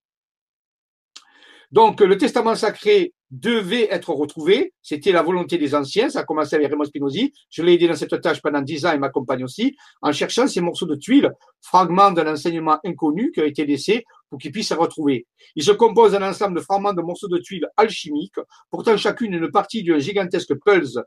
Donc, 1.72 2.02
le 2.02 2.18
testament 2.18 2.56
sacré 2.56 3.14
devait 3.30 3.88
être 3.90 4.10
retrouvé. 4.10 4.74
C'était 4.82 5.14
la 5.14 5.22
volonté 5.22 5.58
des 5.58 5.74
anciens. 5.74 6.10
Ça 6.10 6.20
a 6.20 6.24
commencé 6.24 6.56
avec 6.56 6.70
Raymond 6.70 6.84
Spinozzi. 6.84 7.34
Je 7.50 7.64
l'ai 7.64 7.74
aidé 7.74 7.88
dans 7.88 7.96
cette 7.96 8.20
tâche 8.22 8.42
pendant 8.42 8.62
dix 8.62 8.86
ans 8.86 8.92
et 8.92 8.98
m'accompagne 8.98 9.44
aussi 9.46 9.76
en 10.02 10.12
cherchant 10.12 10.48
ces 10.48 10.60
morceaux 10.60 10.86
de 10.86 10.96
tuiles, 10.96 11.32
fragments 11.62 12.12
d'un 12.12 12.34
enseignement 12.34 12.78
inconnu 12.84 13.32
qui 13.32 13.40
a 13.40 13.46
été 13.46 13.66
laissé 13.66 14.04
pour 14.30 14.38
qu'ils 14.38 14.52
puissent 14.52 14.70
se 14.70 14.74
retrouver. 14.74 15.26
Il 15.56 15.64
se 15.64 15.72
compose 15.72 16.12
d'un 16.12 16.28
ensemble 16.28 16.58
de 16.58 16.62
fragments 16.62 16.94
de 16.94 17.02
morceaux 17.02 17.30
de 17.30 17.38
tuiles 17.38 17.68
alchimiques, 17.78 18.40
portant 18.70 18.98
chacune 18.98 19.34
une 19.34 19.50
partie 19.50 19.84
d'un 19.84 20.00
gigantesque 20.00 20.54
pulse 20.66 21.00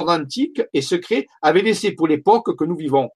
antique 0.00 0.60
et 0.74 0.82
secret 0.82 1.26
avait 1.40 1.62
laissé 1.62 1.92
pour 1.92 2.08
l'époque 2.08 2.56
que 2.58 2.64
nous 2.64 2.76
vivons 2.76 3.08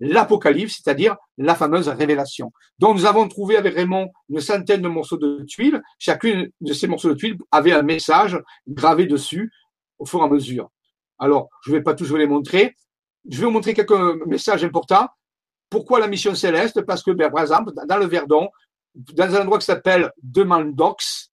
l'Apocalypse, 0.00 0.80
c'est-à-dire 0.82 1.16
la 1.38 1.54
fameuse 1.54 1.88
révélation. 1.88 2.52
Donc 2.78 2.96
nous 2.96 3.06
avons 3.06 3.28
trouvé 3.28 3.56
avec 3.56 3.74
Raymond 3.74 4.10
une 4.28 4.40
centaine 4.40 4.82
de 4.82 4.88
morceaux 4.88 5.16
de 5.16 5.44
tuiles. 5.44 5.80
Chacune 5.98 6.50
de 6.60 6.72
ces 6.72 6.86
morceaux 6.86 7.10
de 7.10 7.14
tuiles 7.14 7.38
avait 7.50 7.72
un 7.72 7.82
message 7.82 8.38
gravé 8.66 9.06
dessus 9.06 9.50
au 9.98 10.06
fur 10.06 10.20
et 10.20 10.24
à 10.24 10.28
mesure. 10.28 10.70
Alors, 11.18 11.48
je 11.64 11.70
ne 11.70 11.76
vais 11.76 11.82
pas 11.82 11.94
tous 11.94 12.08
vous 12.08 12.16
les 12.16 12.26
montrer. 12.26 12.74
Je 13.28 13.38
vais 13.38 13.46
vous 13.46 13.52
montrer 13.52 13.74
quelques 13.74 14.26
messages 14.26 14.64
importants. 14.64 15.08
Pourquoi 15.70 16.00
la 16.00 16.08
mission 16.08 16.34
céleste? 16.34 16.82
Parce 16.82 17.02
que, 17.02 17.12
ben, 17.12 17.30
par 17.30 17.42
exemple, 17.42 17.72
dans 17.88 17.96
le 17.96 18.06
Verdon, 18.06 18.48
dans 18.94 19.34
un 19.34 19.42
endroit 19.42 19.58
qui 19.58 19.66
s'appelle 19.66 20.10
Demandox, 20.22 21.30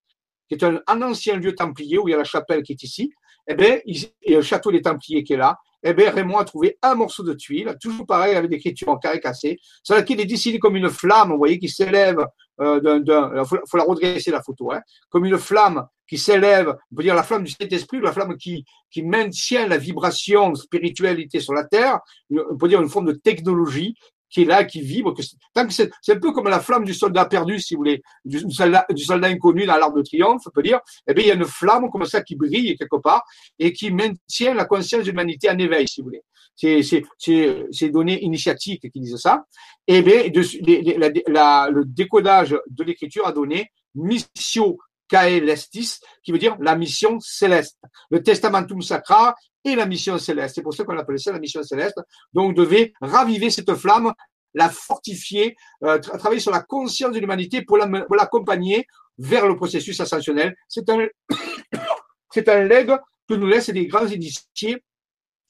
qui 0.47 0.55
est 0.55 0.63
un, 0.63 1.01
ancien 1.01 1.37
lieu 1.37 1.55
templier 1.55 1.97
où 1.97 2.07
il 2.07 2.11
y 2.11 2.13
a 2.13 2.17
la 2.17 2.23
chapelle 2.23 2.63
qui 2.63 2.73
est 2.73 2.83
ici, 2.83 3.11
eh 3.47 3.55
bien, 3.55 3.79
il 3.85 4.05
a 4.27 4.37
le 4.37 4.41
château 4.41 4.71
des 4.71 4.81
Templiers 4.81 5.23
qui 5.23 5.33
est 5.33 5.37
là, 5.37 5.57
eh 5.83 5.93
bien, 5.93 6.11
Raymond 6.11 6.37
a 6.37 6.45
trouvé 6.45 6.77
un 6.81 6.95
morceau 6.95 7.23
de 7.23 7.33
tuile, 7.33 7.75
toujours 7.81 8.05
pareil, 8.05 8.35
avec 8.35 8.51
l'écriture 8.51 8.89
en 8.89 8.97
carré 8.97 9.19
cassé, 9.19 9.59
sur 9.83 9.95
laquelle 9.95 10.19
est 10.19 10.25
dessiné 10.25 10.59
comme 10.59 10.75
une 10.75 10.89
flamme, 10.89 11.31
vous 11.31 11.37
voyez, 11.37 11.57
qui 11.57 11.69
s'élève 11.69 12.25
euh, 12.59 12.99
d'un, 12.99 13.31
il 13.35 13.45
faut, 13.45 13.57
faut, 13.69 13.77
la 13.77 13.83
redresser 13.83 14.31
la 14.31 14.41
photo, 14.41 14.71
hein, 14.71 14.81
comme 15.09 15.25
une 15.25 15.37
flamme 15.37 15.87
qui 16.07 16.17
s'élève, 16.17 16.75
on 16.91 16.95
peut 16.95 17.03
dire 17.03 17.15
la 17.15 17.23
flamme 17.23 17.43
du 17.43 17.51
Saint-Esprit, 17.51 17.99
la 18.01 18.11
flamme 18.11 18.37
qui, 18.37 18.65
qui 18.91 19.01
maintient 19.01 19.67
la 19.67 19.77
vibration 19.77 20.53
spiritualité 20.55 21.39
sur 21.39 21.53
la 21.53 21.63
terre, 21.63 21.99
on 22.29 22.57
peut 22.57 22.67
dire 22.67 22.81
une 22.81 22.89
forme 22.89 23.05
de 23.07 23.13
technologie 23.13 23.95
qui 24.31 24.43
est 24.43 24.45
là, 24.45 24.63
qui 24.63 24.81
vibre. 24.81 25.13
Que 25.13 25.21
tant 25.53 25.67
que 25.67 25.73
c'est, 25.73 25.91
un 26.09 26.19
peu 26.19 26.31
comme 26.31 26.47
la 26.47 26.59
flamme 26.59 26.85
du 26.85 26.93
soldat 26.93 27.25
perdu, 27.25 27.59
si 27.59 27.75
vous 27.75 27.79
voulez, 27.79 28.01
du 28.25 28.39
soldat, 28.49 28.85
du 28.89 29.03
soldat 29.03 29.27
inconnu 29.27 29.65
dans 29.65 29.77
l'arbre 29.77 29.97
de 29.97 30.03
triomphe, 30.03 30.43
on 30.47 30.49
peut 30.49 30.63
dire. 30.63 30.79
Eh 31.07 31.13
bien, 31.13 31.23
il 31.25 31.27
y 31.27 31.31
a 31.31 31.35
une 31.35 31.45
flamme 31.45 31.89
comme 31.91 32.05
ça 32.05 32.21
qui 32.21 32.35
brille 32.35 32.75
quelque 32.77 32.97
part 32.97 33.23
et 33.59 33.73
qui 33.73 33.91
maintient 33.91 34.53
la 34.53 34.65
conscience 34.65 35.03
de 35.03 35.09
l'humanité 35.09 35.49
en 35.49 35.57
éveil, 35.57 35.87
si 35.87 36.01
vous 36.01 36.05
voulez. 36.05 36.23
C'est, 36.55 36.83
c'est, 36.83 37.03
c'est, 37.17 37.65
c'est 37.71 37.89
données 37.89 38.23
initiatiques 38.23 38.89
qui 38.91 38.99
disent 38.99 39.17
ça. 39.17 39.45
Eh 39.87 40.01
bien, 40.01 40.23
le 40.23 41.83
décodage 41.85 42.55
de 42.69 42.83
l'écriture 42.83 43.27
a 43.27 43.31
donné 43.31 43.71
mission 43.95 44.77
Caelestis, 45.11 45.99
qui 46.23 46.31
veut 46.31 46.39
dire 46.39 46.55
la 46.59 46.75
mission 46.75 47.19
céleste. 47.19 47.77
Le 48.09 48.23
Testamentum 48.23 48.81
Sacra 48.81 49.35
et 49.65 49.75
la 49.75 49.85
mission 49.85 50.17
céleste. 50.17 50.55
C'est 50.55 50.61
pour 50.61 50.73
ça 50.73 50.85
qu'on 50.85 50.97
appelle 50.97 51.19
ça 51.19 51.33
la 51.33 51.39
mission 51.39 51.61
céleste. 51.63 51.99
Donc, 52.33 52.55
devait 52.55 52.93
raviver 53.01 53.49
cette 53.49 53.75
flamme, 53.75 54.13
la 54.53 54.69
fortifier, 54.69 55.55
euh, 55.83 55.99
travailler 55.99 56.39
sur 56.39 56.51
la 56.51 56.61
conscience 56.61 57.13
de 57.13 57.19
l'humanité 57.19 57.61
pour 57.63 57.77
l'accompagner 57.77 58.87
vers 59.17 59.47
le 59.47 59.55
processus 59.57 59.99
ascensionnel. 59.99 60.55
C'est 60.69 60.89
un, 60.89 61.05
c'est 62.33 62.47
legs 62.47 62.97
que 63.27 63.33
nous 63.33 63.47
laissent 63.47 63.67
les 63.67 63.87
grands 63.87 64.07
initiés 64.07 64.81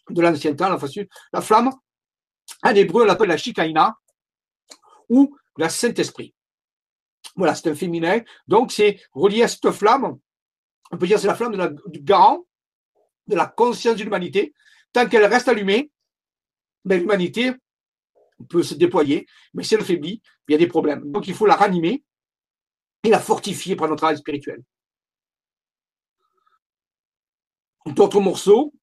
de 0.10 0.22
l'ancien 0.22 0.56
temps, 0.56 0.76
la, 1.34 1.42
flamme. 1.42 1.70
En 2.64 2.76
hébreu, 2.76 3.04
on 3.04 3.06
l'appelle 3.06 3.30
la 3.30 3.38
Shikaina 3.38 3.96
ou 5.08 5.38
la 5.58 5.70
Saint-Esprit. 5.70 6.34
Voilà, 7.36 7.56
c'est 7.56 7.70
un 7.70 7.76
féminin. 7.76 8.22
Donc, 8.48 8.72
c'est 8.72 9.00
relié 9.14 9.44
à 9.44 9.48
cette 9.48 9.72
flamme. 9.72 10.18
On 10.92 10.98
peut 10.98 11.08
dire 11.08 11.20
c'est 11.20 11.28
la 11.28 11.36
flamme 11.36 11.78
du 11.88 12.02
garant, 12.02 12.46
de 13.28 13.36
la 13.36 13.46
conscience 13.46 13.96
de 13.96 14.04
l'humanité. 14.04 14.54
Tant 14.92 15.08
qu'elle 15.08 15.26
reste 15.26 15.48
allumée, 15.48 15.92
ben, 16.84 17.00
l'humanité 17.00 17.54
peut 18.50 18.64
se 18.64 18.74
déployer, 18.74 19.28
mais 19.54 19.64
si 19.64 19.76
elle 19.76 19.86
faiblit, 19.86 20.22
il 20.48 20.52
y 20.52 20.56
a 20.56 20.58
des 20.58 20.68
problèmes. 20.68 21.10
Donc, 21.12 21.28
il 21.28 21.34
faut 21.34 21.46
la 21.46 21.56
ranimer 21.56 22.04
et 23.04 23.10
la 23.10 23.20
fortifier 23.20 23.76
par 23.76 23.88
notre 23.88 24.00
travail 24.00 24.18
spirituel. 24.18 24.62
D'autres 27.86 28.20
morceaux 28.20 28.74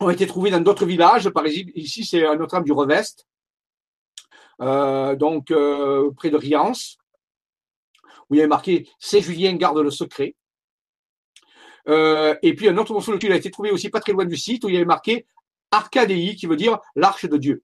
ont 0.00 0.10
été 0.10 0.26
trouvés 0.26 0.50
dans 0.50 0.60
d'autres 0.60 0.86
villages. 0.86 1.28
Par 1.30 1.44
exemple, 1.44 1.70
ici, 1.74 2.04
c'est 2.04 2.22
Notre-Dame 2.22 2.64
du 2.64 2.72
Revest, 2.72 3.26
euh, 4.60 5.14
donc 5.16 5.50
euh, 5.50 6.10
près 6.12 6.30
de 6.30 6.36
Riance 6.36 6.99
où 8.30 8.34
il 8.34 8.38
y 8.38 8.40
avait 8.40 8.48
marqué 8.48 8.88
Saint 8.98 9.20
Julien 9.20 9.54
garde 9.54 9.78
le 9.78 9.90
secret. 9.90 10.36
Euh, 11.88 12.34
et 12.42 12.54
puis 12.54 12.68
un 12.68 12.76
autre 12.76 12.92
morceau 12.92 13.12
de 13.12 13.18
tuile 13.18 13.32
a 13.32 13.36
été 13.36 13.50
trouvé 13.50 13.70
aussi 13.70 13.88
pas 13.88 14.00
très 14.00 14.12
loin 14.12 14.24
du 14.24 14.36
site 14.36 14.64
où 14.64 14.68
il 14.68 14.74
y 14.74 14.76
avait 14.76 14.84
marqué 14.84 15.26
Arcadei, 15.70 16.34
qui 16.36 16.46
veut 16.46 16.56
dire 16.56 16.78
l'arche 16.94 17.26
de 17.26 17.36
Dieu. 17.36 17.62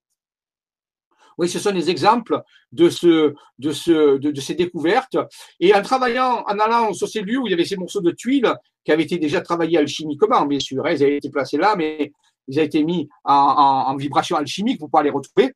Oui, 1.39 1.51
ce 1.51 1.59
sont 1.59 1.73
des 1.73 1.91
exemples 1.91 2.41
de, 2.73 2.89
ce, 2.89 3.35
de, 3.59 3.71
ce, 3.71 4.17
de, 4.17 4.41
ces 4.41 4.55
découvertes. 4.55 5.19
Et 5.61 5.75
en 5.75 5.83
travaillant, 5.83 6.43
en 6.47 6.59
allant 6.59 6.95
sur 6.95 7.09
ces 7.09 7.21
lieux 7.21 7.39
où 7.39 7.47
il 7.47 7.51
y 7.51 7.55
avait 7.55 7.67
ces 7.67 7.77
morceaux 7.77 8.01
de 8.01 8.11
tuiles 8.11 8.51
qui 8.85 8.93
avaient 8.93 9.03
été 9.03 9.19
déjà 9.19 9.43
travaillés 9.43 9.77
alchimiquement, 9.77 10.47
bien 10.47 10.61
sûr, 10.61 10.87
hein, 10.87 10.93
ils 10.93 11.03
avaient 11.03 11.19
été 11.19 11.29
placés 11.29 11.59
là, 11.59 11.77
mais 11.77 12.13
ils 12.49 12.59
avaient 12.59 12.67
été 12.67 12.83
mis 12.83 13.07
en, 13.25 13.35
en, 13.35 13.91
en 13.91 13.97
vibration 13.97 14.37
alchimique 14.37 14.79
pour 14.79 14.89
pouvoir 14.89 15.03
les 15.03 15.11
retrouver 15.11 15.53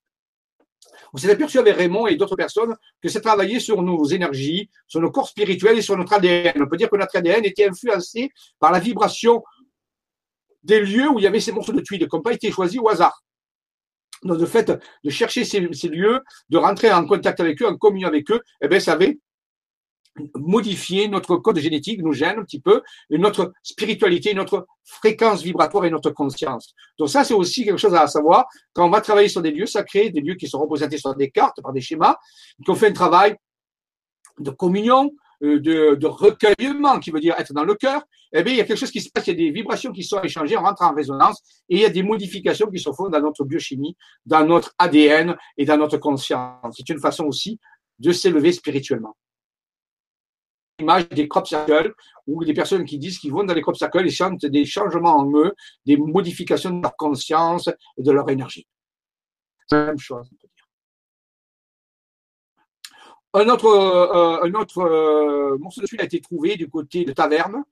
on 1.13 1.19
s'est 1.19 1.31
aperçu 1.31 1.59
avec 1.59 1.77
Raymond 1.77 2.07
et 2.07 2.17
d'autres 2.17 2.37
personnes 2.37 2.75
que 3.03 3.09
c'est 3.09 3.21
travailler 3.21 3.61
sur 3.61 3.83
nos 3.83 4.05
énergies, 4.05 4.71
sur 4.87 5.01
nos 5.01 5.11
corps 5.11 5.29
spirituels 5.29 5.79
et 5.79 5.83
sur 5.83 5.97
notre 5.97 6.13
ADN. 6.13 6.63
On 6.63 6.67
peut 6.67 6.77
dire 6.77 6.91
que 6.91 6.97
notre 6.97 7.17
ADN 7.17 7.45
était 7.45 7.69
influencé 7.69 8.31
par 8.59 8.73
la 8.73 8.79
vibration 8.79 9.43
des 10.63 10.81
lieux 10.81 11.09
où 11.09 11.19
il 11.19 11.23
y 11.23 11.27
avait 11.27 11.41
ces 11.41 11.53
morceaux 11.53 11.73
de 11.73 11.81
tuiles 11.81 12.07
qui 12.07 12.17
n'ont 12.17 12.23
pas 12.23 12.33
été 12.33 12.51
choisis 12.51 12.79
au 12.79 12.89
hasard. 12.89 13.23
Donc, 14.23 14.39
le 14.39 14.47
fait 14.47 14.71
de 15.03 15.11
chercher 15.11 15.45
ces, 15.45 15.61
lieux, 15.61 16.21
de 16.51 16.59
rentrer 16.59 16.93
en 16.93 17.07
contact 17.07 17.41
avec 17.41 17.61
eux, 17.63 17.67
en 17.67 17.77
communion 17.77 18.09
avec 18.09 18.31
eux, 18.31 18.41
eh 18.61 18.69
bien, 18.69 18.79
ça 18.79 18.93
avait 18.93 19.19
modifier 20.35 21.09
notre 21.09 21.37
code 21.37 21.59
génétique, 21.59 22.03
nous 22.03 22.13
gêne 22.13 22.39
un 22.39 22.45
petit 22.45 22.61
peu, 22.61 22.83
notre 23.11 23.53
spiritualité, 23.63 24.35
notre 24.35 24.67
fréquence 24.85 25.43
vibratoire 25.43 25.85
et 25.85 25.91
notre 25.91 26.11
conscience. 26.11 26.75
Donc 26.99 27.09
ça, 27.09 27.25
c'est 27.25 27.35
aussi 27.35 27.65
quelque 27.65 27.79
chose 27.79 27.95
à 27.95 28.07
savoir. 28.07 28.47
Quand 28.73 28.87
on 28.87 28.91
va 28.91 29.01
travailler 29.01 29.29
sur 29.29 29.43
des 29.43 29.51
lieux 29.51 29.67
sacrés, 29.67 30.11
des 30.11 30.21
lieux 30.21 30.35
qui 30.35 30.49
sont 30.49 30.61
représentés 30.61 30.99
sur 30.99 31.15
des 31.15 31.31
cartes, 31.31 31.61
par 31.63 31.73
des 31.73 31.81
schémas, 31.81 32.17
qu'on 32.67 32.75
fait 32.75 32.89
un 32.89 32.93
travail 32.93 33.37
de 34.39 34.51
communion, 34.51 35.11
euh, 35.43 35.59
de, 35.59 35.95
de, 35.95 36.07
recueillement, 36.07 36.99
qui 37.01 37.11
veut 37.11 37.21
dire 37.21 37.35
être 37.39 37.53
dans 37.53 37.65
le 37.65 37.75
cœur, 37.75 38.03
eh 38.33 38.43
bien, 38.43 38.53
il 38.53 38.57
y 38.59 38.61
a 38.61 38.65
quelque 38.65 38.79
chose 38.79 38.91
qui 38.91 39.01
se 39.01 39.11
passe, 39.11 39.27
il 39.27 39.31
y 39.31 39.33
a 39.33 39.47
des 39.47 39.51
vibrations 39.51 39.91
qui 39.91 40.05
sont 40.05 40.21
échangées, 40.23 40.57
on 40.57 40.63
rentre 40.63 40.83
en 40.83 40.95
résonance, 40.95 41.41
et 41.69 41.77
il 41.77 41.81
y 41.81 41.85
a 41.85 41.89
des 41.89 42.03
modifications 42.03 42.67
qui 42.71 42.79
se 42.79 42.93
font 42.93 43.09
dans 43.09 43.21
notre 43.21 43.45
biochimie, 43.45 43.97
dans 44.27 44.45
notre 44.45 44.75
ADN 44.79 45.37
et 45.57 45.65
dans 45.65 45.79
notre 45.79 45.97
conscience. 45.97 46.77
C'est 46.77 46.89
une 46.91 47.01
façon 47.01 47.25
aussi 47.25 47.59
de 47.99 48.13
s'élever 48.13 48.53
spirituellement 48.53 49.17
image 50.81 51.09
des 51.11 51.29
crop 51.29 51.47
circles, 51.47 51.95
ou 52.27 52.45
des 52.45 52.55
personnes 52.55 52.85
qui 52.85 52.99
disent 52.99 53.19
qu'ils 53.19 53.33
vont 53.33 53.45
dans 53.45 53.55
les 53.55 53.63
crop 53.63 53.77
circles 53.77 54.07
et 54.07 54.11
sentent 54.11 54.47
des 54.47 54.65
changements 54.65 55.19
en 55.19 55.31
eux, 55.37 55.55
des 55.87 55.97
modifications 55.97 56.71
de 56.71 56.83
leur 56.83 56.97
conscience 56.97 57.69
et 57.97 58.03
de 58.03 58.11
leur 58.11 58.29
énergie. 58.31 58.67
C'est 59.69 59.77
la 59.77 59.87
même 59.87 59.99
chose. 59.99 60.29
Un 63.33 63.49
autre, 63.49 63.67
euh, 63.67 64.43
euh, 64.43 65.59
morceau 65.59 65.81
de 65.83 65.87
tuile 65.87 66.01
a 66.01 66.05
été 66.05 66.21
trouvé 66.21 66.57
du 66.57 66.69
côté 66.69 67.05
de 67.05 67.13
Taverne. 67.13 67.63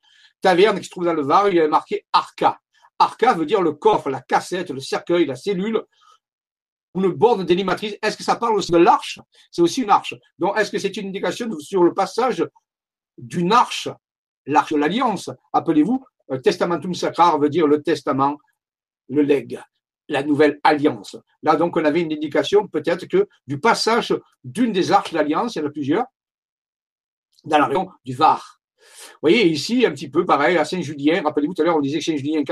Taverne 0.40 0.78
qui 0.78 0.85
se 0.85 0.90
trouve 0.90 1.05
dans 1.05 1.14
le 1.14 1.22
Var, 1.22 1.48
il 1.48 1.56
y 1.56 1.68
marqué 1.68 2.06
Arca. 2.12 2.60
Arca 3.01 3.35
veut 3.35 3.47
dire 3.47 3.60
le 3.60 3.72
coffre, 3.72 4.09
la 4.09 4.20
cassette, 4.20 4.70
le 4.70 4.78
cercueil, 4.78 5.26
la 5.26 5.35
cellule, 5.35 5.82
ou 6.94 7.01
le 7.01 7.10
borne 7.10 7.44
délimatrice. 7.44 7.97
Est-ce 8.02 8.16
que 8.16 8.22
ça 8.22 8.36
parle 8.36 8.56
aussi 8.56 8.70
de 8.70 8.78
l'arche? 8.78 9.20
C'est 9.51 9.62
aussi 9.62 9.82
une 9.82 9.90
arche. 9.90 10.14
Donc, 10.39 10.56
est-ce 10.56 10.70
que 10.70 10.78
c'est 10.78 10.97
une 10.97 11.09
indication 11.09 11.51
sur 11.59 11.82
le 11.82 11.93
passage 11.93 12.47
d'une 13.19 13.53
arche, 13.53 13.89
l'arche 14.47 14.73
de 14.73 14.78
l'alliance. 14.78 15.31
Appelez-vous, 15.53 16.05
euh, 16.31 16.39
testamentum 16.39 16.95
sacrar 16.95 17.39
veut 17.39 17.51
dire 17.51 17.66
le 17.66 17.82
testament, 17.82 18.39
le 19.09 19.23
legs, 19.23 19.61
la 20.09 20.23
nouvelle 20.23 20.61
alliance. 20.62 21.16
Là, 21.43 21.57
donc, 21.57 21.77
on 21.77 21.85
avait 21.85 22.01
une 22.01 22.12
indication 22.12 22.66
peut-être 22.66 23.07
que 23.07 23.28
du 23.47 23.59
passage 23.59 24.15
d'une 24.45 24.73
des 24.73 24.93
arches 24.93 25.12
d'alliance, 25.12 25.57
il 25.57 25.61
y 25.61 25.65
en 25.65 25.69
a 25.69 25.70
plusieurs, 25.70 26.05
dans 27.45 27.59
la 27.59 27.66
région 27.66 27.90
du 28.05 28.15
Var. 28.15 28.61
Vous 28.77 29.19
voyez, 29.23 29.47
ici, 29.47 29.85
un 29.85 29.90
petit 29.90 30.09
peu 30.09 30.24
pareil, 30.24 30.57
à 30.57 30.65
Saint-Julien, 30.65 31.23
rappelez-vous 31.23 31.55
tout 31.55 31.62
à 31.62 31.65
l'heure, 31.65 31.77
on 31.77 31.81
disait 31.81 31.99
que 31.99 32.05
Saint-Julien 32.05 32.43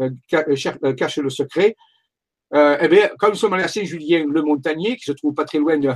euh, 0.00 0.10
euh, 0.32 0.94
cache 0.94 1.18
le 1.18 1.30
secret. 1.30 1.76
eh 2.52 2.88
bien, 2.88 3.10
quand 3.18 3.28
nous 3.28 3.34
sommes 3.34 3.54
à 3.54 3.68
Saint-Julien, 3.68 4.24
le 4.28 4.42
Montagnier, 4.42 4.96
qui 4.96 5.04
se 5.04 5.12
trouve 5.12 5.34
pas 5.34 5.44
très 5.44 5.58
loin 5.58 5.78
de, 5.78 5.90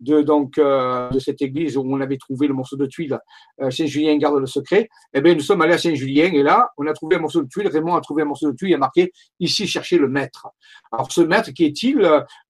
de 0.00 0.22
donc 0.22 0.58
euh, 0.58 1.08
de 1.10 1.18
cette 1.18 1.42
église 1.42 1.76
où 1.76 1.84
on 1.86 2.00
avait 2.00 2.16
trouvé 2.16 2.46
le 2.46 2.54
morceau 2.54 2.76
de 2.76 2.86
tuile, 2.86 3.18
euh, 3.60 3.70
Saint-Julien 3.70 4.16
garde 4.16 4.38
le 4.38 4.46
secret, 4.46 4.88
eh 5.12 5.20
bien 5.20 5.34
nous 5.34 5.40
sommes 5.40 5.60
allés 5.62 5.74
à 5.74 5.78
Saint-Julien 5.78 6.30
et 6.32 6.42
là 6.42 6.70
on 6.76 6.86
a 6.86 6.92
trouvé 6.92 7.16
un 7.16 7.20
morceau 7.20 7.42
de 7.42 7.48
tuile, 7.48 7.68
Raymond 7.68 7.94
a 7.94 8.00
trouvé 8.00 8.22
un 8.22 8.26
morceau 8.26 8.50
de 8.50 8.56
tuile, 8.56 8.70
il 8.70 8.74
a 8.74 8.78
marqué 8.78 9.12
ici 9.40 9.66
chercher 9.66 9.98
le 9.98 10.08
maître. 10.08 10.48
Alors 10.92 11.10
ce 11.10 11.20
maître 11.20 11.50
qui 11.50 11.64
est-il 11.64 12.00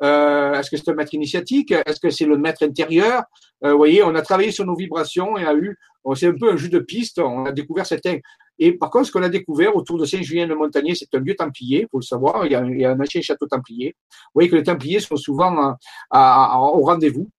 euh, 0.03 0.53
Est-ce 0.55 0.71
que 0.71 0.77
c'est 0.77 0.91
un 0.91 0.95
maître 0.95 1.15
initiatique? 1.15 1.73
Est-ce 1.73 2.01
que 2.01 2.11
c'est 2.11 2.27
le 2.27 2.37
maître 2.37 2.65
intérieur? 2.65 3.23
Vous 3.61 3.77
voyez, 3.77 4.05
on 4.05 4.15
a 4.15 4.23
travaillé 4.23 4.53
sur 4.53 4.65
nos 4.65 4.77
vibrations 4.77 5.37
et 5.37 5.45
a 5.45 5.53
eu, 5.53 5.77
c'est 6.15 6.29
un 6.29 6.37
peu 6.39 6.53
un 6.53 6.57
jeu 6.57 6.69
de 6.69 6.79
piste, 6.79 7.19
on 7.19 7.45
a 7.45 7.51
découvert 7.51 7.87
certains 7.87 8.19
et 8.59 8.73
par 8.73 8.91
contre, 8.91 9.07
ce 9.07 9.13
qu'on 9.13 9.23
a 9.23 9.29
découvert 9.29 9.77
autour 9.77 9.99
de 9.99 10.05
Saint-Julien-le-Montagnier, 10.05 10.95
c'est 10.95 11.15
un 11.15 11.21
lieu 11.21 11.35
templier, 11.37 11.83
il 11.83 11.89
faut 11.89 11.99
le 11.99 12.05
savoir, 12.05 12.45
il 12.45 12.53
y, 12.53 12.55
a, 12.57 12.65
il 12.65 12.81
y, 12.81 12.85
a, 12.85 12.91
un 12.91 13.01
ancien 13.01 13.21
château 13.21 13.47
templier. 13.47 13.95
Vous 14.11 14.31
voyez 14.35 14.49
que 14.49 14.57
les 14.57 14.65
templiers 14.65 15.01
sont 15.01 15.17
souvent 15.17 15.77
au 16.13 16.83
rendez-vous 16.83 17.31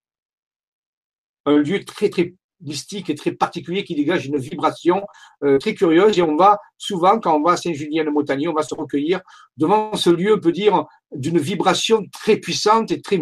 un 1.46 1.58
lieu 1.58 1.84
très 1.84 2.10
très 2.10 2.34
mystique 2.62 3.10
et 3.10 3.16
très 3.16 3.32
particulier 3.32 3.84
qui 3.84 3.96
dégage 3.96 4.26
une 4.26 4.38
vibration 4.38 5.06
euh, 5.44 5.58
très 5.58 5.74
curieuse 5.74 6.18
et 6.20 6.22
on 6.22 6.36
va 6.36 6.60
souvent 6.78 7.20
quand 7.20 7.36
on 7.36 7.42
va 7.42 7.54
à 7.54 7.58
Saint-Julien-le-Montagnier, 7.58 8.48
on 8.48 8.54
va 8.54 8.64
se 8.64 8.76
recueillir 8.76 9.22
devant 9.58 9.96
ce 9.96 10.10
lieu, 10.10 10.36
on 10.36 10.40
peut 10.40 10.52
dire, 10.52 10.86
d'une 11.14 11.40
vibration 11.40 12.06
très 12.12 12.38
puissante 12.38 12.92
et 12.92 13.02
très 13.02 13.22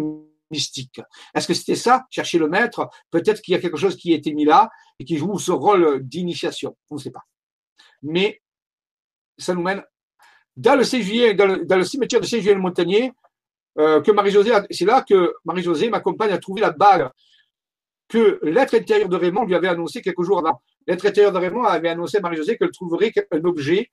mystique. 0.50 1.00
Est-ce 1.34 1.46
que 1.46 1.54
c'était 1.54 1.76
ça, 1.76 2.04
chercher 2.10 2.38
le 2.38 2.48
maître? 2.48 2.88
Peut-être 3.10 3.40
qu'il 3.42 3.52
y 3.52 3.54
a 3.54 3.60
quelque 3.60 3.76
chose 3.76 3.96
qui 3.96 4.12
a 4.12 4.16
été 4.16 4.32
mis 4.32 4.44
là 4.44 4.70
et 4.98 5.04
qui 5.04 5.16
joue 5.16 5.38
ce 5.38 5.52
rôle 5.52 6.02
d'initiation, 6.02 6.76
on 6.90 6.96
ne 6.96 7.00
sait 7.00 7.10
pas. 7.10 7.22
Mais 8.02 8.42
ça 9.36 9.54
nous 9.54 9.62
mène 9.62 9.82
dans 10.56 10.74
le 10.74 10.82
cimetière 10.82 12.20
de 12.20 12.26
Saint-Julien-le-Montagnier, 12.26 13.12
euh, 13.78 14.00
que 14.00 14.10
Marie-Josée, 14.10 14.52
c'est 14.70 14.84
là 14.84 15.04
que 15.08 15.34
Marie-Josée, 15.44 15.88
ma 15.88 16.00
compagne, 16.00 16.32
a 16.32 16.38
trouvé 16.38 16.60
la 16.60 16.70
bague 16.70 17.08
que 18.08 18.40
l'être 18.42 18.74
intérieur 18.74 19.08
de 19.08 19.16
Raymond 19.16 19.44
lui 19.44 19.54
avait 19.54 19.68
annoncé 19.68 20.00
quelques 20.00 20.22
jours 20.22 20.38
avant. 20.38 20.60
L'être 20.86 21.06
intérieur 21.06 21.32
de 21.32 21.38
Raymond 21.38 21.64
avait 21.64 21.90
annoncé 21.90 22.18
à 22.18 22.20
Marie-Josée 22.20 22.56
qu'elle 22.56 22.70
trouverait 22.70 23.12
un 23.30 23.44
objet 23.44 23.90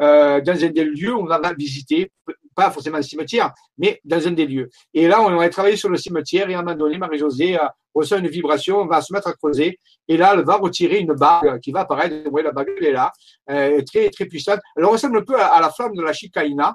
euh, 0.00 0.40
dans 0.40 0.64
un 0.64 0.70
des 0.70 0.84
lieux 0.84 1.14
où 1.14 1.20
on 1.20 1.30
a 1.30 1.52
visité, 1.52 2.10
pas 2.54 2.70
forcément 2.72 2.96
le 2.96 3.04
cimetière, 3.04 3.52
mais 3.78 4.00
dans 4.04 4.26
un 4.26 4.32
des 4.32 4.46
lieux. 4.46 4.68
Et 4.92 5.06
là, 5.06 5.22
on 5.22 5.36
va 5.36 5.48
travaillé 5.48 5.76
sur 5.76 5.88
le 5.88 5.96
cimetière 5.96 6.50
et 6.50 6.54
à 6.54 6.58
un 6.58 6.62
moment 6.62 6.76
donné, 6.76 6.98
Marie-Josée 6.98 7.56
euh, 7.56 7.64
reçoit 7.94 8.18
une 8.18 8.26
vibration, 8.26 8.78
on 8.78 8.86
va 8.86 9.00
se 9.02 9.12
mettre 9.12 9.28
à 9.28 9.34
creuser 9.34 9.78
et 10.08 10.16
là, 10.16 10.34
elle 10.34 10.44
va 10.44 10.56
retirer 10.56 10.98
une 10.98 11.14
bague 11.14 11.60
qui 11.60 11.70
va 11.70 11.80
apparaître. 11.80 12.24
Vous 12.24 12.30
voyez, 12.32 12.44
la 12.44 12.52
bague, 12.52 12.70
elle 12.76 12.86
est 12.86 12.92
là, 12.92 13.12
euh, 13.50 13.82
très, 13.82 14.10
très 14.10 14.26
puissante. 14.26 14.58
Elle 14.76 14.84
ressemble 14.84 15.18
un 15.18 15.22
peu 15.22 15.40
à, 15.40 15.60
la 15.60 15.70
flamme 15.70 15.94
de 15.94 16.02
la 16.02 16.12
chicaïna. 16.12 16.74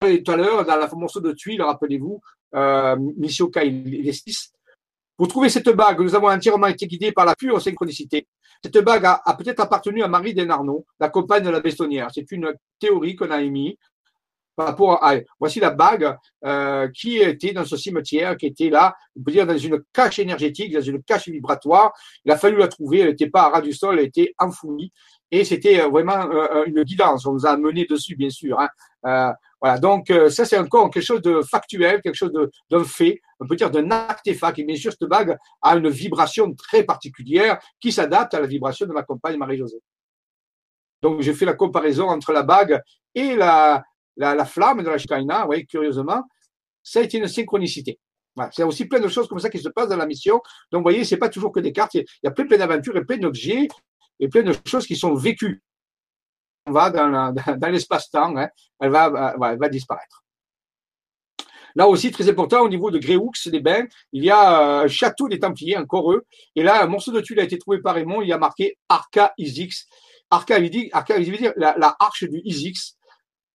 Tout 0.00 0.32
à 0.32 0.36
l'heure, 0.36 0.64
dans 0.64 0.76
la 0.76 0.88
morceau 0.94 1.20
de 1.20 1.32
tuile, 1.32 1.62
rappelez-vous, 1.62 2.20
euh, 2.54 2.96
Missio 3.16 3.50
vous 5.20 5.26
trouvez 5.26 5.50
cette 5.50 5.68
bague, 5.68 6.00
nous 6.00 6.14
avons 6.14 6.30
entièrement 6.30 6.68
été 6.68 6.86
guidés 6.86 7.12
par 7.12 7.26
la 7.26 7.34
pure 7.34 7.60
synchronicité. 7.60 8.26
Cette 8.64 8.78
bague 8.78 9.04
a, 9.04 9.36
peut-être 9.36 9.60
appartenu 9.60 10.02
à 10.02 10.08
Marie 10.08 10.32
Desnarneau, 10.32 10.86
la 10.98 11.10
compagne 11.10 11.44
de 11.44 11.50
la 11.50 11.60
Bestonnière. 11.60 12.08
C'est 12.10 12.32
une 12.32 12.54
théorie 12.78 13.16
qu'on 13.16 13.30
a 13.30 13.42
émise 13.42 13.74
par 14.56 14.68
rapport 14.68 15.04
à. 15.04 15.16
Voici 15.38 15.60
la 15.60 15.72
bague 15.72 16.16
euh, 16.46 16.88
qui 16.88 17.18
était 17.18 17.52
dans 17.52 17.66
ce 17.66 17.76
cimetière, 17.76 18.34
qui 18.38 18.46
était 18.46 18.70
là, 18.70 18.94
on 19.14 19.22
peut 19.22 19.32
dire, 19.32 19.46
dans 19.46 19.58
une 19.58 19.82
cache 19.92 20.20
énergétique, 20.20 20.72
dans 20.72 20.80
une 20.80 21.02
cache 21.02 21.28
vibratoire. 21.28 21.92
Il 22.24 22.32
a 22.32 22.38
fallu 22.38 22.56
la 22.56 22.68
trouver, 22.68 23.00
elle 23.00 23.08
n'était 23.08 23.28
pas 23.28 23.42
à 23.42 23.48
ras 23.50 23.60
du 23.60 23.74
sol, 23.74 23.98
elle 23.98 24.06
était 24.06 24.32
enfouie. 24.38 24.90
Et 25.30 25.44
c'était 25.44 25.82
euh, 25.82 25.88
vraiment 25.88 26.30
euh, 26.30 26.64
une 26.64 26.82
guidance. 26.82 27.26
On 27.26 27.34
nous 27.34 27.44
a 27.44 27.50
amené 27.50 27.84
dessus, 27.84 28.16
bien 28.16 28.30
sûr. 28.30 28.58
Hein. 29.04 29.34
Voilà, 29.60 29.78
donc 29.78 30.10
euh, 30.10 30.30
ça 30.30 30.44
c'est 30.44 30.56
encore 30.56 30.90
quelque 30.90 31.04
chose 31.04 31.20
de 31.20 31.42
factuel, 31.42 32.00
quelque 32.00 32.14
chose 32.14 32.32
d'un 32.70 32.84
fait, 32.84 33.20
on 33.38 33.46
peut 33.46 33.56
dire 33.56 33.70
d'un 33.70 33.90
artefact. 33.90 34.58
Et 34.58 34.64
bien 34.64 34.76
sûr, 34.76 34.92
cette 34.92 35.08
bague 35.08 35.36
a 35.60 35.76
une 35.76 35.88
vibration 35.90 36.54
très 36.54 36.82
particulière 36.84 37.58
qui 37.78 37.92
s'adapte 37.92 38.32
à 38.34 38.40
la 38.40 38.46
vibration 38.46 38.86
de 38.86 38.92
ma 38.92 39.02
compagne 39.02 39.36
Marie-Josée. 39.36 39.82
Donc 41.02 41.20
j'ai 41.20 41.34
fait 41.34 41.44
la 41.44 41.54
comparaison 41.54 42.08
entre 42.08 42.32
la 42.32 42.42
bague 42.42 42.80
et 43.14 43.34
la, 43.34 43.82
la, 44.16 44.44
flamme 44.44 44.82
de 44.82 44.88
la 44.88 44.98
Shikaina, 44.98 45.46
oui, 45.46 45.66
curieusement, 45.66 46.22
ça 46.82 47.00
a 47.00 47.02
été 47.02 47.18
une 47.18 47.28
synchronicité. 47.28 47.98
Voilà, 48.36 48.50
c'est 48.54 48.62
aussi 48.62 48.86
plein 48.86 49.00
de 49.00 49.08
choses 49.08 49.28
comme 49.28 49.40
ça 49.40 49.50
qui 49.50 49.58
se 49.58 49.68
passent 49.68 49.88
dans 49.88 49.96
la 49.96 50.06
mission. 50.06 50.40
Donc, 50.70 50.80
vous 50.80 50.82
voyez, 50.84 51.04
c'est 51.04 51.16
pas 51.16 51.28
toujours 51.28 51.52
que 51.52 51.60
des 51.60 51.72
cartes. 51.72 51.94
Il 51.94 52.04
y 52.22 52.26
a 52.28 52.30
plein, 52.30 52.46
plein 52.46 52.58
d'aventures 52.58 52.96
et 52.96 53.04
plein 53.04 53.18
d'objets 53.18 53.68
et 54.20 54.28
plein 54.28 54.42
de 54.42 54.54
choses 54.66 54.86
qui 54.86 54.96
sont 54.96 55.14
vécues 55.14 55.62
va 56.66 56.90
dans, 56.90 57.68
l'espace-temps, 57.70 58.36
hein, 58.36 58.48
elle, 58.80 58.90
va, 58.90 59.34
elle 59.52 59.58
va 59.58 59.68
disparaître. 59.68 60.22
Là 61.76 61.86
aussi, 61.88 62.10
très 62.10 62.28
important, 62.28 62.62
au 62.62 62.68
niveau 62.68 62.90
de 62.90 62.98
Gréoux, 62.98 63.30
les 63.46 63.60
bains, 63.60 63.86
il 64.12 64.24
y 64.24 64.30
a 64.30 64.80
un 64.80 64.88
château 64.88 65.28
des 65.28 65.38
Templiers, 65.38 65.76
encore 65.76 66.12
eux. 66.12 66.26
Et 66.56 66.62
là, 66.62 66.82
un 66.82 66.86
morceau 66.86 67.12
de 67.12 67.20
tuile 67.20 67.40
a 67.40 67.44
été 67.44 67.58
trouvé 67.58 67.78
par 67.80 67.94
Raymond, 67.94 68.22
il 68.22 68.28
y 68.28 68.32
a 68.32 68.38
marqué 68.38 68.76
Arca 68.88 69.32
Isix. 69.38 69.86
Arca, 70.30 70.56
Arca 70.92 71.18
veut 71.18 71.24
dire 71.24 71.52
la, 71.56 71.76
la 71.78 71.96
arche 71.98 72.24
du 72.24 72.40
Isix. 72.44 72.96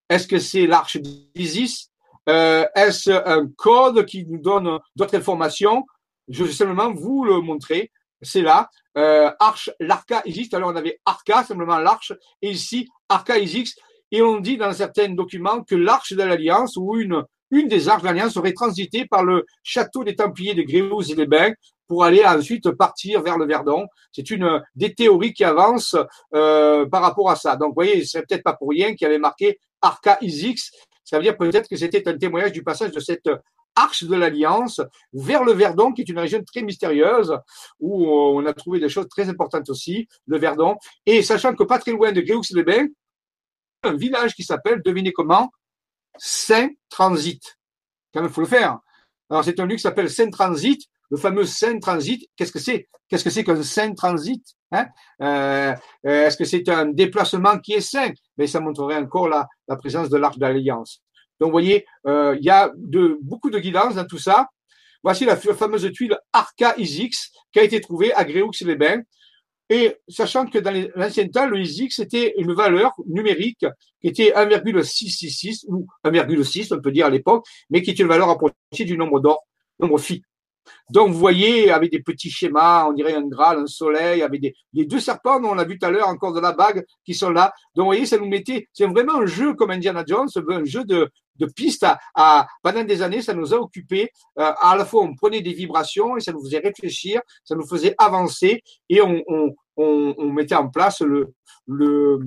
Est-ce 0.08 0.26
que 0.26 0.38
c'est 0.38 0.66
l'arche 0.66 0.98
d'Isis 0.98 1.90
euh, 2.28 2.64
Est-ce 2.74 3.10
un 3.10 3.48
code 3.56 4.06
qui 4.06 4.24
nous 4.24 4.38
donne 4.38 4.78
d'autres 4.94 5.16
informations? 5.16 5.84
Je 6.28 6.44
vais 6.44 6.52
simplement 6.52 6.92
vous 6.92 7.24
le 7.24 7.40
montrer 7.40 7.90
c'est 8.22 8.42
là. 8.42 8.70
Euh, 8.96 9.30
arche, 9.38 9.70
l'arca 9.78 10.22
Isis. 10.24 10.52
Alors 10.54 10.70
on 10.70 10.76
avait 10.76 11.00
arca, 11.04 11.44
simplement 11.44 11.78
l'arche, 11.78 12.12
et 12.40 12.50
ici 12.50 12.88
arca 13.08 13.38
Isis. 13.38 13.74
Et 14.12 14.22
on 14.22 14.38
dit 14.38 14.56
dans 14.56 14.72
certains 14.72 15.08
documents 15.08 15.62
que 15.62 15.74
l'arche 15.74 16.12
de 16.12 16.22
l'Alliance 16.22 16.76
ou 16.76 16.96
une, 16.96 17.24
une 17.50 17.68
des 17.68 17.88
arches 17.88 18.02
de 18.02 18.06
l'Alliance 18.06 18.36
aurait 18.36 18.52
transité 18.52 19.06
par 19.06 19.24
le 19.24 19.44
château 19.62 20.04
des 20.04 20.14
Templiers 20.14 20.54
de 20.54 20.62
Gréoux 20.62 21.02
et 21.10 21.14
des 21.14 21.26
Bains 21.26 21.52
pour 21.88 22.04
aller 22.04 22.24
ensuite 22.24 22.70
partir 22.72 23.22
vers 23.22 23.38
le 23.38 23.46
Verdon. 23.46 23.86
C'est 24.12 24.30
une 24.30 24.62
des 24.74 24.94
théories 24.94 25.32
qui 25.32 25.44
avancent 25.44 25.96
euh, 26.34 26.86
par 26.86 27.02
rapport 27.02 27.30
à 27.30 27.36
ça. 27.36 27.56
Donc, 27.56 27.68
vous 27.70 27.74
voyez, 27.74 28.04
c'est 28.04 28.22
peut-être 28.26 28.42
pas 28.42 28.54
pour 28.54 28.70
rien 28.70 28.94
qu'il 28.94 29.06
avait 29.06 29.18
marqué 29.18 29.58
Arca 29.80 30.18
Isix. 30.20 30.72
Ça 31.04 31.18
veut 31.18 31.22
dire 31.22 31.36
peut-être 31.36 31.68
que 31.68 31.76
c'était 31.76 32.08
un 32.08 32.18
témoignage 32.18 32.52
du 32.52 32.64
passage 32.64 32.90
de 32.90 33.00
cette 33.00 33.30
arche 33.76 34.04
de 34.04 34.14
l'Alliance 34.16 34.80
vers 35.12 35.44
le 35.44 35.52
Verdon, 35.52 35.92
qui 35.92 36.02
est 36.02 36.08
une 36.08 36.18
région 36.18 36.42
très 36.42 36.62
mystérieuse, 36.62 37.36
où 37.78 38.06
on 38.08 38.44
a 38.46 38.52
trouvé 38.52 38.80
des 38.80 38.88
choses 38.88 39.08
très 39.08 39.28
importantes 39.28 39.70
aussi, 39.70 40.08
le 40.26 40.38
Verdon. 40.38 40.76
Et 41.04 41.22
sachant 41.22 41.54
que 41.54 41.64
pas 41.64 41.78
très 41.78 41.92
loin 41.92 42.12
de 42.12 42.20
Gréoux-les-Bains, 42.20 42.88
un 43.82 43.96
village 43.96 44.34
qui 44.34 44.42
s'appelle, 44.42 44.82
devinez 44.82 45.12
comment, 45.12 45.50
Saint-Transit. 46.18 47.58
Quand 48.12 48.22
même, 48.22 48.30
faut 48.30 48.40
le 48.40 48.46
faire. 48.46 48.78
Alors, 49.30 49.44
c'est 49.44 49.58
un 49.60 49.66
lieu 49.66 49.76
qui 49.76 49.82
s'appelle 49.82 50.10
Saint-Transit, 50.10 50.82
le 51.10 51.16
fameux 51.16 51.44
Saint-Transit. 51.44 52.28
Qu'est-ce 52.36 52.52
que 52.52 52.58
c'est? 52.58 52.88
Qu'est-ce 53.08 53.24
que 53.24 53.30
c'est 53.30 53.44
qu'un 53.44 53.62
Saint-Transit 53.62 54.42
hein? 54.72 54.86
Euh, 55.22 55.74
euh, 56.06 56.26
Est-ce 56.26 56.36
que 56.36 56.44
c'est 56.44 56.68
un 56.68 56.86
déplacement 56.86 57.58
qui 57.58 57.74
est 57.74 57.80
saint? 57.80 58.10
Mais 58.36 58.46
ça 58.46 58.60
montrerait 58.60 58.96
encore 58.96 59.28
la, 59.28 59.46
présence 59.76 60.08
de 60.08 60.16
l'Arche 60.16 60.38
d'Alliance. 60.38 61.02
Donc, 61.40 61.48
vous 61.48 61.52
voyez, 61.52 61.86
euh, 62.06 62.36
il 62.38 62.44
y 62.44 62.50
a 62.50 62.72
de, 62.76 63.18
beaucoup 63.22 63.50
de 63.50 63.58
guidance 63.58 63.94
dans 63.94 64.06
tout 64.06 64.18
ça. 64.18 64.48
Voici 65.02 65.24
la 65.24 65.36
fameuse 65.36 65.90
tuile 65.92 66.18
Arca 66.32 66.74
Isix 66.78 67.30
qui 67.52 67.58
a 67.58 67.62
été 67.62 67.80
trouvée 67.80 68.12
à 68.14 68.24
Gréoux-les-Bains. 68.24 69.02
Et 69.68 69.96
sachant 70.08 70.46
que 70.46 70.58
dans 70.58 70.72
l'ancien 70.94 71.28
temps, 71.28 71.46
le 71.46 71.58
Isix 71.58 71.98
était 71.98 72.34
une 72.38 72.54
valeur 72.54 72.92
numérique 73.06 73.66
qui 74.00 74.08
était 74.08 74.32
1,666 74.32 75.64
ou 75.68 75.86
1,6, 76.04 76.72
on 76.72 76.80
peut 76.80 76.92
dire 76.92 77.06
à 77.06 77.10
l'époque, 77.10 77.44
mais 77.70 77.82
qui 77.82 77.90
était 77.90 78.02
une 78.02 78.08
valeur 78.08 78.30
approchée 78.30 78.84
du 78.84 78.96
nombre 78.96 79.20
d'or, 79.20 79.44
nombre 79.80 79.98
phi. 79.98 80.22
Donc, 80.90 81.12
vous 81.12 81.18
voyez, 81.18 81.70
avec 81.70 81.90
des 81.90 82.02
petits 82.02 82.30
schémas, 82.30 82.86
on 82.86 82.92
dirait 82.92 83.14
un 83.14 83.26
Graal, 83.26 83.58
un 83.58 83.66
soleil, 83.66 84.22
avec 84.22 84.40
des, 84.40 84.54
les 84.72 84.84
deux 84.84 85.00
serpents 85.00 85.40
dont 85.40 85.50
on 85.50 85.58
a 85.58 85.64
vu 85.64 85.78
tout 85.78 85.86
à 85.86 85.90
l'heure, 85.90 86.08
encore 86.08 86.32
de 86.32 86.40
la 86.40 86.52
bague, 86.52 86.84
qui 87.04 87.14
sont 87.14 87.30
là. 87.30 87.52
Donc, 87.74 87.84
vous 87.84 87.90
voyez, 87.90 88.06
ça 88.06 88.18
nous 88.18 88.28
mettait, 88.28 88.68
c'est 88.72 88.86
vraiment 88.86 89.16
un 89.16 89.26
jeu 89.26 89.54
comme 89.54 89.70
Indiana 89.70 90.04
Jones, 90.06 90.28
un 90.48 90.64
jeu 90.64 90.84
de, 90.84 91.10
de 91.36 91.46
pistes 91.46 91.86
à, 92.14 92.46
pendant 92.62 92.84
des 92.84 93.02
années, 93.02 93.22
ça 93.22 93.34
nous 93.34 93.52
a 93.54 93.58
occupé. 93.58 94.10
Euh, 94.38 94.52
à 94.60 94.76
la 94.76 94.84
fois, 94.84 95.02
on 95.02 95.14
prenait 95.14 95.42
des 95.42 95.52
vibrations 95.52 96.16
et 96.16 96.20
ça 96.20 96.32
nous 96.32 96.42
faisait 96.42 96.58
réfléchir, 96.58 97.20
ça 97.44 97.54
nous 97.54 97.66
faisait 97.66 97.94
avancer 97.98 98.62
et 98.88 99.00
on, 99.00 99.22
on 99.76 100.32
mettait 100.32 100.54
en 100.54 100.68
place 100.68 101.00
le, 101.00 101.34
le, 101.66 102.20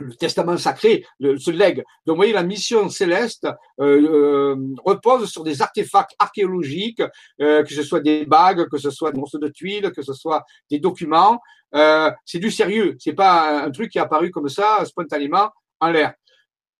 le 0.00 0.14
testament 0.14 0.56
sacré 0.56 1.04
ce 1.20 1.50
lègue. 1.50 1.84
Donc, 2.06 2.14
vous 2.14 2.16
voyez, 2.16 2.32
la 2.32 2.42
mission 2.42 2.88
céleste 2.88 3.46
euh, 3.80 4.00
euh, 4.00 4.56
repose 4.84 5.30
sur 5.30 5.44
des 5.44 5.62
artefacts 5.62 6.14
archéologiques, 6.18 7.02
euh, 7.40 7.62
que 7.62 7.72
ce 7.72 7.82
soit 7.82 8.00
des 8.00 8.24
bagues, 8.26 8.68
que 8.68 8.78
ce 8.78 8.90
soit 8.90 9.12
des 9.12 9.18
morceaux 9.18 9.38
de 9.38 9.48
tuiles, 9.48 9.92
que 9.92 10.02
ce 10.02 10.12
soit 10.12 10.44
des 10.70 10.78
documents. 10.78 11.40
Euh, 11.74 12.10
c'est 12.24 12.38
du 12.38 12.50
sérieux. 12.50 12.96
C'est 12.98 13.12
pas 13.12 13.64
un 13.64 13.70
truc 13.70 13.90
qui 13.90 13.98
est 13.98 14.02
apparu 14.02 14.30
comme 14.30 14.48
ça, 14.48 14.84
spontanément, 14.84 15.50
en 15.80 15.90
l'air. 15.90 16.14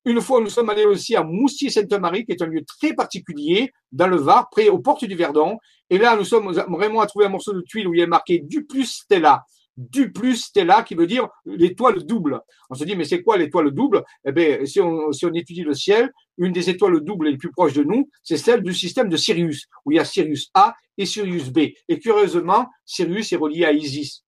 Une 0.07 0.21
fois, 0.23 0.41
nous 0.41 0.49
sommes 0.49 0.71
allés 0.71 0.87
aussi 0.87 1.15
à 1.15 1.23
Moustier-Sainte-Marie, 1.23 2.25
qui 2.25 2.33
est 2.33 2.43
un 2.43 2.47
lieu 2.47 2.65
très 2.65 2.95
particulier 2.95 3.71
dans 3.93 4.07
le 4.07 4.17
Var, 4.17 4.49
près 4.51 4.71
aux 4.71 4.79
portes 4.79 5.05
du 5.05 5.15
Verdon. 5.15 5.59
Et 5.91 5.99
là, 5.99 6.17
nous 6.17 6.25
sommes 6.25 6.51
vraiment 6.53 7.03
à 7.03 7.07
trouver 7.07 7.27
un 7.27 7.31
morceau 7.31 7.53
de 7.53 7.61
tuile 7.61 7.87
où 7.87 7.95
il 7.95 8.03
a 8.03 8.07
marqué 8.07 8.39
du 8.39 8.65
plus 8.65 8.87
Stella 8.87 9.45
du 9.81 10.13
plus 10.13 10.37
Stella, 10.37 10.83
qui 10.83 10.95
veut 10.95 11.07
dire 11.07 11.29
l'étoile 11.47 12.05
double. 12.05 12.41
On 12.69 12.75
se 12.75 12.85
dit, 12.85 12.97
mais 12.97 13.05
c'est 13.05 13.23
quoi 13.23 13.39
l'étoile 13.39 13.71
double? 13.71 14.05
Eh 14.25 14.33
bien, 14.33 14.67
si 14.67 14.81
on, 14.81 15.11
si 15.13 15.25
on 15.25 15.33
étudie 15.33 15.63
le 15.63 15.75
ciel, 15.75 16.13
une 16.37 16.53
des 16.53 16.69
étoiles 16.69 17.01
doubles 17.01 17.29
les 17.29 17.39
plus 17.39 17.51
proches 17.51 17.73
de 17.73 17.83
nous, 17.83 18.11
c'est 18.23 18.37
celle 18.37 18.63
du 18.63 18.75
système 18.75 19.09
de 19.09 19.17
Sirius, 19.17 19.67
où 19.85 19.93
il 19.93 19.97
y 19.97 19.99
a 19.99 20.05
Sirius 20.05 20.51
A 20.55 20.75
et 20.99 21.07
Sirius 21.07 21.51
B. 21.51 21.71
Et 21.89 21.99
curieusement, 21.99 22.69
Sirius 22.85 23.33
est 23.33 23.37
relié 23.37 23.65
à 23.65 23.73
Isis. 23.73 24.23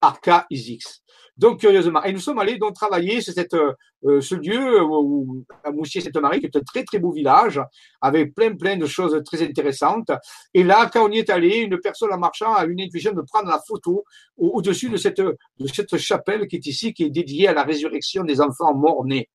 Arca 0.00 0.46
Isis. 0.50 1.01
Donc, 1.36 1.60
curieusement. 1.60 2.02
Et 2.04 2.12
nous 2.12 2.18
sommes 2.18 2.38
allés 2.38 2.58
donc 2.58 2.74
travailler 2.74 3.20
sur 3.22 3.32
cette, 3.32 3.54
euh, 3.54 4.20
ce 4.20 4.34
lieu 4.34 4.82
où, 4.82 5.44
à 5.64 5.70
Moussier-Sainte-Marie, 5.70 6.40
qui 6.40 6.46
est 6.46 6.56
un 6.56 6.60
très, 6.60 6.84
très 6.84 6.98
beau 6.98 7.10
village, 7.10 7.60
avec 8.00 8.34
plein, 8.34 8.54
plein 8.54 8.76
de 8.76 8.86
choses 8.86 9.20
très 9.24 9.42
intéressantes. 9.42 10.10
Et 10.52 10.62
là, 10.62 10.90
quand 10.92 11.08
on 11.08 11.10
y 11.10 11.18
est 11.18 11.30
allé, 11.30 11.60
une 11.60 11.78
personne 11.80 12.12
en 12.12 12.18
marchant 12.18 12.52
a 12.52 12.66
eu 12.66 12.72
une 12.72 12.82
intuition 12.82 13.12
de 13.12 13.22
prendre 13.22 13.48
la 13.48 13.60
photo 13.66 14.04
au-dessus 14.36 14.90
de 14.90 14.96
cette, 14.96 15.20
de 15.20 15.66
cette 15.72 15.96
chapelle 15.96 16.46
qui 16.46 16.56
est 16.56 16.66
ici, 16.66 16.92
qui 16.92 17.04
est 17.04 17.10
dédiée 17.10 17.48
à 17.48 17.54
la 17.54 17.62
résurrection 17.62 18.24
des 18.24 18.40
enfants 18.40 18.74
morts-nés. 18.74 19.28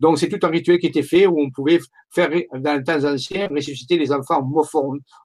Donc, 0.00 0.18
c'est 0.18 0.28
tout 0.28 0.44
un 0.44 0.50
rituel 0.50 0.78
qui 0.78 0.86
était 0.86 1.02
fait 1.02 1.26
où 1.26 1.38
on 1.40 1.50
pouvait 1.50 1.78
faire, 2.10 2.30
dans 2.54 2.74
les 2.74 2.82
temps 2.82 3.04
anciens, 3.04 3.46
ressusciter 3.48 3.98
les 3.98 4.10
enfants 4.10 4.42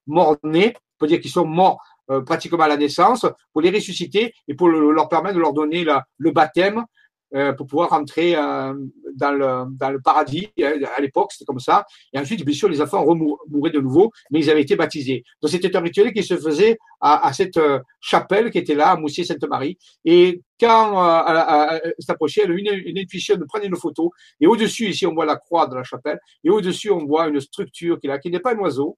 morts-nés, 0.05 0.73
on 0.75 0.97
peut 0.99 1.07
dire 1.07 1.19
qu'ils 1.19 1.31
sont 1.31 1.45
morts 1.45 1.81
euh, 2.11 2.21
pratiquement 2.21 2.63
à 2.63 2.67
la 2.67 2.77
naissance, 2.77 3.25
pour 3.51 3.61
les 3.61 3.69
ressusciter 3.69 4.33
et 4.47 4.53
pour 4.53 4.69
leur 4.69 5.09
permettre 5.09 5.35
de 5.35 5.41
leur 5.41 5.53
donner 5.53 5.85
le 6.17 6.31
baptême 6.31 6.85
euh, 7.33 7.51
pour 7.51 7.67
pouvoir 7.67 7.89
rentrer 7.89 8.35
euh, 8.35 8.73
dans, 9.15 9.31
le, 9.31 9.65
dans 9.77 9.89
le 9.89 9.99
paradis. 9.99 10.47
À 10.63 11.01
l'époque, 11.01 11.33
c'était 11.33 11.43
comme 11.43 11.59
ça. 11.59 11.85
Et 12.13 12.19
ensuite, 12.19 12.45
bien 12.45 12.53
sûr, 12.53 12.69
les 12.69 12.81
enfants 12.81 13.03
mouraient 13.49 13.71
de 13.71 13.79
nouveau, 13.79 14.11
mais 14.31 14.39
ils 14.39 14.49
avaient 14.49 14.61
été 14.61 14.77
baptisés. 14.77 15.23
Donc, 15.41 15.51
c'était 15.51 15.75
un 15.75 15.81
rituel 15.81 16.13
qui 16.13 16.23
se 16.23 16.37
faisait 16.37 16.77
à, 17.01 17.27
à 17.27 17.33
cette 17.33 17.59
chapelle 17.99 18.51
qui 18.51 18.59
était 18.59 18.75
là, 18.75 18.91
à 18.91 18.95
Moussier-Sainte-Marie. 18.95 19.77
Et 20.05 20.43
quand 20.59 21.03
euh, 21.03 21.79
s'approchait, 21.99 22.43
elle 22.45 22.51
une, 22.51 22.71
une, 22.85 22.99
intuition 22.99 23.35
de 23.35 23.43
prendre 23.43 23.65
une 23.65 23.75
photo. 23.75 24.11
Et 24.39 24.47
au-dessus, 24.47 24.89
ici, 24.89 25.05
on 25.05 25.13
voit 25.13 25.25
la 25.25 25.35
croix 25.35 25.67
de 25.67 25.75
la 25.75 25.83
chapelle. 25.83 26.19
Et 26.43 26.49
au-dessus, 26.49 26.91
on 26.91 27.05
voit 27.05 27.27
une 27.27 27.41
structure 27.41 27.99
qui 27.99 28.07
là, 28.07 28.19
qui 28.19 28.29
n'est 28.29 28.39
pas 28.39 28.53
un 28.53 28.59
oiseau, 28.59 28.97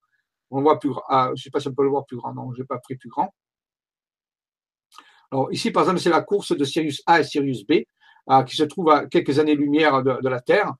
on 0.51 0.61
voit 0.61 0.79
plus 0.79 0.89
grand. 0.89 1.03
Ah, 1.09 1.27
je 1.29 1.31
ne 1.31 1.37
sais 1.37 1.49
pas 1.49 1.59
si 1.59 1.67
on 1.67 1.73
peut 1.73 1.83
le 1.83 1.89
voir 1.89 2.05
plus 2.05 2.17
grand. 2.17 2.33
Non, 2.33 2.53
je 2.53 2.61
n'ai 2.61 2.65
pas 2.65 2.77
pris 2.79 2.95
plus 2.95 3.09
grand. 3.09 3.33
Alors 5.31 5.51
ici, 5.51 5.71
par 5.71 5.83
exemple, 5.83 5.99
c'est 5.99 6.09
la 6.09 6.21
course 6.21 6.55
de 6.55 6.63
Sirius 6.63 7.01
A 7.05 7.19
et 7.19 7.23
Sirius 7.23 7.65
B. 7.65 7.83
qui 8.47 8.55
se 8.55 8.63
trouve 8.63 8.89
à 8.89 9.05
quelques 9.07 9.39
années-lumière 9.39 10.03
de, 10.03 10.29
la 10.29 10.39
Terre, 10.39 10.73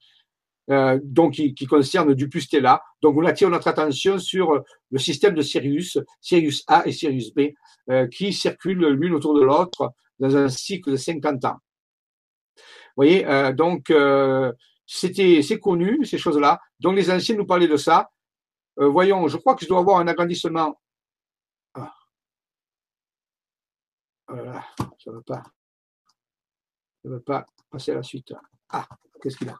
euh, 0.69 0.99
donc 1.03 1.34
qui, 1.34 1.65
concerne 1.65 2.14
du 2.14 2.30
plus 2.30 2.41
Stella. 2.41 2.81
Donc 3.02 3.18
on 3.18 3.26
attire 3.26 3.49
notre 3.49 3.68
attention 3.68 4.19
sur 4.19 4.64
le 4.91 4.99
système 4.99 5.34
de 5.34 5.41
Sirius, 5.41 5.98
Sirius 6.22 6.64
A 6.68 6.88
et 6.88 6.91
Sirius 6.91 7.34
B, 7.34 7.52
euh, 7.89 8.07
qui 8.07 8.34
circulent 8.34 8.88
l'une 8.88 9.14
autour 9.14 9.34
de 9.34 9.44
l'autre 9.44 9.94
dans 10.19 10.35
un 10.35 10.49
cycle 10.49 10.91
de 10.91 10.95
50 10.95 11.45
ans. 11.45 11.57
Vous 12.57 13.03
voyez, 13.03 13.26
euh, 13.27 13.53
donc 13.53 13.91
euh, 13.91 14.52
c'était 14.85 15.41
c'est 15.41 15.60
connu 15.60 16.03
ces 16.06 16.18
choses-là. 16.18 16.60
Donc 16.80 16.95
les 16.95 17.11
anciens 17.11 17.35
nous 17.35 17.45
parlaient 17.45 17.68
de 17.68 17.77
ça. 17.77 18.10
Euh, 18.80 18.90
voyons, 18.90 19.28
je 19.28 19.38
crois 19.38 19.56
que 19.56 19.64
je 19.64 19.68
dois 19.68 19.80
avoir 19.80 19.99
un 19.99 20.08
agrandissement. 20.08 20.80
Ah. 21.74 21.94
Voilà, 24.28 24.64
ça 24.99 25.12
ne 25.12 25.16
veut 25.16 25.24
pas. 25.24 25.44
Ça 27.02 27.10
ne 27.10 27.14
veut 27.14 27.22
pas 27.22 27.45
passer 27.70 27.91
à 27.91 27.95
la 27.95 28.04
suite. 28.04 28.34
Ah, 28.70 28.88
qu'est-ce 29.22 29.38
qu'il 29.38 29.49
a? 29.49 29.60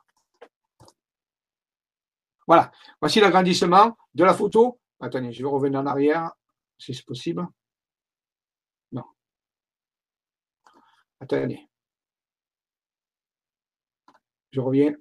Voilà, 2.46 2.72
voici 3.02 3.20
l'agrandissement 3.20 3.98
de 4.14 4.24
la 4.24 4.34
photo. 4.34 4.80
Attendez, 5.00 5.32
je 5.32 5.44
vais 5.44 5.50
revenir 5.50 5.80
en 5.80 5.86
arrière, 5.86 6.32
si 6.78 6.94
c'est 6.94 7.06
possible. 7.06 7.46
Non. 8.92 9.04
Attendez. 11.20 11.68
Je 14.52 14.62
reviens. 14.62 14.96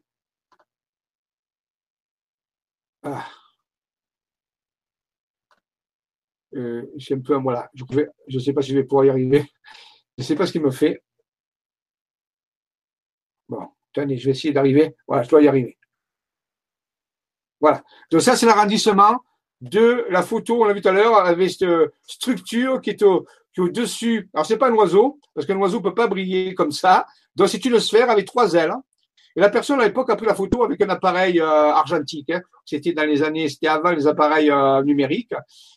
Ah. 3.03 3.27
Euh, 6.57 6.91
c'est 6.99 7.15
un 7.15 7.21
peu, 7.21 7.35
voilà, 7.35 7.71
je 7.75 7.85
ne 7.85 8.39
sais 8.39 8.53
pas 8.53 8.63
si 8.63 8.71
je 8.71 8.77
vais 8.77 8.85
pouvoir 8.85 9.05
y 9.05 9.11
arriver. 9.11 9.45
Je 10.17 10.23
ne 10.23 10.25
sais 10.25 10.35
pas 10.35 10.47
ce 10.47 10.53
qu'il 10.53 10.63
me 10.63 10.71
fait. 10.71 11.03
Bon, 13.49 13.69
attendez, 13.93 14.17
je 14.17 14.25
vais 14.25 14.31
essayer 14.31 14.55
d'arriver. 14.55 14.97
Voilà, 15.07 15.23
je 15.23 15.29
dois 15.29 15.43
y 15.43 15.49
arriver. 15.49 15.77
Voilà. 17.61 17.85
Donc 18.11 18.23
ça, 18.23 18.37
c'est 18.37 18.47
l'arrondissement 18.47 19.23
de 19.61 20.07
la 20.11 20.23
photo, 20.23 20.63
on 20.63 20.65
l'a 20.65 20.75
vu 20.75 20.81
tout 20.81 20.89
à 20.89 20.93
l'heure, 20.93 21.17
avec 21.17 21.51
cette 21.51 21.69
structure 22.07 22.81
qui 22.81 22.91
est 22.91 23.03
au, 23.03 23.27
au-dessus. 23.59 24.29
Alors, 24.35 24.47
c'est 24.47 24.59
pas 24.59 24.71
un 24.71 24.75
oiseau, 24.75 25.19
parce 25.35 25.47
qu'un 25.47 25.57
oiseau 25.57 25.79
ne 25.79 25.83
peut 25.83 25.95
pas 25.95 26.09
briller 26.09 26.55
comme 26.55 26.73
ça. 26.73 27.07
Donc, 27.35 27.49
c'est 27.49 27.65
une 27.65 27.81
sphère 27.81 28.11
avec 28.11 28.27
trois 28.27 28.55
ailes. 28.55 28.75
Et 29.37 29.41
la 29.41 29.51
personne 29.51 29.79
à 29.81 29.85
l'époque 29.85 30.09
a 30.09 30.17
pris 30.17 30.25
la 30.25 30.35
photo 30.35 30.65
avec 30.65 30.81
un 30.81 30.89
appareil 30.89 31.39
euh, 31.41 31.45
argentique. 31.45 32.31
Hein. 32.31 32.41
C'était 32.65 32.95
dans 32.95 33.05
les 33.05 33.23
années, 33.23 33.51
c'était 33.51 33.67
avant 33.67 33.91
les 33.91 34.07
appareils 34.07 34.51
euh, 34.51 34.83
numériques. 34.83 35.35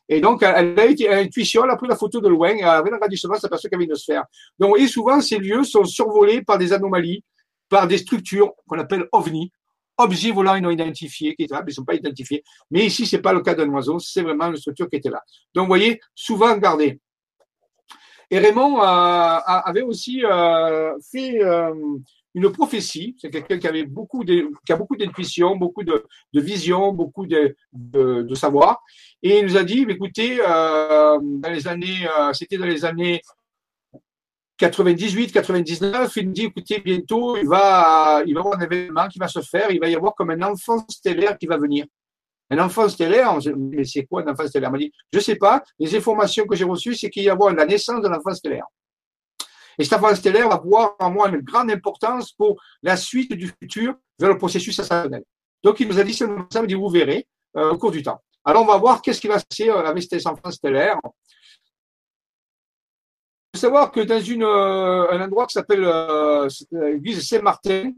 Et 0.07 0.22
donc, 0.22 0.44
elle 0.44 0.80
a 0.80 0.86
été 0.86 1.10
à 1.10 1.15
l'intuition, 1.18 1.65
elle 1.65 1.72
a 1.72 1.76
pris 1.76 1.90
la 1.90 1.98
photo 1.98 2.22
de 2.22 2.30
loin, 2.30 2.57
avec 2.64 2.91
l'agrandissement, 2.91 3.34
elle 3.34 3.41
s'aperçoit 3.41 3.69
qu'il 3.69 3.77
y 3.77 3.84
avait 3.84 3.91
une 3.91 3.98
sphère. 3.98 4.23
Donc, 4.57 4.80
vous 4.80 4.88
souvent, 4.88 5.19
ces 5.19 5.38
lieux 5.40 5.65
sont 5.65 5.84
survolés 5.84 6.41
par 6.41 6.57
des 6.57 6.72
anomalies, 6.72 7.23
par 7.68 7.86
des 7.86 7.98
structures 7.98 8.53
qu'on 8.65 8.80
appelle 8.80 9.07
ovni, 9.11 9.52
objets 9.98 10.31
volants 10.31 10.60
non 10.61 10.69
identifiés, 10.69 11.36
qui 11.36 11.44
ils 11.44 11.53
ne 11.53 11.72
sont 11.72 11.84
pas 11.84 11.95
identifiés. 11.95 12.44
Mais 12.72 12.86
ici, 12.86 13.06
c'est 13.06 13.22
pas 13.22 13.34
le 13.34 13.41
cas 13.41 13.56
d'un 13.56 13.68
oiseau, 13.69 13.99
c'est 13.99 14.22
vraiment 14.22 14.48
une 14.48 14.56
structure 14.56 14.90
qui 14.90 14.95
était 14.95 15.10
là. 15.10 15.22
Donc, 15.53 15.65
vous 15.65 15.72
voyez, 15.72 15.99
souvent 16.15 16.56
gardé. 16.57 17.02
Et 18.31 18.40
Raymond 18.40 18.81
euh, 18.81 18.84
avait 18.86 19.81
aussi 19.81 20.23
fait 21.11 21.41
une 22.35 22.51
prophétie. 22.51 23.15
C'est 23.19 23.30
quelqu'un 23.30 23.57
qui 23.57 23.68
avait 23.68 23.85
beaucoup 23.85 24.23
de, 24.23 24.49
qui 24.65 24.72
a 24.72 24.76
beaucoup 24.76 24.95
d'intuition, 24.95 25.56
beaucoup 25.56 25.84
de, 25.84 26.06
de, 26.34 26.41
vision, 26.41 26.93
beaucoup 26.93 27.26
de, 27.26 27.56
de, 27.73 28.23
de, 28.23 28.35
savoir. 28.35 28.84
Et 29.23 29.39
il 29.39 29.45
nous 29.45 29.57
a 29.57 29.64
dit, 29.64 29.85
écoutez, 29.88 30.39
euh, 30.39 31.19
dans 31.22 31.49
les 31.51 31.68
années, 31.68 32.07
euh, 32.19 32.34
c'était 32.34 32.57
dans 32.57 32.65
les 32.65 32.85
années 32.85 33.22
98, 34.57 35.31
99, 35.31 36.11
il 36.18 36.27
nous 36.27 36.34
dit, 36.34 36.45
écoutez, 36.45 36.80
bientôt, 36.80 37.38
il 37.38 37.47
va, 37.47 38.22
il 38.26 38.34
va 38.34 38.39
y 38.39 38.43
avoir 38.43 38.60
un 38.60 38.61
événement 38.61 39.07
qui 39.07 39.18
va 39.18 39.30
se 39.30 39.39
faire, 39.39 39.72
il 39.72 39.80
va 39.80 39.88
y 39.88 39.95
avoir 39.95 40.14
comme 40.15 40.31
un 40.31 40.41
enfant 40.41 40.85
stellaire 40.89 41.38
qui 41.38 41.47
va 41.47 41.57
venir. 41.57 41.85
Un 42.51 42.60
enfant 42.60 42.89
stellaire, 42.89 43.38
mais 43.56 43.85
c'est 43.85 44.06
quoi 44.06 44.23
un 44.23 44.31
enfant 44.31 44.45
stellaire? 44.47 44.69
Il 44.69 44.73
m'a 44.73 44.77
dit, 44.80 44.91
je 45.14 45.19
sais 45.19 45.35
pas, 45.35 45.64
les 45.77 45.95
informations 45.95 46.45
que 46.45 46.56
j'ai 46.56 46.65
reçues, 46.65 46.95
c'est 46.95 47.10
qu'il 47.10 47.23
y 47.23 47.30
a 47.30 47.38
la 47.56 47.65
naissance 47.65 48.01
d'un 48.01 48.11
enfant 48.11 48.34
stellaire. 48.34 48.65
Et 49.80 49.85
cet 49.85 49.93
enfant 49.93 50.14
stellaire 50.14 50.49
va 50.49 50.56
avoir 50.56 50.95
en 50.99 51.10
moi 51.10 51.30
une 51.30 51.39
grande 51.39 51.72
importance 51.72 52.34
pour 52.34 52.61
la 52.84 52.97
suite 52.97 53.31
du 53.31 53.47
futur 53.47 53.95
vers 54.19 54.30
le 54.30 54.38
processus 54.38 54.77
ascensionnel. 54.77 55.23
Donc, 55.64 55.80
il 55.80 55.88
nous 55.88 55.97
a 55.97 56.03
dit 56.03 56.14
ça, 56.14 56.26
il 56.26 56.68
dit, 56.68 56.73
vous 56.73 56.89
verrez 56.89 57.26
euh, 57.56 57.72
au 57.72 57.77
cours 57.77 57.91
du 57.91 58.03
temps. 58.03 58.22
Alors, 58.43 58.64
on 58.64 58.65
va 58.65 58.77
voir 58.77 59.01
qu'est-ce 59.01 59.22
qui 59.22 59.30
va 59.30 59.39
se 59.39 59.45
passer 59.45 59.69
euh, 59.69 59.85
avec 59.85 60.03
cet 60.03 60.27
enfant 60.27 60.51
stellaire. 60.51 60.99
Il 63.53 63.57
faut 63.57 63.61
savoir 63.61 63.89
que 63.91 64.01
dans 64.01 64.15
euh, 64.15 65.11
un 65.11 65.22
endroit 65.22 65.47
qui 65.47 65.53
s'appelle 65.53 65.88
l'église 66.72 67.26
Saint-Martin, 67.26 67.93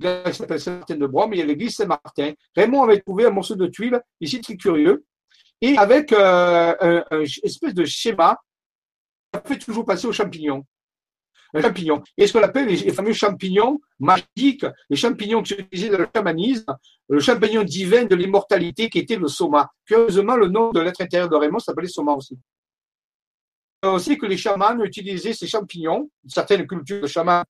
qui 0.00 0.32
s'appelle 0.32 0.60
Saint-Martin 0.60 0.96
de 0.96 1.06
mais 1.06 1.36
il 1.36 1.38
y 1.38 1.42
a 1.42 1.46
l'église 1.46 1.76
Saint-Martin. 1.76 2.32
Raymond 2.56 2.84
avait 2.84 3.00
trouvé 3.00 3.26
un 3.26 3.30
morceau 3.30 3.56
de 3.56 3.66
tuile, 3.66 4.00
ici 4.22 4.40
très 4.40 4.56
curieux, 4.56 5.04
et 5.60 5.76
avec 5.76 6.12
une 6.12 7.04
espèce 7.42 7.74
de 7.74 7.84
schéma 7.84 8.38
fait 9.40 9.58
toujours 9.58 9.84
passer 9.84 10.06
aux 10.06 10.12
champignons. 10.12 10.64
Un 11.54 11.62
champignon. 11.62 12.02
Et 12.18 12.26
ce 12.26 12.32
qu'on 12.32 12.42
appelle 12.42 12.66
les, 12.66 12.92
fameux 12.92 13.12
champignons 13.12 13.80
magiques, 13.98 14.66
les 14.90 14.96
champignons 14.96 15.42
qui 15.42 15.54
utilisés 15.54 15.88
dans 15.88 15.98
le 15.98 16.08
chamanisme, 16.14 16.76
le 17.08 17.20
champignon 17.20 17.62
divin 17.62 18.04
de 18.04 18.14
l'immortalité 18.14 18.90
qui 18.90 18.98
était 18.98 19.16
le 19.16 19.28
soma. 19.28 19.70
Curieusement, 19.86 20.36
le 20.36 20.48
nom 20.48 20.70
de 20.70 20.80
l'être 20.80 21.00
intérieur 21.00 21.28
de 21.28 21.36
Raymond 21.36 21.60
s'appelait 21.60 21.88
soma 21.88 22.12
aussi. 22.12 22.38
On 23.82 23.98
sait 23.98 24.16
que 24.16 24.26
les 24.26 24.36
chamans 24.36 24.78
utilisaient 24.82 25.32
ces 25.32 25.46
champignons, 25.46 26.10
certaines 26.26 26.66
cultures 26.66 27.02
de 27.02 27.06
chamans 27.06 27.44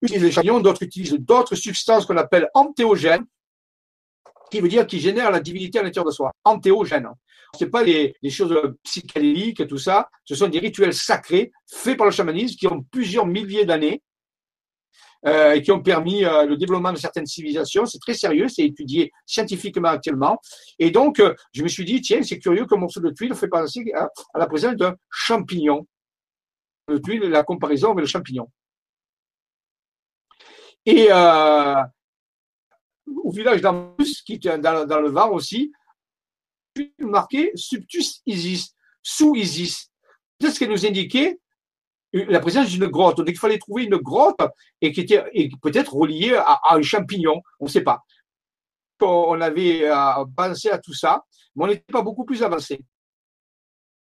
utilisent 0.00 0.24
les 0.24 0.32
champignons, 0.32 0.60
d'autres 0.60 0.82
utilisent 0.82 1.18
d'autres 1.18 1.54
substances 1.54 2.06
qu'on 2.06 2.16
appelle 2.16 2.48
antéogènes, 2.54 3.26
qui 4.50 4.60
veut 4.60 4.68
dire 4.68 4.86
qui 4.86 5.00
génèrent 5.00 5.30
la 5.30 5.40
divinité 5.40 5.78
à 5.78 5.82
l'intérieur 5.82 6.06
de 6.06 6.12
soi. 6.12 6.32
Antéogènes 6.44 7.08
c'est 7.56 7.70
pas 7.70 7.82
les, 7.82 8.14
choses 8.30 8.54
psychédéliques 8.82 9.60
et 9.60 9.66
tout 9.66 9.78
ça. 9.78 10.08
Ce 10.24 10.34
sont 10.34 10.48
des 10.48 10.58
rituels 10.58 10.94
sacrés 10.94 11.52
faits 11.66 11.96
par 11.96 12.06
le 12.06 12.12
chamanisme 12.12 12.56
qui 12.56 12.66
ont 12.66 12.82
plusieurs 12.90 13.26
milliers 13.26 13.64
d'années 13.64 14.02
euh, 15.26 15.54
et 15.54 15.62
qui 15.62 15.72
ont 15.72 15.82
permis 15.82 16.24
euh, 16.24 16.46
le 16.46 16.56
développement 16.56 16.92
de 16.92 16.98
certaines 16.98 17.26
civilisations. 17.26 17.86
C'est 17.86 17.98
très 17.98 18.14
sérieux, 18.14 18.48
c'est 18.48 18.64
étudié 18.64 19.10
scientifiquement 19.24 19.88
actuellement. 19.88 20.38
Et 20.78 20.90
donc, 20.90 21.18
euh, 21.20 21.34
je 21.52 21.62
me 21.62 21.68
suis 21.68 21.84
dit, 21.84 22.00
tiens, 22.00 22.22
c'est 22.22 22.38
curieux 22.38 22.66
qu'un 22.66 22.76
morceau 22.76 23.00
de 23.00 23.10
tuile 23.10 23.34
fait 23.34 23.48
penser 23.48 23.84
à, 23.94 24.08
la 24.38 24.46
présence 24.46 24.76
d'un 24.76 24.94
champignon. 25.10 25.86
Le 26.88 27.00
tuile, 27.00 27.22
la 27.22 27.42
comparaison 27.42 27.92
avec 27.92 28.02
le 28.02 28.06
champignon. 28.06 28.48
Et 30.84 31.08
au 33.06 33.30
village 33.30 33.60
d'Ambus, 33.60 34.22
qui 34.24 34.34
est 34.34 34.58
dans, 34.58 35.00
le 35.00 35.10
Var 35.10 35.32
aussi, 35.32 35.72
marqué 36.98 37.52
Subtus 37.54 38.22
Isis, 38.26 38.74
sous 39.02 39.34
Isis. 39.34 39.90
C'est 40.40 40.50
ce 40.50 40.58
qui 40.58 40.68
nous 40.68 40.84
indiquait 40.84 41.38
la 42.12 42.40
présence 42.40 42.68
d'une 42.68 42.86
grotte. 42.86 43.18
Donc 43.18 43.28
il 43.28 43.38
fallait 43.38 43.58
trouver 43.58 43.84
une 43.84 43.96
grotte 43.96 44.40
et 44.80 44.92
qui 44.92 45.00
était 45.00 45.24
peut-être 45.62 45.94
reliée 45.94 46.34
à, 46.34 46.60
un 46.70 46.82
champignon. 46.82 47.42
On 47.60 47.66
ne 47.66 47.70
sait 47.70 47.82
pas. 47.82 48.02
On 49.00 49.40
avait 49.40 49.84
euh, 49.84 50.24
pensé 50.34 50.70
à 50.70 50.78
tout 50.78 50.94
ça, 50.94 51.24
mais 51.54 51.64
on 51.64 51.66
n'était 51.66 51.92
pas 51.92 52.02
beaucoup 52.02 52.24
plus 52.24 52.42
avancé. 52.42 52.80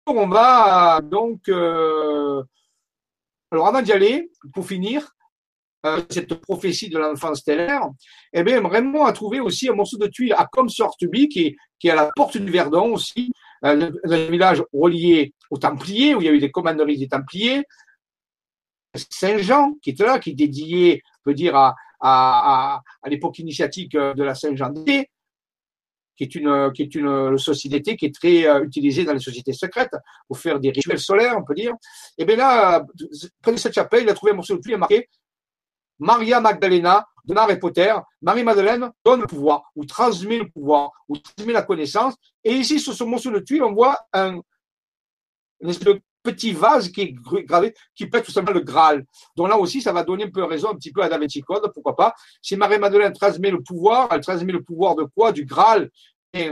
On 0.05 0.27
va 0.27 1.01
donc. 1.01 1.47
Euh, 1.49 2.43
alors 3.51 3.67
avant 3.67 3.81
d'y 3.81 3.91
aller, 3.91 4.31
pour 4.53 4.65
finir, 4.65 5.03
euh, 5.03 5.18
cette 6.09 6.33
prophétie 6.35 6.89
de 6.89 6.97
l'enfant 6.97 7.33
stellaire, 7.35 7.87
eh 8.33 8.43
bien, 8.43 8.61
vraiment 8.61 9.05
a 9.05 9.13
trouvé 9.13 9.39
aussi 9.39 9.69
un 9.69 9.73
morceau 9.73 9.97
de 9.97 10.07
tuile 10.07 10.33
à 10.33 10.45
Comsortuby, 10.45 11.29
qui 11.29 11.47
est, 11.47 11.55
qui 11.79 11.87
est 11.87 11.91
à 11.91 11.95
la 11.95 12.09
porte 12.15 12.37
du 12.37 12.51
Verdon 12.51 12.93
aussi, 12.93 13.31
euh, 13.65 13.91
un 14.03 14.25
village 14.29 14.63
relié 14.73 15.33
aux 15.49 15.57
Templiers, 15.57 16.15
où 16.15 16.21
il 16.21 16.25
y 16.25 16.29
a 16.29 16.33
eu 16.33 16.39
des 16.39 16.51
commanderies 16.51 16.97
des 16.97 17.07
Templiers. 17.07 17.63
Saint-Jean, 18.95 19.75
qui 19.81 19.91
est 19.91 19.99
là, 19.99 20.19
qui 20.19 20.31
est 20.31 20.33
dédié, 20.33 21.01
on 21.19 21.29
peut 21.29 21.33
dire, 21.33 21.55
à, 21.55 21.75
à, 22.01 22.81
l'époque 23.07 23.39
initiatique 23.39 23.93
de 23.93 24.23
la 24.23 24.35
Saint-Jean 24.35 24.73
qui 26.19 26.25
est 26.25 26.35
une, 26.35 26.73
qui 26.73 26.81
est 26.81 26.95
une 26.95 27.37
société 27.37 27.95
qui 27.95 28.07
est 28.07 28.13
très 28.13 28.45
euh, 28.45 28.65
utilisée 28.65 29.05
dans 29.05 29.13
les 29.13 29.21
sociétés 29.21 29.53
secrètes 29.53 29.95
pour 30.27 30.37
faire 30.37 30.59
des 30.59 30.69
rituels 30.69 30.99
solaires, 30.99 31.35
on 31.37 31.45
peut 31.45 31.53
dire. 31.53 31.73
Et 32.17 32.25
bien 32.25 32.35
là, 32.35 32.85
près 33.41 33.53
de 33.53 33.57
cette 33.57 33.73
chapelle, 33.73 34.03
il 34.03 34.09
a 34.09 34.13
trouvé 34.13 34.33
un 34.33 34.35
morceau 34.35 34.57
de 34.57 34.61
tuile 34.61 34.77
marqué 34.77 35.07
Maria 35.99 36.39
Magdalena 36.39 37.05
de 37.25 37.35
Harry 37.37 37.59
Potter, 37.59 37.93
Marie-Madeleine 38.21 38.91
donne 39.05 39.21
le 39.21 39.27
pouvoir, 39.27 39.63
ou 39.75 39.85
transmet 39.85 40.37
le 40.37 40.49
pouvoir, 40.49 40.91
ou 41.07 41.17
transmet 41.17 41.53
la 41.53 41.61
connaissance. 41.61 42.15
Et 42.43 42.53
ici, 42.53 42.79
sur 42.79 42.93
ce 42.93 43.03
morceau 43.03 43.31
de 43.31 43.39
tuile, 43.39 43.63
on 43.63 43.73
voit 43.73 43.97
un, 44.13 44.39
petit 46.23 46.51
vase 46.51 46.89
qui 46.89 47.01
est 47.01 47.13
gravé, 47.13 47.73
qui 47.95 48.07
peut 48.07 48.21
tout 48.21 48.31
simplement 48.31 48.59
le 48.59 48.63
Graal. 48.63 49.05
Donc 49.35 49.47
là 49.47 49.57
aussi, 49.57 49.81
ça 49.81 49.93
va 49.93 50.03
donner 50.03 50.25
un 50.25 50.29
peu 50.29 50.43
raison, 50.43 50.69
un 50.69 50.75
petit 50.75 50.91
peu 50.91 51.01
à 51.01 51.09
Da 51.09 51.17
Vinci 51.17 51.43
pourquoi 51.73 51.95
pas. 51.95 52.13
Si 52.41 52.55
Marie-Madeleine 52.55 53.13
transmet 53.13 53.51
le 53.51 53.61
pouvoir, 53.61 54.09
elle 54.11 54.21
transmet 54.21 54.51
le 54.51 54.61
pouvoir 54.61 54.95
de 54.95 55.03
quoi? 55.03 55.31
Du 55.31 55.45
Graal. 55.45 55.89
Et, 56.33 56.51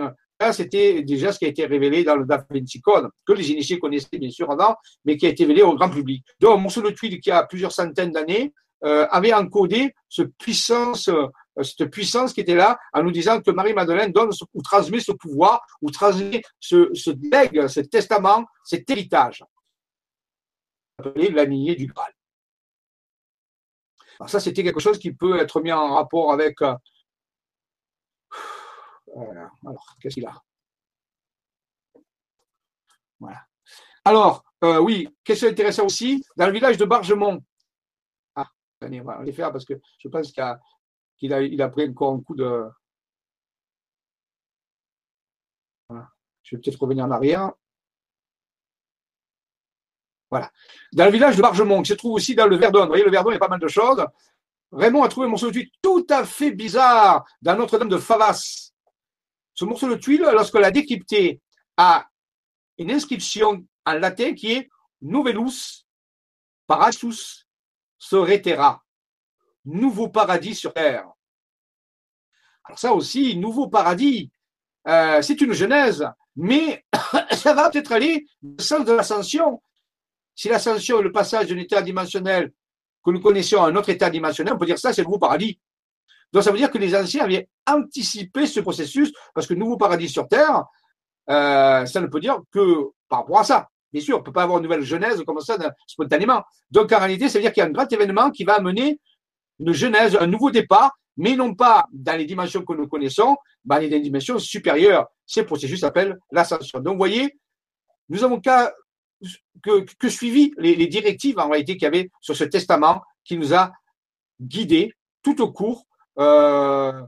c'était 0.52 1.02
déjà 1.02 1.32
ce 1.32 1.40
qui 1.40 1.46
a 1.46 1.48
été 1.48 1.66
révélé 1.66 2.04
dans 2.04 2.16
le 2.16 2.26
Da 2.26 2.46
Vinci 2.50 2.80
Code, 2.80 3.10
que 3.26 3.34
les 3.34 3.52
initiés 3.52 3.80
connaissaient 3.80 4.20
bien 4.20 4.30
sûr 4.30 4.50
avant, 4.52 4.76
mais 5.04 5.18
qui 5.18 5.26
a 5.26 5.30
été 5.30 5.44
révélé 5.44 5.64
au 5.64 5.74
grand 5.74 5.90
public. 5.90 6.24
Donc, 6.40 6.58
un 6.58 6.62
morceau 6.62 6.82
de 6.82 6.92
tuile 6.92 7.20
qui 7.20 7.32
a 7.32 7.44
plusieurs 7.44 7.72
centaines 7.72 8.12
d'années 8.12 8.54
euh, 8.54 8.67
avait 8.82 9.34
encodé 9.34 9.94
euh, 10.20 11.28
cette 11.64 11.90
puissance 11.90 12.34
qui 12.34 12.42
était 12.42 12.56
là 12.56 12.80
en 12.94 13.04
nous 13.04 13.12
disant 13.12 13.42
que 13.42 13.52
Marie-Madeleine 13.52 14.12
donne 14.12 14.30
ou 14.54 14.62
transmet 14.62 15.00
ce 15.00 15.12
pouvoir, 15.12 15.66
ou 15.82 15.92
transmet 15.92 16.42
ce, 16.60 16.90
ce 16.94 17.12
dègue, 17.12 17.68
ce 17.68 17.80
testament, 17.82 18.46
cet 18.64 18.90
héritage, 18.90 19.44
appelé 21.00 21.30
la 21.30 21.46
lignée 21.46 21.76
du 21.76 21.88
Graal. 21.88 22.14
Alors 24.20 24.30
ça, 24.30 24.40
c'était 24.40 24.64
quelque 24.64 24.80
chose 24.80 24.98
qui 24.98 25.12
peut 25.12 25.40
être 25.40 25.62
mis 25.62 25.72
en 25.72 25.96
rapport 25.96 26.32
avec 26.32 26.62
euh. 26.62 26.76
Alors, 29.66 29.96
qu'est-ce 30.02 30.16
qu'il 30.16 30.26
a? 30.26 30.42
Voilà. 33.20 33.46
Alors, 34.06 34.44
euh, 34.64 34.80
oui, 34.80 35.08
question 35.24 35.50
intéressante 35.50 35.86
aussi, 35.86 36.24
dans 36.36 36.48
le 36.48 36.54
village 36.54 36.78
de 36.78 36.86
Bargemont. 36.86 37.44
On 38.82 39.04
va 39.04 39.24
les 39.24 39.34
faire 39.34 39.52
parce 39.52 39.66
que 39.66 39.74
je 39.98 40.08
pense 40.08 40.32
qu'il 40.32 41.34
a, 41.34 41.70
pris 41.70 41.90
encore 41.90 42.14
un 42.14 42.22
coup 42.22 42.36
de. 42.36 42.70
Voilà. 45.90 46.10
Je 46.44 46.56
vais 46.56 46.62
peut-être 46.62 46.82
revenir 46.82 47.06
en 47.06 47.12
arrière. 47.12 47.52
Voilà. 50.30 50.52
Dans 50.94 51.06
le 51.06 51.12
village 51.12 51.38
de 51.38 51.42
Bargemont, 51.42 51.82
qui 51.82 51.90
se 51.90 51.94
trouve 51.96 52.14
aussi 52.14 52.36
dans 52.36 52.48
le 52.48 52.58
Verdon. 52.58 52.82
Vous 52.82 52.88
voyez, 52.88 53.04
le 53.04 53.12
Verdon, 53.12 53.32
il 53.32 53.34
y 53.34 53.38
a 53.38 53.40
pas 53.40 53.48
mal 53.48 53.60
de 53.60 53.68
choses. 53.68 54.06
Raymond 54.72 55.04
a 55.04 55.08
trouvé 55.08 55.28
un 55.28 55.30
morceau 55.30 55.48
de 55.48 55.54
tuile 55.54 55.72
tout 55.82 56.06
à 56.10 56.26
fait 56.26 56.52
bizarre 56.52 57.26
dans 57.42 57.56
Notre-Dame 57.56 57.90
de 57.90 57.98
Favas. 57.98 58.74
Ce 59.54 59.66
morceau 59.66 59.90
de 59.90 59.96
tuile, 59.96 60.22
lorsqu'on 60.34 60.60
l'a 60.60 60.72
décrypté, 60.72 61.42
a 61.78 62.08
une 62.78 62.92
inscription 62.92 63.66
en 63.86 63.94
latin 63.94 64.34
qui 64.34 64.52
est 64.52 64.70
Novellus 65.02 65.86
Paradisus 68.00 68.42
Terra. 68.42 68.84
Nouveau 69.66 70.08
paradis 70.08 70.56
sur 70.56 70.74
terre. 70.74 71.08
Alors 72.64 72.80
ça 72.80 72.94
aussi, 72.94 73.36
nouveau 73.36 73.68
paradis, 73.68 74.32
euh, 74.88 75.22
c'est 75.22 75.42
une 75.42 75.54
genèse, 75.54 76.08
mais 76.36 76.86
ça 77.32 77.54
va 77.54 77.70
peut-être 77.70 77.92
aller 77.92 78.26
dans 78.42 78.56
le 78.58 78.64
sens 78.64 78.86
de 78.86 78.94
l'ascension. 78.94 79.62
Si 80.36 80.50
l'ascension 80.50 81.00
est 81.00 81.04
le 81.04 81.12
passage 81.12 81.48
d'un 81.48 81.58
état 81.58 81.82
dimensionnel 81.82 82.54
que 83.04 83.12
nous 83.12 83.20
connaissions 83.20 83.64
à 83.64 83.68
un 83.68 83.76
autre 83.76 83.90
état 83.90 84.10
dimensionnel, 84.10 84.54
on 84.54 84.58
peut 84.58 84.66
dire 84.66 84.80
ça, 84.80 84.94
c'est 84.94 85.02
le 85.02 85.08
nouveau 85.08 85.20
paradis. 85.20 85.60
Donc 86.32 86.44
ça 86.44 86.52
veut 86.52 86.58
dire 86.58 86.72
que 86.72 86.78
les 86.78 86.96
anciens 86.96 87.24
avaient 87.24 87.50
anticipé 87.66 88.46
ce 88.48 88.60
processus, 88.60 89.12
parce 89.34 89.48
que 89.48 89.54
nouveau 89.54 89.78
paradis 89.78 90.10
sur 90.10 90.28
Terre, 90.28 90.66
euh, 91.30 91.86
ça 91.86 92.02
ne 92.02 92.08
peut 92.08 92.20
dire 92.20 92.42
que 92.52 92.92
par 93.10 93.20
rapport 93.20 93.40
à 93.40 93.44
ça. 93.44 93.70
Bien 93.94 94.02
sûr, 94.02 94.18
on 94.18 94.20
ne 94.20 94.24
peut 94.24 94.32
pas 94.32 94.44
avoir 94.44 94.58
une 94.58 94.64
nouvelle 94.64 94.84
genèse 94.84 95.24
comme 95.26 95.40
ça 95.40 95.58
spontanément. 95.86 96.44
Donc 96.72 96.92
en 96.92 97.00
réalité, 97.00 97.30
ça 97.30 97.40
veut 97.40 97.44
dire 97.44 97.54
qu'il 97.54 97.62
y 97.62 97.66
a 97.66 97.70
un 97.70 97.72
grand 97.72 97.92
événement 97.92 98.32
qui 98.32 98.44
va 98.44 98.56
amener 98.56 99.00
une 99.60 99.74
genèse, 99.74 100.18
un 100.20 100.28
nouveau 100.28 100.52
départ, 100.52 100.98
mais 101.16 101.36
non 101.36 101.56
pas 101.56 101.86
dans 101.92 102.18
les 102.18 102.26
dimensions 102.26 102.64
que 102.64 102.74
nous 102.74 102.88
connaissons, 102.88 103.38
mais 103.66 103.76
dans 103.76 103.82
les 103.82 104.00
dimensions 104.02 104.40
supérieures. 104.40 105.08
Ce 105.26 105.42
processus 105.42 105.80
s'appelle 105.80 106.18
l'ascension. 106.32 106.80
Donc 106.80 106.94
vous 106.94 107.00
voyez, 107.00 107.38
nous 108.10 108.24
avons 108.24 108.40
que, 108.40 110.10
suivi 110.10 110.54
les, 110.58 110.76
les 110.76 110.88
directives 110.88 111.40
en 111.40 111.50
réalité 111.50 111.74
qu'il 111.74 111.84
y 111.84 111.88
avait 111.88 112.10
sur 112.22 112.36
ce 112.36 112.44
testament 112.44 113.02
qui 113.24 113.38
nous 113.38 113.54
a 113.54 113.72
guidés 114.40 114.94
tout 115.24 115.42
au 115.42 115.52
cours 115.52 115.86
euh, 116.20 117.02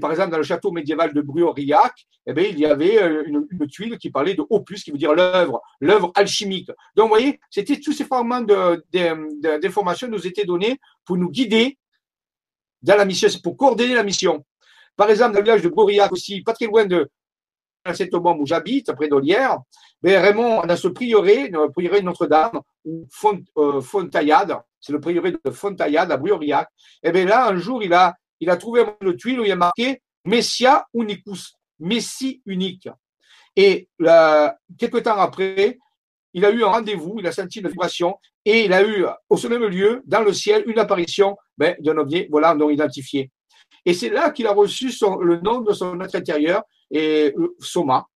par 0.00 0.10
exemple, 0.10 0.30
dans 0.30 0.38
le 0.38 0.42
château 0.42 0.70
médiéval 0.70 1.12
de 1.12 1.20
Bruaurillac, 1.20 2.06
eh 2.26 2.32
bien, 2.32 2.44
il 2.44 2.58
y 2.58 2.66
avait 2.66 3.02
euh, 3.02 3.24
une, 3.26 3.66
tuile 3.68 3.98
qui 3.98 4.10
parlait 4.10 4.34
de 4.34 4.44
opus, 4.48 4.82
qui 4.82 4.90
veut 4.90 4.98
dire 4.98 5.14
l'œuvre, 5.14 5.62
l'œuvre 5.80 6.12
alchimique. 6.14 6.70
Donc, 6.94 7.08
vous 7.08 7.14
voyez, 7.14 7.40
c'était 7.50 7.78
tous 7.78 7.92
ces 7.92 8.04
fragments 8.04 8.40
d'informations 8.40 10.08
nous 10.08 10.26
étaient 10.26 10.44
donnés 10.44 10.78
pour 11.04 11.16
nous 11.16 11.30
guider 11.30 11.78
dans 12.82 12.96
la 12.96 13.04
mission, 13.04 13.28
pour 13.42 13.56
coordonner 13.56 13.94
la 13.94 14.02
mission. 14.02 14.44
Par 14.96 15.10
exemple, 15.10 15.32
dans 15.32 15.40
le 15.40 15.44
village 15.44 15.62
de 15.62 15.68
Bruaurillac 15.68 16.12
aussi, 16.12 16.42
pas 16.42 16.52
très 16.52 16.66
loin 16.66 16.86
de 16.86 17.08
cet 17.94 18.12
moment 18.12 18.36
où 18.36 18.46
j'habite, 18.46 18.92
près 18.94 19.08
d'Olière, 19.08 19.58
mais 20.02 20.18
Raymond, 20.18 20.60
on 20.64 20.68
a 20.68 20.76
ce 20.76 20.88
prieuré, 20.88 21.48
le 21.48 21.70
prieuré 21.70 22.02
Notre-Dame, 22.02 22.60
ou 22.84 23.06
euh, 23.58 23.80
Fontaillade, 23.80 24.58
c'est 24.80 24.92
le 24.92 25.00
prieuré 25.00 25.32
de 25.32 25.50
Fontaillade 25.50 26.10
à 26.10 26.16
Bruaurillac. 26.16 26.68
Et 27.02 27.08
eh 27.08 27.12
bien 27.12 27.24
là, 27.24 27.48
un 27.48 27.56
jour, 27.56 27.82
il 27.82 27.92
a 27.92 28.14
il 28.40 28.50
a 28.50 28.56
trouvé 28.56 28.82
un 28.82 28.96
de 29.00 29.12
tuile 29.12 29.40
où 29.40 29.44
il 29.44 29.48
y 29.48 29.52
a 29.52 29.56
marqué 29.56 30.02
Messia 30.24 30.86
unicus, 30.94 31.54
Messie 31.78 32.42
unique. 32.46 32.88
Et 33.54 33.88
là, 33.98 34.58
quelques 34.78 35.04
temps 35.04 35.18
après, 35.18 35.78
il 36.34 36.44
a 36.44 36.50
eu 36.50 36.62
un 36.62 36.68
rendez-vous, 36.68 37.16
il 37.18 37.26
a 37.26 37.32
senti 37.32 37.60
une 37.60 37.68
vibration 37.68 38.18
et 38.44 38.64
il 38.64 38.72
a 38.72 38.86
eu 38.86 39.06
au 39.30 39.48
même 39.48 39.64
lieu, 39.64 40.02
dans 40.04 40.20
le 40.20 40.32
ciel, 40.32 40.64
une 40.66 40.78
apparition 40.78 41.36
ben, 41.56 41.74
d'un 41.80 41.96
objet 41.96 42.28
voilà, 42.30 42.54
non 42.54 42.68
identifié. 42.68 43.30
Et 43.84 43.94
c'est 43.94 44.10
là 44.10 44.30
qu'il 44.30 44.46
a 44.46 44.52
reçu 44.52 44.90
le 45.20 45.40
nom 45.40 45.60
de 45.60 45.72
son 45.72 45.98
être 46.00 46.14
intérieur, 46.14 46.62
et 46.90 47.32
euh, 47.36 47.56
Soma. 47.60 48.06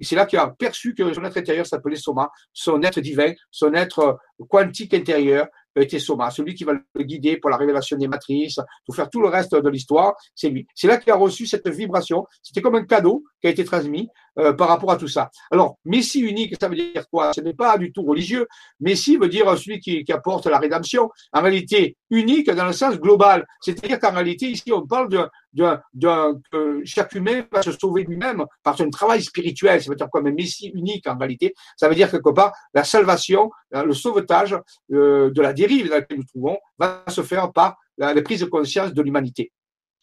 Et 0.00 0.04
c'est 0.04 0.16
là 0.16 0.26
qu'il 0.26 0.38
a 0.38 0.48
perçu 0.48 0.94
que 0.94 1.12
son 1.12 1.22
être 1.24 1.36
intérieur 1.36 1.66
s'appelait 1.66 1.96
Soma, 1.96 2.30
son 2.52 2.82
être 2.82 3.00
divin, 3.00 3.32
son 3.50 3.72
être 3.74 4.18
quantique 4.48 4.94
intérieur, 4.94 5.46
était 5.76 5.98
Soma, 5.98 6.30
celui 6.30 6.54
qui 6.54 6.64
va 6.64 6.72
le 6.72 7.02
guider 7.04 7.36
pour 7.36 7.50
la 7.50 7.56
révélation 7.56 7.96
des 7.96 8.08
matrices, 8.08 8.58
pour 8.84 8.94
faire 8.94 9.08
tout 9.08 9.20
le 9.20 9.28
reste 9.28 9.54
de 9.54 9.68
l'histoire, 9.68 10.14
c'est 10.34 10.48
lui. 10.48 10.66
C'est 10.74 10.86
là 10.86 10.98
qu'il 10.98 11.12
a 11.12 11.16
reçu 11.16 11.46
cette 11.46 11.68
vibration. 11.68 12.26
C'était 12.42 12.60
comme 12.60 12.74
un 12.74 12.84
cadeau 12.84 13.24
qui 13.40 13.46
a 13.46 13.50
été 13.50 13.64
transmis 13.64 14.08
euh, 14.38 14.52
par 14.52 14.68
rapport 14.68 14.90
à 14.90 14.96
tout 14.96 15.08
ça. 15.08 15.30
Alors, 15.50 15.76
Messie 15.84 16.20
unique, 16.20 16.54
ça 16.60 16.68
veut 16.68 16.76
dire 16.76 17.04
quoi? 17.10 17.32
Ce 17.34 17.40
n'est 17.40 17.54
pas 17.54 17.76
du 17.78 17.92
tout 17.92 18.02
religieux. 18.02 18.46
Messie 18.80 19.16
veut 19.16 19.28
dire 19.28 19.46
celui 19.58 19.80
qui, 19.80 20.04
qui, 20.04 20.12
apporte 20.12 20.46
la 20.46 20.58
rédemption. 20.58 21.10
En 21.32 21.42
réalité, 21.42 21.96
unique 22.10 22.50
dans 22.50 22.66
le 22.66 22.72
sens 22.72 22.96
global. 22.98 23.46
C'est-à-dire 23.60 23.98
qu'en 23.98 24.12
réalité, 24.12 24.46
ici, 24.46 24.72
on 24.72 24.86
parle 24.86 25.08
que 25.56 26.82
chaque 26.84 27.12
humain 27.14 27.46
va 27.50 27.62
se 27.62 27.72
sauver 27.72 28.04
lui-même 28.04 28.44
par 28.62 28.76
son 28.76 28.88
travail 28.90 29.22
spirituel. 29.22 29.82
Ça 29.82 29.90
veut 29.90 29.96
dire 29.96 30.08
quoi? 30.10 30.20
Un 30.20 30.32
Messie 30.32 30.70
unique 30.74 31.06
en 31.06 31.16
réalité. 31.16 31.54
Ça 31.76 31.88
veut 31.88 31.94
dire 31.94 32.10
quelque 32.10 32.30
part 32.30 32.52
la 32.74 32.84
salvation, 32.84 33.50
le 33.70 33.92
sauvetage 33.92 34.56
euh, 34.92 35.30
de 35.30 35.42
la 35.42 35.52
dérive 35.52 35.88
dans 35.88 35.96
laquelle 35.96 36.18
nous 36.18 36.24
trouvons 36.24 36.58
va 36.78 37.04
se 37.08 37.22
faire 37.22 37.52
par 37.52 37.76
la, 37.98 38.20
prise 38.22 38.40
de 38.40 38.46
conscience 38.46 38.92
de 38.92 39.02
l'humanité. 39.02 39.52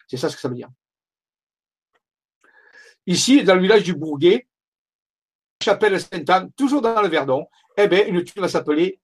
C'est 0.07 0.17
ça 0.17 0.29
ce 0.29 0.35
que 0.35 0.41
ça 0.41 0.49
veut 0.49 0.55
dire. 0.55 0.69
Ici, 3.05 3.43
dans 3.43 3.55
le 3.55 3.61
village 3.61 3.83
du 3.83 3.95
Bourguet, 3.95 4.47
chapelle 5.63 5.99
Sainte-Anne, 5.99 6.51
toujours 6.55 6.81
dans 6.81 7.01
le 7.01 7.07
Verdon, 7.07 7.47
eh 7.77 7.87
bien, 7.87 8.05
une 8.05 8.23
tuile 8.23 8.41
va 8.41 8.47
s'appeler 8.47 8.99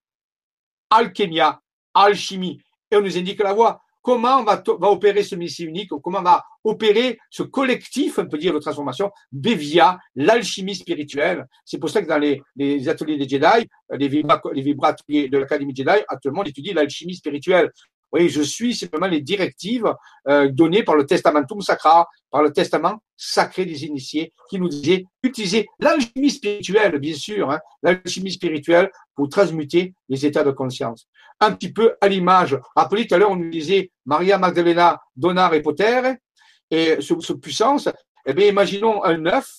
alchimia, 0.90 1.60
alchimie. 1.94 2.62
Et 2.92 2.98
on 2.98 3.02
nous 3.02 3.18
indique 3.18 3.42
la 3.42 3.54
voie 3.54 3.82
comment 4.06 4.44
va, 4.44 4.62
va 4.80 4.92
opérer 4.92 5.24
ce 5.24 5.36
Messie 5.36 5.64
unique, 5.64 5.90
comment 6.04 6.22
va 6.22 6.46
opérer 6.64 7.18
ce 7.32 7.42
collectif, 7.42 8.20
on 8.20 8.28
peut 8.28 8.38
dire, 8.38 8.54
de 8.54 8.60
transformation, 8.60 9.10
via 9.32 9.98
l'alchimie 10.16 10.76
spirituelle. 10.76 11.48
C'est 11.66 11.80
pour 11.80 11.90
ça 11.90 12.04
que 12.04 12.08
dans 12.08 12.20
les, 12.20 12.88
ateliers 12.88 13.18
des 13.18 13.28
Jedi, 13.28 13.68
les, 13.90 14.08
vibra, 14.08 14.38
de 15.10 15.38
l'Académie 15.38 15.76
Jedi, 15.76 16.04
actuellement, 16.08 16.42
on 16.42 16.44
étudie 16.44 16.72
l'alchimie 16.72 17.16
spirituelle. 17.16 17.72
Oui, 18.12 18.30
je 18.30 18.44
suis 18.44 18.76
simplement 18.76 19.08
les 19.08 19.22
directives 19.22 19.92
euh, 20.28 20.50
données 20.50 20.84
par 20.84 20.96
le 20.96 21.08
Testamentum 21.08 21.62
Sacra, 21.62 22.08
par 22.30 22.44
le 22.44 22.54
testament 22.54 23.02
sacré 23.18 23.66
des 23.66 23.86
initiés, 23.86 24.34
qui 24.50 24.60
nous 24.60 24.70
disait 24.70 25.06
utiliser 25.24 25.66
l'alchimie 25.80 26.30
spirituelle, 26.30 27.00
bien 27.00 27.16
sûr, 27.16 27.50
hein, 27.50 27.60
l'alchimie 27.82 28.32
spirituelle 28.32 28.92
pour 29.16 29.30
transmuter 29.30 29.94
les 30.10 30.26
états 30.26 30.44
de 30.44 30.52
conscience. 30.52 31.08
Un 31.40 31.52
petit 31.54 31.72
peu 31.72 31.96
à 32.02 32.08
l'image. 32.08 32.58
Rappelez 32.76 33.08
tout 33.08 33.16
à 33.16 33.18
l'heure, 33.18 33.32
on 33.32 33.36
nous 33.36 33.50
disait 33.50 33.92
Maria 34.06 34.38
Magdalena, 34.38 35.02
Donar 35.16 35.54
et 35.54 35.62
Poter, 35.62 36.16
et 36.72 37.02
ce, 37.02 37.34
puissance. 37.34 37.90
Eh 38.26 38.34
bien, 38.34 38.48
imaginons 38.48 39.04
un 39.04 39.26
œuf. 39.26 39.50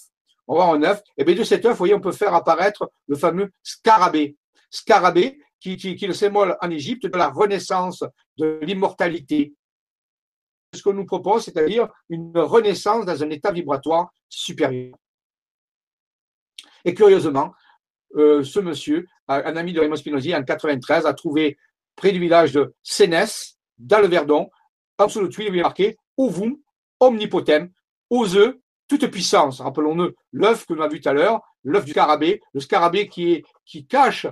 On 0.48 0.56
va 0.56 0.64
un 0.64 0.82
œuf. 0.82 1.00
Et 1.16 1.22
eh 1.22 1.24
bien, 1.24 1.34
de 1.34 1.44
cet 1.44 1.64
œuf, 1.64 1.72
vous 1.72 1.78
voyez, 1.78 1.94
on 1.94 2.00
peut 2.00 2.12
faire 2.12 2.34
apparaître 2.34 2.90
le 3.08 3.16
fameux 3.16 3.50
scarabée. 3.62 4.36
Scarabée, 4.70 5.38
qui 5.60 5.72
est 5.72 6.06
le 6.06 6.14
symbole 6.14 6.56
en 6.60 6.70
Égypte 6.70 7.06
de 7.06 7.16
la 7.16 7.28
renaissance, 7.28 8.04
de 8.38 8.58
l'immortalité. 8.62 9.54
Ce 10.72 10.82
qu'on 10.82 10.92
nous 10.92 11.06
propose, 11.06 11.44
c'est-à-dire 11.44 11.88
une 12.08 12.36
renaissance 12.38 13.04
dans 13.04 13.22
un 13.22 13.30
état 13.30 13.50
vibratoire 13.50 14.10
supérieur. 14.28 14.94
Et 16.84 16.94
curieusement, 16.94 17.52
euh, 18.16 18.44
ce 18.44 18.60
monsieur, 18.60 19.06
un 19.28 19.56
ami 19.56 19.72
de 19.72 19.80
Raymond 19.80 19.96
Spinozzi, 19.96 20.34
en 20.34 20.44
93, 20.44 21.06
a 21.06 21.14
trouvé 21.14 21.58
près 21.96 22.12
du 22.12 22.20
village 22.20 22.52
de 22.52 22.74
Sénès, 22.82 23.56
dans 23.78 24.00
le 24.00 24.06
Verdon, 24.06 24.50
en 24.98 25.06
dessous 25.06 25.22
de 25.22 25.26
tuile, 25.26 25.48
il 25.48 25.58
est 25.58 25.62
marqué 25.62 25.96
Ovum 26.16 26.56
omnipotem, 27.00 27.70
aux 28.08 28.36
œufs, 28.36 28.56
toute 28.88 29.06
puissance. 29.08 29.60
Rappelons-nous 29.60 30.12
l'œuf 30.32 30.66
que 30.66 30.74
nous 30.74 30.82
avons 30.82 30.92
vu 30.92 31.00
tout 31.00 31.08
à 31.08 31.12
l'heure, 31.12 31.40
l'œuf 31.64 31.84
du 31.84 31.90
scarabée, 31.90 32.40
le 32.54 32.60
scarabée 32.60 33.08
qui, 33.08 33.44
cache 33.88 34.26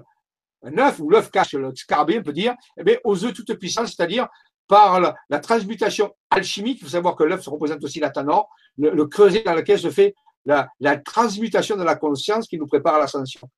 un 0.62 0.78
œuf, 0.78 0.98
ou 1.00 1.10
l'œuf 1.10 1.30
cache 1.30 1.54
le 1.54 1.74
scarabée, 1.74 2.18
on 2.18 2.22
peut 2.22 2.32
dire, 2.32 2.54
eh 2.78 2.84
bien, 2.84 2.96
aux 3.04 3.24
œufs 3.24 3.34
toute 3.34 3.52
puissance, 3.54 3.94
c'est-à-dire 3.94 4.28
par 4.66 5.00
la, 5.00 5.38
transmutation 5.40 6.14
alchimique. 6.30 6.78
Il 6.80 6.84
faut 6.84 6.90
savoir 6.90 7.16
que 7.16 7.24
l'œuf 7.24 7.42
se 7.42 7.50
représente 7.50 7.84
aussi 7.84 8.00
la 8.00 8.10
tanor, 8.10 8.48
le, 8.78 9.04
creuset 9.04 9.42
dans 9.42 9.54
lequel 9.54 9.78
se 9.78 9.90
fait 9.90 10.14
la, 10.46 10.68
la 10.80 10.96
transmutation 10.96 11.76
de 11.76 11.82
la 11.82 11.96
conscience 11.96 12.48
qui 12.48 12.58
nous 12.58 12.66
prépare 12.66 12.94
à 12.94 12.98
l'ascension. 13.00 13.48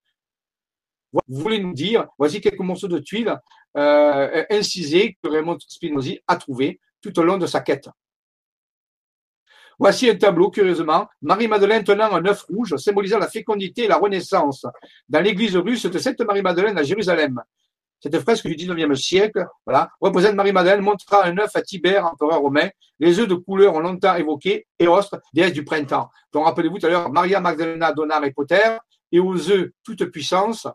Vous 1.13 1.41
voulez 1.41 1.61
nous 1.61 1.73
dire, 1.73 2.07
voici 2.19 2.41
quelques 2.41 2.61
morceaux 2.61 2.89
de 2.89 2.99
tuiles 2.99 3.35
euh, 3.77 4.45
incisés 4.51 5.17
que 5.23 5.29
Raymond 5.29 5.59
Spinozzi 5.61 6.21
a 6.27 6.37
trouvés 6.37 6.81
tout 7.01 7.19
au 7.19 7.23
long 7.23 7.39
de 7.39 7.47
sa 7.47 7.61
quête. 7.61 7.89
Voici 9.79 10.09
un 10.09 10.17
tableau, 10.17 10.51
curieusement, 10.51 11.07
Marie-Madeleine 11.21 11.85
tenant 11.85 12.11
un 12.13 12.25
œuf 12.27 12.45
rouge 12.45 12.77
symbolisant 12.77 13.19
la 13.19 13.29
fécondité 13.29 13.85
et 13.85 13.89
la 13.89 13.99
renaissance 13.99 14.65
dans 15.09 15.21
l'église 15.21 15.57
russe 15.57 15.85
de 15.85 15.99
Sainte 15.99 16.21
Marie-Madeleine 16.21 16.79
à 16.79 16.83
Jérusalem. 16.83 17.43
Cette 18.01 18.19
fresque 18.21 18.47
du 18.47 18.55
19e 18.55 18.95
siècle 18.95 19.47
voilà, 19.67 19.91
représente 20.01 20.35
Marie-Madeleine 20.35 20.81
montrant 20.81 21.23
un 21.23 21.37
œuf 21.39 21.55
à 21.55 21.63
Tibère, 21.63 22.07
empereur 22.07 22.41
romain. 22.41 22.69
Les 22.99 23.19
œufs 23.19 23.29
de 23.29 23.35
couleur 23.35 23.75
ont 23.75 23.81
longtemps 23.81 24.15
évoqué 24.17 24.67
Éostre, 24.79 25.19
déesse 25.35 25.53
du 25.53 25.65
printemps. 25.65 26.11
Donc 26.33 26.47
rappelez-vous 26.47 26.79
tout 26.79 26.87
à 26.87 26.91
l'heure, 26.91 27.11
Maria 27.11 27.41
Magdalena 27.41 27.93
donna 27.93 28.17
Harry 28.17 28.33
Potter, 28.33 28.79
et 29.13 29.21
aux 29.21 29.51
œufs 29.51 29.71
toute 29.83 30.05
puissance. 30.07 30.67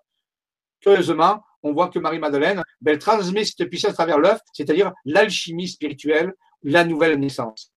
Curieusement, 0.80 1.41
on 1.63 1.73
voit 1.73 1.89
que 1.89 1.99
Marie-Madeleine, 1.99 2.63
elle 2.85 2.99
transmet 2.99 3.45
cette 3.45 3.67
puissance 3.69 3.91
à 3.91 3.93
travers 3.93 4.19
l'œuf, 4.19 4.39
c'est-à-dire 4.53 4.91
l'alchimie 5.05 5.67
spirituelle, 5.67 6.33
la 6.63 6.83
nouvelle 6.83 7.19
naissance. 7.19 7.71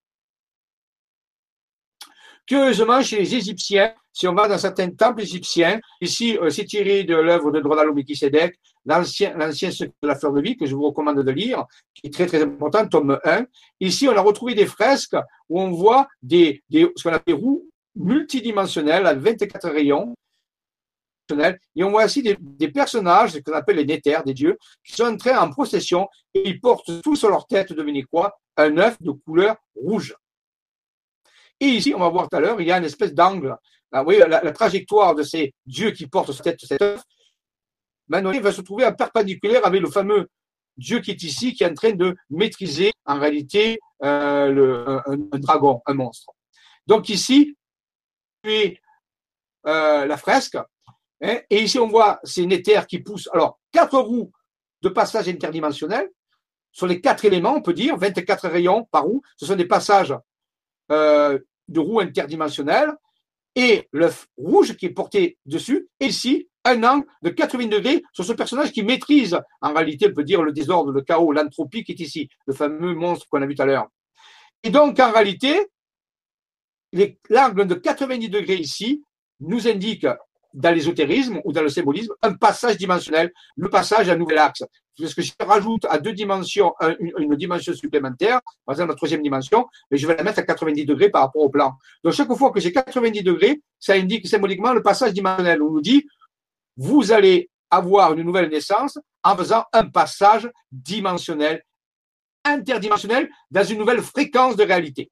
Curieusement, 2.46 3.02
chez 3.02 3.18
les 3.18 3.34
Égyptiens, 3.34 3.94
si 4.12 4.28
on 4.28 4.34
va 4.34 4.46
dans 4.46 4.58
certains 4.58 4.90
temples 4.90 5.22
égyptiens, 5.22 5.80
ici, 6.00 6.38
euh, 6.38 6.48
c'est 6.48 6.64
tiré 6.66 7.02
de 7.02 7.16
l'œuvre 7.16 7.50
de 7.50 7.60
Dronalo 7.60 7.92
Melchisedec, 7.92 8.54
l'ancien, 8.86 9.36
l'ancien 9.36 9.72
secret 9.72 9.94
de 10.02 10.08
la 10.08 10.14
fleur 10.14 10.32
de 10.32 10.40
vie, 10.40 10.56
que 10.56 10.66
je 10.66 10.74
vous 10.74 10.84
recommande 10.84 11.22
de 11.22 11.30
lire, 11.30 11.64
qui 11.94 12.06
est 12.06 12.10
très, 12.10 12.26
très 12.26 12.42
important, 12.42 12.86
tome 12.86 13.18
1. 13.24 13.46
Ici, 13.80 14.06
on 14.06 14.16
a 14.16 14.20
retrouvé 14.20 14.54
des 14.54 14.66
fresques 14.66 15.16
où 15.48 15.60
on 15.60 15.70
voit 15.70 16.06
ce 16.30 17.02
qu'on 17.02 17.10
appelle 17.10 17.34
des 17.34 17.42
roues 17.42 17.68
multidimensionnelles 17.96 19.06
à 19.06 19.14
24 19.14 19.70
rayons. 19.70 20.14
Et 21.74 21.84
on 21.84 21.90
voit 21.90 22.04
aussi 22.04 22.22
des, 22.22 22.36
des 22.38 22.68
personnages, 22.68 23.40
qu'on 23.42 23.52
appelle 23.52 23.76
les 23.76 23.86
néters, 23.86 24.24
des 24.24 24.34
dieux, 24.34 24.58
qui 24.84 24.92
sont 24.94 25.04
entrés 25.04 25.34
en 25.34 25.50
procession 25.50 26.08
et 26.34 26.48
ils 26.48 26.60
portent 26.60 27.02
tous 27.02 27.16
sur 27.16 27.30
leur 27.30 27.46
tête, 27.46 27.72
devinez 27.72 28.02
quoi, 28.02 28.38
un 28.56 28.76
œuf 28.78 29.00
de 29.00 29.10
couleur 29.12 29.56
rouge. 29.74 30.14
Et 31.60 31.66
ici, 31.66 31.94
on 31.94 32.00
va 32.00 32.08
voir 32.08 32.28
tout 32.28 32.36
à 32.36 32.40
l'heure, 32.40 32.60
il 32.60 32.66
y 32.66 32.72
a 32.72 32.78
une 32.78 32.84
espèce 32.84 33.14
d'angle. 33.14 33.56
Vous 33.92 34.04
voyez, 34.04 34.26
la, 34.26 34.52
trajectoire 34.52 35.14
de 35.14 35.22
ces 35.22 35.54
dieux 35.66 35.92
qui 35.92 36.08
portent 36.08 36.32
sur 36.32 36.42
tête 36.42 36.60
cet 36.60 36.82
œuf, 36.82 37.02
maintenant, 38.08 38.32
il 38.32 38.42
va 38.42 38.52
se 38.52 38.60
trouver 38.60 38.84
en 38.84 38.92
perpendiculaire 38.92 39.64
avec 39.64 39.80
le 39.80 39.88
fameux 39.88 40.28
Dieu 40.76 40.98
qui 40.98 41.12
est 41.12 41.22
ici, 41.22 41.54
qui 41.54 41.62
est 41.62 41.70
en 41.70 41.74
train 41.74 41.92
de 41.92 42.16
maîtriser 42.28 42.92
en 43.04 43.20
réalité 43.20 43.78
euh, 44.02 45.00
un, 45.06 45.38
dragon, 45.38 45.80
un 45.86 45.94
monstre. 45.94 46.32
Donc 46.88 47.08
ici, 47.08 47.56
euh, 48.46 48.74
la 49.64 50.16
fresque, 50.16 50.58
hein, 51.24 51.40
et 51.50 51.62
ici 51.62 51.78
on 51.78 51.88
voit 51.88 52.20
ces 52.24 52.46
néters 52.46 52.86
qui 52.86 52.98
poussent. 53.00 53.28
Alors, 53.32 53.58
quatre 53.72 53.98
roues 53.98 54.30
de 54.82 54.88
passage 54.88 55.28
interdimensionnel, 55.28 56.10
sur 56.72 56.86
les 56.86 57.00
quatre 57.00 57.24
éléments, 57.24 57.54
on 57.54 57.62
peut 57.62 57.72
dire, 57.72 57.96
24 57.96 58.48
rayons 58.48 58.84
par 58.90 59.04
roue, 59.04 59.22
ce 59.36 59.46
sont 59.46 59.54
des 59.54 59.64
passages 59.66 60.14
euh, 60.90 61.38
de 61.68 61.80
roues 61.80 62.00
interdimensionnelles 62.00 62.92
et 63.54 63.88
l'œuf 63.92 64.26
rouge 64.36 64.76
qui 64.76 64.86
est 64.86 64.90
porté 64.90 65.38
dessus, 65.46 65.88
et 66.00 66.06
ici, 66.06 66.48
un 66.64 66.82
angle 66.82 67.06
de 67.22 67.30
80 67.30 67.66
degrés 67.66 68.02
sur 68.12 68.24
ce 68.24 68.32
personnage 68.32 68.72
qui 68.72 68.82
maîtrise, 68.82 69.38
en 69.60 69.72
réalité, 69.72 70.08
on 70.08 70.14
peut 70.14 70.24
dire 70.24 70.42
le 70.42 70.52
désordre, 70.52 70.90
le 70.90 71.02
chaos, 71.02 71.32
l'entropie 71.32 71.84
qui 71.84 71.92
est 71.92 72.00
ici, 72.00 72.28
le 72.46 72.54
fameux 72.54 72.94
monstre 72.94 73.26
qu'on 73.28 73.42
a 73.42 73.46
vu 73.46 73.54
tout 73.54 73.62
à 73.62 73.66
l'heure. 73.66 73.88
Et 74.62 74.70
donc, 74.70 74.98
en 74.98 75.12
réalité, 75.12 75.68
l'angle 77.28 77.66
de 77.66 77.74
90 77.74 78.28
degrés 78.30 78.56
ici 78.56 79.04
nous 79.40 79.68
indique 79.68 80.06
dans 80.54 80.72
l'ésotérisme 80.72 81.40
ou 81.44 81.52
dans 81.52 81.62
le 81.62 81.68
symbolisme 81.68 82.14
un 82.22 82.32
passage 82.34 82.76
dimensionnel, 82.78 83.32
le 83.56 83.68
passage 83.68 84.08
à 84.08 84.12
un 84.12 84.16
nouvel 84.16 84.38
axe. 84.38 84.62
Parce 84.98 85.12
que 85.12 85.22
je 85.22 85.32
rajoute 85.40 85.84
à 85.90 85.98
deux 85.98 86.12
dimensions 86.12 86.72
une, 87.00 87.34
dimension 87.34 87.74
supplémentaire, 87.74 88.40
par 88.64 88.74
exemple 88.74 88.90
la 88.90 88.94
troisième 88.94 89.22
dimension, 89.22 89.66
mais 89.90 89.98
je 89.98 90.06
vais 90.06 90.14
la 90.14 90.22
mettre 90.22 90.38
à 90.38 90.42
90 90.42 90.86
degrés 90.86 91.10
par 91.10 91.22
rapport 91.22 91.42
au 91.42 91.50
plan. 91.50 91.74
Donc 92.04 92.12
chaque 92.12 92.32
fois 92.34 92.52
que 92.52 92.60
j'ai 92.60 92.72
90 92.72 93.22
degrés, 93.24 93.60
ça 93.80 93.94
indique 93.94 94.28
symboliquement 94.28 94.72
le 94.72 94.82
passage 94.82 95.12
dimensionnel. 95.12 95.60
On 95.60 95.72
nous 95.72 95.80
dit, 95.80 96.06
vous 96.76 97.10
allez 97.10 97.50
avoir 97.70 98.14
une 98.14 98.22
nouvelle 98.22 98.48
naissance 98.48 98.98
en 99.24 99.36
faisant 99.36 99.64
un 99.72 99.86
passage 99.86 100.48
dimensionnel, 100.70 101.64
interdimensionnel, 102.44 103.28
dans 103.50 103.64
une 103.64 103.78
nouvelle 103.78 104.00
fréquence 104.00 104.54
de 104.54 104.62
réalité 104.62 105.10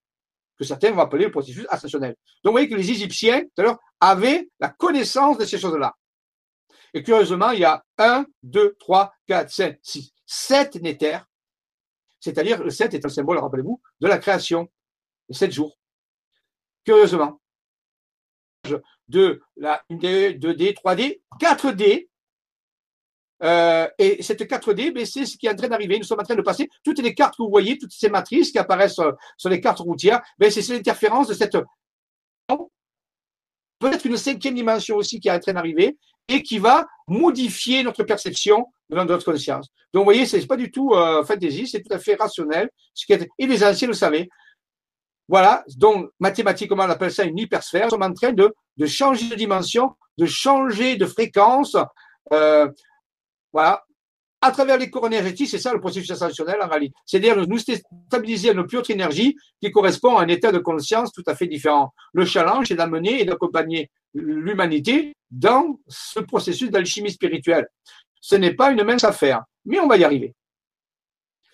que 0.59 0.65
certains 0.65 0.91
vont 0.93 1.01
appeler 1.01 1.27
le 1.27 1.31
processus 1.31 1.67
ascensionnel. 1.69 2.17
Donc, 2.43 2.51
vous 2.51 2.53
voyez 2.53 2.69
que 2.69 2.75
les 2.75 2.91
Égyptiens, 2.91 3.43
tout 3.43 3.61
à 3.61 3.63
l'heure, 3.63 3.79
avaient 4.01 4.49
la 4.61 4.69
connaissance 4.69 5.39
de 5.39 5.45
ces 5.45 5.59
choses-là. 5.59 5.95
Et 6.95 7.03
curieusement, 7.03 7.51
il 7.51 7.61
y 7.61 7.65
a 7.65 7.85
1, 7.99 8.27
2, 8.43 8.77
3, 8.79 9.15
4, 9.27 9.51
5, 9.51 9.79
6, 9.83 10.13
7 10.27 10.75
néters. 10.77 11.27
C'est-à-dire, 12.21 12.63
le 12.63 12.71
7 12.71 12.95
est 12.95 13.05
un 13.05 13.09
symbole, 13.09 13.39
rappelez-vous, 13.39 13.81
de 14.01 14.07
la 14.07 14.19
création. 14.19 14.71
Les 15.29 15.35
7 15.35 15.53
jours. 15.53 15.79
Curieusement. 16.85 17.41
De 19.09 19.43
la 19.57 19.83
1D, 19.91 20.39
2D, 20.39 20.75
3D, 20.75 21.21
4D, 21.41 22.09
euh, 23.43 23.89
et 23.99 24.23
cette 24.23 24.43
4D, 24.43 24.93
ben, 24.93 25.05
c'est 25.05 25.27
ce 25.27 25.37
qui 25.37 25.47
est 25.47 25.51
en 25.51 25.57
train 25.57 25.69
d'arriver. 25.69 25.99
Nous 25.99 26.05
sommes 26.05 26.21
en 26.21 26.25
train 26.25 26.35
de 26.35 26.43
passer 26.43 26.69
toutes 26.85 27.01
les 27.01 27.15
cartes 27.15 27.37
que 27.37 27.43
vous 27.43 27.51
voyez, 27.51 27.79
toutes 27.79 27.93
ces 27.93 28.09
matrices 28.09 28.53
qui 28.53 28.59
apparaissent 28.59 28.99
euh, 29.01 29.13
sur 29.37 29.51
les 29.51 29.61
cartes 29.61 29.81
routières. 29.81 30.21
Ben, 30.39 30.51
c'est 30.51 30.67
l'interférence 30.69 31.29
de 31.29 31.35
cette 31.35 31.57
peut-être 33.83 34.05
une 34.05 34.17
cinquième 34.17 34.55
dimension 34.55 34.97
aussi 34.97 35.19
qui 35.19 35.29
est 35.29 35.33
en 35.33 35.41
train 35.41 35.53
d'arriver 35.53 35.99
et 36.29 36.43
qui 36.43 36.59
va 36.59 36.87
modifier 37.09 37.83
notre 37.83 38.05
perception 38.05 38.67
de 38.89 38.97
notre 38.97 39.25
conscience. 39.25 39.67
Donc, 39.93 40.03
vous 40.03 40.05
voyez, 40.05 40.25
c'est 40.25 40.47
pas 40.47 40.57
du 40.57 40.71
tout 40.71 40.93
euh, 40.95 41.25
fantasy, 41.25 41.67
c'est 41.67 41.83
tout 41.83 41.93
à 41.93 41.99
fait 41.99 42.15
rationnel. 42.15 42.71
Et 43.39 43.47
les 43.47 43.65
anciens 43.65 43.89
le 43.89 43.95
savaient. 43.95 44.29
Voilà, 45.29 45.65
donc 45.77 46.11
mathématiquement, 46.21 46.85
on 46.85 46.91
appelle 46.91 47.13
ça 47.13 47.25
une 47.25 47.39
hypersphère. 47.39 47.85
Nous 47.85 47.91
sommes 47.91 48.03
en 48.03 48.13
train 48.13 48.33
de, 48.33 48.55
de 48.77 48.87
changer 48.87 49.29
de 49.29 49.35
dimension, 49.35 49.95
de 50.19 50.27
changer 50.27 50.97
de 50.97 51.07
fréquence. 51.07 51.77
Euh, 52.33 52.69
voilà. 53.53 53.85
À 54.45 54.51
travers 54.51 54.77
les 54.77 54.91
cours 54.91 55.07
énergétiques, 55.07 55.49
c'est 55.49 55.59
ça 55.59 55.73
le 55.73 55.79
processus 55.79 56.11
ascensionnel 56.11 56.57
en 56.61 56.67
réalité. 56.67 56.95
C'est-à-dire 57.07 57.37
nous 57.47 57.59
stabiliser 57.59 58.49
à 58.49 58.53
une 58.53 58.67
plus 58.67 58.79
haute 58.79 58.91
énergie 58.91 59.37
qui 59.61 59.71
correspond 59.71 60.17
à 60.17 60.25
un 60.25 60.29
état 60.29 60.51
de 60.51 60.59
conscience 60.59 61.13
tout 61.13 61.23
à 61.27 61.37
fait 61.37 61.47
différent. 61.47 61.95
Le 62.13 62.25
challenge, 62.25 62.67
c'est 62.67 62.75
d'amener 62.75 63.21
et 63.21 63.25
d'accompagner 63.25 63.89
l'humanité 64.15 65.15
dans 65.31 65.79
ce 65.87 66.19
processus 66.19 66.71
d'alchimie 66.71 67.13
spirituelle. 67.13 67.69
Ce 68.21 68.35
n'est 68.35 68.55
pas 68.55 68.73
une 68.73 68.83
mince 68.83 69.05
affaire, 69.05 69.45
mais 69.65 69.79
on 69.79 69.87
va 69.87 69.97
y 69.97 70.03
arriver. 70.03 70.35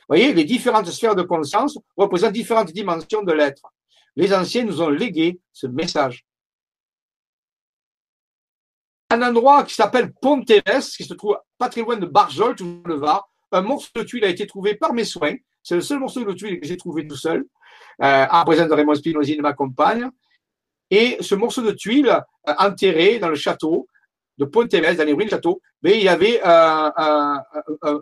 Vous 0.08 0.16
voyez, 0.16 0.32
les 0.32 0.44
différentes 0.44 0.90
sphères 0.90 1.14
de 1.14 1.22
conscience 1.22 1.78
représentent 1.94 2.32
différentes 2.32 2.72
dimensions 2.72 3.22
de 3.22 3.32
l'être. 3.32 3.70
Les 4.16 4.32
anciens 4.32 4.64
nous 4.64 4.80
ont 4.80 4.88
légué 4.88 5.38
ce 5.52 5.66
message 5.66 6.24
un 9.10 9.22
endroit 9.22 9.64
qui 9.64 9.74
s'appelle 9.74 10.12
Ponteves, 10.12 10.90
qui 10.96 11.04
se 11.04 11.14
trouve 11.14 11.38
pas 11.56 11.68
très 11.68 11.80
loin 11.80 11.96
de 11.96 12.06
Barjol, 12.06 12.54
tout 12.54 12.82
le 12.84 12.94
Var. 12.94 13.28
Un 13.52 13.62
morceau 13.62 13.88
de 13.94 14.02
tuile 14.02 14.24
a 14.24 14.28
été 14.28 14.46
trouvé 14.46 14.74
par 14.74 14.92
mes 14.92 15.04
soins. 15.04 15.34
C'est 15.62 15.74
le 15.74 15.80
seul 15.80 15.98
morceau 15.98 16.24
de 16.24 16.32
tuile 16.32 16.60
que 16.60 16.66
j'ai 16.66 16.76
trouvé 16.76 17.06
tout 17.06 17.16
seul, 17.16 17.44
euh, 18.02 18.26
en 18.30 18.44
présence 18.44 18.68
de 18.68 18.74
Raymond 18.74 18.94
Spinozzi 18.94 19.36
de 19.36 19.42
ma 19.42 19.54
compagne. 19.54 20.10
Et 20.90 21.16
ce 21.20 21.34
morceau 21.34 21.62
de 21.62 21.72
tuile, 21.72 22.08
euh, 22.08 22.54
enterré 22.58 23.18
dans 23.18 23.28
le 23.28 23.34
château 23.34 23.88
de 24.36 24.44
Ponteves, 24.44 24.96
dans 24.96 25.04
les 25.04 25.12
ruines 25.12 25.28
du 25.28 25.34
château, 25.34 25.60
mais 25.82 25.98
il 25.98 26.04
y 26.04 26.08
avait 26.08 26.40
euh, 26.44 26.90
un, 26.96 27.42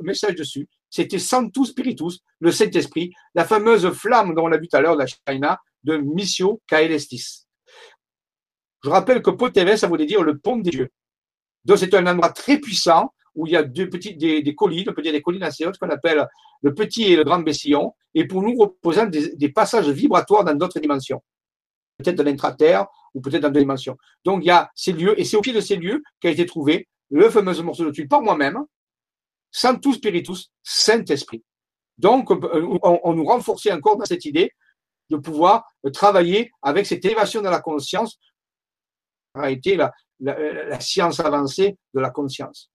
message 0.02 0.34
dessus. 0.34 0.68
C'était 0.90 1.18
Santus 1.18 1.68
Spiritus, 1.68 2.20
le 2.40 2.50
Saint-Esprit, 2.50 3.12
la 3.34 3.44
fameuse 3.44 3.88
flamme 3.90 4.34
dont 4.34 4.44
on 4.44 4.48
l'a 4.48 4.58
vu 4.58 4.68
tout 4.68 4.76
à 4.76 4.80
l'heure 4.80 4.96
la 4.96 5.06
China, 5.06 5.58
de 5.84 5.96
Missio 5.96 6.60
Caelestis. 6.66 7.45
Je 8.86 8.90
rappelle 8.92 9.20
que 9.20 9.30
Potevès, 9.30 9.80
ça 9.80 9.88
voulait 9.88 10.06
dire 10.06 10.22
le 10.22 10.38
pont 10.38 10.58
des 10.58 10.70
dieux. 10.70 10.90
Donc, 11.64 11.78
c'est 11.78 11.92
un 11.94 12.06
endroit 12.06 12.28
très 12.28 12.58
puissant 12.58 13.12
où 13.34 13.44
il 13.44 13.52
y 13.52 13.56
a 13.56 13.64
deux 13.64 13.90
petites, 13.90 14.16
des, 14.16 14.54
collines, 14.54 14.88
on 14.88 14.92
peut 14.92 15.02
dire 15.02 15.10
des 15.10 15.22
collines 15.22 15.42
assez 15.42 15.66
hautes 15.66 15.76
qu'on 15.76 15.90
appelle 15.90 16.24
le 16.62 16.72
petit 16.72 17.02
et 17.02 17.16
le 17.16 17.24
grand 17.24 17.40
Bessillon, 17.40 17.94
et 18.14 18.28
pour 18.28 18.42
nous 18.42 18.54
représente 18.54 19.10
des, 19.10 19.48
passages 19.48 19.88
vibratoires 19.88 20.44
dans 20.44 20.54
d'autres 20.54 20.78
dimensions. 20.78 21.20
Peut-être 21.98 22.14
dans 22.14 22.22
l'intraterre 22.22 22.86
ou 23.12 23.20
peut-être 23.20 23.42
dans 23.42 23.50
deux 23.50 23.58
dimensions. 23.58 23.96
Donc, 24.24 24.44
il 24.44 24.46
y 24.46 24.50
a 24.50 24.70
ces 24.76 24.92
lieux, 24.92 25.18
et 25.18 25.24
c'est 25.24 25.36
au 25.36 25.40
pied 25.40 25.52
de 25.52 25.60
ces 25.60 25.74
lieux 25.74 26.00
qu'a 26.20 26.30
été 26.30 26.46
trouvé 26.46 26.86
le 27.10 27.28
fameux 27.28 27.60
morceau 27.62 27.86
de 27.86 27.90
tuile 27.90 28.06
par 28.06 28.22
moi-même, 28.22 28.60
Santus 29.50 29.96
Spiritus, 29.96 30.52
Saint-Esprit. 30.62 31.42
Donc, 31.98 32.30
on, 32.30 33.00
on 33.02 33.14
nous 33.14 33.24
renforçait 33.24 33.72
encore 33.72 33.96
dans 33.96 34.04
cette 34.04 34.26
idée 34.26 34.52
de 35.10 35.16
pouvoir 35.16 35.64
travailler 35.92 36.52
avec 36.62 36.86
cette 36.86 37.04
élévation 37.04 37.42
de 37.42 37.48
la 37.48 37.58
conscience 37.58 38.20
a 39.36 39.50
été 39.50 39.76
la, 39.76 39.92
la, 40.20 40.80
science 40.80 41.20
avancée 41.20 41.76
de 41.94 42.00
la 42.00 42.10
conscience. 42.10 42.70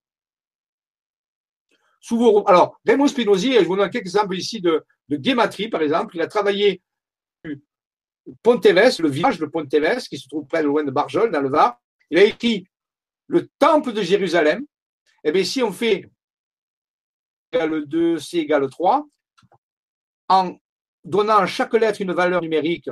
Alors, 2.47 2.79
Raymond 2.85 3.07
Spinozzi, 3.07 3.53
je 3.53 3.65
vous 3.65 3.75
donne 3.75 3.89
quelques 3.89 4.07
exemples 4.07 4.35
ici 4.35 4.59
de, 4.59 4.83
de 5.09 5.67
par 5.69 5.81
exemple. 5.81 6.15
Il 6.15 6.21
a 6.21 6.27
travaillé 6.27 6.81
Ponteves, 8.43 9.01
le 9.01 9.09
village 9.09 9.39
de 9.39 9.45
Ponteves, 9.45 10.07
qui 10.07 10.17
se 10.17 10.27
trouve 10.27 10.45
près 10.47 10.61
de 10.61 10.67
loin 10.67 10.83
de 10.83 10.91
Barjol, 10.91 11.31
dans 11.31 11.41
le 11.41 11.49
Var, 11.49 11.79
il 12.09 12.17
a 12.17 12.23
écrit 12.23 12.67
le 13.27 13.49
temple 13.59 13.93
de 13.93 14.01
Jérusalem. 14.01 14.65
Eh 15.23 15.31
bien, 15.31 15.43
si 15.43 15.63
on 15.63 15.71
fait 15.71 16.09
égale 17.51 17.85
2, 17.85 18.19
C 18.19 18.39
égale 18.39 18.69
3, 18.69 19.07
en 20.29 20.57
donnant 21.03 21.37
à 21.37 21.45
chaque 21.45 21.73
lettre 21.73 22.01
une 22.01 22.13
valeur 22.13 22.41
numérique 22.41 22.89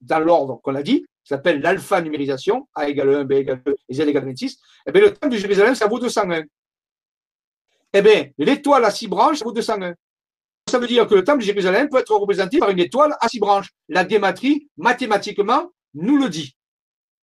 dans 0.00 0.20
l'ordre 0.20 0.60
qu'on 0.62 0.74
a 0.74 0.82
dit, 0.82 1.06
ça 1.28 1.36
s'appelle 1.36 1.60
l'alpha-numérisation, 1.60 2.66
A 2.74 2.88
égale 2.88 3.16
1, 3.16 3.24
B 3.24 3.32
égale 3.32 3.62
2 3.62 3.76
et 3.90 3.94
Z 3.94 4.00
égale 4.00 4.24
26, 4.24 4.62
eh 4.86 4.92
bien, 4.92 5.02
le 5.02 5.12
temple 5.12 5.34
de 5.34 5.36
Jérusalem, 5.36 5.74
ça 5.74 5.86
vaut 5.86 5.98
201. 5.98 6.44
Eh 7.92 8.00
bien, 8.00 8.30
l'étoile 8.38 8.82
à 8.86 8.90
six 8.90 9.08
branches, 9.08 9.40
ça 9.40 9.44
vaut 9.44 9.52
201. 9.52 9.94
Ça 10.70 10.78
veut 10.78 10.86
dire 10.86 11.06
que 11.06 11.14
le 11.14 11.24
temple 11.24 11.40
de 11.40 11.44
Jérusalem 11.44 11.90
peut 11.90 11.98
être 11.98 12.14
représenté 12.14 12.58
par 12.58 12.70
une 12.70 12.78
étoile 12.78 13.14
à 13.20 13.28
six 13.28 13.40
branches. 13.40 13.68
La 13.90 14.04
dématrie, 14.04 14.70
mathématiquement, 14.78 15.70
nous 15.92 16.16
le 16.16 16.30
dit. 16.30 16.56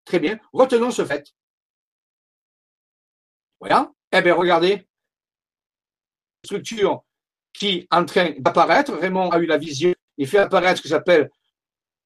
Très 0.05 0.19
bien, 0.19 0.37
retenons 0.53 0.91
ce 0.91 1.03
fait. 1.03 1.25
Voilà. 3.59 3.91
Eh 4.11 4.21
bien, 4.21 4.35
regardez. 4.35 4.87
Structure 6.43 7.03
qui 7.53 7.69
est 7.69 7.87
en 7.89 8.05
train 8.05 8.33
d'apparaître. 8.37 8.93
Raymond 8.93 9.31
a 9.31 9.39
eu 9.39 9.47
la 9.47 9.57
vision. 9.57 9.95
Il 10.19 10.27
fait 10.27 10.37
apparaître 10.37 10.77
ce 10.77 10.83
que 10.83 10.89
s'appelle 10.89 11.31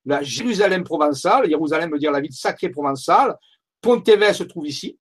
la 0.05 0.23
Jérusalem 0.23 0.83
provençale. 0.83 1.49
Jérusalem 1.49 1.91
veut 1.91 1.99
dire 1.99 2.11
la 2.11 2.21
ville 2.21 2.33
sacrée 2.33 2.69
provençale. 2.69 3.35
Ponteves 3.81 4.33
se 4.33 4.43
trouve 4.43 4.67
ici. 4.67 4.99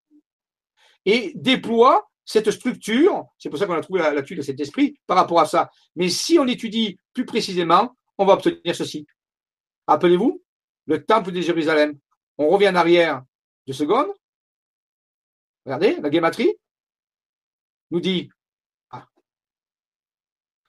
Et 1.04 1.32
déploie 1.34 2.08
cette 2.24 2.50
structure, 2.50 3.24
c'est 3.38 3.48
pour 3.48 3.58
ça 3.58 3.66
qu'on 3.66 3.74
a 3.74 3.80
trouvé 3.80 4.00
la, 4.00 4.12
la 4.12 4.22
tuile 4.22 4.38
de 4.38 4.42
cet 4.42 4.60
esprit 4.60 4.98
par 5.06 5.16
rapport 5.16 5.40
à 5.40 5.46
ça. 5.46 5.70
Mais 5.96 6.10
si 6.10 6.38
on 6.38 6.46
étudie 6.46 6.98
plus 7.14 7.24
précisément, 7.24 7.96
on 8.18 8.26
va 8.26 8.34
obtenir 8.34 8.76
ceci. 8.76 9.06
Rappelez-vous, 9.86 10.42
le 10.86 11.04
temple 11.04 11.32
de 11.32 11.40
Jérusalem. 11.40 11.98
On 12.36 12.48
revient 12.48 12.68
en 12.68 12.74
arrière 12.74 13.22
deux 13.66 13.72
secondes. 13.72 14.12
Regardez, 15.64 15.96
la 16.00 16.10
guématrie 16.10 16.54
nous 17.90 18.00
dit 18.00 18.30
ah, 18.90 19.06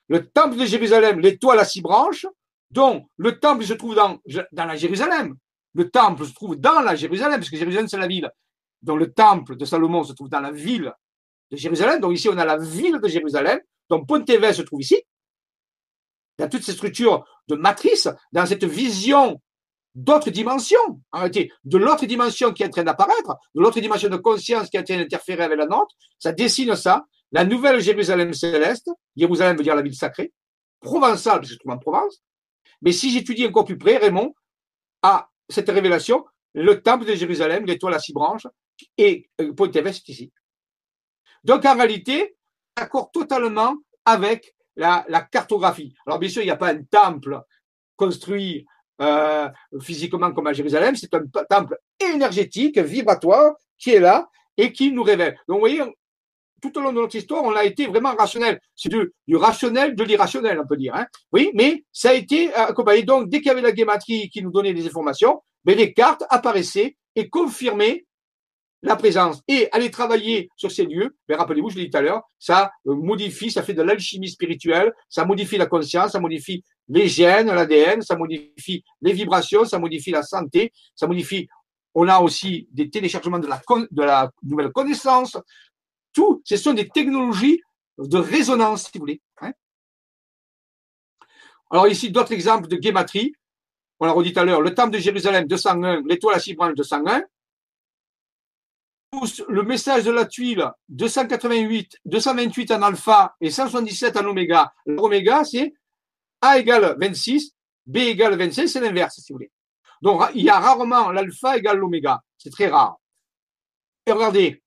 le 0.08 0.28
temple 0.28 0.56
de 0.56 0.66
Jérusalem, 0.66 1.20
l'étoile 1.20 1.58
à 1.58 1.64
six 1.64 1.80
branches, 1.80 2.26
dont 2.70 3.06
le 3.16 3.38
temple 3.38 3.64
se 3.64 3.74
trouve 3.74 3.94
dans, 3.94 4.18
dans 4.52 4.64
la 4.64 4.76
Jérusalem. 4.76 5.36
Le 5.74 5.90
temple 5.90 6.26
se 6.26 6.32
trouve 6.32 6.56
dans 6.56 6.80
la 6.80 6.96
Jérusalem, 6.96 7.40
parce 7.40 7.50
que 7.50 7.56
Jérusalem, 7.56 7.88
c'est 7.88 7.98
la 7.98 8.06
ville. 8.06 8.30
Donc 8.82 8.98
le 8.98 9.12
temple 9.12 9.56
de 9.56 9.64
Salomon 9.64 10.04
se 10.04 10.12
trouve 10.12 10.28
dans 10.28 10.40
la 10.40 10.50
ville 10.50 10.92
de 11.50 11.56
Jérusalem. 11.56 12.00
Donc 12.00 12.14
ici, 12.14 12.28
on 12.28 12.38
a 12.38 12.44
la 12.44 12.56
ville 12.56 13.00
de 13.00 13.08
Jérusalem. 13.08 13.60
Donc 13.88 14.06
Ponteves 14.06 14.52
se 14.52 14.62
trouve 14.62 14.80
ici. 14.80 15.02
A 16.38 16.48
toutes 16.48 16.62
ces 16.62 16.72
structures 16.72 17.24
de 17.48 17.54
matrice 17.54 18.08
dans 18.32 18.46
cette 18.46 18.64
vision 18.64 19.40
d'autres 19.94 20.30
dimensions, 20.30 21.00
en 21.12 21.18
réalité, 21.18 21.52
de 21.64 21.76
l'autre 21.76 22.06
dimension 22.06 22.52
qui 22.52 22.62
est 22.62 22.66
en 22.66 22.70
train 22.70 22.84
d'apparaître, 22.84 23.36
de 23.54 23.60
l'autre 23.60 23.80
dimension 23.80 24.08
de 24.08 24.16
conscience 24.16 24.70
qui 24.70 24.76
est 24.76 24.80
en 24.80 24.84
train 24.84 24.96
d'interférer 24.96 25.42
avec 25.42 25.58
la 25.58 25.66
nôtre. 25.66 25.94
Ça 26.18 26.32
dessine 26.32 26.74
ça. 26.76 27.04
La 27.32 27.44
nouvelle 27.44 27.80
Jérusalem 27.80 28.32
céleste, 28.32 28.90
Jérusalem 29.16 29.56
veut 29.56 29.62
dire 29.62 29.74
la 29.74 29.82
ville 29.82 29.94
sacrée, 29.94 30.32
provençale, 30.80 31.40
parce 31.40 31.48
que 31.48 31.54
se 31.54 31.58
trouve 31.58 31.72
en 31.72 31.78
Provence. 31.78 32.22
Mais 32.82 32.92
si 32.92 33.10
j'étudie 33.10 33.46
encore 33.46 33.64
plus 33.64 33.78
près, 33.78 33.96
Raymond, 33.96 34.34
à 35.02 35.28
cette 35.48 35.68
révélation, 35.68 36.24
le 36.54 36.82
temple 36.82 37.04
de 37.04 37.14
Jérusalem, 37.14 37.64
l'étoile 37.66 37.94
à 37.94 37.98
six 37.98 38.12
branches, 38.12 38.46
et 38.96 39.28
euh, 39.40 39.52
Ponteves 39.52 39.86
est 39.86 40.08
ici. 40.08 40.32
Donc 41.44 41.64
en 41.64 41.74
réalité, 41.74 42.36
accord 42.76 43.10
totalement 43.10 43.76
avec 44.04 44.54
la, 44.76 45.04
cartographie. 45.30 45.94
Alors 46.06 46.18
bien 46.18 46.28
sûr, 46.28 46.42
il 46.42 46.46
n'y 46.46 46.50
a 46.50 46.56
pas 46.56 46.72
un 46.72 46.82
temple 46.82 47.40
construit 47.96 48.66
euh, 49.00 49.48
physiquement 49.80 50.32
comme 50.32 50.46
à 50.46 50.52
Jérusalem, 50.52 50.96
c'est 50.96 51.12
un 51.14 51.22
temple 51.48 51.78
énergétique, 51.98 52.78
vibratoire, 52.78 53.54
qui 53.78 53.90
est 53.90 54.00
là 54.00 54.28
et 54.56 54.72
qui 54.72 54.92
nous 54.92 55.02
révèle. 55.02 55.38
Donc 55.48 55.56
vous 55.56 55.60
voyez, 55.60 55.82
tout 56.60 56.76
au 56.78 56.80
long 56.80 56.92
de 56.92 57.00
notre 57.00 57.16
histoire, 57.16 57.42
on 57.44 57.54
a 57.54 57.64
été 57.64 57.86
vraiment 57.86 58.14
rationnel. 58.14 58.60
C'est 58.76 58.88
du, 58.88 59.36
rationnel, 59.36 59.94
de 59.94 60.04
l'irrationnel, 60.04 60.60
on 60.62 60.66
peut 60.66 60.76
dire. 60.76 60.94
Hein. 60.94 61.06
Oui, 61.32 61.50
mais 61.54 61.84
ça 61.92 62.10
a 62.10 62.14
été 62.14 62.52
accompagné. 62.54 63.02
Donc, 63.02 63.28
dès 63.28 63.38
qu'il 63.38 63.48
y 63.48 63.50
avait 63.50 63.62
la 63.62 63.72
guématrie 63.72 64.28
qui 64.28 64.42
nous 64.42 64.50
donnait 64.50 64.74
des 64.74 64.86
informations, 64.86 65.42
mais 65.64 65.74
ben, 65.74 65.80
les 65.80 65.92
cartes 65.92 66.24
apparaissaient 66.30 66.96
et 67.16 67.28
confirmaient 67.28 68.04
la 68.82 68.96
présence 68.96 69.42
et 69.46 69.68
aller 69.72 69.90
travailler 69.90 70.48
sur 70.56 70.70
ces 70.70 70.84
lieux, 70.84 71.14
mais 71.28 71.34
rappelez-vous, 71.34 71.70
je 71.70 71.76
l'ai 71.76 71.84
dit 71.84 71.90
tout 71.90 71.98
à 71.98 72.00
l'heure, 72.00 72.22
ça 72.38 72.70
euh, 72.86 72.94
modifie, 72.94 73.50
ça 73.50 73.62
fait 73.62 73.74
de 73.74 73.82
l'alchimie 73.82 74.30
spirituelle, 74.30 74.92
ça 75.08 75.24
modifie 75.24 75.58
la 75.58 75.66
conscience, 75.66 76.12
ça 76.12 76.20
modifie 76.20 76.64
les 76.88 77.06
gènes, 77.06 77.48
l'ADN, 77.48 78.00
ça 78.00 78.16
modifie 78.16 78.82
les 79.02 79.12
vibrations, 79.12 79.64
ça 79.64 79.78
modifie 79.78 80.10
la 80.10 80.22
santé, 80.22 80.72
ça 80.94 81.06
modifie, 81.06 81.46
on 81.94 82.08
a 82.08 82.20
aussi 82.20 82.68
des 82.72 82.88
téléchargements 82.88 83.38
de 83.38 84.02
la 84.02 84.30
nouvelle 84.42 84.70
connaissance. 84.70 85.36
Tout, 86.12 86.42
ce 86.44 86.56
sont 86.56 86.72
des 86.72 86.88
technologies 86.88 87.60
de 87.98 88.18
résonance, 88.18 88.84
si 88.84 88.90
vous 88.94 89.00
voulez. 89.00 89.20
Hein. 89.40 89.52
Alors 91.70 91.88
ici, 91.88 92.10
d'autres 92.10 92.32
exemples 92.32 92.68
de 92.68 92.76
guématrie. 92.76 93.34
On 94.00 94.06
l'a 94.06 94.12
redit 94.12 94.32
tout 94.32 94.40
à 94.40 94.44
l'heure, 94.44 94.62
le 94.62 94.74
temple 94.74 94.92
de 94.92 94.98
Jérusalem 94.98 95.46
201, 95.46 96.02
l'étoile 96.06 96.36
à 96.36 96.40
six 96.40 96.54
branches 96.54 96.74
201, 96.74 97.22
le 99.48 99.62
message 99.62 100.04
de 100.04 100.10
la 100.10 100.24
tuile 100.24 100.70
288, 100.88 101.98
228 102.04 102.70
en 102.70 102.82
alpha 102.82 103.36
et 103.40 103.50
177 103.50 104.16
en 104.16 104.24
oméga. 104.24 104.72
L'oméga, 104.86 105.44
c'est 105.44 105.74
A 106.40 106.58
égale 106.58 106.96
26, 106.98 107.54
B 107.86 107.96
égale 107.98 108.38
25, 108.38 108.68
c'est 108.68 108.80
l'inverse, 108.80 109.20
si 109.20 109.32
vous 109.32 109.38
voulez. 109.38 109.50
Donc, 110.00 110.22
il 110.34 110.44
y 110.44 110.48
a 110.48 110.58
rarement 110.58 111.10
l'alpha 111.10 111.58
égale 111.58 111.78
l'oméga. 111.78 112.22
C'est 112.38 112.50
très 112.50 112.68
rare. 112.68 112.96
Et 114.06 114.12
regardez, 114.12 114.62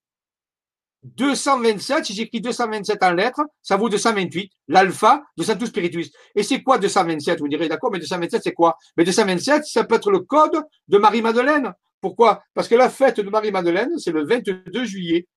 227, 1.04 2.06
si 2.06 2.14
j'écris 2.14 2.40
227 2.40 3.04
en 3.04 3.14
lettres, 3.14 3.42
ça 3.62 3.76
vaut 3.76 3.90
228. 3.90 4.52
L'alpha 4.70 5.24
de 5.38 5.44
Sanctus 5.44 5.70
Spiritus. 5.70 6.12
Et 6.36 6.44
c'est 6.44 6.64
quoi 6.64 6.78
227 6.78 7.40
Vous 7.40 7.48
direz, 7.48 7.68
d'accord, 7.68 7.92
mais 7.92 8.00
227, 8.00 8.42
c'est 8.44 8.54
quoi? 8.54 8.78
Mais 8.98 9.04
227, 9.04 9.66
ça 9.66 9.84
peut 9.84 9.96
être 9.96 10.12
le 10.12 10.20
code 10.20 10.64
de 10.88 10.98
Marie-Madeleine. 10.98 11.74
Pourquoi? 12.00 12.44
Parce 12.54 12.68
que 12.68 12.76
la 12.76 12.90
fête 12.90 13.20
de 13.20 13.30
Marie-Madeleine, 13.30 13.98
c'est 13.98 14.12
le 14.12 14.26
22 14.26 14.86
juillet. 14.86 15.28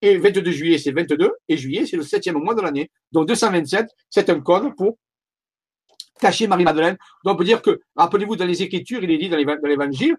Et 0.00 0.16
22 0.16 0.50
juillet, 0.52 0.78
c'est 0.78 0.92
22, 0.92 1.32
et 1.48 1.56
juillet, 1.56 1.84
c'est 1.84 1.96
le 1.96 2.04
septième 2.04 2.36
mois 2.36 2.54
de 2.54 2.62
l'année. 2.62 2.88
Donc 3.10 3.26
227, 3.26 3.88
c'est 4.08 4.30
un 4.30 4.40
code 4.40 4.74
pour 4.76 4.96
cacher 6.20 6.46
Marie-Madeleine. 6.46 6.96
Donc 7.24 7.34
on 7.34 7.36
peut 7.36 7.44
dire 7.44 7.62
que, 7.62 7.80
rappelez-vous, 7.96 8.36
dans 8.36 8.46
les 8.46 8.62
Écritures, 8.62 9.02
il 9.02 9.10
est 9.10 9.18
dit 9.18 9.28
dans 9.28 9.36
l'Évangile 9.36 10.16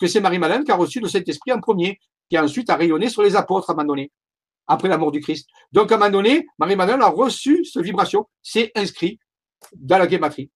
que 0.00 0.08
c'est 0.08 0.20
Marie-Madeleine 0.20 0.64
qui 0.64 0.72
a 0.72 0.76
reçu 0.76 0.98
le 0.98 1.08
Saint-Esprit 1.08 1.52
en 1.52 1.60
premier, 1.60 2.00
qui 2.28 2.38
ensuite 2.38 2.68
a 2.70 2.76
rayonné 2.76 3.08
sur 3.08 3.22
les 3.22 3.36
apôtres 3.36 3.70
à 3.70 3.80
un 3.80 3.88
après 4.72 4.88
la 4.88 4.96
mort 4.96 5.12
du 5.12 5.20
Christ. 5.20 5.48
Donc 5.70 5.92
à 5.92 5.96
un 5.96 5.98
moment 5.98 6.10
donné, 6.10 6.46
Marie-Madeleine 6.58 7.02
a 7.02 7.08
reçu 7.08 7.64
cette 7.64 7.82
vibration, 7.82 8.26
c'est 8.42 8.72
inscrit 8.74 9.18
dans 9.76 9.98
la 9.98 10.06
guématrie. 10.06 10.50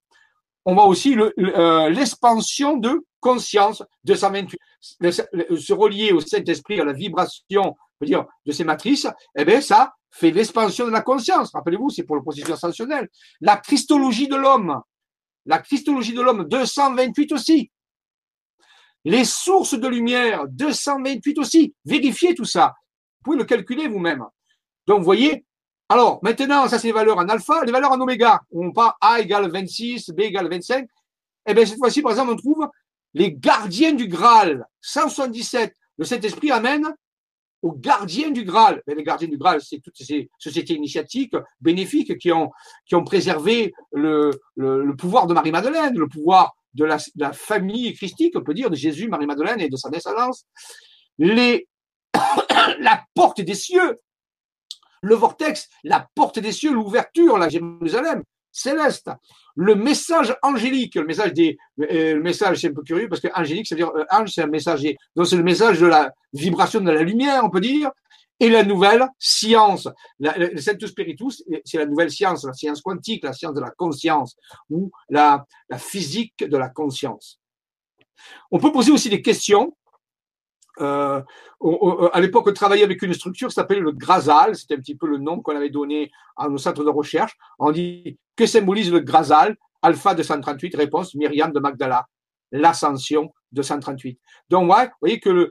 On 0.64 0.74
voit 0.74 0.86
aussi 0.86 1.16
euh, 1.16 1.88
l'expansion 1.90 2.76
de 2.76 3.04
conscience 3.20 3.82
228 4.04 4.58
se 4.80 5.72
relier 5.72 6.12
au 6.12 6.20
Saint-Esprit, 6.20 6.80
à 6.80 6.84
la 6.84 6.92
vibration, 6.92 7.76
dire, 8.00 8.24
de 8.44 8.52
ces 8.52 8.64
matrices, 8.64 9.06
eh 9.36 9.44
bien, 9.44 9.60
ça 9.60 9.92
fait 10.10 10.30
l'expansion 10.30 10.86
de 10.86 10.90
la 10.90 11.02
conscience. 11.02 11.50
Rappelez-vous, 11.52 11.90
c'est 11.90 12.04
pour 12.04 12.16
le 12.16 12.22
processus 12.22 12.50
ascensionnel. 12.50 13.08
La 13.40 13.56
christologie 13.56 14.28
de 14.28 14.36
l'homme. 14.36 14.80
La 15.44 15.58
christologie 15.58 16.14
de 16.14 16.22
l'homme, 16.22 16.44
228 16.48 17.32
aussi. 17.32 17.70
Les 19.04 19.24
sources 19.24 19.78
de 19.78 19.86
lumière, 19.86 20.46
228 20.48 21.38
aussi. 21.38 21.74
Vérifiez 21.84 22.34
tout 22.34 22.44
ça. 22.44 22.74
Pouvez 23.26 23.38
le 23.38 23.44
calculer 23.44 23.88
vous-même. 23.88 24.24
Donc, 24.86 25.00
vous 25.00 25.04
voyez, 25.04 25.44
alors, 25.88 26.20
maintenant, 26.22 26.68
ça 26.68 26.78
c'est 26.78 26.86
les 26.86 26.92
valeurs 26.92 27.18
en 27.18 27.28
alpha, 27.28 27.64
les 27.64 27.72
valeurs 27.72 27.90
en 27.90 28.00
oméga. 28.00 28.40
On 28.52 28.70
part 28.70 28.96
A 29.00 29.18
égale 29.20 29.50
26, 29.50 30.10
B 30.10 30.20
égale 30.20 30.48
25. 30.48 30.86
Eh 31.46 31.52
bien, 31.52 31.66
cette 31.66 31.78
fois-ci, 31.78 32.02
par 32.02 32.12
exemple, 32.12 32.30
on 32.34 32.36
trouve 32.36 32.68
les 33.14 33.32
gardiens 33.32 33.94
du 33.94 34.06
Graal, 34.06 34.64
177, 34.80 35.74
le 35.98 36.04
Saint-Esprit 36.04 36.52
amène 36.52 36.86
aux 37.62 37.72
gardiens 37.72 38.30
du 38.30 38.44
Graal. 38.44 38.80
les 38.86 39.02
gardiens 39.02 39.26
du 39.26 39.38
Graal, 39.38 39.60
c'est 39.60 39.80
toutes 39.80 39.96
ces 39.96 40.30
sociétés 40.38 40.74
initiatiques 40.74 41.34
bénéfiques 41.60 42.18
qui 42.18 42.30
ont, 42.30 42.52
qui 42.86 42.94
ont 42.94 43.02
préservé 43.02 43.74
le, 43.92 44.30
le, 44.54 44.94
pouvoir 44.94 45.26
de 45.26 45.34
Marie-Madeleine, 45.34 45.98
le 45.98 46.06
pouvoir 46.06 46.54
de 46.74 46.84
la, 46.84 46.98
la, 47.16 47.32
famille 47.32 47.92
christique, 47.94 48.36
on 48.36 48.44
peut 48.44 48.54
dire, 48.54 48.70
de 48.70 48.76
Jésus, 48.76 49.08
Marie-Madeleine 49.08 49.60
et 49.60 49.68
de 49.68 49.76
sa 49.76 49.90
descendance. 49.90 50.46
Les, 51.18 51.66
la 52.80 53.04
porte 53.14 53.40
des 53.40 53.54
cieux, 53.54 53.96
le 55.02 55.14
vortex, 55.14 55.68
la 55.84 56.08
porte 56.14 56.38
des 56.38 56.52
cieux, 56.52 56.72
l'ouverture, 56.72 57.38
la 57.38 57.48
Jérusalem, 57.48 58.22
céleste. 58.56 59.10
Le 59.54 59.74
message 59.74 60.36
angélique, 60.42 60.94
le 60.96 61.04
message 61.04 61.32
des, 61.32 61.56
euh, 61.80 62.14
le 62.14 62.22
message, 62.22 62.60
c'est 62.60 62.68
un 62.68 62.74
peu 62.74 62.82
curieux 62.82 63.08
parce 63.08 63.20
que 63.20 63.28
angélique, 63.34 63.66
ça 63.66 63.74
veut 63.74 63.82
dire 63.82 63.92
euh, 63.94 64.04
ange, 64.10 64.30
c'est 64.30 64.42
un 64.42 64.46
messager. 64.46 64.96
Donc 65.14 65.26
c'est 65.26 65.36
le 65.36 65.42
message 65.42 65.80
de 65.80 65.86
la 65.86 66.12
vibration 66.32 66.80
de 66.80 66.90
la 66.90 67.02
lumière, 67.02 67.42
on 67.44 67.50
peut 67.50 67.60
dire. 67.60 67.90
Et 68.38 68.50
la 68.50 68.64
nouvelle 68.64 69.06
science, 69.18 69.88
le 70.18 70.60
Sanctus 70.60 70.90
Spiritus, 70.90 71.42
c'est 71.64 71.78
la 71.78 71.86
nouvelle 71.86 72.10
science, 72.10 72.44
la 72.44 72.52
science 72.52 72.82
quantique, 72.82 73.24
la 73.24 73.32
science 73.32 73.54
de 73.54 73.60
la 73.60 73.70
conscience 73.70 74.36
ou 74.68 74.90
la 75.08 75.46
physique 75.78 76.44
de 76.44 76.56
la 76.58 76.68
conscience. 76.68 77.40
On 78.50 78.58
peut 78.58 78.72
poser 78.72 78.92
aussi 78.92 79.08
des 79.08 79.22
questions. 79.22 79.74
Euh, 80.80 81.22
à 82.12 82.20
l'époque, 82.20 82.46
on 82.48 82.52
travaillait 82.52 82.84
avec 82.84 83.02
une 83.02 83.14
structure 83.14 83.48
qui 83.48 83.54
s'appelait 83.54 83.80
le 83.80 83.92
Grasal. 83.92 84.56
C'était 84.56 84.74
un 84.74 84.78
petit 84.78 84.96
peu 84.96 85.06
le 85.06 85.18
nom 85.18 85.40
qu'on 85.40 85.56
avait 85.56 85.70
donné 85.70 86.10
à 86.36 86.48
nos 86.48 86.58
centres 86.58 86.84
de 86.84 86.90
recherche. 86.90 87.36
On 87.58 87.72
dit 87.72 88.18
que 88.36 88.46
symbolise 88.46 88.92
le 88.92 89.00
Grasal 89.00 89.56
Alpha 89.82 90.14
de 90.14 90.22
138, 90.22 90.74
réponse 90.76 91.14
Myriam 91.14 91.52
de 91.52 91.60
Magdala, 91.60 92.06
l'ascension 92.50 93.32
de 93.52 93.62
138. 93.62 94.18
Donc, 94.50 94.68
vous 94.68 94.74
voyez 95.00 95.20
que, 95.20 95.50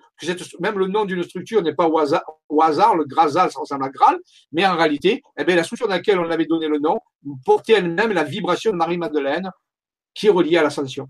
même 0.60 0.78
le 0.78 0.88
nom 0.88 1.06
d'une 1.06 1.24
structure 1.24 1.62
n'est 1.62 1.74
pas 1.74 1.88
au 1.88 2.62
hasard, 2.62 2.96
le 2.96 3.06
Grasal, 3.06 3.52
ça 3.52 3.60
ressemble 3.60 3.86
à 3.86 3.90
Graal, 3.90 4.20
mais 4.52 4.66
en 4.66 4.76
réalité, 4.76 5.24
eh 5.38 5.44
la 5.44 5.64
structure 5.64 5.88
dans 5.88 5.94
laquelle 5.94 6.20
on 6.20 6.30
avait 6.30 6.46
donné 6.46 6.68
le 6.68 6.80
nom 6.80 7.00
portait 7.46 7.74
elle-même 7.74 8.12
la 8.12 8.24
vibration 8.24 8.72
de 8.72 8.78
Marie-Madeleine 8.78 9.50
qui 10.14 10.28
est 10.28 10.32
reliée 10.32 10.58
à 10.58 10.64
l'ascension. 10.64 11.08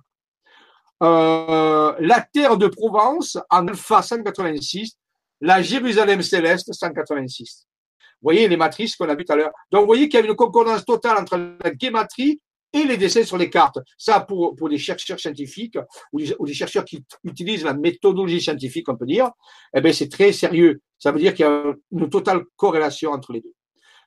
Euh, 1.04 1.94
la 2.00 2.22
terre 2.22 2.58
de 2.58 2.68
Provence 2.68 3.38
en 3.50 3.68
alpha 3.68 4.02
186, 4.02 4.98
la 5.42 5.62
Jérusalem 5.62 6.22
céleste 6.22 6.72
186. 6.72 7.66
Vous 7.98 8.06
voyez 8.22 8.48
les 8.48 8.58
matrices 8.58 8.96
qu'on 8.96 9.10
a 9.10 9.16
vues 9.16 9.26
tout 9.26 9.34
à 9.34 9.36
l'heure. 9.36 9.52
Donc, 9.72 9.82
vous 9.82 9.88
voyez 9.88 10.08
qu'il 10.08 10.20
y 10.20 10.24
a 10.24 10.26
une 10.26 10.36
concordance 10.36 10.86
totale 10.86 11.18
entre 11.18 11.38
la 11.38 11.72
guématrie 11.72 12.40
et 12.72 12.84
les 12.84 12.98
dessins 12.98 13.24
sur 13.24 13.38
les 13.38 13.50
cartes. 13.50 13.80
Ça, 13.98 14.22
pour, 14.22 14.56
pour 14.56 14.70
des 14.70 14.78
chercheurs 14.78 15.20
scientifiques 15.20 15.78
ou 16.12 16.20
des, 16.20 16.54
chercheurs 16.54 16.86
qui 16.86 17.04
utilisent 17.24 17.64
la 17.64 17.74
méthodologie 17.74 18.42
scientifique, 18.42 18.90
on 18.90 18.96
peut 18.96 19.06
dire, 19.06 19.30
eh 19.76 19.82
bien, 19.82 19.94
c'est 19.94 20.10
très 20.10 20.32
sérieux. 20.32 20.82
Ça 20.98 21.12
veut 21.12 21.20
dire 21.20 21.34
qu'il 21.34 21.46
y 21.46 21.50
a 21.50 21.74
une 21.92 22.10
totale 22.10 22.44
corrélation 22.56 23.12
entre 23.12 23.34
les 23.34 23.42
deux. 23.42 23.54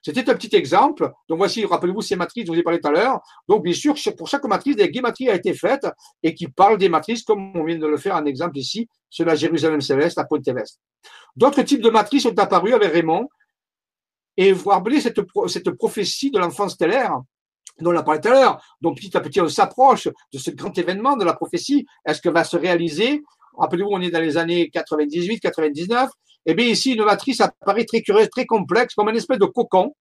C'était 0.03 0.29
un 0.29 0.35
petit 0.35 0.55
exemple. 0.55 1.11
Donc 1.27 1.37
voici, 1.37 1.65
rappelez-vous 1.65 2.01
ces 2.01 2.15
matrices 2.15 2.45
dont 2.45 2.53
je 2.53 2.57
vous 2.57 2.61
ai 2.61 2.63
parlé 2.63 2.79
tout 2.79 2.87
à 2.87 2.91
l'heure. 2.91 3.19
Donc 3.47 3.63
bien 3.63 3.73
sûr, 3.73 3.95
pour 4.17 4.27
chaque 4.27 4.43
matrice, 4.45 4.75
des 4.75 4.89
guématries 4.89 5.29
a 5.29 5.35
été 5.35 5.53
faite 5.53 5.87
et 6.23 6.33
qui 6.33 6.47
parle 6.47 6.77
des 6.77 6.89
matrices 6.89 7.23
comme 7.23 7.55
on 7.55 7.63
vient 7.63 7.77
de 7.77 7.87
le 7.87 7.97
faire 7.97 8.15
en 8.15 8.25
exemple 8.25 8.57
ici 8.57 8.87
sur 9.09 9.25
la 9.25 9.35
Jérusalem 9.35 9.81
céleste, 9.81 10.17
la 10.17 10.25
Pointe 10.25 10.47
Veste. 10.47 10.79
D'autres 11.35 11.61
types 11.63 11.81
de 11.81 11.89
matrices 11.89 12.23
sont 12.23 12.37
apparus 12.39 12.73
avec 12.73 12.91
Raymond. 12.91 13.27
Et 14.37 14.53
vous 14.53 14.69
rappelez 14.69 15.01
cette, 15.01 15.19
cette 15.47 15.71
prophétie 15.71 16.31
de 16.31 16.39
l'enfant 16.39 16.69
stellaire 16.69 17.19
dont 17.81 17.93
on 17.93 17.97
a 17.97 18.03
parlé 18.03 18.21
tout 18.21 18.29
à 18.29 18.31
l'heure. 18.31 18.63
Donc 18.81 18.97
petit 18.97 19.15
à 19.15 19.21
petit, 19.21 19.41
on 19.41 19.47
s'approche 19.47 20.07
de 20.33 20.37
ce 20.37 20.51
grand 20.51 20.77
événement 20.77 21.17
de 21.17 21.25
la 21.25 21.33
prophétie. 21.33 21.85
Est-ce 22.05 22.21
que 22.21 22.29
va 22.29 22.43
se 22.43 22.57
réaliser? 22.57 23.23
Rappelez-vous, 23.57 23.89
on 23.91 24.01
est 24.01 24.11
dans 24.11 24.21
les 24.21 24.37
années 24.37 24.69
98, 24.69 25.39
99. 25.39 26.09
Eh 26.49 26.55
bien, 26.55 26.65
ici, 26.65 26.93
une 26.93 27.03
matrice 27.03 27.41
apparaît 27.41 27.85
très 27.85 28.01
curieuse, 28.01 28.29
très 28.29 28.45
complexe, 28.45 28.95
comme 28.95 29.09
une 29.09 29.15
espèce 29.15 29.37
de 29.37 29.45
cocon. 29.45 29.95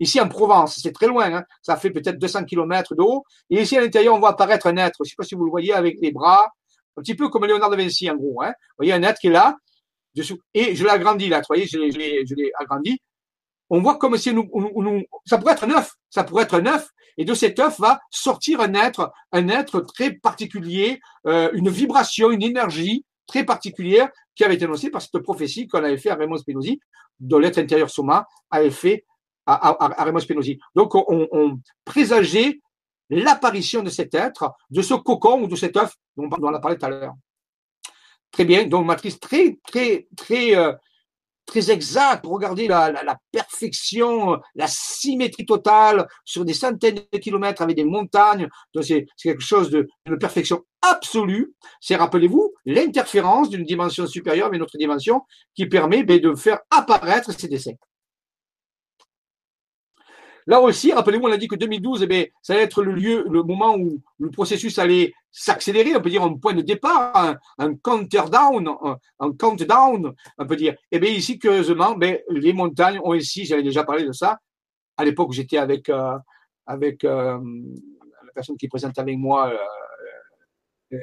Ici, 0.00 0.20
en 0.20 0.28
Provence, 0.28 0.78
c'est 0.82 0.92
très 0.92 1.06
loin, 1.06 1.32
hein. 1.32 1.44
ça 1.62 1.76
fait 1.76 1.90
peut-être 1.90 2.18
200 2.18 2.44
km 2.44 2.94
de 2.94 3.02
haut. 3.02 3.24
Et 3.50 3.62
ici, 3.62 3.76
à 3.76 3.80
l'intérieur, 3.80 4.14
on 4.14 4.18
voit 4.18 4.30
apparaître 4.30 4.66
un 4.66 4.76
être. 4.76 4.96
Je 5.00 5.04
ne 5.04 5.08
sais 5.10 5.14
pas 5.16 5.24
si 5.24 5.34
vous 5.34 5.44
le 5.44 5.50
voyez 5.50 5.72
avec 5.72 5.98
les 6.00 6.12
bras, 6.12 6.48
un 6.96 7.02
petit 7.02 7.14
peu 7.14 7.28
comme 7.28 7.44
Léonard 7.44 7.70
de 7.70 7.76
Vinci, 7.76 8.10
en 8.10 8.16
gros. 8.16 8.42
Hein. 8.42 8.52
Vous 8.70 8.84
voyez 8.84 8.92
un 8.92 9.02
être 9.02 9.18
qui 9.18 9.28
est 9.28 9.30
là, 9.30 9.56
dessous. 10.14 10.38
Et 10.54 10.74
je 10.74 10.84
l'ai 10.84 10.90
agrandi 10.90 11.28
là, 11.28 11.38
vous 11.38 11.44
voyez, 11.48 11.66
je 11.66 11.78
l'ai 11.78 12.52
agrandi 12.58 12.98
on 13.70 13.80
voit 13.80 13.98
comme 13.98 14.16
si 14.16 14.32
nous, 14.32 14.48
ça 15.24 15.38
pourrait 15.38 15.54
être 15.54 15.64
un 15.64 15.76
œuf, 15.76 15.92
ça 16.10 16.24
pourrait 16.24 16.44
être 16.44 16.54
un 16.54 16.66
œuf, 16.66 16.88
et 17.16 17.24
de 17.24 17.34
cet 17.34 17.58
œuf 17.58 17.80
va 17.80 18.00
sortir 18.10 18.60
un 18.60 18.74
être, 18.74 19.12
un 19.32 19.48
être 19.48 19.80
très 19.80 20.12
particulier, 20.12 21.00
euh, 21.26 21.50
une 21.52 21.68
vibration, 21.68 22.30
une 22.30 22.42
énergie 22.42 23.04
très 23.26 23.44
particulière 23.44 24.08
qui 24.36 24.44
avait 24.44 24.54
été 24.54 24.66
annoncée 24.66 24.90
par 24.90 25.02
cette 25.02 25.18
prophétie 25.18 25.66
qu'on 25.66 25.82
avait 25.82 25.98
fait 25.98 26.10
à 26.10 26.14
Raymond 26.14 26.36
Spinozzi, 26.36 26.78
dont 27.18 27.38
l'être 27.38 27.58
intérieur 27.58 27.90
Soma 27.90 28.28
avait 28.50 28.70
fait 28.70 29.04
à, 29.46 30.04
Raymond 30.04 30.20
Spinozzi. 30.20 30.58
Donc, 30.74 30.94
on, 30.94 31.26
on 31.32 31.58
présageait 31.84 32.60
l'apparition 33.10 33.82
de 33.82 33.90
cet 33.90 34.14
être, 34.14 34.52
de 34.70 34.82
ce 34.82 34.94
cocon 34.94 35.42
ou 35.42 35.46
de 35.46 35.56
cet 35.56 35.76
œuf 35.76 35.94
dont, 36.16 36.28
on 36.30 36.54
a 36.54 36.60
parlé 36.60 36.76
tout 36.76 36.86
à 36.86 36.90
l'heure. 36.90 37.14
Très 38.30 38.44
bien, 38.44 38.66
donc 38.66 38.86
matrice 38.86 39.18
très, 39.20 39.58
très, 39.66 40.08
très 40.16 40.56
euh, 40.56 40.72
très 41.46 41.70
exact. 41.70 42.26
Regardez 42.26 42.68
la, 42.68 42.90
la, 42.90 43.16
perfection, 43.32 44.38
la 44.54 44.66
symétrie 44.66 45.46
totale 45.46 46.06
sur 46.24 46.44
des 46.44 46.54
centaines 46.54 47.00
de 47.12 47.18
kilomètres 47.18 47.62
avec 47.62 47.76
des 47.76 47.84
montagnes. 47.84 48.48
C'est 48.82 49.06
quelque 49.22 49.42
chose 49.42 49.70
de, 49.70 49.88
de 50.06 50.16
perfection 50.16 50.64
absolue. 50.82 51.54
C'est, 51.80 51.96
rappelez-vous, 51.96 52.52
l'interférence 52.64 53.48
d'une 53.48 53.64
dimension 53.64 54.06
supérieure 54.06 54.46
avec 54.46 54.58
une 54.58 54.62
autre 54.62 54.78
dimension 54.78 55.22
qui 55.54 55.66
permet 55.66 56.02
ben, 56.02 56.20
de 56.20 56.34
faire 56.34 56.58
apparaître 56.70 57.32
ces 57.32 57.48
dessins. 57.48 57.74
Là 60.48 60.60
aussi, 60.60 60.92
rappelez-vous, 60.92 61.26
on 61.26 61.32
a 61.32 61.36
dit 61.36 61.48
que 61.48 61.56
2012, 61.56 62.06
eh 62.08 62.32
ça 62.40 62.54
allait 62.54 62.62
être 62.62 62.82
le 62.82 62.92
lieu, 62.92 63.24
le 63.28 63.42
moment 63.42 63.76
où 63.76 64.00
le 64.20 64.30
processus 64.30 64.78
allait 64.78 65.12
s'accélérer, 65.32 65.96
on 65.96 66.00
peut 66.00 66.10
dire 66.10 66.22
un 66.22 66.34
point 66.34 66.54
de 66.54 66.62
départ, 66.62 67.16
un, 67.16 67.36
un 67.58 67.74
countdown, 67.74 68.68
un, 68.68 68.96
un, 69.18 69.32
countdown, 69.32 70.14
on 70.38 70.46
peut 70.46 70.54
dire. 70.54 70.74
Et 70.92 70.96
eh 70.96 70.98
bien 71.00 71.10
ici, 71.10 71.40
curieusement, 71.40 71.96
ben, 71.96 72.18
les 72.30 72.52
montagnes 72.52 73.00
ont 73.02 73.14
ici, 73.14 73.44
j'avais 73.44 73.64
déjà 73.64 73.82
parlé 73.82 74.04
de 74.04 74.12
ça, 74.12 74.38
à 74.96 75.04
l'époque 75.04 75.32
j'étais 75.32 75.58
avec, 75.58 75.88
euh, 75.88 76.16
avec 76.64 77.02
euh, 77.02 77.38
la 78.24 78.32
personne 78.32 78.56
qui 78.56 78.68
présente 78.68 78.98
avec 78.98 79.18
moi 79.18 79.52
euh, 80.92 80.98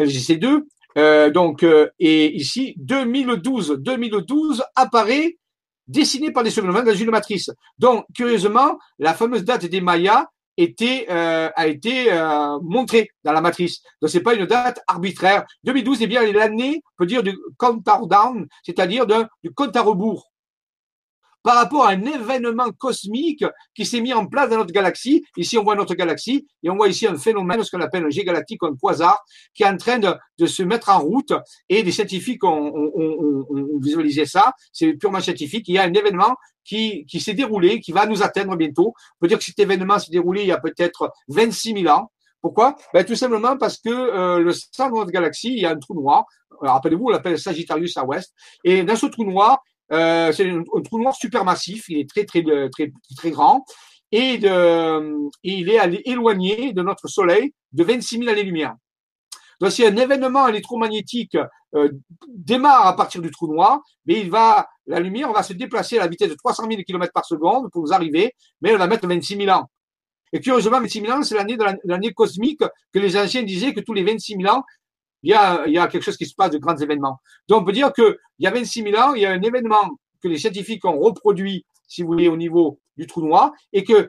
LGC2. 0.00 1.30
donc, 1.30 1.64
et 2.00 2.34
ici, 2.34 2.74
2012, 2.78 3.76
2012 3.78 4.64
apparaît 4.74 5.38
dessiné 5.88 6.30
par 6.30 6.42
des 6.42 6.50
secondes 6.50 6.84
dans 6.84 6.94
une 6.94 7.10
matrice. 7.10 7.50
Donc, 7.78 8.04
curieusement, 8.14 8.78
la 8.98 9.14
fameuse 9.14 9.44
date 9.44 9.66
des 9.66 9.80
Mayas 9.80 10.26
était, 10.56 11.06
euh, 11.10 11.50
a 11.54 11.66
été 11.66 12.12
euh, 12.12 12.58
montrée 12.62 13.10
dans 13.24 13.32
la 13.32 13.40
matrice. 13.40 13.82
Donc, 14.00 14.10
c'est 14.10 14.20
pas 14.20 14.34
une 14.34 14.46
date 14.46 14.80
arbitraire. 14.86 15.44
2012 15.64 16.02
est 16.02 16.06
bien 16.06 16.30
l'année, 16.32 16.82
on 16.84 16.96
peut 16.98 17.06
dire, 17.06 17.22
du 17.22 17.36
countdown, 17.58 18.46
c'est-à-dire 18.64 19.06
du 19.06 19.52
compte 19.54 19.76
à 19.76 19.82
rebours 19.82 20.30
par 21.46 21.54
rapport 21.54 21.86
à 21.86 21.90
un 21.90 22.02
événement 22.02 22.72
cosmique 22.76 23.44
qui 23.72 23.86
s'est 23.86 24.00
mis 24.00 24.12
en 24.12 24.26
place 24.26 24.50
dans 24.50 24.56
notre 24.56 24.72
galaxie. 24.72 25.24
Ici, 25.36 25.56
on 25.56 25.62
voit 25.62 25.76
notre 25.76 25.94
galaxie 25.94 26.44
et 26.64 26.70
on 26.70 26.74
voit 26.74 26.88
ici 26.88 27.06
un 27.06 27.16
phénomène, 27.16 27.62
ce 27.62 27.70
qu'on 27.70 27.80
appelle 27.80 28.04
un 28.04 28.10
jet 28.10 28.24
galactique, 28.24 28.64
un 28.64 28.74
quasar, 28.74 29.24
qui 29.54 29.62
est 29.62 29.68
en 29.68 29.76
train 29.76 30.00
de, 30.00 30.46
se 30.46 30.64
mettre 30.64 30.88
en 30.88 30.98
route. 30.98 31.32
Et 31.68 31.84
des 31.84 31.92
scientifiques 31.92 32.42
ont, 32.42 32.90
visualisé 33.80 34.26
ça. 34.26 34.54
C'est 34.72 34.94
purement 34.94 35.20
scientifique. 35.20 35.68
Il 35.68 35.74
y 35.74 35.78
a 35.78 35.84
un 35.84 35.92
événement 35.92 36.34
qui, 36.64 37.06
qui 37.06 37.20
s'est 37.20 37.34
déroulé, 37.34 37.78
qui 37.78 37.92
va 37.92 38.06
nous 38.06 38.24
atteindre 38.24 38.56
bientôt. 38.56 38.88
On 38.88 39.18
peut 39.20 39.28
dire 39.28 39.38
que 39.38 39.44
cet 39.44 39.60
événement 39.60 40.00
s'est 40.00 40.10
déroulé 40.10 40.40
il 40.40 40.48
y 40.48 40.52
a 40.52 40.58
peut-être 40.58 41.12
26 41.28 41.74
000 41.80 41.86
ans. 41.96 42.10
Pourquoi? 42.42 42.74
Ben, 42.92 43.04
Tout 43.04 43.14
simplement 43.14 43.56
parce 43.56 43.78
que 43.78 43.88
euh, 43.88 44.40
le 44.40 44.52
centre 44.52 44.94
de 44.94 44.98
notre 44.98 45.12
galaxie, 45.12 45.52
il 45.52 45.60
y 45.60 45.64
a 45.64 45.70
un 45.70 45.78
trou 45.78 45.94
noir. 45.94 46.24
Rappelez-vous, 46.60 47.04
on 47.04 47.10
l'appelle 47.10 47.38
Sagittarius 47.38 47.96
à 47.98 48.04
ouest. 48.04 48.34
Et 48.64 48.82
dans 48.82 48.96
ce 48.96 49.06
trou 49.06 49.24
noir, 49.24 49.62
euh, 49.92 50.32
c'est 50.32 50.50
un, 50.50 50.62
trou 50.82 50.98
noir 50.98 51.14
supermassif, 51.14 51.88
il 51.88 51.98
est 51.98 52.08
très 52.08 52.24
très 52.24 52.42
très 52.70 52.92
très 53.16 53.30
grand 53.30 53.64
et, 54.12 54.38
de, 54.38 55.28
il 55.42 55.70
est 55.70 56.02
éloigné 56.06 56.72
de 56.72 56.82
notre 56.82 57.08
Soleil 57.08 57.52
de 57.72 57.84
26 57.84 58.18
000 58.18 58.30
années-lumière. 58.30 58.74
Donc 59.60 59.72
si 59.72 59.84
un 59.84 59.96
événement 59.96 60.48
électromagnétique 60.48 61.36
euh, 61.74 61.90
démarre 62.28 62.86
à 62.86 62.96
partir 62.96 63.22
du 63.22 63.30
trou 63.30 63.52
noir, 63.52 63.80
mais 64.04 64.20
il 64.20 64.30
va, 64.30 64.68
la 64.86 65.00
lumière 65.00 65.32
va 65.32 65.42
se 65.42 65.54
déplacer 65.54 65.98
à 65.98 66.02
la 66.02 66.08
vitesse 66.08 66.30
de 66.30 66.34
300 66.34 66.64
000 66.68 66.82
km 66.86 67.12
par 67.12 67.24
seconde 67.24 67.70
pour 67.70 67.82
nous 67.82 67.92
arriver, 67.92 68.34
mais 68.60 68.70
elle 68.70 68.78
va 68.78 68.86
mettre 68.86 69.06
26 69.08 69.36
000 69.36 69.48
ans. 69.50 69.66
Et 70.32 70.40
curieusement, 70.40 70.80
26 70.80 71.00
000 71.00 71.12
ans, 71.12 71.22
c'est 71.22 71.36
l'année 71.36 71.56
de 71.56 71.64
l'année 71.84 72.12
cosmique 72.12 72.62
que 72.92 72.98
les 72.98 73.16
anciens 73.16 73.42
disaient 73.42 73.72
que 73.72 73.80
tous 73.80 73.94
les 73.94 74.04
26 74.04 74.36
000 74.42 74.54
ans, 74.54 74.62
il 75.22 75.30
y, 75.30 75.34
a, 75.34 75.88
quelque 75.88 76.02
chose 76.02 76.16
qui 76.16 76.26
se 76.26 76.34
passe 76.34 76.50
de 76.50 76.58
grands 76.58 76.76
événements. 76.76 77.18
Donc, 77.48 77.62
on 77.62 77.64
peut 77.64 77.72
dire 77.72 77.92
qu'il 77.92 78.16
y 78.38 78.46
a 78.46 78.50
26 78.50 78.82
000 78.82 78.96
ans, 78.96 79.14
il 79.14 79.22
y 79.22 79.26
a 79.26 79.30
un 79.30 79.42
événement 79.42 79.98
que 80.22 80.28
les 80.28 80.38
scientifiques 80.38 80.84
ont 80.84 80.98
reproduit, 80.98 81.64
si 81.88 82.02
vous 82.02 82.08
voulez, 82.08 82.28
au 82.28 82.36
niveau 82.36 82.78
du 82.96 83.06
trou 83.06 83.22
noir, 83.22 83.52
et 83.72 83.84
que 83.84 84.08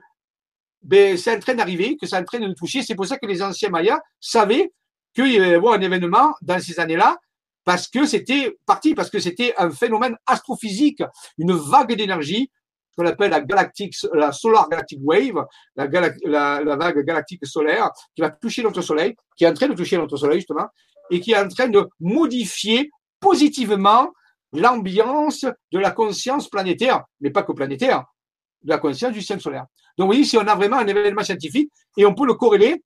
ben, 0.83 1.17
c'est 1.17 1.35
en 1.35 1.39
train 1.39 1.55
d'arriver, 1.55 1.97
que 1.97 2.05
c'est 2.05 2.17
en 2.17 2.23
train 2.23 2.39
de 2.39 2.47
nous 2.47 2.53
toucher. 2.53 2.81
C'est 2.81 2.95
pour 2.95 3.05
ça 3.05 3.17
que 3.17 3.25
les 3.25 3.41
anciens 3.41 3.69
Mayas 3.69 3.99
savaient 4.19 4.71
qu'il 5.13 5.33
y 5.33 5.39
avoir 5.39 5.73
un 5.73 5.81
événement 5.81 6.35
dans 6.41 6.59
ces 6.59 6.79
années-là, 6.79 7.17
parce 7.63 7.87
que 7.87 8.05
c'était 8.05 8.57
parti, 8.65 8.93
parce 8.93 9.09
que 9.09 9.19
c'était 9.19 9.53
un 9.57 9.71
phénomène 9.71 10.15
astrophysique, 10.25 11.03
une 11.37 11.53
vague 11.53 11.93
d'énergie 11.95 12.49
qu'on 12.97 13.05
appelle 13.05 13.31
la 13.31 13.41
galactique, 13.41 13.95
la 14.13 14.31
solar 14.31 14.69
galactic 14.69 14.99
wave, 15.03 15.45
la, 15.75 16.75
vague 16.75 17.03
galactique 17.03 17.45
solaire, 17.45 17.91
qui 18.15 18.21
va 18.21 18.31
toucher 18.31 18.63
notre 18.63 18.81
Soleil, 18.81 19.15
qui 19.35 19.43
est 19.43 19.47
en 19.47 19.53
train 19.53 19.67
de 19.67 19.75
toucher 19.75 19.97
notre 19.97 20.17
Soleil 20.17 20.39
justement, 20.39 20.67
et 21.09 21.19
qui 21.19 21.31
est 21.31 21.37
en 21.37 21.47
train 21.47 21.67
de 21.67 21.87
modifier 21.99 22.89
positivement 23.19 24.11
l'ambiance 24.53 25.45
de 25.71 25.79
la 25.79 25.91
conscience 25.91 26.49
planétaire, 26.49 27.03
mais 27.19 27.31
pas 27.31 27.43
que 27.43 27.51
planétaire, 27.51 28.05
de 28.63 28.69
la 28.69 28.77
conscience 28.77 29.13
du 29.13 29.21
ciel 29.21 29.41
solaire. 29.41 29.65
Donc, 29.97 30.05
vous 30.05 30.13
voyez, 30.13 30.23
si 30.23 30.37
on 30.37 30.47
a 30.47 30.55
vraiment 30.55 30.77
un 30.77 30.87
événement 30.87 31.23
scientifique 31.23 31.71
et 31.97 32.05
on 32.05 32.13
peut 32.13 32.25
le 32.25 32.35
corréler 32.35 32.83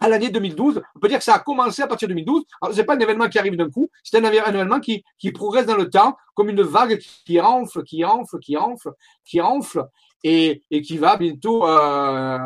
à 0.00 0.08
l'année 0.08 0.30
2012, 0.30 0.80
on 0.94 1.00
peut 1.00 1.08
dire 1.08 1.18
que 1.18 1.24
ça 1.24 1.34
a 1.34 1.38
commencé 1.40 1.82
à 1.82 1.86
partir 1.86 2.06
de 2.06 2.14
2012. 2.14 2.44
Alors, 2.60 2.74
c'est 2.74 2.84
pas 2.84 2.94
un 2.94 3.00
événement 3.00 3.28
qui 3.28 3.38
arrive 3.38 3.56
d'un 3.56 3.70
coup, 3.70 3.88
c'est 4.02 4.16
un, 4.16 4.24
événement 4.24 4.80
qui, 4.80 5.04
qui 5.18 5.32
progresse 5.32 5.66
dans 5.66 5.76
le 5.76 5.90
temps, 5.90 6.16
comme 6.34 6.50
une 6.50 6.62
vague 6.62 6.98
qui 6.98 7.40
enfle, 7.40 7.82
qui 7.82 8.04
enfle, 8.04 8.38
qui 8.38 8.56
enfle, 8.56 8.90
qui 9.24 9.40
enfle, 9.40 9.84
et, 10.22 10.62
et 10.70 10.82
qui 10.82 10.98
va 10.98 11.16
bientôt 11.16 11.66
euh, 11.66 12.38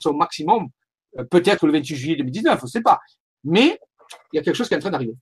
son 0.00 0.14
maximum 0.14 0.68
Euh, 1.18 1.24
peut-être 1.24 1.66
le 1.66 1.72
28 1.72 1.96
juillet 1.96 2.16
2019, 2.16 2.58
on 2.62 2.64
ne 2.64 2.70
sait 2.70 2.80
pas. 2.80 2.98
Mais 3.44 3.78
il 4.32 4.36
y 4.36 4.38
a 4.38 4.42
quelque 4.42 4.56
chose 4.56 4.68
qui 4.68 4.74
est 4.74 4.78
en 4.78 4.80
train 4.80 4.90
d'arriver. 4.90 5.14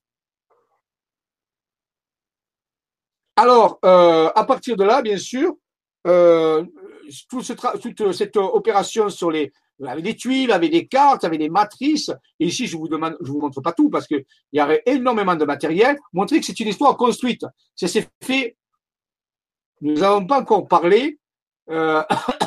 Alors, 3.35 3.79
euh, 3.85 4.29
à 4.35 4.43
partir 4.43 4.75
de 4.75 4.83
là, 4.83 5.01
bien 5.01 5.17
sûr, 5.17 5.55
euh, 6.07 6.65
toute 7.29 8.13
cette 8.13 8.37
opération 8.37 9.09
sur 9.09 9.31
les, 9.31 9.51
avec 9.87 10.03
des 10.03 10.15
tuiles, 10.15 10.51
avec 10.51 10.71
des 10.71 10.87
cartes, 10.87 11.23
avec 11.23 11.39
des 11.39 11.49
matrices. 11.49 12.11
Et 12.39 12.47
ici, 12.47 12.67
je 12.67 12.77
vous 12.77 12.87
demande, 12.87 13.17
je 13.21 13.31
vous 13.31 13.39
montre 13.39 13.61
pas 13.61 13.73
tout 13.73 13.89
parce 13.89 14.07
qu'il 14.07 14.23
y 14.53 14.61
aurait 14.61 14.83
énormément 14.85 15.35
de 15.35 15.45
matériel. 15.45 15.97
Montrer 16.13 16.39
que 16.39 16.45
c'est 16.45 16.59
une 16.59 16.67
histoire 16.67 16.95
construite. 16.97 17.45
Ça 17.75 17.87
s'est 17.87 18.07
fait. 18.21 18.55
Nous 19.81 19.95
n'avons 19.95 20.25
pas 20.25 20.39
encore 20.39 20.67
parlé 20.67 21.19
euh, 21.69 22.03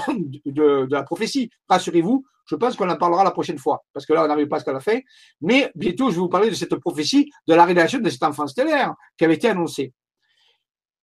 de, 0.47 0.87
la 0.91 1.03
prophétie. 1.03 1.51
Rassurez-vous, 1.69 2.25
je 2.47 2.57
pense 2.57 2.77
qu'on 2.77 2.89
en 2.89 2.97
parlera 2.97 3.25
la 3.25 3.31
prochaine 3.31 3.59
fois 3.59 3.85
parce 3.93 4.07
que 4.07 4.13
là, 4.13 4.25
on 4.25 4.29
n'arrive 4.29 4.49
pas 4.49 4.57
à 4.57 4.61
ce 4.61 4.65
qu'elle 4.65 4.77
a 4.77 4.81
fait. 4.81 5.05
Mais 5.41 5.71
bientôt, 5.75 6.11
je 6.11 6.17
vais 6.17 6.21
vous 6.21 6.29
parler 6.29 6.51
de 6.51 6.55
cette 6.55 6.75
prophétie, 6.77 7.31
de 7.47 7.55
la 7.55 7.65
rédaction 7.65 8.01
de 8.01 8.11
cet 8.11 8.23
enfant 8.23 8.47
stellaire 8.47 8.95
qui 9.17 9.25
avait 9.25 9.35
été 9.35 9.49
annoncé. 9.49 9.93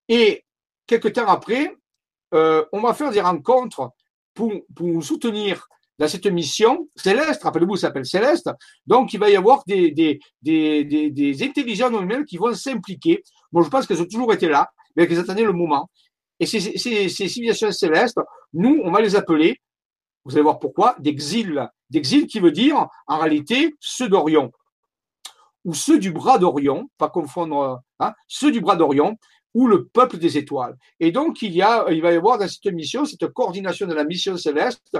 Et 0.08 0.44
quelques 0.86 1.14
temps 1.14 1.28
après, 1.28 1.76
euh, 2.34 2.66
on 2.72 2.82
va 2.82 2.94
faire 2.94 3.12
des 3.12 3.22
rencontres 3.22 3.92
pour, 4.34 4.52
pour 4.76 5.04
soutenir 5.04 5.68
dans 6.02 6.08
cette 6.08 6.26
mission 6.26 6.90
céleste, 6.96 7.44
rappelez-vous, 7.44 7.76
ça 7.76 7.88
s'appelle 7.88 8.08
céleste, 8.08 8.50
donc 8.88 9.14
il 9.14 9.20
va 9.20 9.30
y 9.30 9.36
avoir 9.36 9.64
des, 9.68 9.92
des, 9.92 10.20
des, 10.42 10.84
des, 10.84 11.12
des 11.12 11.44
intelligences 11.44 11.92
humaines 11.92 12.26
qui 12.26 12.38
vont 12.38 12.54
s'impliquer. 12.56 13.22
Bon, 13.52 13.62
je 13.62 13.70
pense 13.70 13.86
qu'elles 13.86 14.02
ont 14.02 14.08
toujours 14.08 14.34
été 14.34 14.50
là, 14.50 14.68
mais 14.96 15.08
qu'elles 15.08 15.20
attendaient 15.20 15.44
le 15.44 15.54
moment. 15.54 15.90
Et 16.40 16.48
ces, 16.48 16.60
civilisations 17.08 17.72
célestes, 17.72 18.20
nous, 18.54 18.82
on 18.84 18.92
va 18.92 19.00
les 19.00 19.16
appeler, 19.16 19.62
vous 20.26 20.34
allez 20.34 20.44
voir 20.44 20.60
pourquoi, 20.60 20.96
d'exil. 21.00 21.68
D'exil 21.90 22.28
qui 22.28 22.40
veut 22.40 22.52
dire, 22.52 22.88
en 23.08 23.20
réalité, 23.20 23.76
ceux 23.80 24.08
d'Orion. 24.08 24.52
Ou 25.66 25.74
ceux 25.74 26.00
du 26.00 26.12
bras 26.12 26.38
d'Orion, 26.38 26.90
pas 26.98 27.10
confondre, 27.10 27.82
hein, 28.00 28.14
ceux 28.28 28.52
du 28.52 28.62
bras 28.62 28.76
d'Orion, 28.76 29.18
ou 29.54 29.68
le 29.68 29.86
peuple 29.88 30.18
des 30.18 30.38
étoiles. 30.38 30.78
Et 31.00 31.12
donc, 31.12 31.42
il, 31.42 31.54
y 31.54 31.62
a, 31.62 31.86
il 31.92 32.02
va 32.02 32.14
y 32.14 32.16
avoir 32.16 32.38
dans 32.38 32.48
cette 32.48 32.74
mission, 32.74 33.06
cette 33.06 33.28
coordination 33.28 33.86
de 33.88 33.94
la 33.94 34.06
mission 34.06 34.38
céleste, 34.38 34.98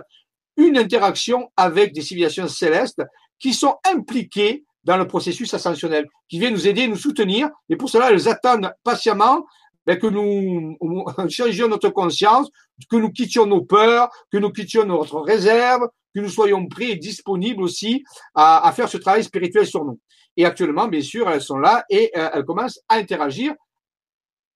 une 0.58 0.78
interaction 0.78 1.52
avec 1.56 1.94
des 1.94 2.02
civilisations 2.02 2.48
célestes 2.48 3.02
qui 3.40 3.54
sont 3.54 3.78
impliquées 3.86 4.66
dans 4.84 4.98
le 4.98 5.08
processus 5.08 5.54
ascensionnel, 5.54 6.08
qui 6.28 6.40
viennent 6.40 6.54
nous 6.54 6.68
aider, 6.68 6.88
nous 6.88 6.96
soutenir. 6.96 7.50
Et 7.70 7.76
pour 7.76 7.90
cela, 7.90 8.12
elles 8.12 8.28
attendent 8.28 8.72
patiemment 8.84 9.46
ben, 9.86 9.98
que 9.98 10.08
nous 10.08 10.78
changions 11.30 11.68
notre 11.68 11.90
conscience, 11.90 12.50
que 12.90 12.98
nous 12.98 13.12
quittions 13.12 13.46
nos 13.46 13.62
peurs, 13.62 14.10
que 14.32 14.38
nous 14.38 14.52
quittions 14.52 14.86
notre 14.86 15.20
réserve, 15.20 15.88
que 16.14 16.20
nous 16.20 16.30
soyons 16.30 16.68
prêts 16.68 16.92
et 16.92 16.96
disponibles 16.96 17.64
aussi 17.64 18.04
à, 18.36 18.68
à 18.68 18.72
faire 18.72 18.90
ce 18.90 18.98
travail 18.98 19.24
spirituel 19.24 19.66
sur 19.66 19.86
nous. 19.86 20.00
Et 20.38 20.46
actuellement, 20.46 20.88
bien 20.88 21.02
sûr, 21.02 21.30
elles 21.30 21.42
sont 21.42 21.58
là 21.58 21.84
et 21.90 22.12
euh, 22.16 22.30
elles 22.34 22.46
commencent 22.46 22.80
à 22.88 22.96
interagir 22.96 23.54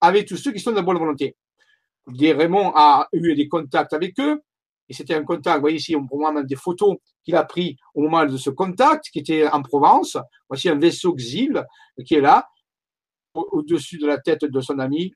avec 0.01 0.27
tous 0.27 0.37
ceux 0.37 0.51
qui 0.51 0.59
sont 0.59 0.71
de 0.71 0.81
bonne 0.81 0.97
volonté. 0.97 1.35
Raymond 2.07 2.71
a 2.75 3.07
eu 3.13 3.33
des 3.33 3.47
contacts 3.47 3.93
avec 3.93 4.19
eux, 4.19 4.41
et 4.87 4.93
c'était 4.93 5.15
un 5.15 5.23
contact, 5.23 5.55
vous 5.55 5.61
voyez 5.61 5.77
ici, 5.77 5.95
on 5.95 6.31
même 6.31 6.45
des 6.45 6.55
photos 6.55 6.97
qu'il 7.23 7.35
a 7.35 7.43
pris 7.43 7.77
au 7.95 8.01
moment 8.01 8.25
de 8.25 8.37
ce 8.37 8.51
contact, 8.51 9.05
qui 9.11 9.19
était 9.19 9.47
en 9.47 9.61
Provence. 9.63 10.17
Voici 10.47 10.69
un 10.69 10.77
vaisseau 10.77 11.13
Xil 11.13 11.65
qui 12.05 12.15
est 12.15 12.21
là, 12.21 12.47
au-dessus 13.35 13.97
de 13.97 14.07
la 14.07 14.17
tête 14.17 14.45
de 14.45 14.61
son 14.61 14.79
ami 14.79 15.13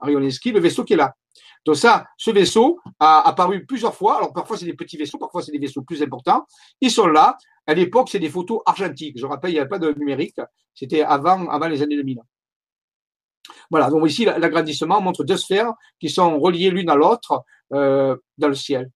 Arioneski, 0.00 0.52
le 0.52 0.60
vaisseau 0.60 0.84
qui 0.84 0.94
est 0.94 0.96
là. 0.96 1.14
Donc 1.64 1.76
ça, 1.76 2.06
ce 2.16 2.30
vaisseau 2.30 2.80
a 2.98 3.28
apparu 3.28 3.66
plusieurs 3.66 3.94
fois. 3.94 4.16
Alors 4.16 4.32
parfois 4.32 4.56
c'est 4.56 4.64
des 4.64 4.74
petits 4.74 4.96
vaisseaux, 4.96 5.18
parfois 5.18 5.42
c'est 5.42 5.52
des 5.52 5.58
vaisseaux 5.58 5.82
plus 5.82 6.02
importants. 6.02 6.46
Ils 6.80 6.90
sont 6.90 7.06
là. 7.06 7.36
À 7.66 7.74
l'époque, 7.74 8.08
c'est 8.10 8.18
des 8.18 8.30
photos 8.30 8.60
argentiques. 8.66 9.18
Je 9.18 9.26
rappelle, 9.26 9.50
il 9.50 9.54
n'y 9.54 9.60
avait 9.60 9.68
pas 9.68 9.78
de 9.78 9.92
numérique. 9.92 10.40
C'était 10.74 11.02
avant, 11.02 11.46
avant 11.48 11.68
les 11.68 11.82
années 11.82 11.96
2000. 11.96 12.20
Voilà, 13.70 13.90
donc 13.90 14.08
ici, 14.08 14.24
l'agrandissement 14.24 15.00
montre 15.00 15.24
deux 15.24 15.36
sphères 15.36 15.72
qui 16.00 16.08
sont 16.08 16.38
reliées 16.38 16.70
l'une 16.70 16.90
à 16.90 16.96
l'autre 16.96 17.44
euh, 17.72 18.16
dans 18.38 18.48
le 18.48 18.54
ciel. 18.54 18.90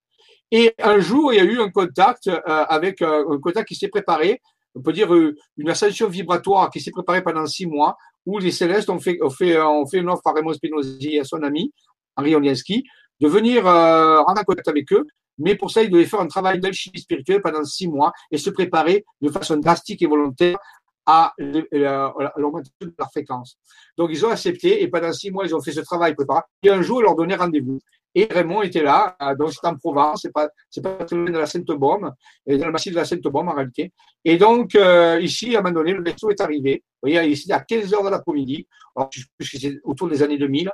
Et 0.51 0.74
un 0.82 0.99
jour, 0.99 1.32
il 1.32 1.36
y 1.36 1.41
a 1.41 1.45
eu 1.45 1.61
un 1.61 1.70
contact 1.70 2.27
euh, 2.27 2.41
avec 2.47 3.03
euh, 3.03 3.24
un 3.31 3.39
contact 3.39 3.69
qui 3.69 3.74
s'est 3.74 3.89
préparé, 3.89 4.41
on 4.74 4.82
peut 4.82 4.93
dire 4.93 5.12
une 5.12 5.70
ascension 5.70 6.09
vibratoire 6.09 6.70
qui 6.70 6.81
s'est 6.81 6.91
préparée 6.91 7.23
pendant 7.23 7.47
six 7.47 7.66
mois, 7.66 7.97
où 8.26 8.38
les 8.38 8.51
célestes 8.51 8.90
ont 8.90 8.98
fait, 8.98 9.18
ont 9.22 9.30
fait, 9.30 9.60
ont 9.60 9.86
fait 9.86 9.98
une 9.98 10.09
offre 10.09 10.26
à 10.26 10.32
Raymond 10.32 10.52
Spinozzi 10.52 11.16
et 11.16 11.20
à 11.20 11.24
son 11.24 11.42
ami, 11.42 11.72
Henri 12.16 12.34
Olienski, 12.34 12.84
de 13.20 13.28
venir 13.28 13.66
euh, 13.66 14.18
en 14.18 14.34
contact 14.44 14.68
avec 14.68 14.92
eux. 14.92 15.06
Mais 15.38 15.56
pour 15.56 15.70
ça, 15.70 15.82
ils 15.82 15.90
devaient 15.90 16.05
faire 16.05 16.20
un 16.20 16.28
travail 16.28 16.60
d'alchimie 16.60 17.01
spirituelle 17.01 17.42
pendant 17.42 17.64
six 17.64 17.88
mois 17.88 18.12
et 18.30 18.38
se 18.38 18.51
préparer 18.51 19.05
de 19.20 19.30
façon 19.30 19.56
drastique 19.56 20.01
et 20.02 20.06
volontaire 20.06 20.59
à 21.06 21.34
l'augmentation 21.38 22.72
de 22.80 22.94
leur 22.98 23.10
fréquence. 23.10 23.59
Donc, 23.98 24.10
ils 24.12 24.24
ont 24.24 24.30
accepté 24.30 24.82
et 24.82 24.88
pendant 24.88 25.12
six 25.12 25.30
mois, 25.30 25.44
ils 25.44 25.55
ont 25.55 25.60
fait 25.60 25.72
ce 25.72 25.80
travail 25.80 26.14
préparé. 26.14 26.42
Et 26.62 26.70
un 26.70 26.82
jour, 26.82 27.01
ils 27.01 27.05
leur 27.05 27.14
donnaient 27.14 27.34
rendez-vous. 27.34 27.78
Et 28.15 28.28
Raymond 28.31 28.62
était 28.62 28.82
là, 28.82 29.16
euh, 29.20 29.35
donc 29.35 29.53
c'est 29.53 29.66
en 29.66 29.77
Provence, 29.77 30.23
c'est 30.23 30.32
pas, 30.32 30.49
c'est 30.70 30.82
pas 30.82 31.05
très 31.05 31.16
loin 31.16 31.31
de 31.31 31.39
la 31.39 31.47
Sainte-Baume, 31.47 32.12
et 32.47 32.57
dans 32.57 32.66
le 32.66 32.73
massif 32.73 32.93
de 32.93 32.99
la 32.99 33.05
Sainte-Baume 33.05 33.49
en 33.49 33.55
réalité. 33.55 33.93
Et 34.24 34.36
donc, 34.36 34.77
euh, 34.77 35.20
ici, 35.20 35.57
à 35.57 35.59
un 35.59 35.62
moment 35.62 35.74
donné, 35.74 35.93
le 35.93 36.03
vaisseau 36.03 36.31
est 36.31 36.41
arrivé. 36.41 36.85
Vous 37.03 37.11
voyez, 37.11 37.28
ici, 37.28 37.53
à 37.53 37.61
15 37.61 37.93
heures 37.93 38.05
de 38.05 38.11
l'après-midi, 38.11 38.69
alors 38.95 39.11
je 39.12 39.24
c'est 39.41 39.81
autour 39.82 40.09
des 40.09 40.23
années 40.23 40.39
2000. 40.39 40.70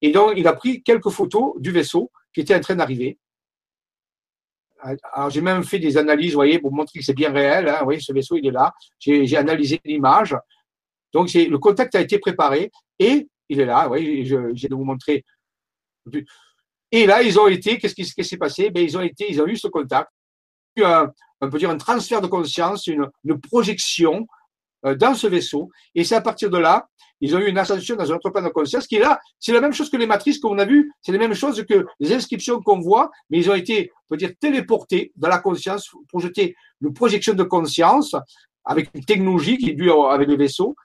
Et 0.00 0.12
donc, 0.12 0.32
il 0.36 0.46
a 0.46 0.54
pris 0.54 0.82
quelques 0.82 1.10
photos 1.10 1.54
du 1.58 1.72
vaisseau 1.72 2.10
qui 2.32 2.40
était 2.40 2.54
en 2.54 2.60
train 2.60 2.76
d'arriver. 2.76 3.18
Alors, 4.80 5.28
j'ai 5.28 5.40
même 5.40 5.64
fait 5.64 5.78
des 5.78 5.98
analyses, 5.98 6.32
vous 6.32 6.38
voyez, 6.38 6.58
pour 6.58 6.72
montrer 6.72 7.00
que 7.00 7.04
c'est 7.04 7.14
bien 7.14 7.32
réel. 7.32 7.68
Hein, 7.68 7.78
vous 7.80 7.84
voyez, 7.84 8.00
ce 8.00 8.12
vaisseau, 8.12 8.36
il 8.36 8.46
est 8.46 8.52
là. 8.52 8.72
J'ai, 8.98 9.36
analysé 9.36 9.80
l'image. 9.84 10.36
Donc, 11.12 11.32
le 11.34 11.56
contact 11.58 11.94
a 11.96 12.00
été 12.00 12.18
préparé 12.18 12.70
et 12.98 13.28
il 13.48 13.60
est 13.60 13.66
là. 13.66 13.82
Vous 13.82 13.88
voyez, 13.88 14.24
j'ai 14.24 14.68
de 14.68 14.74
vous 14.74 14.84
montrer. 14.84 15.24
Et 16.90 17.06
là, 17.06 17.22
ils 17.22 17.38
ont 17.38 17.46
été, 17.48 17.78
qu'est-ce 17.78 17.94
qui, 17.94 18.24
s'est 18.24 18.36
passé? 18.36 18.70
Ben, 18.70 18.82
Ils 18.82 18.96
ont 18.96 19.02
été, 19.02 19.30
ils 19.30 19.40
ont 19.42 19.46
eu 19.46 19.56
ce 19.56 19.68
contact, 19.68 20.10
un, 20.82 21.10
on 21.40 21.50
peut 21.50 21.58
dire 21.58 21.70
un 21.70 21.76
transfert 21.76 22.20
de 22.20 22.28
conscience, 22.28 22.86
une, 22.86 23.08
une 23.24 23.40
projection 23.40 24.26
euh, 24.86 24.94
dans 24.94 25.14
ce 25.14 25.26
vaisseau. 25.26 25.70
Et 25.94 26.04
c'est 26.04 26.14
à 26.14 26.20
partir 26.20 26.50
de 26.50 26.58
là, 26.58 26.88
ils 27.20 27.34
ont 27.34 27.40
eu 27.40 27.48
une 27.48 27.58
ascension 27.58 27.96
dans 27.96 28.10
un 28.10 28.14
autre 28.14 28.30
plan 28.30 28.42
de 28.42 28.48
conscience 28.48 28.86
qui 28.86 28.96
est 28.96 29.00
là. 29.00 29.20
C'est 29.40 29.52
la 29.52 29.60
même 29.60 29.72
chose 29.72 29.90
que 29.90 29.96
les 29.96 30.06
matrices 30.06 30.38
qu'on 30.38 30.58
a 30.58 30.64
vues, 30.64 30.92
c'est 31.02 31.12
la 31.12 31.18
même 31.18 31.34
chose 31.34 31.64
que 31.68 31.84
les 31.98 32.12
inscriptions 32.12 32.62
qu'on 32.62 32.78
voit, 32.78 33.10
mais 33.28 33.38
ils 33.38 33.50
ont 33.50 33.54
été, 33.54 33.90
on 33.92 34.14
peut 34.14 34.16
dire, 34.16 34.30
téléportés 34.38 35.12
dans 35.16 35.28
la 35.28 35.38
conscience, 35.38 35.90
projetés 36.08 36.54
une 36.80 36.94
projection 36.94 37.34
de 37.34 37.42
conscience 37.42 38.14
avec 38.64 38.90
une 38.94 39.04
technologie 39.04 39.58
qui 39.58 39.70
est 39.70 39.74
due 39.74 39.90
avec 39.90 40.28
le 40.28 40.36
vaisseau, 40.36 40.76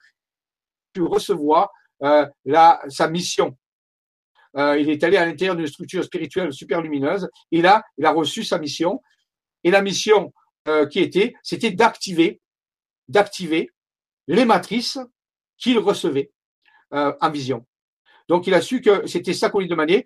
pour 0.92 1.10
recevoir 1.10 1.70
euh, 2.02 2.26
la, 2.44 2.80
sa 2.88 3.08
mission. 3.08 3.56
Euh, 4.56 4.78
il 4.78 4.88
est 4.88 5.02
allé 5.02 5.16
à 5.16 5.26
l'intérieur 5.26 5.56
d'une 5.56 5.66
structure 5.66 6.04
spirituelle 6.04 6.52
super 6.52 6.80
lumineuse. 6.80 7.28
Et 7.50 7.60
là, 7.60 7.82
il 7.98 8.06
a 8.06 8.12
reçu 8.12 8.44
sa 8.44 8.58
mission. 8.58 9.02
Et 9.64 9.70
la 9.70 9.82
mission 9.82 10.32
euh, 10.68 10.86
qui 10.86 11.00
était, 11.00 11.34
c'était 11.42 11.70
d'activer, 11.70 12.40
d'activer 13.08 13.70
les 14.28 14.44
matrices 14.44 14.98
qu'il 15.58 15.78
recevait 15.78 16.30
euh, 16.92 17.12
en 17.20 17.30
vision. 17.30 17.66
Donc, 18.28 18.46
il 18.46 18.54
a 18.54 18.60
su 18.60 18.80
que 18.80 19.06
c'était 19.06 19.34
ça 19.34 19.50
qu'on 19.50 19.60
lui 19.60 19.68
demandait. 19.68 20.04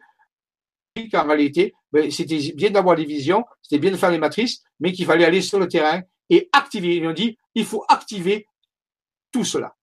Qu'en 1.13 1.29
réalité, 1.29 1.75
ben, 1.93 2.11
c'était 2.11 2.53
bien 2.55 2.71
d'avoir 2.71 2.97
des 2.97 3.05
visions, 3.05 3.45
c'était 3.63 3.79
bien 3.79 3.93
de 3.93 3.97
faire 3.97 4.11
les 4.11 4.19
matrices, 4.19 4.65
mais 4.81 4.91
qu'il 4.91 5.07
fallait 5.07 5.25
aller 5.25 5.43
sur 5.43 5.61
le 5.61 5.69
terrain 5.69 6.03
et 6.29 6.49
activer. 6.53 6.97
Ils 6.97 7.07
ont 7.07 7.13
dit, 7.13 7.39
il 7.55 7.65
faut 7.65 7.85
activer 7.89 8.49
tout 9.31 9.45
cela. 9.45 9.78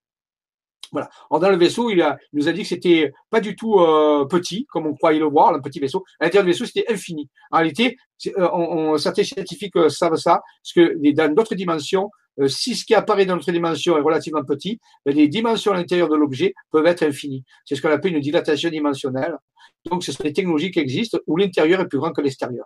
Voilà. 0.91 1.10
Alors 1.30 1.40
dans 1.40 1.49
le 1.49 1.57
vaisseau, 1.57 1.90
il, 1.90 2.02
a, 2.02 2.18
nous 2.34 2.48
a 2.48 2.52
dit 2.52 2.62
que 2.62 2.68
c'était 2.68 3.12
pas 3.30 3.40
du 3.40 3.56
tout 3.56 3.80
euh, 3.80 4.26
petit, 4.26 4.66
comme 4.70 4.88
on 4.88 4.94
croyait 4.94 5.20
le 5.20 5.26
voir, 5.26 5.53
un 5.53 5.60
petit 5.60 5.80
vaisseau. 5.80 6.03
À 6.20 6.26
l'intérieur 6.26 6.45
du 6.45 6.52
vaisseau, 6.52 6.66
c'était 6.66 6.91
infini. 6.91 7.30
En 7.52 7.57
réalité, 7.57 7.98
euh, 8.28 8.49
on, 8.53 8.98
certains 8.98 9.24
scientifiques 9.24 9.90
savent 9.90 10.16
ça, 10.16 10.41
parce 10.64 10.74
que 10.74 11.12
dans 11.14 11.34
d'autres 11.34 11.56
dimensions, 11.56 12.10
si 12.48 12.76
ce 12.76 12.86
qui 12.86 12.94
apparaît 12.94 13.26
dans 13.26 13.36
notre 13.36 13.52
dimension 13.52 13.98
est 13.98 14.02
relativement 14.02 14.44
petit, 14.44 14.80
ben, 15.06 15.16
les 15.16 15.28
dimensions 15.28 15.72
à 15.72 15.76
l'intérieur 15.76 16.10
de 16.10 16.16
l'objet 16.16 16.53
peuvent 16.72 16.86
être 16.86 17.03
infinies. 17.03 17.44
C'est 17.66 17.76
ce 17.76 17.82
qu'on 17.82 17.91
appelle 17.91 18.14
une 18.14 18.22
dilatation 18.22 18.70
dimensionnelle. 18.70 19.38
Donc, 19.86 20.03
ce 20.03 20.12
sont 20.12 20.24
des 20.24 20.34
technologies 20.34 20.72
qui 20.72 20.80
existent 20.80 21.20
où 21.28 21.38
l'intérieur 21.38 21.82
est 21.82 21.88
plus 21.88 21.99
grand 21.99 22.12
que 22.12 22.22
l'extérieur. 22.22 22.66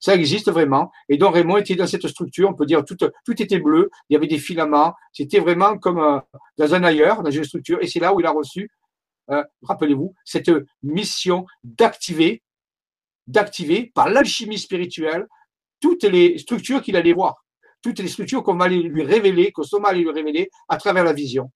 Ça 0.00 0.14
existe 0.14 0.50
vraiment. 0.50 0.90
Et 1.08 1.16
donc 1.16 1.34
Raymond 1.34 1.58
était 1.58 1.74
dans 1.74 1.86
cette 1.86 2.06
structure, 2.08 2.48
on 2.48 2.54
peut 2.54 2.66
dire 2.66 2.84
tout, 2.84 2.96
tout 2.96 3.42
était 3.42 3.58
bleu, 3.58 3.90
il 4.08 4.14
y 4.14 4.16
avait 4.16 4.26
des 4.26 4.38
filaments, 4.38 4.94
c'était 5.12 5.38
vraiment 5.38 5.78
comme 5.78 5.98
euh, 5.98 6.18
dans 6.56 6.74
un 6.74 6.82
ailleurs, 6.84 7.22
dans 7.22 7.30
une 7.30 7.44
structure. 7.44 7.78
Et 7.82 7.86
c'est 7.86 8.00
là 8.00 8.14
où 8.14 8.20
il 8.20 8.26
a 8.26 8.30
reçu, 8.30 8.70
euh, 9.30 9.42
rappelez-vous, 9.62 10.14
cette 10.24 10.50
mission 10.82 11.46
d'activer, 11.64 12.42
d'activer 13.26 13.90
par 13.94 14.08
l'alchimie 14.08 14.58
spirituelle 14.58 15.26
toutes 15.80 16.04
les 16.04 16.38
structures 16.38 16.80
qu'il 16.80 16.96
allait 16.96 17.12
voir, 17.12 17.44
toutes 17.86 18.00
les 18.00 18.08
structures 18.08 18.42
qu'on 18.42 18.56
va 18.56 18.66
lui 18.66 19.02
révéler, 19.04 19.52
que 19.52 19.62
Soma 19.62 19.90
allait 19.90 20.00
lui 20.00 20.10
révéler 20.10 20.50
à 20.68 20.76
travers 20.76 21.04
la 21.04 21.12
vision, 21.12 21.52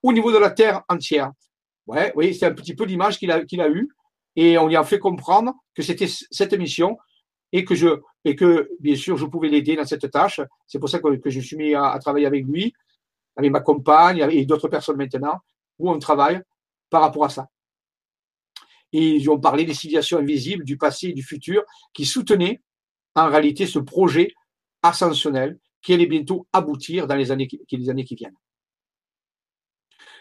au 0.00 0.12
niveau 0.12 0.30
de 0.30 0.38
la 0.38 0.50
terre 0.50 0.82
entière. 0.88 1.32
Ouais, 1.88 2.12
oui, 2.14 2.34
c'est 2.34 2.46
un 2.46 2.52
petit 2.52 2.74
peu 2.74 2.84
l'image 2.84 3.18
qu'il 3.18 3.32
a, 3.32 3.44
qu'il 3.44 3.60
a 3.60 3.68
eue, 3.68 3.88
et 4.36 4.58
on 4.58 4.68
lui 4.68 4.76
a 4.76 4.84
fait 4.84 5.00
comprendre 5.00 5.52
que 5.74 5.82
c'était 5.82 6.06
cette 6.06 6.54
mission 6.54 6.96
et 7.52 7.64
que 7.64 7.74
je, 7.74 7.88
et 8.24 8.36
que, 8.36 8.70
bien 8.78 8.94
sûr, 8.94 9.16
je 9.16 9.26
pouvais 9.26 9.48
l'aider 9.48 9.74
dans 9.74 9.84
cette 9.84 10.08
tâche. 10.08 10.40
C'est 10.68 10.78
pour 10.78 10.88
ça 10.88 11.00
que, 11.00 11.30
je 11.30 11.40
suis 11.40 11.56
mis 11.56 11.74
à, 11.74 11.98
travailler 12.00 12.26
avec 12.26 12.44
lui, 12.44 12.72
avec 13.36 13.50
ma 13.50 13.60
compagne 13.60 14.24
et 14.30 14.46
d'autres 14.46 14.68
personnes 14.68 14.96
maintenant, 14.96 15.40
où 15.80 15.90
on 15.90 15.98
travaille 15.98 16.40
par 16.90 17.02
rapport 17.02 17.24
à 17.24 17.28
ça. 17.28 17.48
Et 18.92 19.16
ils 19.16 19.28
ont 19.28 19.40
parlé 19.40 19.64
des 19.64 19.74
civilisations 19.74 20.18
invisibles 20.18 20.64
du 20.64 20.78
passé 20.78 21.08
et 21.08 21.12
du 21.12 21.24
futur 21.24 21.64
qui 21.92 22.06
soutenaient 22.06 22.62
en 23.16 23.28
réalité 23.28 23.66
ce 23.66 23.80
projet 23.80 24.32
ascensionnel 24.84 25.58
qui 25.82 25.92
allait 25.92 26.06
bientôt 26.06 26.46
aboutir 26.52 27.06
dans 27.06 27.16
les 27.16 27.30
années 27.30 27.48
qui, 27.48 27.60
les 27.70 27.90
années 27.90 28.04
qui 28.04 28.14
viennent. 28.14 28.36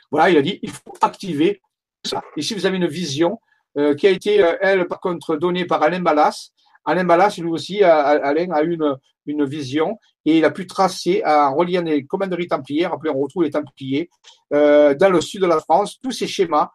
Voilà, 0.10 0.30
il 0.30 0.38
a 0.38 0.42
dit, 0.42 0.60
il 0.62 0.72
faut 0.72 0.94
activer 1.02 1.62
ça. 2.04 2.24
Ici, 2.38 2.54
vous 2.54 2.66
avez 2.66 2.78
une 2.78 2.88
vision 2.88 3.40
euh, 3.78 3.96
qui 3.96 4.08
a 4.08 4.10
été, 4.10 4.44
euh, 4.44 4.56
elle, 4.62 4.88
par 4.88 5.00
contre, 5.00 5.36
donnée 5.38 5.66
par 5.66 5.82
Alain 5.84 6.02
Ballas. 6.02 6.52
Alain 6.86 7.06
Ballas, 7.06 7.36
lui 7.38 7.50
aussi, 7.50 7.84
Alain 7.84 8.52
a 8.52 8.64
eu 8.64 8.74
une, 8.74 8.98
une 9.26 9.46
vision 9.46 9.98
et 10.26 10.38
il 10.38 10.46
a 10.46 10.52
pu 10.52 10.68
tracer, 10.68 11.24
en 11.26 11.56
reliant 11.56 11.84
les 11.84 12.06
commanderies 12.06 12.48
templières, 12.48 12.94
après 12.94 13.10
on 13.10 13.20
retrouve 13.20 13.44
les 13.44 13.52
templiers, 13.52 14.10
euh, 14.54 14.94
dans 14.96 15.10
le 15.10 15.22
sud 15.22 15.42
de 15.42 15.48
la 15.48 15.60
France, 15.60 16.00
tous 16.02 16.12
ces 16.12 16.28
schémas 16.28 16.72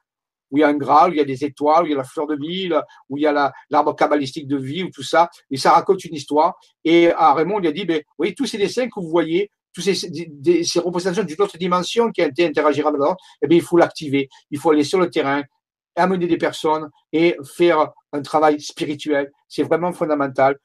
où 0.51 0.59
il 0.59 0.61
y 0.61 0.65
a 0.65 0.69
un 0.69 0.75
Graal, 0.75 1.11
où 1.11 1.15
il 1.15 1.19
y 1.19 1.21
a 1.21 1.25
des 1.25 1.45
étoiles, 1.45 1.85
où 1.85 1.87
il 1.87 1.91
y 1.91 1.95
a 1.95 1.99
la 1.99 2.05
fleur 2.05 2.27
de 2.27 2.37
ville, 2.37 2.81
où 3.09 3.17
il 3.17 3.23
y 3.23 3.27
a 3.27 3.53
l'arbre 3.71 3.95
kabbalistique 3.95 4.47
de 4.47 4.57
vie, 4.57 4.83
ou 4.83 4.91
tout 4.91 5.03
ça, 5.03 5.31
et 5.51 5.57
ça 5.57 5.73
raconte 5.73 6.05
une 6.05 6.15
histoire. 6.15 6.59
Et 6.85 7.11
à 7.13 7.35
Raymond, 7.35 7.61
il 7.61 7.67
a 7.67 7.73
dit, 7.73 7.85
ben, 7.85 8.03
oui, 8.19 8.35
tous 8.35 8.47
ces 8.47 8.59
dessins 8.59 8.87
que 8.87 9.01
vous 9.01 9.09
voyez, 9.09 9.51
toutes 9.73 9.85
ces, 9.85 9.95
ces 9.95 10.81
représentations 10.81 11.25
d'une 11.25 11.41
autre 11.41 11.59
dimension 11.59 12.11
qui 12.11 12.23
a 12.23 12.27
été 12.27 12.47
interagir 12.47 12.87
avec 12.87 13.01
l'autre, 13.01 13.23
eh 13.43 13.47
bien, 13.47 13.59
il 13.59 13.65
faut 13.65 13.77
l'activer. 13.77 14.29
Il 14.51 14.59
faut 14.59 14.71
aller 14.71 14.85
sur 14.85 14.99
le 14.99 15.11
terrain, 15.11 15.43
amener 15.97 16.27
des 16.27 16.39
personnes 16.39 16.89
et 17.13 17.37
faire 17.57 17.91
un 18.13 18.23
travail 18.23 18.61
spirituel. 18.61 19.31
C'est 19.49 19.63
vraiment 19.63 19.93
fondamental 19.93 20.57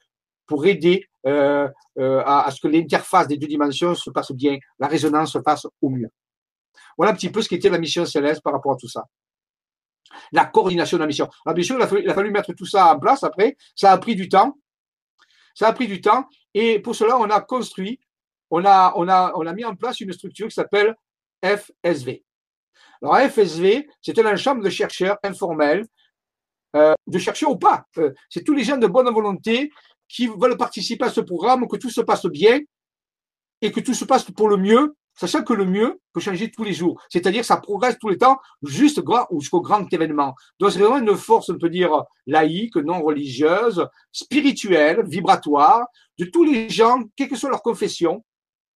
pour 0.45 0.65
aider 0.65 1.05
euh, 1.25 1.67
euh, 1.97 2.21
à, 2.25 2.49
ce 2.51 2.59
que 2.59 2.67
l'interface 2.67 3.27
des 3.27 3.37
deux 3.37 3.47
dimensions 3.47 3.95
se 3.95 4.09
passe 4.09 4.31
bien, 4.31 4.57
la 4.79 4.87
résonance 4.87 5.33
se 5.33 5.39
passe 5.39 5.65
au 5.81 5.89
mieux. 5.89 6.09
Voilà 6.97 7.11
un 7.11 7.15
petit 7.15 7.29
peu 7.29 7.41
ce 7.41 7.49
qu'était 7.49 7.69
la 7.69 7.79
mission 7.79 8.05
céleste 8.05 8.41
par 8.43 8.53
rapport 8.53 8.73
à 8.73 8.75
tout 8.75 8.89
ça. 8.89 9.03
La 10.31 10.45
coordination 10.45 10.97
de 10.97 11.01
la 11.03 11.07
mission. 11.07 11.29
Alors 11.45 11.55
bien 11.55 11.63
sûr, 11.63 11.77
il 11.77 12.09
a, 12.09 12.13
fallu, 12.13 12.31
mettre 12.31 12.53
tout 12.53 12.65
ça 12.65 12.93
en 12.93 12.99
place 12.99 13.23
après. 13.23 13.57
Ça 13.75 13.91
a 13.91 13.97
pris 13.97 14.15
du 14.15 14.29
temps. 14.29 14.57
Ça 15.55 15.67
a 15.67 15.73
pris 15.73 15.87
du 15.87 16.01
temps. 16.01 16.27
Et 16.53 16.79
pour 16.79 16.95
cela, 16.95 17.17
on 17.17 17.29
a 17.29 17.41
construit 17.41 17.99
on 18.53 19.07
a, 19.47 19.53
mis 19.53 19.65
en 19.65 19.75
place 19.75 19.99
une 19.99 20.13
structure 20.13 20.47
qui 20.47 20.53
s'appelle 20.53 20.95
FSV. 21.43 22.23
Alors, 23.01 23.17
FSV, 23.17 23.87
c'est 24.01 24.17
un 24.19 24.33
ensemble 24.33 24.63
de 24.63 24.69
chercheurs 24.69 25.17
informels, 25.23 25.85
euh, 26.75 26.93
de 27.07 27.19
chercheurs 27.19 27.51
ou 27.51 27.57
pas. 27.57 27.85
Euh, 27.97 28.11
c'est 28.29 28.43
tous 28.43 28.53
les 28.53 28.63
gens 28.63 28.77
de 28.77 28.87
bonne 28.87 29.11
volonté 29.13 29.71
qui 30.07 30.27
veulent 30.27 30.57
participer 30.57 31.05
à 31.05 31.09
ce 31.09 31.21
programme, 31.21 31.67
que 31.67 31.77
tout 31.77 31.89
se 31.89 32.01
passe 32.01 32.25
bien 32.27 32.59
et 33.61 33.71
que 33.71 33.79
tout 33.79 33.93
se 33.93 34.05
passe 34.05 34.29
pour 34.31 34.49
le 34.49 34.57
mieux, 34.57 34.95
sachant 35.15 35.43
que 35.43 35.53
le 35.53 35.65
mieux 35.65 35.99
peut 36.11 36.19
changer 36.19 36.49
tous 36.51 36.63
les 36.63 36.73
jours. 36.73 37.01
C'est-à-dire 37.09 37.45
ça 37.45 37.57
progresse 37.57 37.97
tous 37.99 38.09
les 38.09 38.17
temps 38.17 38.39
jusqu'au 38.63 39.61
grand 39.61 39.91
événement. 39.93 40.35
Donc 40.59 40.71
c'est 40.71 40.79
vraiment 40.79 40.97
une 40.97 41.15
force, 41.15 41.49
on 41.49 41.57
peut 41.57 41.69
dire, 41.69 42.03
laïque, 42.27 42.75
non 42.77 43.01
religieuse, 43.01 43.85
spirituelle, 44.11 45.03
vibratoire, 45.05 45.85
de 46.17 46.25
tous 46.25 46.43
les 46.43 46.69
gens, 46.69 47.03
quelle 47.15 47.29
que 47.29 47.35
soit 47.35 47.49
leur 47.49 47.61
confession, 47.61 48.23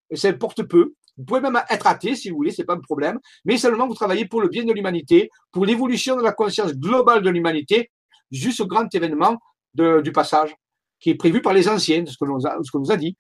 et 0.10 0.16
ça 0.16 0.30
importe 0.30 0.64
peu. 0.64 0.94
Vous 1.18 1.26
pouvez 1.26 1.42
même 1.42 1.60
être 1.70 1.88
athée 1.88 2.16
si 2.16 2.30
vous 2.30 2.38
voulez, 2.38 2.52
c'est 2.52 2.64
pas 2.64 2.76
un 2.76 2.80
problème, 2.80 3.20
mais 3.44 3.58
seulement 3.58 3.88
vous 3.88 3.96
travaillez 3.96 4.26
pour 4.26 4.42
le 4.42 4.50
bien 4.50 4.64
de 4.64 4.72
l'humanité, 4.72 5.32
pour 5.52 5.66
l'évolution 5.66 6.16
de 6.16 6.22
la 6.22 6.32
conscience 6.32 6.74
globale 6.74 7.24
de 7.24 7.30
l'humanité, 7.30 7.90
jusqu'au 8.32 8.68
grand 8.68 8.94
événement 8.94 9.38
du 9.74 10.12
passage 10.12 10.56
qui 11.00 11.12
est 11.12 11.16
prévu 11.16 11.42
par 11.42 11.54
les 11.54 11.68
anciens, 11.70 12.06
ce 12.06 12.18
que 12.18 12.48
a, 12.48 12.58
ce 12.62 12.78
nous 12.78 12.92
a 12.92 12.98
dit. 12.98 13.16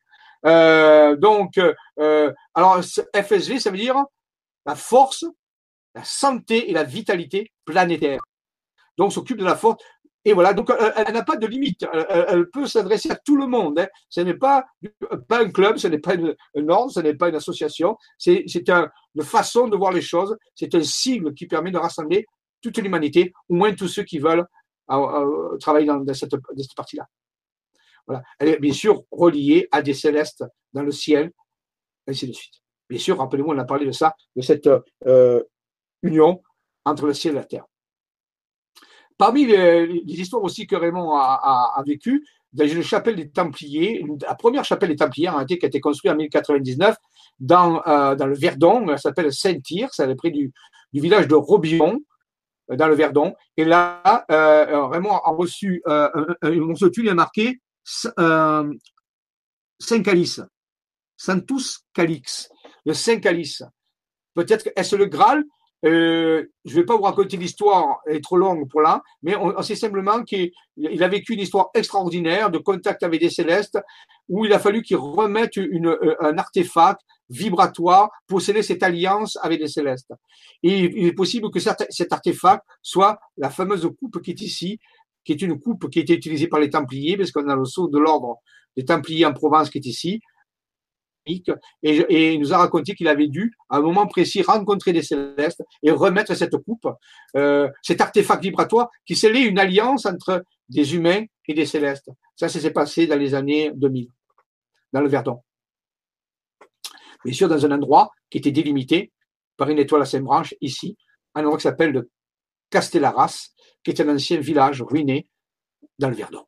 Euh, 0.48 1.16
donc, 1.16 1.58
euh, 2.00 2.34
alors 2.54 2.82
FSV, 2.82 3.60
ça 3.60 3.72
veut 3.72 3.78
dire 3.78 4.04
la 4.66 4.76
force, 4.76 5.26
la 5.96 6.04
santé 6.04 6.70
et 6.70 6.74
la 6.74 6.84
vitalité 6.84 7.52
planétaire. 7.66 8.22
Donc, 8.98 9.14
s'occupe 9.14 9.38
de 9.38 9.46
la 9.46 9.56
force. 9.56 9.84
Et 10.26 10.34
voilà, 10.34 10.54
donc 10.54 10.70
elle, 10.98 11.14
n'a 11.14 11.24
pas 11.24 11.38
de 11.38 11.48
limite. 11.48 11.86
Elle, 12.10 12.50
peut 12.50 12.68
s'adresser 12.68 13.10
à 13.12 13.16
tout 13.16 13.38
le 13.38 13.48
monde. 13.48 13.80
Hein. 13.80 13.88
Ce 14.10 14.20
n'est 14.20 14.34
pas, 14.34 14.66
pas 15.30 15.40
un 15.42 15.50
club, 15.52 15.78
ce 15.78 15.88
n'est 15.88 16.00
pas 16.00 16.16
une, 16.16 16.36
un 16.54 16.68
ordre, 16.68 16.92
ce 16.92 17.00
n'est 17.00 17.14
pas 17.14 17.30
une 17.30 17.36
association. 17.36 17.98
C'est 18.18 18.70
un, 18.70 18.90
une 19.16 19.24
façon 19.24 19.70
de 19.70 19.78
voir 19.78 19.94
les 19.94 20.02
choses. 20.02 20.36
C'est 20.54 20.76
un 20.76 20.84
sigle 20.84 21.34
qui 21.34 21.48
permet 21.48 21.72
de 21.72 21.78
rassembler 21.78 22.26
toute 22.62 22.78
l'humanité, 22.80 23.32
au 23.48 23.56
moins 23.56 23.74
tous 23.74 23.88
ceux 23.88 24.04
qui 24.04 24.20
veulent 24.20 24.46
travailler 25.60 25.86
dans, 25.86 26.04
cette 26.14 26.36
partie-là. 26.76 27.08
Elle 28.40 28.50
est 28.50 28.60
bien 28.60 28.74
sûr 28.74 29.04
reliée 29.12 29.68
à 29.72 29.82
des 29.82 29.94
célestes 29.94 30.44
dans 30.74 30.84
le 30.84 30.92
ciel, 30.92 31.32
ainsi 32.08 32.28
de 32.28 32.34
suite. 32.34 32.56
Bien 32.90 33.00
sûr, 33.00 33.18
rappelez-moi, 33.18 33.56
on 33.56 33.60
a 33.60 33.66
parlé 33.66 33.86
de 33.86 33.92
ça, 33.92 34.16
de 34.36 34.42
cette 34.42 34.70
euh, 35.06 35.44
union 36.02 36.42
entre 36.86 37.06
le 37.06 37.14
ciel 37.14 37.34
et 37.34 37.38
la 37.38 37.44
terre. 37.44 37.66
Parmi 39.18 39.46
les, 39.46 40.04
histoires 40.06 40.44
aussi 40.44 40.68
que 40.68 40.76
Raymond 40.76 41.16
a, 41.16 41.74
a, 41.76 41.84
vécues, 41.86 42.26
dans 42.54 42.68
une 42.68 42.84
chapelle 42.84 43.16
des 43.16 43.30
Templiers, 43.30 44.06
la 44.22 44.36
première 44.36 44.64
chapelle 44.64 44.90
des 44.90 44.96
Templiers 44.96 45.28
a 45.28 45.42
été, 45.42 45.58
qui 45.58 45.66
a 45.66 45.68
été 45.68 45.80
construite 45.80 46.14
en 46.14 46.16
1099 46.16 46.96
dans, 47.40 47.82
euh, 47.88 48.16
dans 48.16 48.28
le 48.28 48.36
Verdon, 48.36 48.88
elle 48.90 49.00
s'appelle 49.00 49.34
Saint-Tyr, 49.34 49.90
c'est 49.92 50.16
près 50.16 50.30
du, 50.30 50.54
du 50.94 51.02
village 51.02 51.28
de 51.28 51.36
Robillon, 51.36 52.00
euh, 52.72 52.76
dans 52.76 52.88
le 52.88 52.96
Verdon. 52.96 53.34
Et 53.58 53.66
là, 53.66 54.02
Raymond 54.30 55.18
a 55.18 55.32
reçu 55.32 55.82
euh, 55.88 56.10
un, 56.42 56.50
de 56.50 56.88
tuile 56.90 57.14
marqué 57.14 57.60
euh, 58.20 58.74
Saint 59.80 60.04
Calice, 60.04 60.42
Santus 61.16 61.80
Calix, 61.94 62.50
le 62.86 62.94
Saint 62.94 63.20
Calice. 63.20 63.64
Peut-être 64.34 64.70
est-ce 64.76 64.96
le 64.96 65.06
Graal? 65.06 65.44
Euh, 65.86 66.44
je 66.66 66.72
ne 66.72 66.80
vais 66.80 66.86
pas 66.86 66.96
vous 66.96 67.04
raconter 67.04 67.38
l'histoire, 67.38 68.00
elle 68.08 68.16
est 68.16 68.24
trop 68.24 68.38
longue 68.38 68.68
pour 68.68 68.82
là, 68.82 69.04
mais 69.22 69.36
on, 69.36 69.62
sait 69.62 69.76
simplement 69.76 70.24
qu'il 70.24 70.52
a 71.04 71.08
vécu 71.08 71.34
une 71.34 71.40
histoire 71.40 71.70
extraordinaire 71.76 72.50
de 72.50 72.58
contact 72.58 73.04
avec 73.04 73.22
des 73.22 73.30
célestes, 73.30 73.78
où 74.28 74.46
il 74.46 74.54
a 74.54 74.60
fallu 74.60 74.82
qu'il 74.82 74.98
remette 74.98 75.58
euh, 75.58 76.16
un 76.20 76.38
artefact 76.38 77.02
vibratoire 77.30 78.10
pour 78.26 78.42
sceller 78.42 78.64
cette 78.64 78.82
alliance 78.82 79.38
avec 79.44 79.60
les 79.60 79.68
célestes. 79.68 80.14
Et 80.64 80.80
il 80.80 81.08
est 81.08 81.14
possible 81.14 81.52
que 81.52 81.60
cet 81.60 82.12
artefact 82.12 82.64
soit 82.82 83.20
la 83.38 83.50
fameuse 83.50 83.88
coupe 84.00 84.22
qui 84.22 84.32
est 84.32 84.42
ici, 84.42 84.80
qui 85.28 85.34
est 85.34 85.42
une 85.42 85.60
coupe 85.60 85.90
qui 85.90 86.00
été 86.00 86.14
utilisée 86.14 86.48
par 86.48 86.62
les 86.62 86.70
Templiers, 86.70 87.18
parce 87.18 87.32
qu'on 87.32 87.50
a 87.50 87.56
le 87.56 87.66
sceau 87.66 87.90
de 87.90 88.00
l'ordre 88.00 88.38
des 88.78 88.86
Templiers 88.86 89.26
en 89.26 89.34
Provence 89.34 89.70
qui 89.70 89.80
est 89.80 89.86
ici, 89.86 90.22
et, 91.84 92.34
il 92.34 92.40
nous 92.40 92.54
a 92.54 92.58
raconté 92.58 92.96
qu'il 92.96 93.10
avait 93.10 93.28
dû, 93.28 93.54
à 93.70 93.78
un 93.78 93.82
moment 93.82 94.08
précis, 94.08 94.42
rencontrer 94.42 94.94
des 94.94 95.02
célestes 95.02 95.62
et 95.84 95.92
remettre 95.92 96.34
cette 96.34 96.56
coupe, 96.56 96.88
euh, 97.36 97.70
cet 97.82 98.00
artefact 98.00 98.42
vibratoire 98.42 98.90
qui 99.06 99.18
scellait 99.18 99.42
une 99.42 99.60
alliance 99.60 100.06
entre 100.06 100.46
des 100.70 100.96
humains 100.96 101.26
et 101.46 101.54
des 101.54 101.66
célestes. 101.66 102.10
Ça, 102.38 102.48
ça 102.48 102.62
s'est 102.62 102.72
passé 102.72 103.06
dans 103.06 103.20
les 103.20 103.34
années 103.36 103.72
2000, 103.76 104.08
dans 104.94 105.02
le 105.02 105.10
Verdon. 105.10 105.42
Bien 107.26 107.34
sûr, 107.34 107.50
dans 107.50 107.66
un 107.66 107.72
endroit 107.72 108.12
qui 108.30 108.38
était 108.38 108.52
délimité 108.52 109.12
par 109.58 109.68
une 109.68 109.80
étoile 109.80 110.04
à 110.04 110.06
cinq 110.06 110.24
branches, 110.24 110.56
ici, 110.62 110.96
un 111.36 111.42
endroit 111.42 111.58
qui 111.58 111.64
s'appelle 111.64 111.92
le 111.92 112.10
Castellaras, 112.70 113.50
qui 113.88 114.02
est 114.02 114.06
un 114.06 114.14
ancien 114.14 114.38
village 114.40 114.82
ruiné 114.82 115.30
dans 115.98 116.10
le 116.10 116.16
Verdon. 116.16 116.44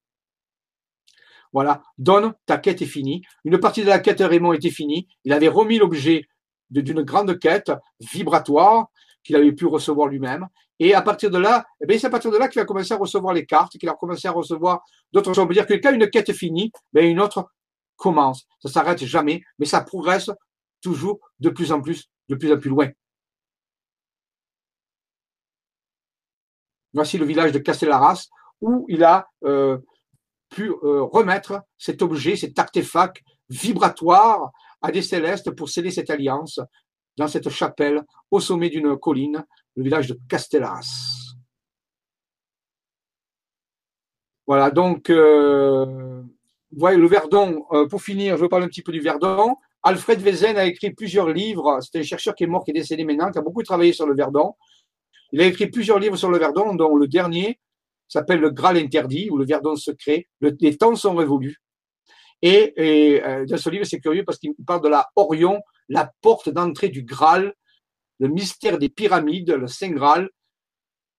Voilà, 1.53 1.81
donne, 1.97 2.33
ta 2.45 2.57
quête 2.57 2.81
est 2.81 2.85
finie. 2.85 3.21
Une 3.45 3.59
partie 3.59 3.81
de 3.81 3.87
la 3.87 3.99
quête 3.99 4.19
Raymond 4.19 4.51
était 4.51 4.69
finie. 4.69 5.07
Il 5.23 5.31
avait 5.31 5.47
remis 5.47 5.77
l'objet 5.79 6.25
d'une 6.69 7.01
grande 7.01 7.39
quête 7.39 7.71
vibratoire 8.01 8.87
qu'il 9.23 9.37
avait 9.37 9.53
pu 9.53 9.65
recevoir 9.65 10.09
lui-même. 10.09 10.47
Et 10.79 10.93
à 10.93 11.01
partir 11.01 11.31
de 11.31 11.37
là, 11.37 11.65
eh 11.81 11.97
c'est 11.97 12.07
à 12.07 12.09
partir 12.09 12.29
de 12.29 12.37
là 12.37 12.49
qu'il 12.49 12.61
a 12.61 12.65
commencé 12.65 12.93
à 12.93 12.97
recevoir 12.97 13.33
les 13.33 13.45
cartes, 13.45 13.77
qu'il 13.77 13.89
a 13.89 13.93
commencé 13.93 14.27
à 14.27 14.31
recevoir 14.31 14.83
d'autres 15.13 15.33
choses. 15.33 15.39
On 15.39 15.47
peut 15.47 15.53
dire 15.53 15.65
que 15.65 15.73
quand 15.75 15.93
une 15.93 16.09
quête 16.09 16.27
est 16.27 16.33
finie, 16.33 16.71
ben 16.91 17.05
une 17.05 17.21
autre 17.21 17.49
commence. 17.95 18.45
Ça 18.59 18.69
s'arrête 18.69 19.03
jamais, 19.05 19.41
mais 19.57 19.65
ça 19.65 19.81
progresse 19.81 20.29
toujours 20.81 21.19
de 21.39 21.49
plus 21.49 21.71
en 21.71 21.81
plus, 21.81 22.09
de 22.27 22.35
plus 22.35 22.51
en 22.51 22.59
plus 22.59 22.69
loin. 22.69 22.89
Voici 26.93 27.17
le 27.17 27.25
village 27.25 27.51
de 27.51 27.59
Castellaras 27.59 28.27
où 28.61 28.85
il 28.89 29.03
a 29.03 29.27
euh, 29.43 29.77
pu 30.49 30.69
euh, 30.69 31.03
remettre 31.03 31.61
cet 31.77 32.01
objet, 32.01 32.35
cet 32.35 32.57
artefact 32.57 33.21
vibratoire 33.49 34.51
à 34.81 34.91
des 34.91 35.01
célestes 35.01 35.51
pour 35.51 35.69
sceller 35.69 35.91
cette 35.91 36.09
alliance 36.09 36.59
dans 37.17 37.27
cette 37.27 37.49
chapelle 37.49 38.03
au 38.31 38.39
sommet 38.39 38.69
d'une 38.69 38.97
colline, 38.97 39.45
le 39.75 39.83
village 39.83 40.07
de 40.07 40.17
Castellas. 40.27 41.35
Voilà, 44.47 44.71
donc, 44.71 45.09
euh, 45.09 46.23
voyez, 46.71 46.97
le 46.97 47.07
Verdon, 47.07 47.65
pour 47.89 48.01
finir, 48.01 48.35
je 48.37 48.41
vais 48.41 48.49
parler 48.49 48.65
un 48.65 48.69
petit 48.69 48.81
peu 48.81 48.91
du 48.91 48.99
Verdon. 48.99 49.55
Alfred 49.83 50.21
Wezen 50.21 50.57
a 50.57 50.65
écrit 50.65 50.91
plusieurs 50.91 51.29
livres. 51.29 51.79
C'est 51.81 51.99
un 51.99 52.03
chercheur 52.03 52.35
qui 52.35 52.45
est 52.45 52.47
mort, 52.47 52.63
qui 52.63 52.71
est 52.71 52.73
décédé 52.73 53.03
maintenant, 53.03 53.31
qui 53.31 53.37
a 53.37 53.41
beaucoup 53.41 53.63
travaillé 53.63 53.93
sur 53.93 54.07
le 54.07 54.15
Verdon. 54.15 54.55
Il 55.31 55.41
a 55.41 55.45
écrit 55.45 55.67
plusieurs 55.67 55.99
livres 55.99 56.17
sur 56.17 56.29
le 56.29 56.37
Verdon, 56.37 56.75
dont 56.75 56.95
le 56.95 57.07
dernier, 57.07 57.59
s'appelle 58.07 58.39
le 58.39 58.49
Graal 58.49 58.77
interdit 58.77 59.29
ou 59.29 59.37
le 59.37 59.45
Verdon 59.45 59.75
secret. 59.75 60.27
les 60.41 60.77
temps 60.77 60.95
sont 60.95 61.15
révolus. 61.15 61.57
Et, 62.41 62.73
et 62.77 63.23
euh, 63.23 63.45
dans 63.45 63.57
ce 63.57 63.69
livre, 63.69 63.85
c'est 63.85 63.99
curieux 63.99 64.23
parce 64.23 64.39
qu'il 64.39 64.53
parle 64.65 64.81
de 64.81 64.87
la 64.87 65.07
Orion, 65.15 65.61
la 65.89 66.11
porte 66.21 66.49
d'entrée 66.49 66.89
du 66.89 67.03
Graal, 67.03 67.53
le 68.19 68.27
mystère 68.27 68.77
des 68.77 68.89
pyramides, 68.89 69.51
le 69.51 69.67
Saint 69.67 69.91
Graal, 69.91 70.29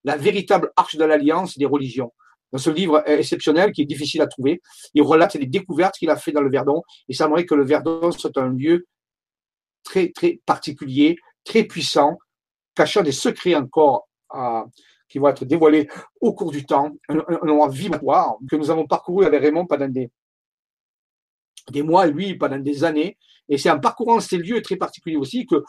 la 0.04 0.16
véritable 0.16 0.72
arche 0.76 0.96
de 0.96 1.04
l'alliance 1.04 1.58
des 1.58 1.66
religions. 1.66 2.12
Dans 2.52 2.58
ce 2.58 2.70
livre 2.70 3.02
exceptionnel 3.06 3.72
qui 3.72 3.82
est 3.82 3.86
difficile 3.86 4.22
à 4.22 4.26
trouver, 4.26 4.60
il 4.94 5.02
relate 5.02 5.34
les 5.34 5.46
découvertes 5.46 5.94
qu'il 5.96 6.10
a 6.10 6.16
fait 6.16 6.32
dans 6.32 6.40
le 6.40 6.50
Verdon. 6.50 6.82
Il 7.06 7.14
semblerait 7.14 7.46
que 7.46 7.54
le 7.54 7.64
Verdon 7.64 8.10
soit 8.10 8.36
un 8.38 8.48
lieu 8.48 8.86
très, 9.84 10.10
très 10.10 10.40
particulier, 10.46 11.16
très 11.44 11.64
puissant, 11.64 12.18
cachant 12.80 13.02
des 13.02 13.12
secrets 13.12 13.54
encore 13.54 14.08
à, 14.30 14.64
qui 15.06 15.18
vont 15.18 15.28
être 15.28 15.44
dévoilés 15.44 15.86
au 16.18 16.32
cours 16.32 16.50
du 16.50 16.64
temps, 16.64 16.90
un, 17.10 17.18
endroit 17.42 17.68
vibratoire 17.68 18.36
que 18.50 18.56
nous 18.56 18.70
avons 18.70 18.86
parcouru 18.86 19.26
avec 19.26 19.42
Raymond 19.42 19.66
pendant 19.66 19.88
des, 19.88 20.10
des 21.70 21.82
mois 21.82 22.06
lui 22.06 22.36
pendant 22.36 22.58
des 22.58 22.84
années. 22.84 23.18
Et 23.50 23.58
c'est 23.58 23.70
en 23.70 23.80
parcourant 23.80 24.18
ces 24.20 24.38
lieux 24.38 24.62
très 24.62 24.76
particuliers 24.76 25.18
aussi 25.18 25.44
qu'il 25.44 25.60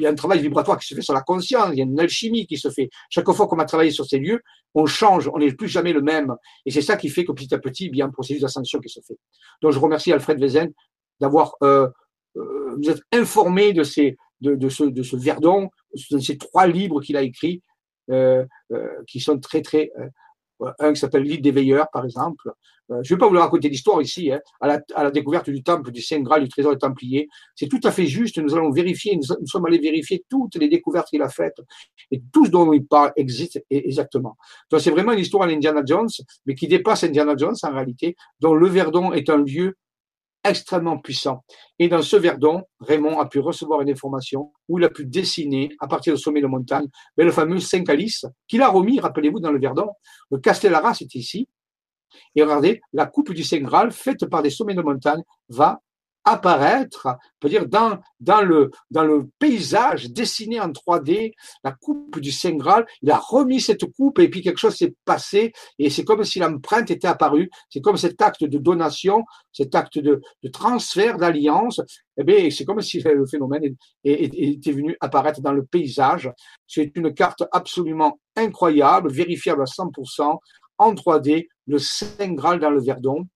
y 0.00 0.06
a 0.06 0.10
un 0.10 0.14
travail 0.14 0.40
vibratoire 0.40 0.78
qui 0.78 0.86
se 0.86 0.94
fait 0.94 1.02
sur 1.02 1.12
la 1.12 1.20
conscience, 1.20 1.68
il 1.72 1.78
y 1.78 1.82
a 1.82 1.84
une 1.84 2.00
alchimie 2.00 2.46
qui 2.46 2.56
se 2.56 2.70
fait. 2.70 2.88
Chaque 3.10 3.30
fois 3.32 3.46
qu'on 3.48 3.58
a 3.58 3.66
travaillé 3.66 3.90
sur 3.90 4.06
ces 4.06 4.18
lieux, 4.18 4.40
on 4.72 4.86
change, 4.86 5.28
on 5.34 5.38
n'est 5.38 5.52
plus 5.52 5.68
jamais 5.68 5.92
le 5.92 6.00
même. 6.00 6.34
Et 6.64 6.70
c'est 6.70 6.82
ça 6.82 6.96
qui 6.96 7.10
fait 7.10 7.26
que 7.26 7.32
petit 7.32 7.52
à 7.54 7.58
petit, 7.58 7.86
il 7.92 7.96
y 7.96 8.00
a 8.00 8.06
un 8.06 8.10
processus 8.10 8.40
d'ascension 8.40 8.78
qui 8.80 8.88
se 8.88 9.00
fait. 9.00 9.18
Donc 9.60 9.72
je 9.72 9.78
remercie 9.78 10.10
Alfred 10.10 10.40
Wezen 10.40 10.72
d'avoir 11.20 11.56
euh, 11.62 11.88
euh, 12.36 12.76
vous 12.78 12.88
êtes 12.90 13.02
informé 13.12 13.72
de 13.74 13.82
ces 13.82 14.16
de, 14.40 14.54
de, 14.54 14.68
ce, 14.68 14.84
de 14.84 15.02
ce 15.02 15.16
Verdon, 15.16 15.70
ces 15.96 16.38
trois 16.38 16.66
livres 16.66 17.00
qu'il 17.00 17.16
a 17.16 17.22
écrits, 17.22 17.62
euh, 18.10 18.44
euh, 18.72 19.02
qui 19.08 19.18
sont 19.18 19.38
très 19.40 19.62
très 19.62 19.90
euh, 19.98 20.70
un 20.78 20.92
qui 20.92 21.00
s'appelle 21.00 21.24
l'île 21.24 21.42
des 21.42 21.50
veilleurs, 21.50 21.88
par 21.92 22.04
exemple. 22.04 22.50
je 22.88 22.94
ne 22.94 23.02
vais 23.02 23.18
pas 23.18 23.28
vous 23.28 23.36
raconter 23.36 23.68
l'histoire 23.68 24.00
ici, 24.00 24.30
hein, 24.32 24.40
à, 24.60 24.78
la, 25.02 25.10
découverte 25.10 25.50
du 25.50 25.62
temple 25.62 25.90
du 25.90 26.00
Saint 26.00 26.20
Graal, 26.20 26.44
du 26.44 26.48
trésor 26.48 26.72
des 26.72 26.78
Templiers. 26.78 27.28
C'est 27.54 27.68
tout 27.68 27.80
à 27.82 27.90
fait 27.90 28.06
juste. 28.06 28.38
Nous 28.38 28.54
allons 28.54 28.70
vérifier, 28.70 29.16
nous, 29.16 29.24
nous 29.38 29.46
sommes 29.46 29.66
allés 29.66 29.80
vérifier 29.80 30.24
toutes 30.30 30.54
les 30.54 30.68
découvertes 30.68 31.08
qu'il 31.08 31.20
a 31.20 31.28
faites 31.28 31.58
et 32.10 32.22
tout 32.32 32.46
ce 32.46 32.50
dont 32.50 32.72
il 32.72 32.86
parle 32.86 33.12
existe 33.16 33.62
exactement. 33.68 34.36
Donc 34.70 34.80
c'est 34.80 34.92
vraiment 34.92 35.12
une 35.12 35.18
histoire 35.18 35.42
à 35.42 35.46
l'Indiana 35.46 35.82
Jones, 35.84 36.08
mais 36.46 36.54
qui 36.54 36.68
dépasse 36.68 37.04
Indiana 37.04 37.34
Jones 37.36 37.56
en 37.62 37.72
réalité, 37.72 38.16
dont 38.40 38.54
le 38.54 38.68
Verdon 38.68 39.12
est 39.12 39.28
un 39.28 39.38
lieu 39.38 39.76
extrêmement 40.50 40.98
puissant. 40.98 41.44
Et 41.78 41.88
dans 41.88 42.02
ce 42.02 42.16
Verdon, 42.16 42.62
Raymond 42.80 43.18
a 43.20 43.26
pu 43.26 43.38
recevoir 43.38 43.80
une 43.80 43.90
information 43.90 44.52
où 44.68 44.78
il 44.78 44.84
a 44.84 44.90
pu 44.90 45.06
dessiner, 45.06 45.70
à 45.80 45.86
partir 45.86 46.14
du 46.14 46.20
sommet 46.20 46.40
de 46.40 46.46
montagne, 46.46 46.86
le 47.16 47.30
fameux 47.30 47.60
Saint-Calice, 47.60 48.24
qu'il 48.48 48.62
a 48.62 48.68
remis, 48.68 49.00
rappelez-vous, 49.00 49.40
dans 49.40 49.52
le 49.52 49.60
Verdon. 49.60 49.88
Le 50.30 50.38
Castellara, 50.38 50.94
c'est 50.94 51.14
ici. 51.14 51.48
Et 52.34 52.42
regardez, 52.42 52.80
la 52.92 53.06
coupe 53.06 53.32
du 53.32 53.44
Saint 53.44 53.60
Graal, 53.60 53.90
faite 53.92 54.26
par 54.26 54.42
des 54.42 54.50
sommets 54.50 54.74
de 54.74 54.82
montagne, 54.82 55.22
va 55.48 55.80
apparaître, 56.26 57.06
peut 57.40 57.48
dire 57.48 57.66
dans, 57.66 58.00
dans, 58.20 58.42
le, 58.42 58.72
dans 58.90 59.04
le 59.04 59.28
paysage 59.38 60.10
dessiné 60.10 60.60
en 60.60 60.70
3D, 60.70 61.32
la 61.64 61.72
coupe 61.72 62.18
du 62.20 62.32
Saint 62.32 62.56
Graal, 62.56 62.84
il 63.00 63.10
a 63.10 63.16
remis 63.16 63.60
cette 63.60 63.84
coupe 63.92 64.18
et 64.18 64.28
puis 64.28 64.42
quelque 64.42 64.58
chose 64.58 64.74
s'est 64.74 64.94
passé 65.04 65.52
et 65.78 65.88
c'est 65.88 66.04
comme 66.04 66.24
si 66.24 66.40
l'empreinte 66.40 66.90
était 66.90 67.06
apparue, 67.06 67.48
c'est 67.70 67.80
comme 67.80 67.96
cet 67.96 68.20
acte 68.20 68.42
de 68.44 68.58
donation, 68.58 69.24
cet 69.52 69.74
acte 69.76 69.98
de, 69.98 70.20
de 70.42 70.48
transfert 70.48 71.16
d'alliance, 71.16 71.80
eh 72.18 72.24
bien 72.24 72.50
c'est 72.50 72.64
comme 72.64 72.80
si 72.80 73.00
le 73.00 73.24
phénomène 73.26 73.76
était 74.02 74.72
venu 74.72 74.96
apparaître 75.00 75.40
dans 75.40 75.52
le 75.52 75.64
paysage. 75.64 76.30
C'est 76.66 76.90
une 76.96 77.14
carte 77.14 77.44
absolument 77.52 78.18
incroyable, 78.34 79.12
vérifiable 79.12 79.62
à 79.62 79.66
100%, 79.66 80.38
en 80.78 80.92
3D, 80.92 81.46
le 81.68 81.78
Saint 81.78 82.32
Graal 82.32 82.58
dans 82.58 82.70
le 82.70 82.82
Verdon 82.82 83.26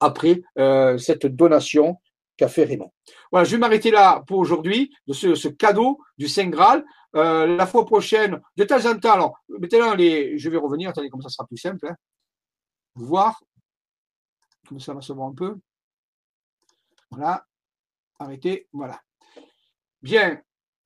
après 0.00 0.42
euh, 0.58 0.98
cette 0.98 1.26
donation 1.26 2.00
qu'a 2.36 2.48
fait 2.48 2.64
Raymond. 2.64 2.92
Voilà, 3.32 3.44
je 3.44 3.52
vais 3.52 3.58
m'arrêter 3.58 3.90
là 3.90 4.22
pour 4.26 4.38
aujourd'hui 4.38 4.94
de 5.06 5.12
ce, 5.12 5.48
cadeau 5.48 5.98
du 6.16 6.28
Saint 6.28 6.48
Graal. 6.48 6.84
Euh, 7.16 7.46
la 7.46 7.66
fois 7.66 7.86
prochaine, 7.86 8.40
de 8.56 8.64
temps 8.64 8.84
en 8.84 8.98
temps, 8.98 9.12
alors 9.12 9.38
maintenant 9.48 9.94
les, 9.94 10.38
je 10.38 10.50
vais 10.50 10.58
revenir, 10.58 10.90
attendez 10.90 11.08
comme 11.08 11.22
ça 11.22 11.30
sera 11.30 11.46
plus 11.46 11.56
simple. 11.56 11.88
Hein. 11.88 11.96
Voir, 12.94 13.42
comme 14.68 14.78
ça 14.78 14.92
va 14.92 15.00
se 15.00 15.12
voir 15.12 15.28
un 15.28 15.34
peu. 15.34 15.56
Voilà, 17.10 17.46
arrêtez, 18.18 18.68
voilà. 18.72 19.00
Bien. 20.02 20.40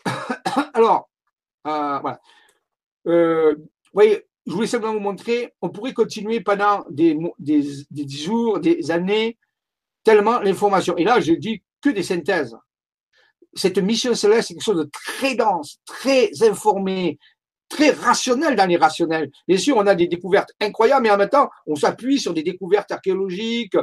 alors, 0.75 1.11
euh, 1.67 1.99
voilà. 1.99 2.21
Vous 3.05 3.67
voyez, 3.93 4.27
je 4.47 4.53
voulais 4.53 4.67
simplement 4.67 4.95
vous 4.95 5.01
montrer, 5.01 5.53
on 5.63 5.71
pourrait 5.71 5.93
continuer 5.93 6.41
pendant 6.41 6.85
des, 6.91 7.17
des, 7.39 7.63
des 7.91 8.09
jours, 8.09 8.59
des 8.59 8.91
années, 8.91 9.39
tellement 10.05 10.41
l'information. 10.41 10.97
Et 10.97 11.05
là, 11.05 11.21
je 11.21 11.33
dis 11.33 11.63
que 11.81 11.91
des 11.91 12.03
synthèses. 12.03 12.57
Cette 13.55 13.79
mission 13.79 14.15
céleste, 14.15 14.49
c'est 14.49 14.55
quelque 14.55 14.65
chose 14.65 14.79
de 14.79 14.91
très 14.93 15.35
dense, 15.35 15.79
très 15.85 16.31
informé, 16.43 17.19
très 17.69 17.91
rationnel 17.91 18.57
dans 18.57 18.67
l'irrationnel. 18.67 19.31
Bien 19.47 19.59
sûr, 19.59 19.77
on 19.77 19.87
a 19.87 19.95
des 19.95 20.09
découvertes 20.09 20.51
incroyables, 20.61 21.03
mais 21.05 21.11
en 21.11 21.17
même 21.17 21.29
temps, 21.29 21.49
on 21.67 21.75
s'appuie 21.75 22.19
sur 22.19 22.35
des 22.35 22.43
découvertes 22.43 22.91
archéologiques, 22.91 23.77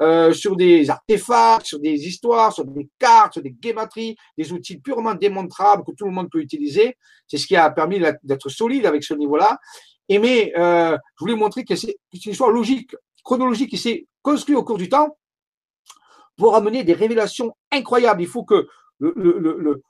euh, 0.00 0.32
sur 0.32 0.56
des 0.56 0.90
artefacts, 0.90 1.66
sur 1.66 1.78
des 1.78 2.06
histoires, 2.06 2.52
sur 2.52 2.64
des 2.64 2.88
cartes, 2.98 3.34
sur 3.34 3.42
des 3.42 3.52
guématries, 3.52 4.16
des 4.36 4.52
outils 4.52 4.78
purement 4.78 5.14
démontrables 5.14 5.84
que 5.84 5.92
tout 5.92 6.06
le 6.06 6.10
monde 6.10 6.28
peut 6.30 6.40
utiliser. 6.40 6.96
C'est 7.26 7.38
ce 7.38 7.46
qui 7.46 7.56
a 7.56 7.70
permis 7.70 8.00
d'être 8.22 8.48
solide 8.48 8.86
avec 8.86 9.04
ce 9.04 9.14
niveau-là. 9.14 9.58
Et 10.08 10.18
mais 10.18 10.52
euh, 10.56 10.96
je 11.16 11.24
voulais 11.24 11.36
montrer 11.36 11.64
que 11.64 11.76
c'est 11.76 11.96
une 12.12 12.32
histoire 12.32 12.50
logique, 12.50 12.94
chronologique 13.22 13.70
qui 13.70 13.78
s'est 13.78 14.06
construite 14.22 14.56
au 14.56 14.64
cours 14.64 14.78
du 14.78 14.88
temps 14.88 15.16
pour 16.36 16.54
amener 16.54 16.84
des 16.84 16.92
révélations 16.92 17.54
incroyables. 17.72 18.22
Il 18.22 18.28
faut 18.28 18.44
que 18.44 18.68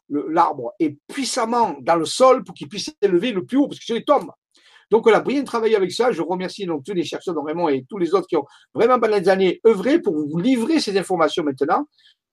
l'arbre 0.09 0.73
est 0.79 0.97
puissamment 1.09 1.77
dans 1.81 1.97
le 1.97 2.05
sol 2.05 2.45
pour 2.45 2.55
qu'il 2.55 2.69
puisse 2.69 2.91
s'élever 3.03 3.33
le 3.33 3.45
plus 3.45 3.59
haut, 3.59 3.69
parce 3.69 3.79
que 3.79 3.85
sinon 3.85 3.99
il 3.99 4.05
tombe. 4.05 4.31
Donc, 4.91 5.07
on 5.07 5.13
a 5.13 5.21
bien 5.21 5.43
travaillé 5.45 5.77
avec 5.77 5.93
ça. 5.93 6.13
Je 6.13 6.23
remercie 6.23 6.67
donc 6.67 6.85
tous 6.85 6.93
les 6.93 7.05
chercheurs, 7.05 7.35
dont 7.35 7.43
Raymond 7.43 7.69
et 7.69 7.85
tous 7.89 7.99
les 7.99 8.15
autres 8.15 8.27
qui 8.27 8.37
ont 8.37 8.45
vraiment 8.75 9.01
pendant 9.01 9.19
des 9.19 9.29
années 9.29 9.61
œuvré 9.67 10.01
pour 10.01 10.15
vous 10.15 10.39
livrer 10.39 10.79
ces 10.79 10.97
informations 10.99 11.43
maintenant. 11.43 11.87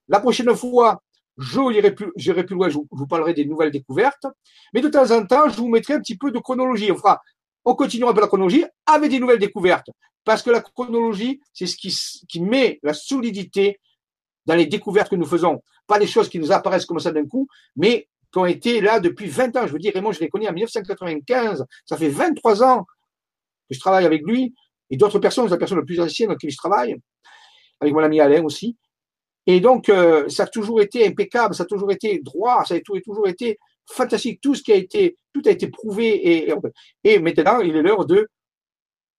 La 0.08 0.20
prochaine 0.20 0.54
fois, 0.56 1.02
j'irai 1.38 1.96
plus, 1.96 2.12
plus 2.12 2.56
loin, 2.56 2.70
je 2.70 2.78
vous 2.92 3.08
parlerai 3.08 3.34
des 3.34 3.46
nouvelles 3.46 3.72
découvertes. 3.72 4.28
Mais 4.74 4.82
de 4.82 4.90
temps 4.90 5.10
en 5.12 5.26
temps, 5.26 5.50
je 5.50 5.58
vous 5.58 5.70
mettrai 5.70 5.96
un 5.96 6.00
petit 6.00 6.18
peu 6.18 6.32
de 6.32 6.40
chronologie. 6.40 6.92
On 6.92 6.98
fera 6.98 7.22
on 7.66 7.76
continuera 7.76 8.14
par 8.14 8.22
la 8.22 8.28
chronologie 8.28 8.66
avec 8.86 9.12
des 9.12 9.20
nouvelles 9.20 9.40
découvertes. 9.40 9.88
Parce 10.24 10.44
que 10.44 10.50
la 10.50 10.62
chronologie, 10.62 11.42
c'est 11.54 11.66
ce 11.66 11.76
qui, 11.76 11.96
qui 12.28 12.42
met 12.42 12.80
la 12.84 12.94
solidité 12.94 13.80
dans 14.46 14.56
les 14.56 14.66
découvertes 14.66 15.10
que 15.10 15.16
nous 15.16 15.26
faisons. 15.26 15.62
Pas 15.88 16.00
des 16.00 16.08
choses 16.08 16.30
qui 16.30 16.40
nous 16.40 16.52
apparaissent 16.52 16.86
comme 16.86 17.00
ça 17.00 17.12
d'un 17.12 17.26
coup, 17.26 17.48
mais 17.76 18.08
qui 18.32 18.40
ont 18.40 18.46
été 18.46 18.82
là 18.82 19.00
depuis 19.00 19.28
20 19.28 19.56
ans. 19.58 19.68
Je 19.68 19.74
veux 19.74 19.80
dire, 19.80 19.92
Raymond, 19.94 20.12
je 20.12 20.20
l'ai 20.20 20.30
connu 20.30 20.48
en 20.48 20.54
1995. 20.54 21.66
Ça 21.86 21.98
fait 21.98 22.10
23 22.10 22.64
ans 22.64 22.86
que 23.70 23.76
je 23.76 23.80
travaille 23.80 24.06
avec 24.06 24.22
lui. 24.26 24.54
Et 24.90 24.98
d'autres 24.98 25.20
personnes, 25.20 25.48
la 25.50 25.58
personne 25.58 25.80
la 25.80 25.86
plus 25.86 26.00
ancienne 26.00 26.30
avec 26.30 26.40
qui 26.40 26.50
je 26.50 26.58
travaille. 26.58 26.96
Avec 27.80 27.94
mon 27.94 28.04
ami 28.04 28.20
Alain 28.20 28.44
aussi. 28.44 28.78
Et 29.48 29.60
donc, 29.60 29.90
euh, 29.90 30.30
ça 30.30 30.44
a 30.44 30.48
toujours 30.48 30.82
été 30.82 31.08
impeccable, 31.08 31.56
ça 31.56 31.64
a 31.64 31.66
toujours 31.66 31.92
été 31.92 32.20
droit, 32.20 32.64
ça 32.64 32.76
a 32.76 32.80
toujours 32.80 33.28
été 33.28 33.58
fantastique. 33.92 34.42
Tout 34.42 34.56
ce 34.56 34.64
qui 34.64 34.72
a 34.72 34.76
été, 34.76 35.18
tout 35.34 35.42
a 35.46 35.52
été 35.52 35.68
prouvé 35.68 36.48
et, 37.04 37.20
maintenant, 37.20 37.60
il 37.60 37.76
est 37.76 37.82
l'heure 37.82 38.06
de 38.06 38.28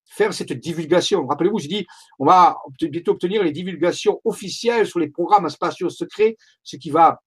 faire 0.04 0.34
cette 0.34 0.52
divulgation. 0.52 1.26
Rappelez-vous, 1.26 1.58
je 1.58 1.68
dis, 1.68 1.86
on 2.18 2.26
va 2.26 2.58
bientôt 2.80 3.12
obtenir 3.12 3.42
les 3.42 3.52
divulgations 3.52 4.20
officielles 4.24 4.86
sur 4.86 4.98
les 4.98 5.08
programmes 5.08 5.48
spatiaux 5.48 5.88
secrets, 5.88 6.36
ce 6.62 6.76
qui 6.76 6.90
va 6.90 7.20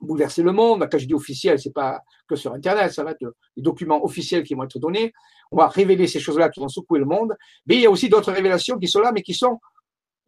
bouleverser 0.00 0.42
le 0.42 0.52
monde. 0.52 0.88
Quand 0.90 0.98
je 0.98 1.06
dis 1.06 1.14
officiel, 1.14 1.58
c'est 1.58 1.72
pas 1.72 2.00
que 2.26 2.36
sur 2.36 2.52
Internet, 2.54 2.92
ça 2.92 3.04
va 3.04 3.12
être 3.12 3.20
des 3.56 3.62
documents 3.62 4.04
officiels 4.04 4.42
qui 4.42 4.54
vont 4.54 4.64
être 4.64 4.78
donnés. 4.78 5.12
On 5.50 5.56
va 5.56 5.68
révéler 5.68 6.06
ces 6.06 6.20
choses-là 6.20 6.48
qui 6.48 6.60
vont 6.60 6.68
secouer 6.68 6.98
le 6.98 7.04
monde. 7.04 7.34
Mais 7.66 7.76
il 7.76 7.80
y 7.82 7.86
a 7.86 7.90
aussi 7.90 8.08
d'autres 8.08 8.32
révélations 8.32 8.78
qui 8.78 8.88
sont 8.88 9.00
là, 9.00 9.12
mais 9.12 9.22
qui 9.22 9.34
sont, 9.34 9.58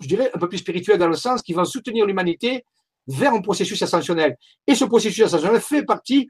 je 0.01 0.09
dirais, 0.09 0.30
un 0.34 0.38
peu 0.38 0.48
plus 0.48 0.59
spirituelles 0.59 0.98
dans 0.98 1.09
le 1.09 1.16
sens 1.16 1.43
qui 1.43 1.52
vont 1.52 1.64
soutenir 1.64 2.06
l'humanité 2.06 2.64
vers 3.06 3.32
un 3.32 3.40
processus 3.40 3.80
ascensionnel. 3.82 4.36
Et 4.66 4.74
ce 4.74 4.84
processus 4.84 5.24
ascensionnel 5.24 5.60
fait 5.60 5.84
partie, 5.84 6.28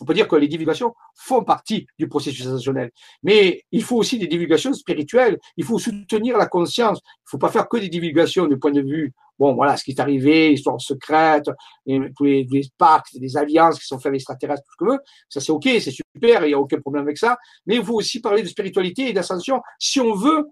on 0.00 0.04
peut 0.04 0.14
dire 0.14 0.28
que 0.28 0.36
les 0.36 0.48
divulgations 0.48 0.94
font 1.14 1.42
partie 1.42 1.86
du 1.98 2.08
processus 2.08 2.46
ascensionnel. 2.46 2.90
Mais 3.22 3.62
il 3.72 3.82
faut 3.82 3.96
aussi 3.96 4.18
des 4.18 4.26
divulgations 4.26 4.72
spirituelles. 4.72 5.38
Il 5.56 5.64
faut 5.64 5.78
soutenir 5.78 6.36
la 6.36 6.46
conscience. 6.46 6.98
Il 6.98 7.26
ne 7.26 7.30
faut 7.30 7.38
pas 7.38 7.50
faire 7.50 7.68
que 7.68 7.78
des 7.78 7.88
divulgations 7.88 8.46
du 8.46 8.58
point 8.58 8.72
de 8.72 8.82
vue, 8.82 9.12
bon, 9.38 9.54
voilà, 9.54 9.76
ce 9.76 9.84
qui 9.84 9.92
est 9.92 10.00
arrivé, 10.00 10.50
l'histoire 10.50 10.80
secrète, 10.80 11.44
tous 11.86 12.24
les, 12.24 12.46
les, 12.50 12.62
pactes, 12.76 13.14
les 13.14 13.36
alliances 13.36 13.78
qui 13.78 13.86
sont 13.86 13.98
faites 13.98 14.06
avec 14.06 14.18
les 14.18 14.22
extraterrestres, 14.22 14.62
tout 14.64 14.72
ce 14.72 14.84
que 14.84 14.90
veut. 14.92 15.00
Ça, 15.28 15.40
c'est 15.40 15.52
OK, 15.52 15.64
c'est 15.64 15.90
super, 15.90 16.44
il 16.44 16.48
n'y 16.48 16.54
a 16.54 16.58
aucun 16.58 16.80
problème 16.80 17.04
avec 17.04 17.18
ça. 17.18 17.38
Mais 17.66 17.76
il 17.76 17.84
faut 17.84 17.94
aussi 17.94 18.20
parler 18.20 18.42
de 18.42 18.48
spiritualité 18.48 19.08
et 19.08 19.12
d'ascension 19.12 19.62
si 19.78 20.00
on 20.00 20.14
veut 20.14 20.46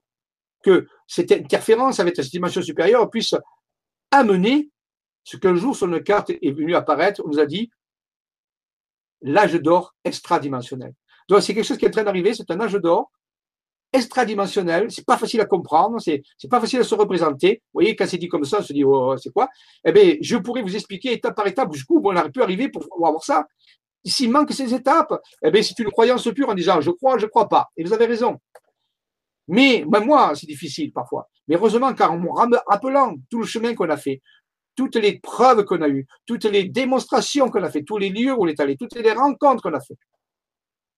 que 0.63 0.87
cette 1.07 1.31
interférence 1.31 2.01
avec 2.01 2.17
cette 2.17 2.31
dimension 2.31 2.63
supérieure 2.63 3.11
puisse 3.11 3.35
amener 4.11 4.71
ce 5.25 5.37
qu'un 5.37 5.57
jour 5.57 5.75
sur 5.75 5.89
une 5.89 6.03
carte 6.03 6.31
est 6.31 6.53
venu 6.53 6.75
apparaître, 6.75 7.23
on 7.25 7.29
nous 7.29 7.39
a 7.39 7.47
dit 7.47 7.71
l'âge 9.23 9.55
d'or 9.55 9.95
extradimensionnel. 10.05 10.95
Donc 11.29 11.43
c'est 11.43 11.55
quelque 11.55 11.65
chose 11.65 11.79
qui 11.79 11.87
est 11.87 11.89
en 11.89 11.93
train 11.93 12.05
d'arriver, 12.05 12.35
c'est 12.35 12.51
un 12.51 12.61
âge 12.61 12.75
d'or 12.75 13.11
extradimensionnel, 13.93 14.91
c'est 14.91 15.07
pas 15.07 15.17
facile 15.17 15.41
à 15.41 15.47
comprendre, 15.47 16.01
c'est 16.01 16.23
c'est 16.37 16.49
pas 16.49 16.61
facile 16.61 16.81
à 16.81 16.85
se 16.85 16.95
représenter. 16.95 17.63
Vous 17.73 17.81
voyez, 17.81 17.97
quand 17.97 18.07
c'est 18.07 18.19
dit 18.19 18.29
comme 18.29 18.45
ça, 18.45 18.59
on 18.61 18.63
se 18.63 18.73
dit 18.73 18.85
oh, 18.85 19.17
c'est 19.17 19.33
quoi? 19.33 19.49
Eh 19.85 19.93
bien, 19.93 20.17
je 20.21 20.37
pourrais 20.37 20.63
vous 20.63 20.75
expliquer 20.75 21.13
étape 21.13 21.35
par 21.35 21.47
étape 21.47 21.73
jusqu'où 21.73 22.01
on 22.05 22.17
aurait 22.17 22.31
pu 22.31 22.43
arriver 22.43 22.69
pour 22.69 22.87
avoir 23.07 23.23
ça. 23.25 23.47
S'il 24.05 24.31
manque 24.31 24.53
ces 24.53 24.75
étapes, 24.75 25.15
eh 25.43 25.51
bien, 25.51 25.63
c'est 25.63 25.79
une 25.79 25.91
croyance 25.91 26.29
pure 26.35 26.51
en 26.51 26.55
disant 26.55 26.81
je 26.81 26.91
crois, 26.91 27.17
je 27.19 27.27
crois 27.27 27.49
pas. 27.49 27.69
Et 27.77 27.85
vous 27.85 27.93
avez 27.95 28.05
raison. 28.05 28.39
Mais 29.49 29.85
même 29.87 30.07
moi, 30.07 30.33
c'est 30.35 30.47
difficile 30.47 30.93
parfois. 30.93 31.29
Mais 31.47 31.57
heureusement, 31.57 31.93
car 31.95 32.13
en 32.13 32.19
me 32.19 32.29
rappelant 32.69 33.15
tout 33.31 33.39
le 33.39 33.47
chemin 33.47 33.75
qu'on 33.75 33.89
a 33.91 33.97
fait, 33.97 34.23
toutes 34.77 34.97
les 34.97 35.19
preuves 35.19 35.65
qu'on 35.65 35.83
a 35.83 35.89
eues, 35.89 36.07
toutes 36.27 36.45
les 36.45 36.65
démonstrations 36.65 37.49
qu'on 37.49 37.63
a 37.63 37.71
fait, 37.71 37.83
tous 37.83 37.99
les 37.99 38.11
lieux 38.11 38.33
où 38.33 38.45
on 38.45 38.47
est 38.47 38.61
allé, 38.61 38.77
toutes 38.77 38.95
les 38.95 39.13
rencontres 39.13 39.63
qu'on 39.63 39.75
a 39.75 39.81
fait, 39.81 39.97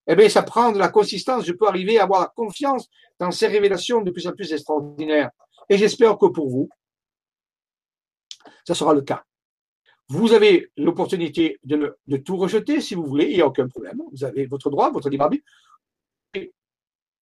eh 0.09 0.15
bien, 0.15 0.29
ça 0.29 0.43
prend 0.43 0.73
de 0.73 0.79
la 0.79 0.89
consistance. 0.89 1.45
Je 1.45 1.53
peux 1.53 1.67
arriver 1.67 1.99
à 1.99 2.05
avoir 2.05 2.33
confiance 2.35 2.89
dans 3.19 3.31
ces 3.31 3.49
révélations 3.49 4.03
de 4.03 4.11
plus 4.11 4.27
en 4.27 4.33
plus 4.33 4.53
extraordinaires. 4.53 5.31
Et 5.69 5.77
j'espère 5.77 6.17
que 6.17 6.27
pour 6.27 6.49
vous, 6.49 6.69
ça 8.65 8.75
sera 8.75 8.95
le 8.95 9.03
cas. 9.03 9.25
Vous 10.09 10.33
avez 10.33 10.71
l'opportunité 10.77 11.59
de, 11.65 11.97
de, 12.07 12.17
tout 12.19 12.37
rejeter 12.37 12.81
si 12.81 12.95
vous 12.95 13.05
voulez, 13.05 13.27
il 13.27 13.35
n'y 13.35 13.41
a 13.41 13.47
aucun 13.47 13.67
problème. 13.67 14.01
Vous 14.13 14.23
avez 14.23 14.47
votre 14.47 14.71
droit, 14.71 14.91
votre 14.93 15.11
libre 15.11 15.25
arbitre. 15.25 15.45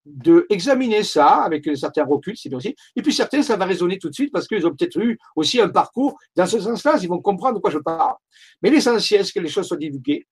De 0.06 0.47
examiner 0.51 1.02
ça 1.02 1.44
avec 1.44 1.68
certains 1.76 2.05
reculs, 2.05 2.36
c'est 2.36 2.51
bien 2.51 2.59
aussi. 2.59 2.76
Et 2.94 3.01
puis 3.01 3.12
certains, 3.12 3.43
ça 3.43 3.56
va 3.56 3.64
résonner 3.64 3.98
tout 3.98 4.10
de 4.10 4.14
suite 4.14 4.31
parce 4.31 4.47
qu'ils 4.47 4.66
ont 4.66 4.74
peut-être 4.74 4.98
eu 4.98 5.18
aussi 5.35 5.60
un 5.60 5.68
parcours 5.68 6.18
dans 6.36 6.44
ce 6.44 6.60
sens-là, 6.60 6.98
ils 7.01 7.09
vont 7.09 7.20
comprendre 7.20 7.55
de 7.55 7.60
quoi 7.60 7.70
je 7.70 7.78
parle. 7.78 8.16
Mais 8.62 8.68
l'essentiel, 8.68 9.24
c'est 9.24 9.32
que 9.32 9.40
les 9.40 9.48
choses 9.48 9.66
soient 9.66 9.78
divulguées 9.78 10.26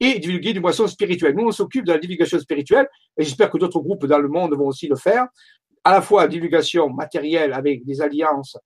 et 0.00 0.18
divulguer 0.18 0.52
d'une 0.52 0.62
boisson 0.62 0.86
spirituelle. 0.86 1.34
Nous, 1.34 1.46
on 1.46 1.52
s'occupe 1.52 1.84
de 1.84 1.92
la 1.92 1.98
divulgation 1.98 2.38
spirituelle 2.38 2.88
et 3.16 3.22
j'espère 3.22 3.50
que 3.50 3.58
d'autres 3.58 3.80
groupes 3.80 4.06
dans 4.06 4.18
le 4.18 4.28
monde 4.28 4.54
vont 4.54 4.66
aussi 4.66 4.88
le 4.88 4.96
faire. 4.96 5.28
À 5.84 5.92
la 5.92 6.02
fois 6.02 6.26
divulgation 6.28 6.90
matérielle 6.90 7.52
avec 7.52 7.84
des 7.84 8.00
alliances, 8.02 8.58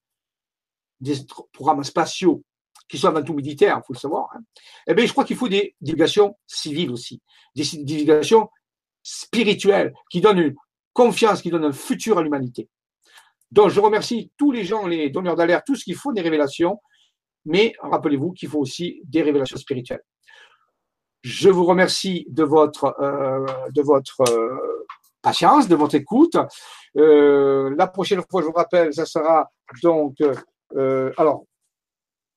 des 1.01 1.15
programmes 1.53 1.85
spatiaux 1.85 2.43
qui 2.89 2.99
sont 2.99 3.09
avant 3.09 3.23
tout 3.23 3.35
militaires, 3.35 3.81
il 3.83 3.87
faut 3.87 3.93
le 3.93 3.99
savoir. 3.99 4.31
Hein. 4.35 4.41
Eh 4.87 4.95
bien, 4.95 5.07
je 5.07 5.13
crois 5.13 5.25
qu'il 5.25 5.37
faut 5.37 5.49
des 5.49 5.75
divulgations 5.81 6.37
civiles 6.47 6.91
aussi, 6.91 7.21
des 7.55 7.65
divulgations 7.65 8.49
spirituelles 9.05 9.93
qui 10.11 10.21
donnent 10.21 10.39
une 10.39 10.55
confiance, 10.93 11.43
qui 11.43 11.51
donnent 11.51 11.67
un 11.67 11.73
futur 11.73 12.19
à 12.19 12.23
l'humanité. 12.23 12.69
Donc, 13.53 13.69
je 13.69 13.79
remercie 13.79 14.33
tous 14.37 14.51
les 14.51 14.65
gens, 14.65 14.87
les 14.87 15.11
donneurs 15.11 15.37
d'alerte, 15.37 15.65
tous 15.65 15.85
qui 15.85 15.93
font 15.93 16.11
des 16.11 16.23
révélations, 16.23 16.81
mais 17.45 17.75
rappelez-vous 17.81 18.33
qu'il 18.33 18.49
faut 18.49 18.59
aussi 18.59 19.01
des 19.05 19.23
révélations 19.23 19.59
spirituelles. 19.59 20.03
Je 21.23 21.49
vous 21.49 21.65
remercie 21.65 22.27
de 22.29 22.43
votre, 22.43 22.95
euh, 23.01 23.47
euh, 24.29 24.87
patience, 25.23 25.69
de 25.69 25.75
votre 25.75 25.95
écoute. 25.95 26.37
Euh, 26.97 27.75
la 27.79 27.87
prochaine 27.87 28.23
fois, 28.31 28.43
je 28.43 28.47
vous 28.47 28.53
rappelle, 28.53 28.93
ça 28.93 29.07
sera 29.07 29.49
donc, 29.83 30.17
alors, 31.17 31.45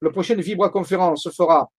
la 0.02 0.10
prochaine 0.12 0.40
Vibra 0.40 0.70
conférence 0.70 1.24
se 1.24 1.30
fera, 1.30 1.70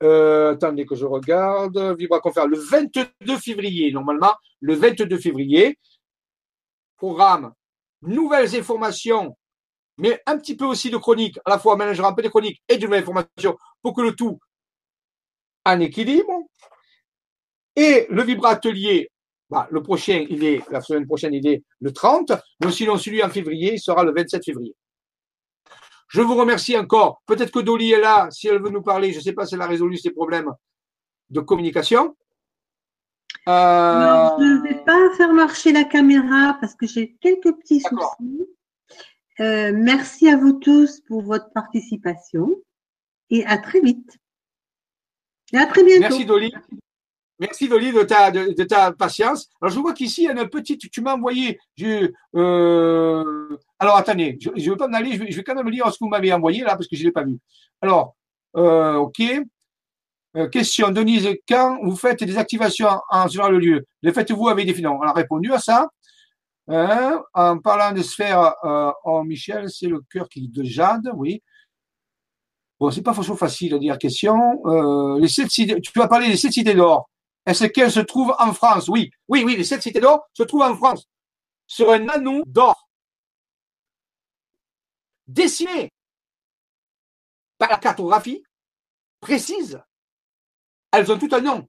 attendez 0.00 0.86
que 0.86 0.94
je 0.94 1.04
regarde, 1.04 1.96
Vibra 1.98 2.20
le 2.46 2.58
22 2.58 3.36
février, 3.38 3.92
normalement, 3.92 4.34
le 4.60 4.74
22 4.74 5.18
février. 5.18 5.78
Programme, 6.96 7.52
nouvelles 8.02 8.54
informations 8.56 9.36
mais 10.00 10.20
un 10.26 10.38
petit 10.38 10.56
peu 10.56 10.64
aussi 10.64 10.90
de 10.90 10.96
chronique, 10.96 11.38
à 11.44 11.50
la 11.50 11.58
fois 11.58 11.76
mélanger 11.76 12.02
un 12.02 12.14
peu 12.14 12.22
de 12.22 12.28
chronique 12.28 12.62
et 12.68 12.78
de 12.78 12.84
nouvelles 12.84 13.02
informations 13.02 13.56
pour 13.82 13.94
que 13.94 14.00
le 14.00 14.16
tout 14.16 14.38
en 15.66 15.78
équilibre. 15.78 16.32
Et 17.76 18.06
le 18.08 18.22
vibratelier, 18.22 19.10
bah, 19.50 19.68
le 19.70 19.82
prochain, 19.82 20.24
il 20.30 20.42
est, 20.42 20.62
la 20.70 20.80
semaine 20.80 21.06
prochaine, 21.06 21.34
il 21.34 21.46
est 21.46 21.62
le 21.80 21.92
30, 21.92 22.32
mais 22.64 22.72
sinon 22.72 22.96
celui 22.96 23.22
en 23.22 23.28
février, 23.28 23.74
il 23.74 23.78
sera 23.78 24.02
le 24.02 24.12
27 24.12 24.42
février. 24.42 24.74
Je 26.10 26.22
vous 26.22 26.34
remercie 26.34 26.76
encore. 26.76 27.22
Peut-être 27.24 27.52
que 27.52 27.60
Dolly 27.60 27.92
est 27.92 28.00
là, 28.00 28.28
si 28.32 28.48
elle 28.48 28.60
veut 28.60 28.70
nous 28.70 28.82
parler. 28.82 29.12
Je 29.12 29.18
ne 29.18 29.22
sais 29.22 29.32
pas 29.32 29.46
si 29.46 29.54
elle 29.54 29.62
a 29.62 29.66
résolu 29.68 29.96
ses 29.96 30.10
problèmes 30.10 30.52
de 31.30 31.40
communication. 31.40 32.16
Euh... 33.48 34.28
je 34.38 34.44
ne 34.44 34.62
vais 34.62 34.84
pas 34.84 35.14
faire 35.16 35.32
marcher 35.32 35.72
la 35.72 35.84
caméra 35.84 36.58
parce 36.60 36.74
que 36.74 36.86
j'ai 36.86 37.16
quelques 37.20 37.52
petits 37.52 37.80
soucis. 37.80 38.48
Euh, 39.38 39.72
merci 39.72 40.28
à 40.28 40.36
vous 40.36 40.54
tous 40.54 41.00
pour 41.02 41.22
votre 41.22 41.50
participation 41.52 42.56
et 43.30 43.46
à 43.46 43.56
très 43.56 43.80
vite. 43.80 44.18
Et 45.52 45.58
à 45.58 45.66
très 45.66 45.84
bientôt. 45.84 46.00
Merci 46.00 46.24
Dolly. 46.24 46.52
Merci 47.40 47.68
Dolly 47.68 47.90
de 47.90 48.02
ta, 48.02 48.30
de, 48.30 48.64
ta 48.64 48.92
patience. 48.92 49.48
Alors 49.62 49.74
je 49.74 49.80
vois 49.80 49.94
qu'ici, 49.94 50.22
il 50.22 50.24
y 50.26 50.28
a 50.28 50.32
une 50.32 50.48
petite, 50.50 50.90
tu 50.90 51.00
m'as 51.00 51.14
envoyé, 51.14 51.58
euh, 52.36 53.56
alors 53.78 53.96
attendez, 53.96 54.36
je 54.40 54.50
ne 54.50 54.70
veux 54.70 54.76
pas 54.76 54.88
m'en 54.88 54.98
aller, 54.98 55.12
je 55.12 55.36
vais, 55.36 55.42
quand 55.42 55.54
même 55.54 55.70
lire 55.70 55.86
ce 55.86 55.98
que 55.98 56.04
vous 56.04 56.10
m'avez 56.10 56.30
envoyé 56.34 56.60
là 56.60 56.76
parce 56.76 56.86
que 56.86 56.96
je 56.96 57.00
ne 57.00 57.06
l'ai 57.06 57.12
pas 57.12 57.24
vu. 57.24 57.38
Alors, 57.80 58.14
euh, 58.56 58.94
ok. 58.96 59.22
Euh, 60.36 60.48
question, 60.48 60.90
Denise, 60.90 61.28
quand 61.48 61.78
vous 61.82 61.96
faites 61.96 62.22
des 62.22 62.36
activations 62.36 62.88
en, 63.10 63.26
en 63.26 63.48
le 63.48 63.58
lieu, 63.58 63.86
les 64.02 64.12
faites-vous 64.12 64.48
avec 64.48 64.66
des 64.66 64.74
finons? 64.74 64.98
On 65.00 65.02
a 65.02 65.12
répondu 65.12 65.52
à 65.52 65.58
ça. 65.58 65.88
Hein, 66.68 67.20
en 67.34 67.58
parlant 67.58 67.92
de 67.92 68.02
sphère, 68.02 68.54
oh 69.04 69.24
Michel, 69.24 69.68
c'est 69.70 69.88
le 69.88 70.02
cœur 70.12 70.28
qui 70.28 70.46
de 70.46 70.62
Jade, 70.62 71.10
oui. 71.16 71.42
Bon, 72.80 72.90
c'est 72.90 73.02
pas 73.02 73.12
forcément 73.12 73.36
facile 73.36 73.74
à 73.74 73.78
dire 73.78 73.98
question. 73.98 74.58
Euh, 74.64 75.20
les 75.20 75.28
sept 75.28 75.50
cités, 75.50 75.78
tu 75.82 75.92
vas 75.98 76.08
parler 76.08 76.28
des 76.28 76.36
sept 76.38 76.52
cités 76.52 76.72
d'or. 76.72 77.09
Est-ce 77.46 77.64
qu'elles 77.64 77.90
se 77.90 78.00
trouvent 78.00 78.34
en 78.38 78.52
France? 78.52 78.88
Oui, 78.88 79.10
oui, 79.28 79.42
oui, 79.44 79.56
les 79.56 79.64
sept 79.64 79.82
cités 79.82 80.00
d'or 80.00 80.28
se 80.32 80.42
trouvent 80.42 80.62
en 80.62 80.76
France 80.76 81.08
sur 81.66 81.90
un 81.90 82.08
anneau 82.08 82.42
d'or 82.46 82.88
dessiné 85.26 85.92
par 87.58 87.70
la 87.70 87.78
cartographie 87.78 88.42
précise. 89.20 89.80
Elles 90.90 91.10
ont 91.12 91.18
tout 91.18 91.28
un 91.32 91.40
nom. 91.40 91.68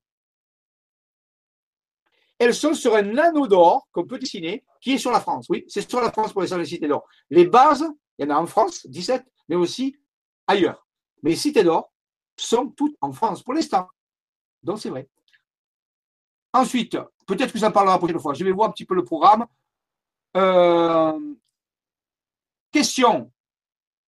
Elles 2.39 2.55
sont 2.55 2.73
sur 2.73 2.95
un 2.95 3.17
anneau 3.17 3.45
d'or 3.45 3.87
qu'on 3.91 4.07
peut 4.07 4.17
dessiner, 4.17 4.65
qui 4.81 4.93
est 4.93 4.97
sur 4.97 5.11
la 5.11 5.21
France. 5.21 5.45
Oui, 5.49 5.63
c'est 5.67 5.87
sur 5.87 6.01
la 6.01 6.11
France 6.11 6.33
pour 6.33 6.41
les 6.41 6.65
cités 6.65 6.87
d'or. 6.87 7.07
Les 7.29 7.45
bases, 7.45 7.85
il 8.17 8.25
y 8.25 8.31
en 8.31 8.35
a 8.35 8.39
en 8.39 8.47
France, 8.47 8.87
17, 8.87 9.23
mais 9.47 9.55
aussi 9.55 9.95
ailleurs. 10.47 10.87
Mais 11.21 11.31
les 11.31 11.35
cités 11.35 11.63
d'or 11.63 11.93
sont 12.35 12.69
toutes 12.69 12.95
en 13.01 13.11
France 13.11 13.43
pour 13.43 13.53
l'instant. 13.53 13.87
Donc 14.63 14.79
c'est 14.79 14.89
vrai. 14.89 15.07
Ensuite, 16.53 16.97
peut-être 17.25 17.53
que 17.53 17.59
ça 17.59 17.71
parlera 17.71 17.95
la 17.95 17.99
prochaine 17.99 18.19
fois. 18.19 18.33
Je 18.33 18.43
vais 18.43 18.51
voir 18.51 18.69
un 18.69 18.71
petit 18.71 18.85
peu 18.85 18.95
le 18.95 19.03
programme. 19.03 19.45
Euh, 20.35 21.19
question. 22.71 23.31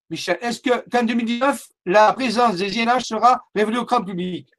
Michel, 0.10 0.38
est-ce 0.42 0.62
que 0.62 0.90
qu'en 0.90 1.04
2019, 1.04 1.70
la 1.86 2.14
présence 2.14 2.58
des 2.58 2.78
INH 2.80 3.02
sera 3.02 3.46
révélée 3.56 3.80
au 3.80 3.86
grand 3.86 4.04
public? 4.04 4.50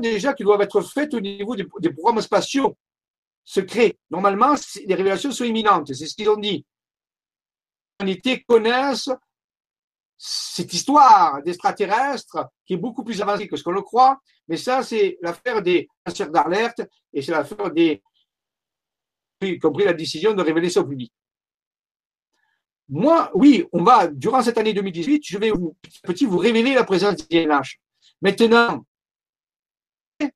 Déjà 0.00 0.32
qui 0.32 0.42
doivent 0.44 0.62
être 0.62 0.80
faites 0.80 1.14
au 1.14 1.20
niveau 1.20 1.54
des, 1.54 1.92
programmes 1.92 2.20
spatiaux 2.20 2.76
secrets. 3.44 3.98
Normalement, 4.10 4.54
les 4.86 4.94
révélations 4.94 5.30
sont 5.30 5.44
imminentes, 5.44 5.92
c'est 5.92 6.06
ce 6.06 6.14
qu'ils 6.14 6.30
ont 6.30 6.36
dit. 6.36 6.64
L'humanité 8.00 8.42
connaissent 8.48 9.10
cette 10.16 10.72
histoire 10.72 11.42
d'extraterrestres 11.42 12.46
qui 12.66 12.74
est 12.74 12.78
beaucoup 12.78 13.04
plus 13.04 13.20
avancée 13.20 13.48
que 13.48 13.56
ce 13.56 13.62
qu'on 13.62 13.72
le 13.72 13.82
croit, 13.82 14.20
mais 14.48 14.56
ça, 14.56 14.82
c'est 14.82 15.18
l'affaire 15.22 15.62
des 15.62 15.88
lanceurs 16.06 16.30
d'alerte 16.30 16.82
et 17.12 17.22
c'est 17.22 17.32
l'affaire 17.32 17.70
des, 17.70 18.02
y 19.42 19.58
compris 19.58 19.84
la 19.84 19.92
décision 19.92 20.34
de 20.34 20.42
révéler 20.42 20.70
ça 20.70 20.80
au 20.80 20.86
public. 20.86 21.12
Moi, 22.88 23.30
oui, 23.34 23.64
on 23.72 23.82
va, 23.82 24.08
durant 24.08 24.42
cette 24.42 24.58
année 24.58 24.74
2018, 24.74 25.22
je 25.26 25.38
vais 25.38 25.50
vous, 25.50 25.76
petit, 26.02 26.26
vous 26.26 26.38
révéler 26.38 26.74
la 26.74 26.84
présence 26.84 27.16
d'INH. 27.28 27.80
Maintenant, 28.20 28.84
les 30.20 30.30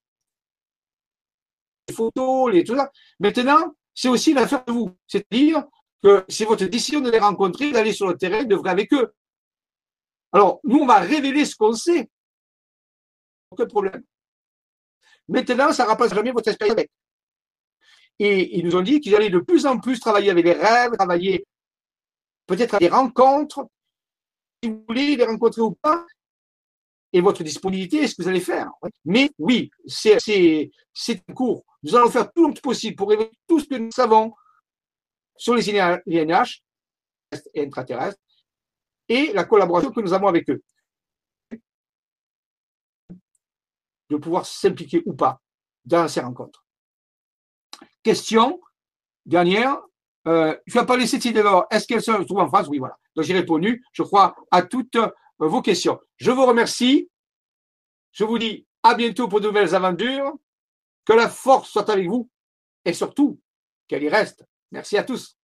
photos, 1.94 2.52
les, 2.52 2.64
tout. 2.64 2.76
Maintenant, 3.20 3.74
c'est 3.94 4.08
aussi 4.08 4.32
l'affaire 4.32 4.64
de 4.64 4.72
vous. 4.72 4.96
C'est-à-dire 5.06 5.64
que 6.02 6.24
c'est 6.28 6.44
votre 6.44 6.64
décision 6.64 7.00
de 7.00 7.10
les 7.10 7.18
rencontrer, 7.18 7.70
d'aller 7.70 7.92
sur 7.92 8.06
le 8.08 8.16
terrain, 8.16 8.44
de 8.44 8.54
vrai 8.54 8.70
avec 8.70 8.92
eux. 8.94 9.12
Alors, 10.32 10.60
nous, 10.64 10.78
on 10.78 10.86
va 10.86 10.98
révéler 10.98 11.44
ce 11.44 11.56
qu'on 11.56 11.72
sait. 11.72 12.08
Aucun 13.50 13.66
problème. 13.66 14.02
Maintenant, 15.28 15.72
ça 15.72 15.84
ne 15.84 15.88
remplace 15.88 16.14
jamais 16.14 16.32
votre 16.32 16.48
expérience 16.48 16.72
avec. 16.78 16.90
Et 18.18 18.58
ils 18.58 18.64
nous 18.64 18.76
ont 18.76 18.82
dit 18.82 19.00
qu'ils 19.00 19.14
allaient 19.14 19.30
de 19.30 19.38
plus 19.38 19.66
en 19.66 19.78
plus 19.78 20.00
travailler 20.00 20.30
avec 20.30 20.44
les 20.44 20.52
rêves, 20.52 20.92
travailler 20.92 21.46
peut-être 22.46 22.74
à 22.74 22.78
des 22.78 22.88
rencontres. 22.88 23.66
Si 24.62 24.70
vous 24.70 24.84
voulez 24.88 25.16
les 25.16 25.24
rencontrer 25.24 25.62
ou 25.62 25.72
pas, 25.72 26.04
et 27.12 27.20
votre 27.20 27.42
disponibilité, 27.42 27.98
est-ce 27.98 28.14
que 28.14 28.22
vous 28.22 28.28
allez 28.28 28.40
faire? 28.40 28.70
Mais 29.04 29.30
oui, 29.38 29.70
c'est 29.86 30.18
un 30.26 31.34
cours. 31.34 31.64
Nous 31.82 31.94
allons 31.94 32.10
faire 32.10 32.30
tout 32.32 32.48
le 32.48 32.54
possible 32.60 32.96
pour 32.96 33.08
révéler 33.08 33.30
tout 33.46 33.60
ce 33.60 33.66
que 33.66 33.76
nous 33.76 33.90
savons 33.90 34.34
sur 35.36 35.54
les 35.54 35.70
INH 35.70 36.62
et 37.54 37.62
intraterrestres 37.62 38.18
et 39.08 39.32
la 39.32 39.44
collaboration 39.44 39.90
que 39.90 40.00
nous 40.00 40.12
avons 40.12 40.28
avec 40.28 40.48
eux. 40.50 40.62
De 44.10 44.16
pouvoir 44.16 44.46
s'impliquer 44.46 45.02
ou 45.06 45.14
pas 45.14 45.40
dans 45.84 46.08
ces 46.08 46.20
rencontres. 46.20 46.64
question, 48.02 48.60
dernière, 49.26 49.78
euh, 50.26 50.56
tu 50.66 50.76
n'as 50.76 50.84
pas 50.84 50.96
laissé 50.96 51.16
cette 51.16 51.26
idée 51.26 51.42
Est-ce 51.70 51.86
qu'elle 51.86 52.02
se 52.02 52.10
trouve 52.24 52.38
en 52.38 52.48
France 52.48 52.68
Oui, 52.68 52.78
voilà. 52.78 52.98
Donc 53.14 53.24
j'ai 53.24 53.34
répondu, 53.34 53.84
je 53.92 54.02
crois, 54.02 54.34
à 54.50 54.62
toutes 54.62 54.96
euh, 54.96 55.10
vos 55.38 55.62
questions. 55.62 55.98
Je 56.16 56.30
vous 56.30 56.44
remercie. 56.44 57.10
Je 58.12 58.24
vous 58.24 58.38
dis 58.38 58.66
à 58.82 58.94
bientôt 58.94 59.28
pour 59.28 59.40
de 59.40 59.46
nouvelles 59.46 59.74
aventures. 59.74 60.32
Que 61.04 61.14
la 61.14 61.28
force 61.28 61.70
soit 61.70 61.88
avec 61.88 62.06
vous 62.06 62.30
et 62.84 62.92
surtout 62.92 63.40
qu'elle 63.86 64.02
y 64.02 64.10
reste. 64.10 64.44
Merci 64.70 64.98
à 64.98 65.04
tous. 65.04 65.37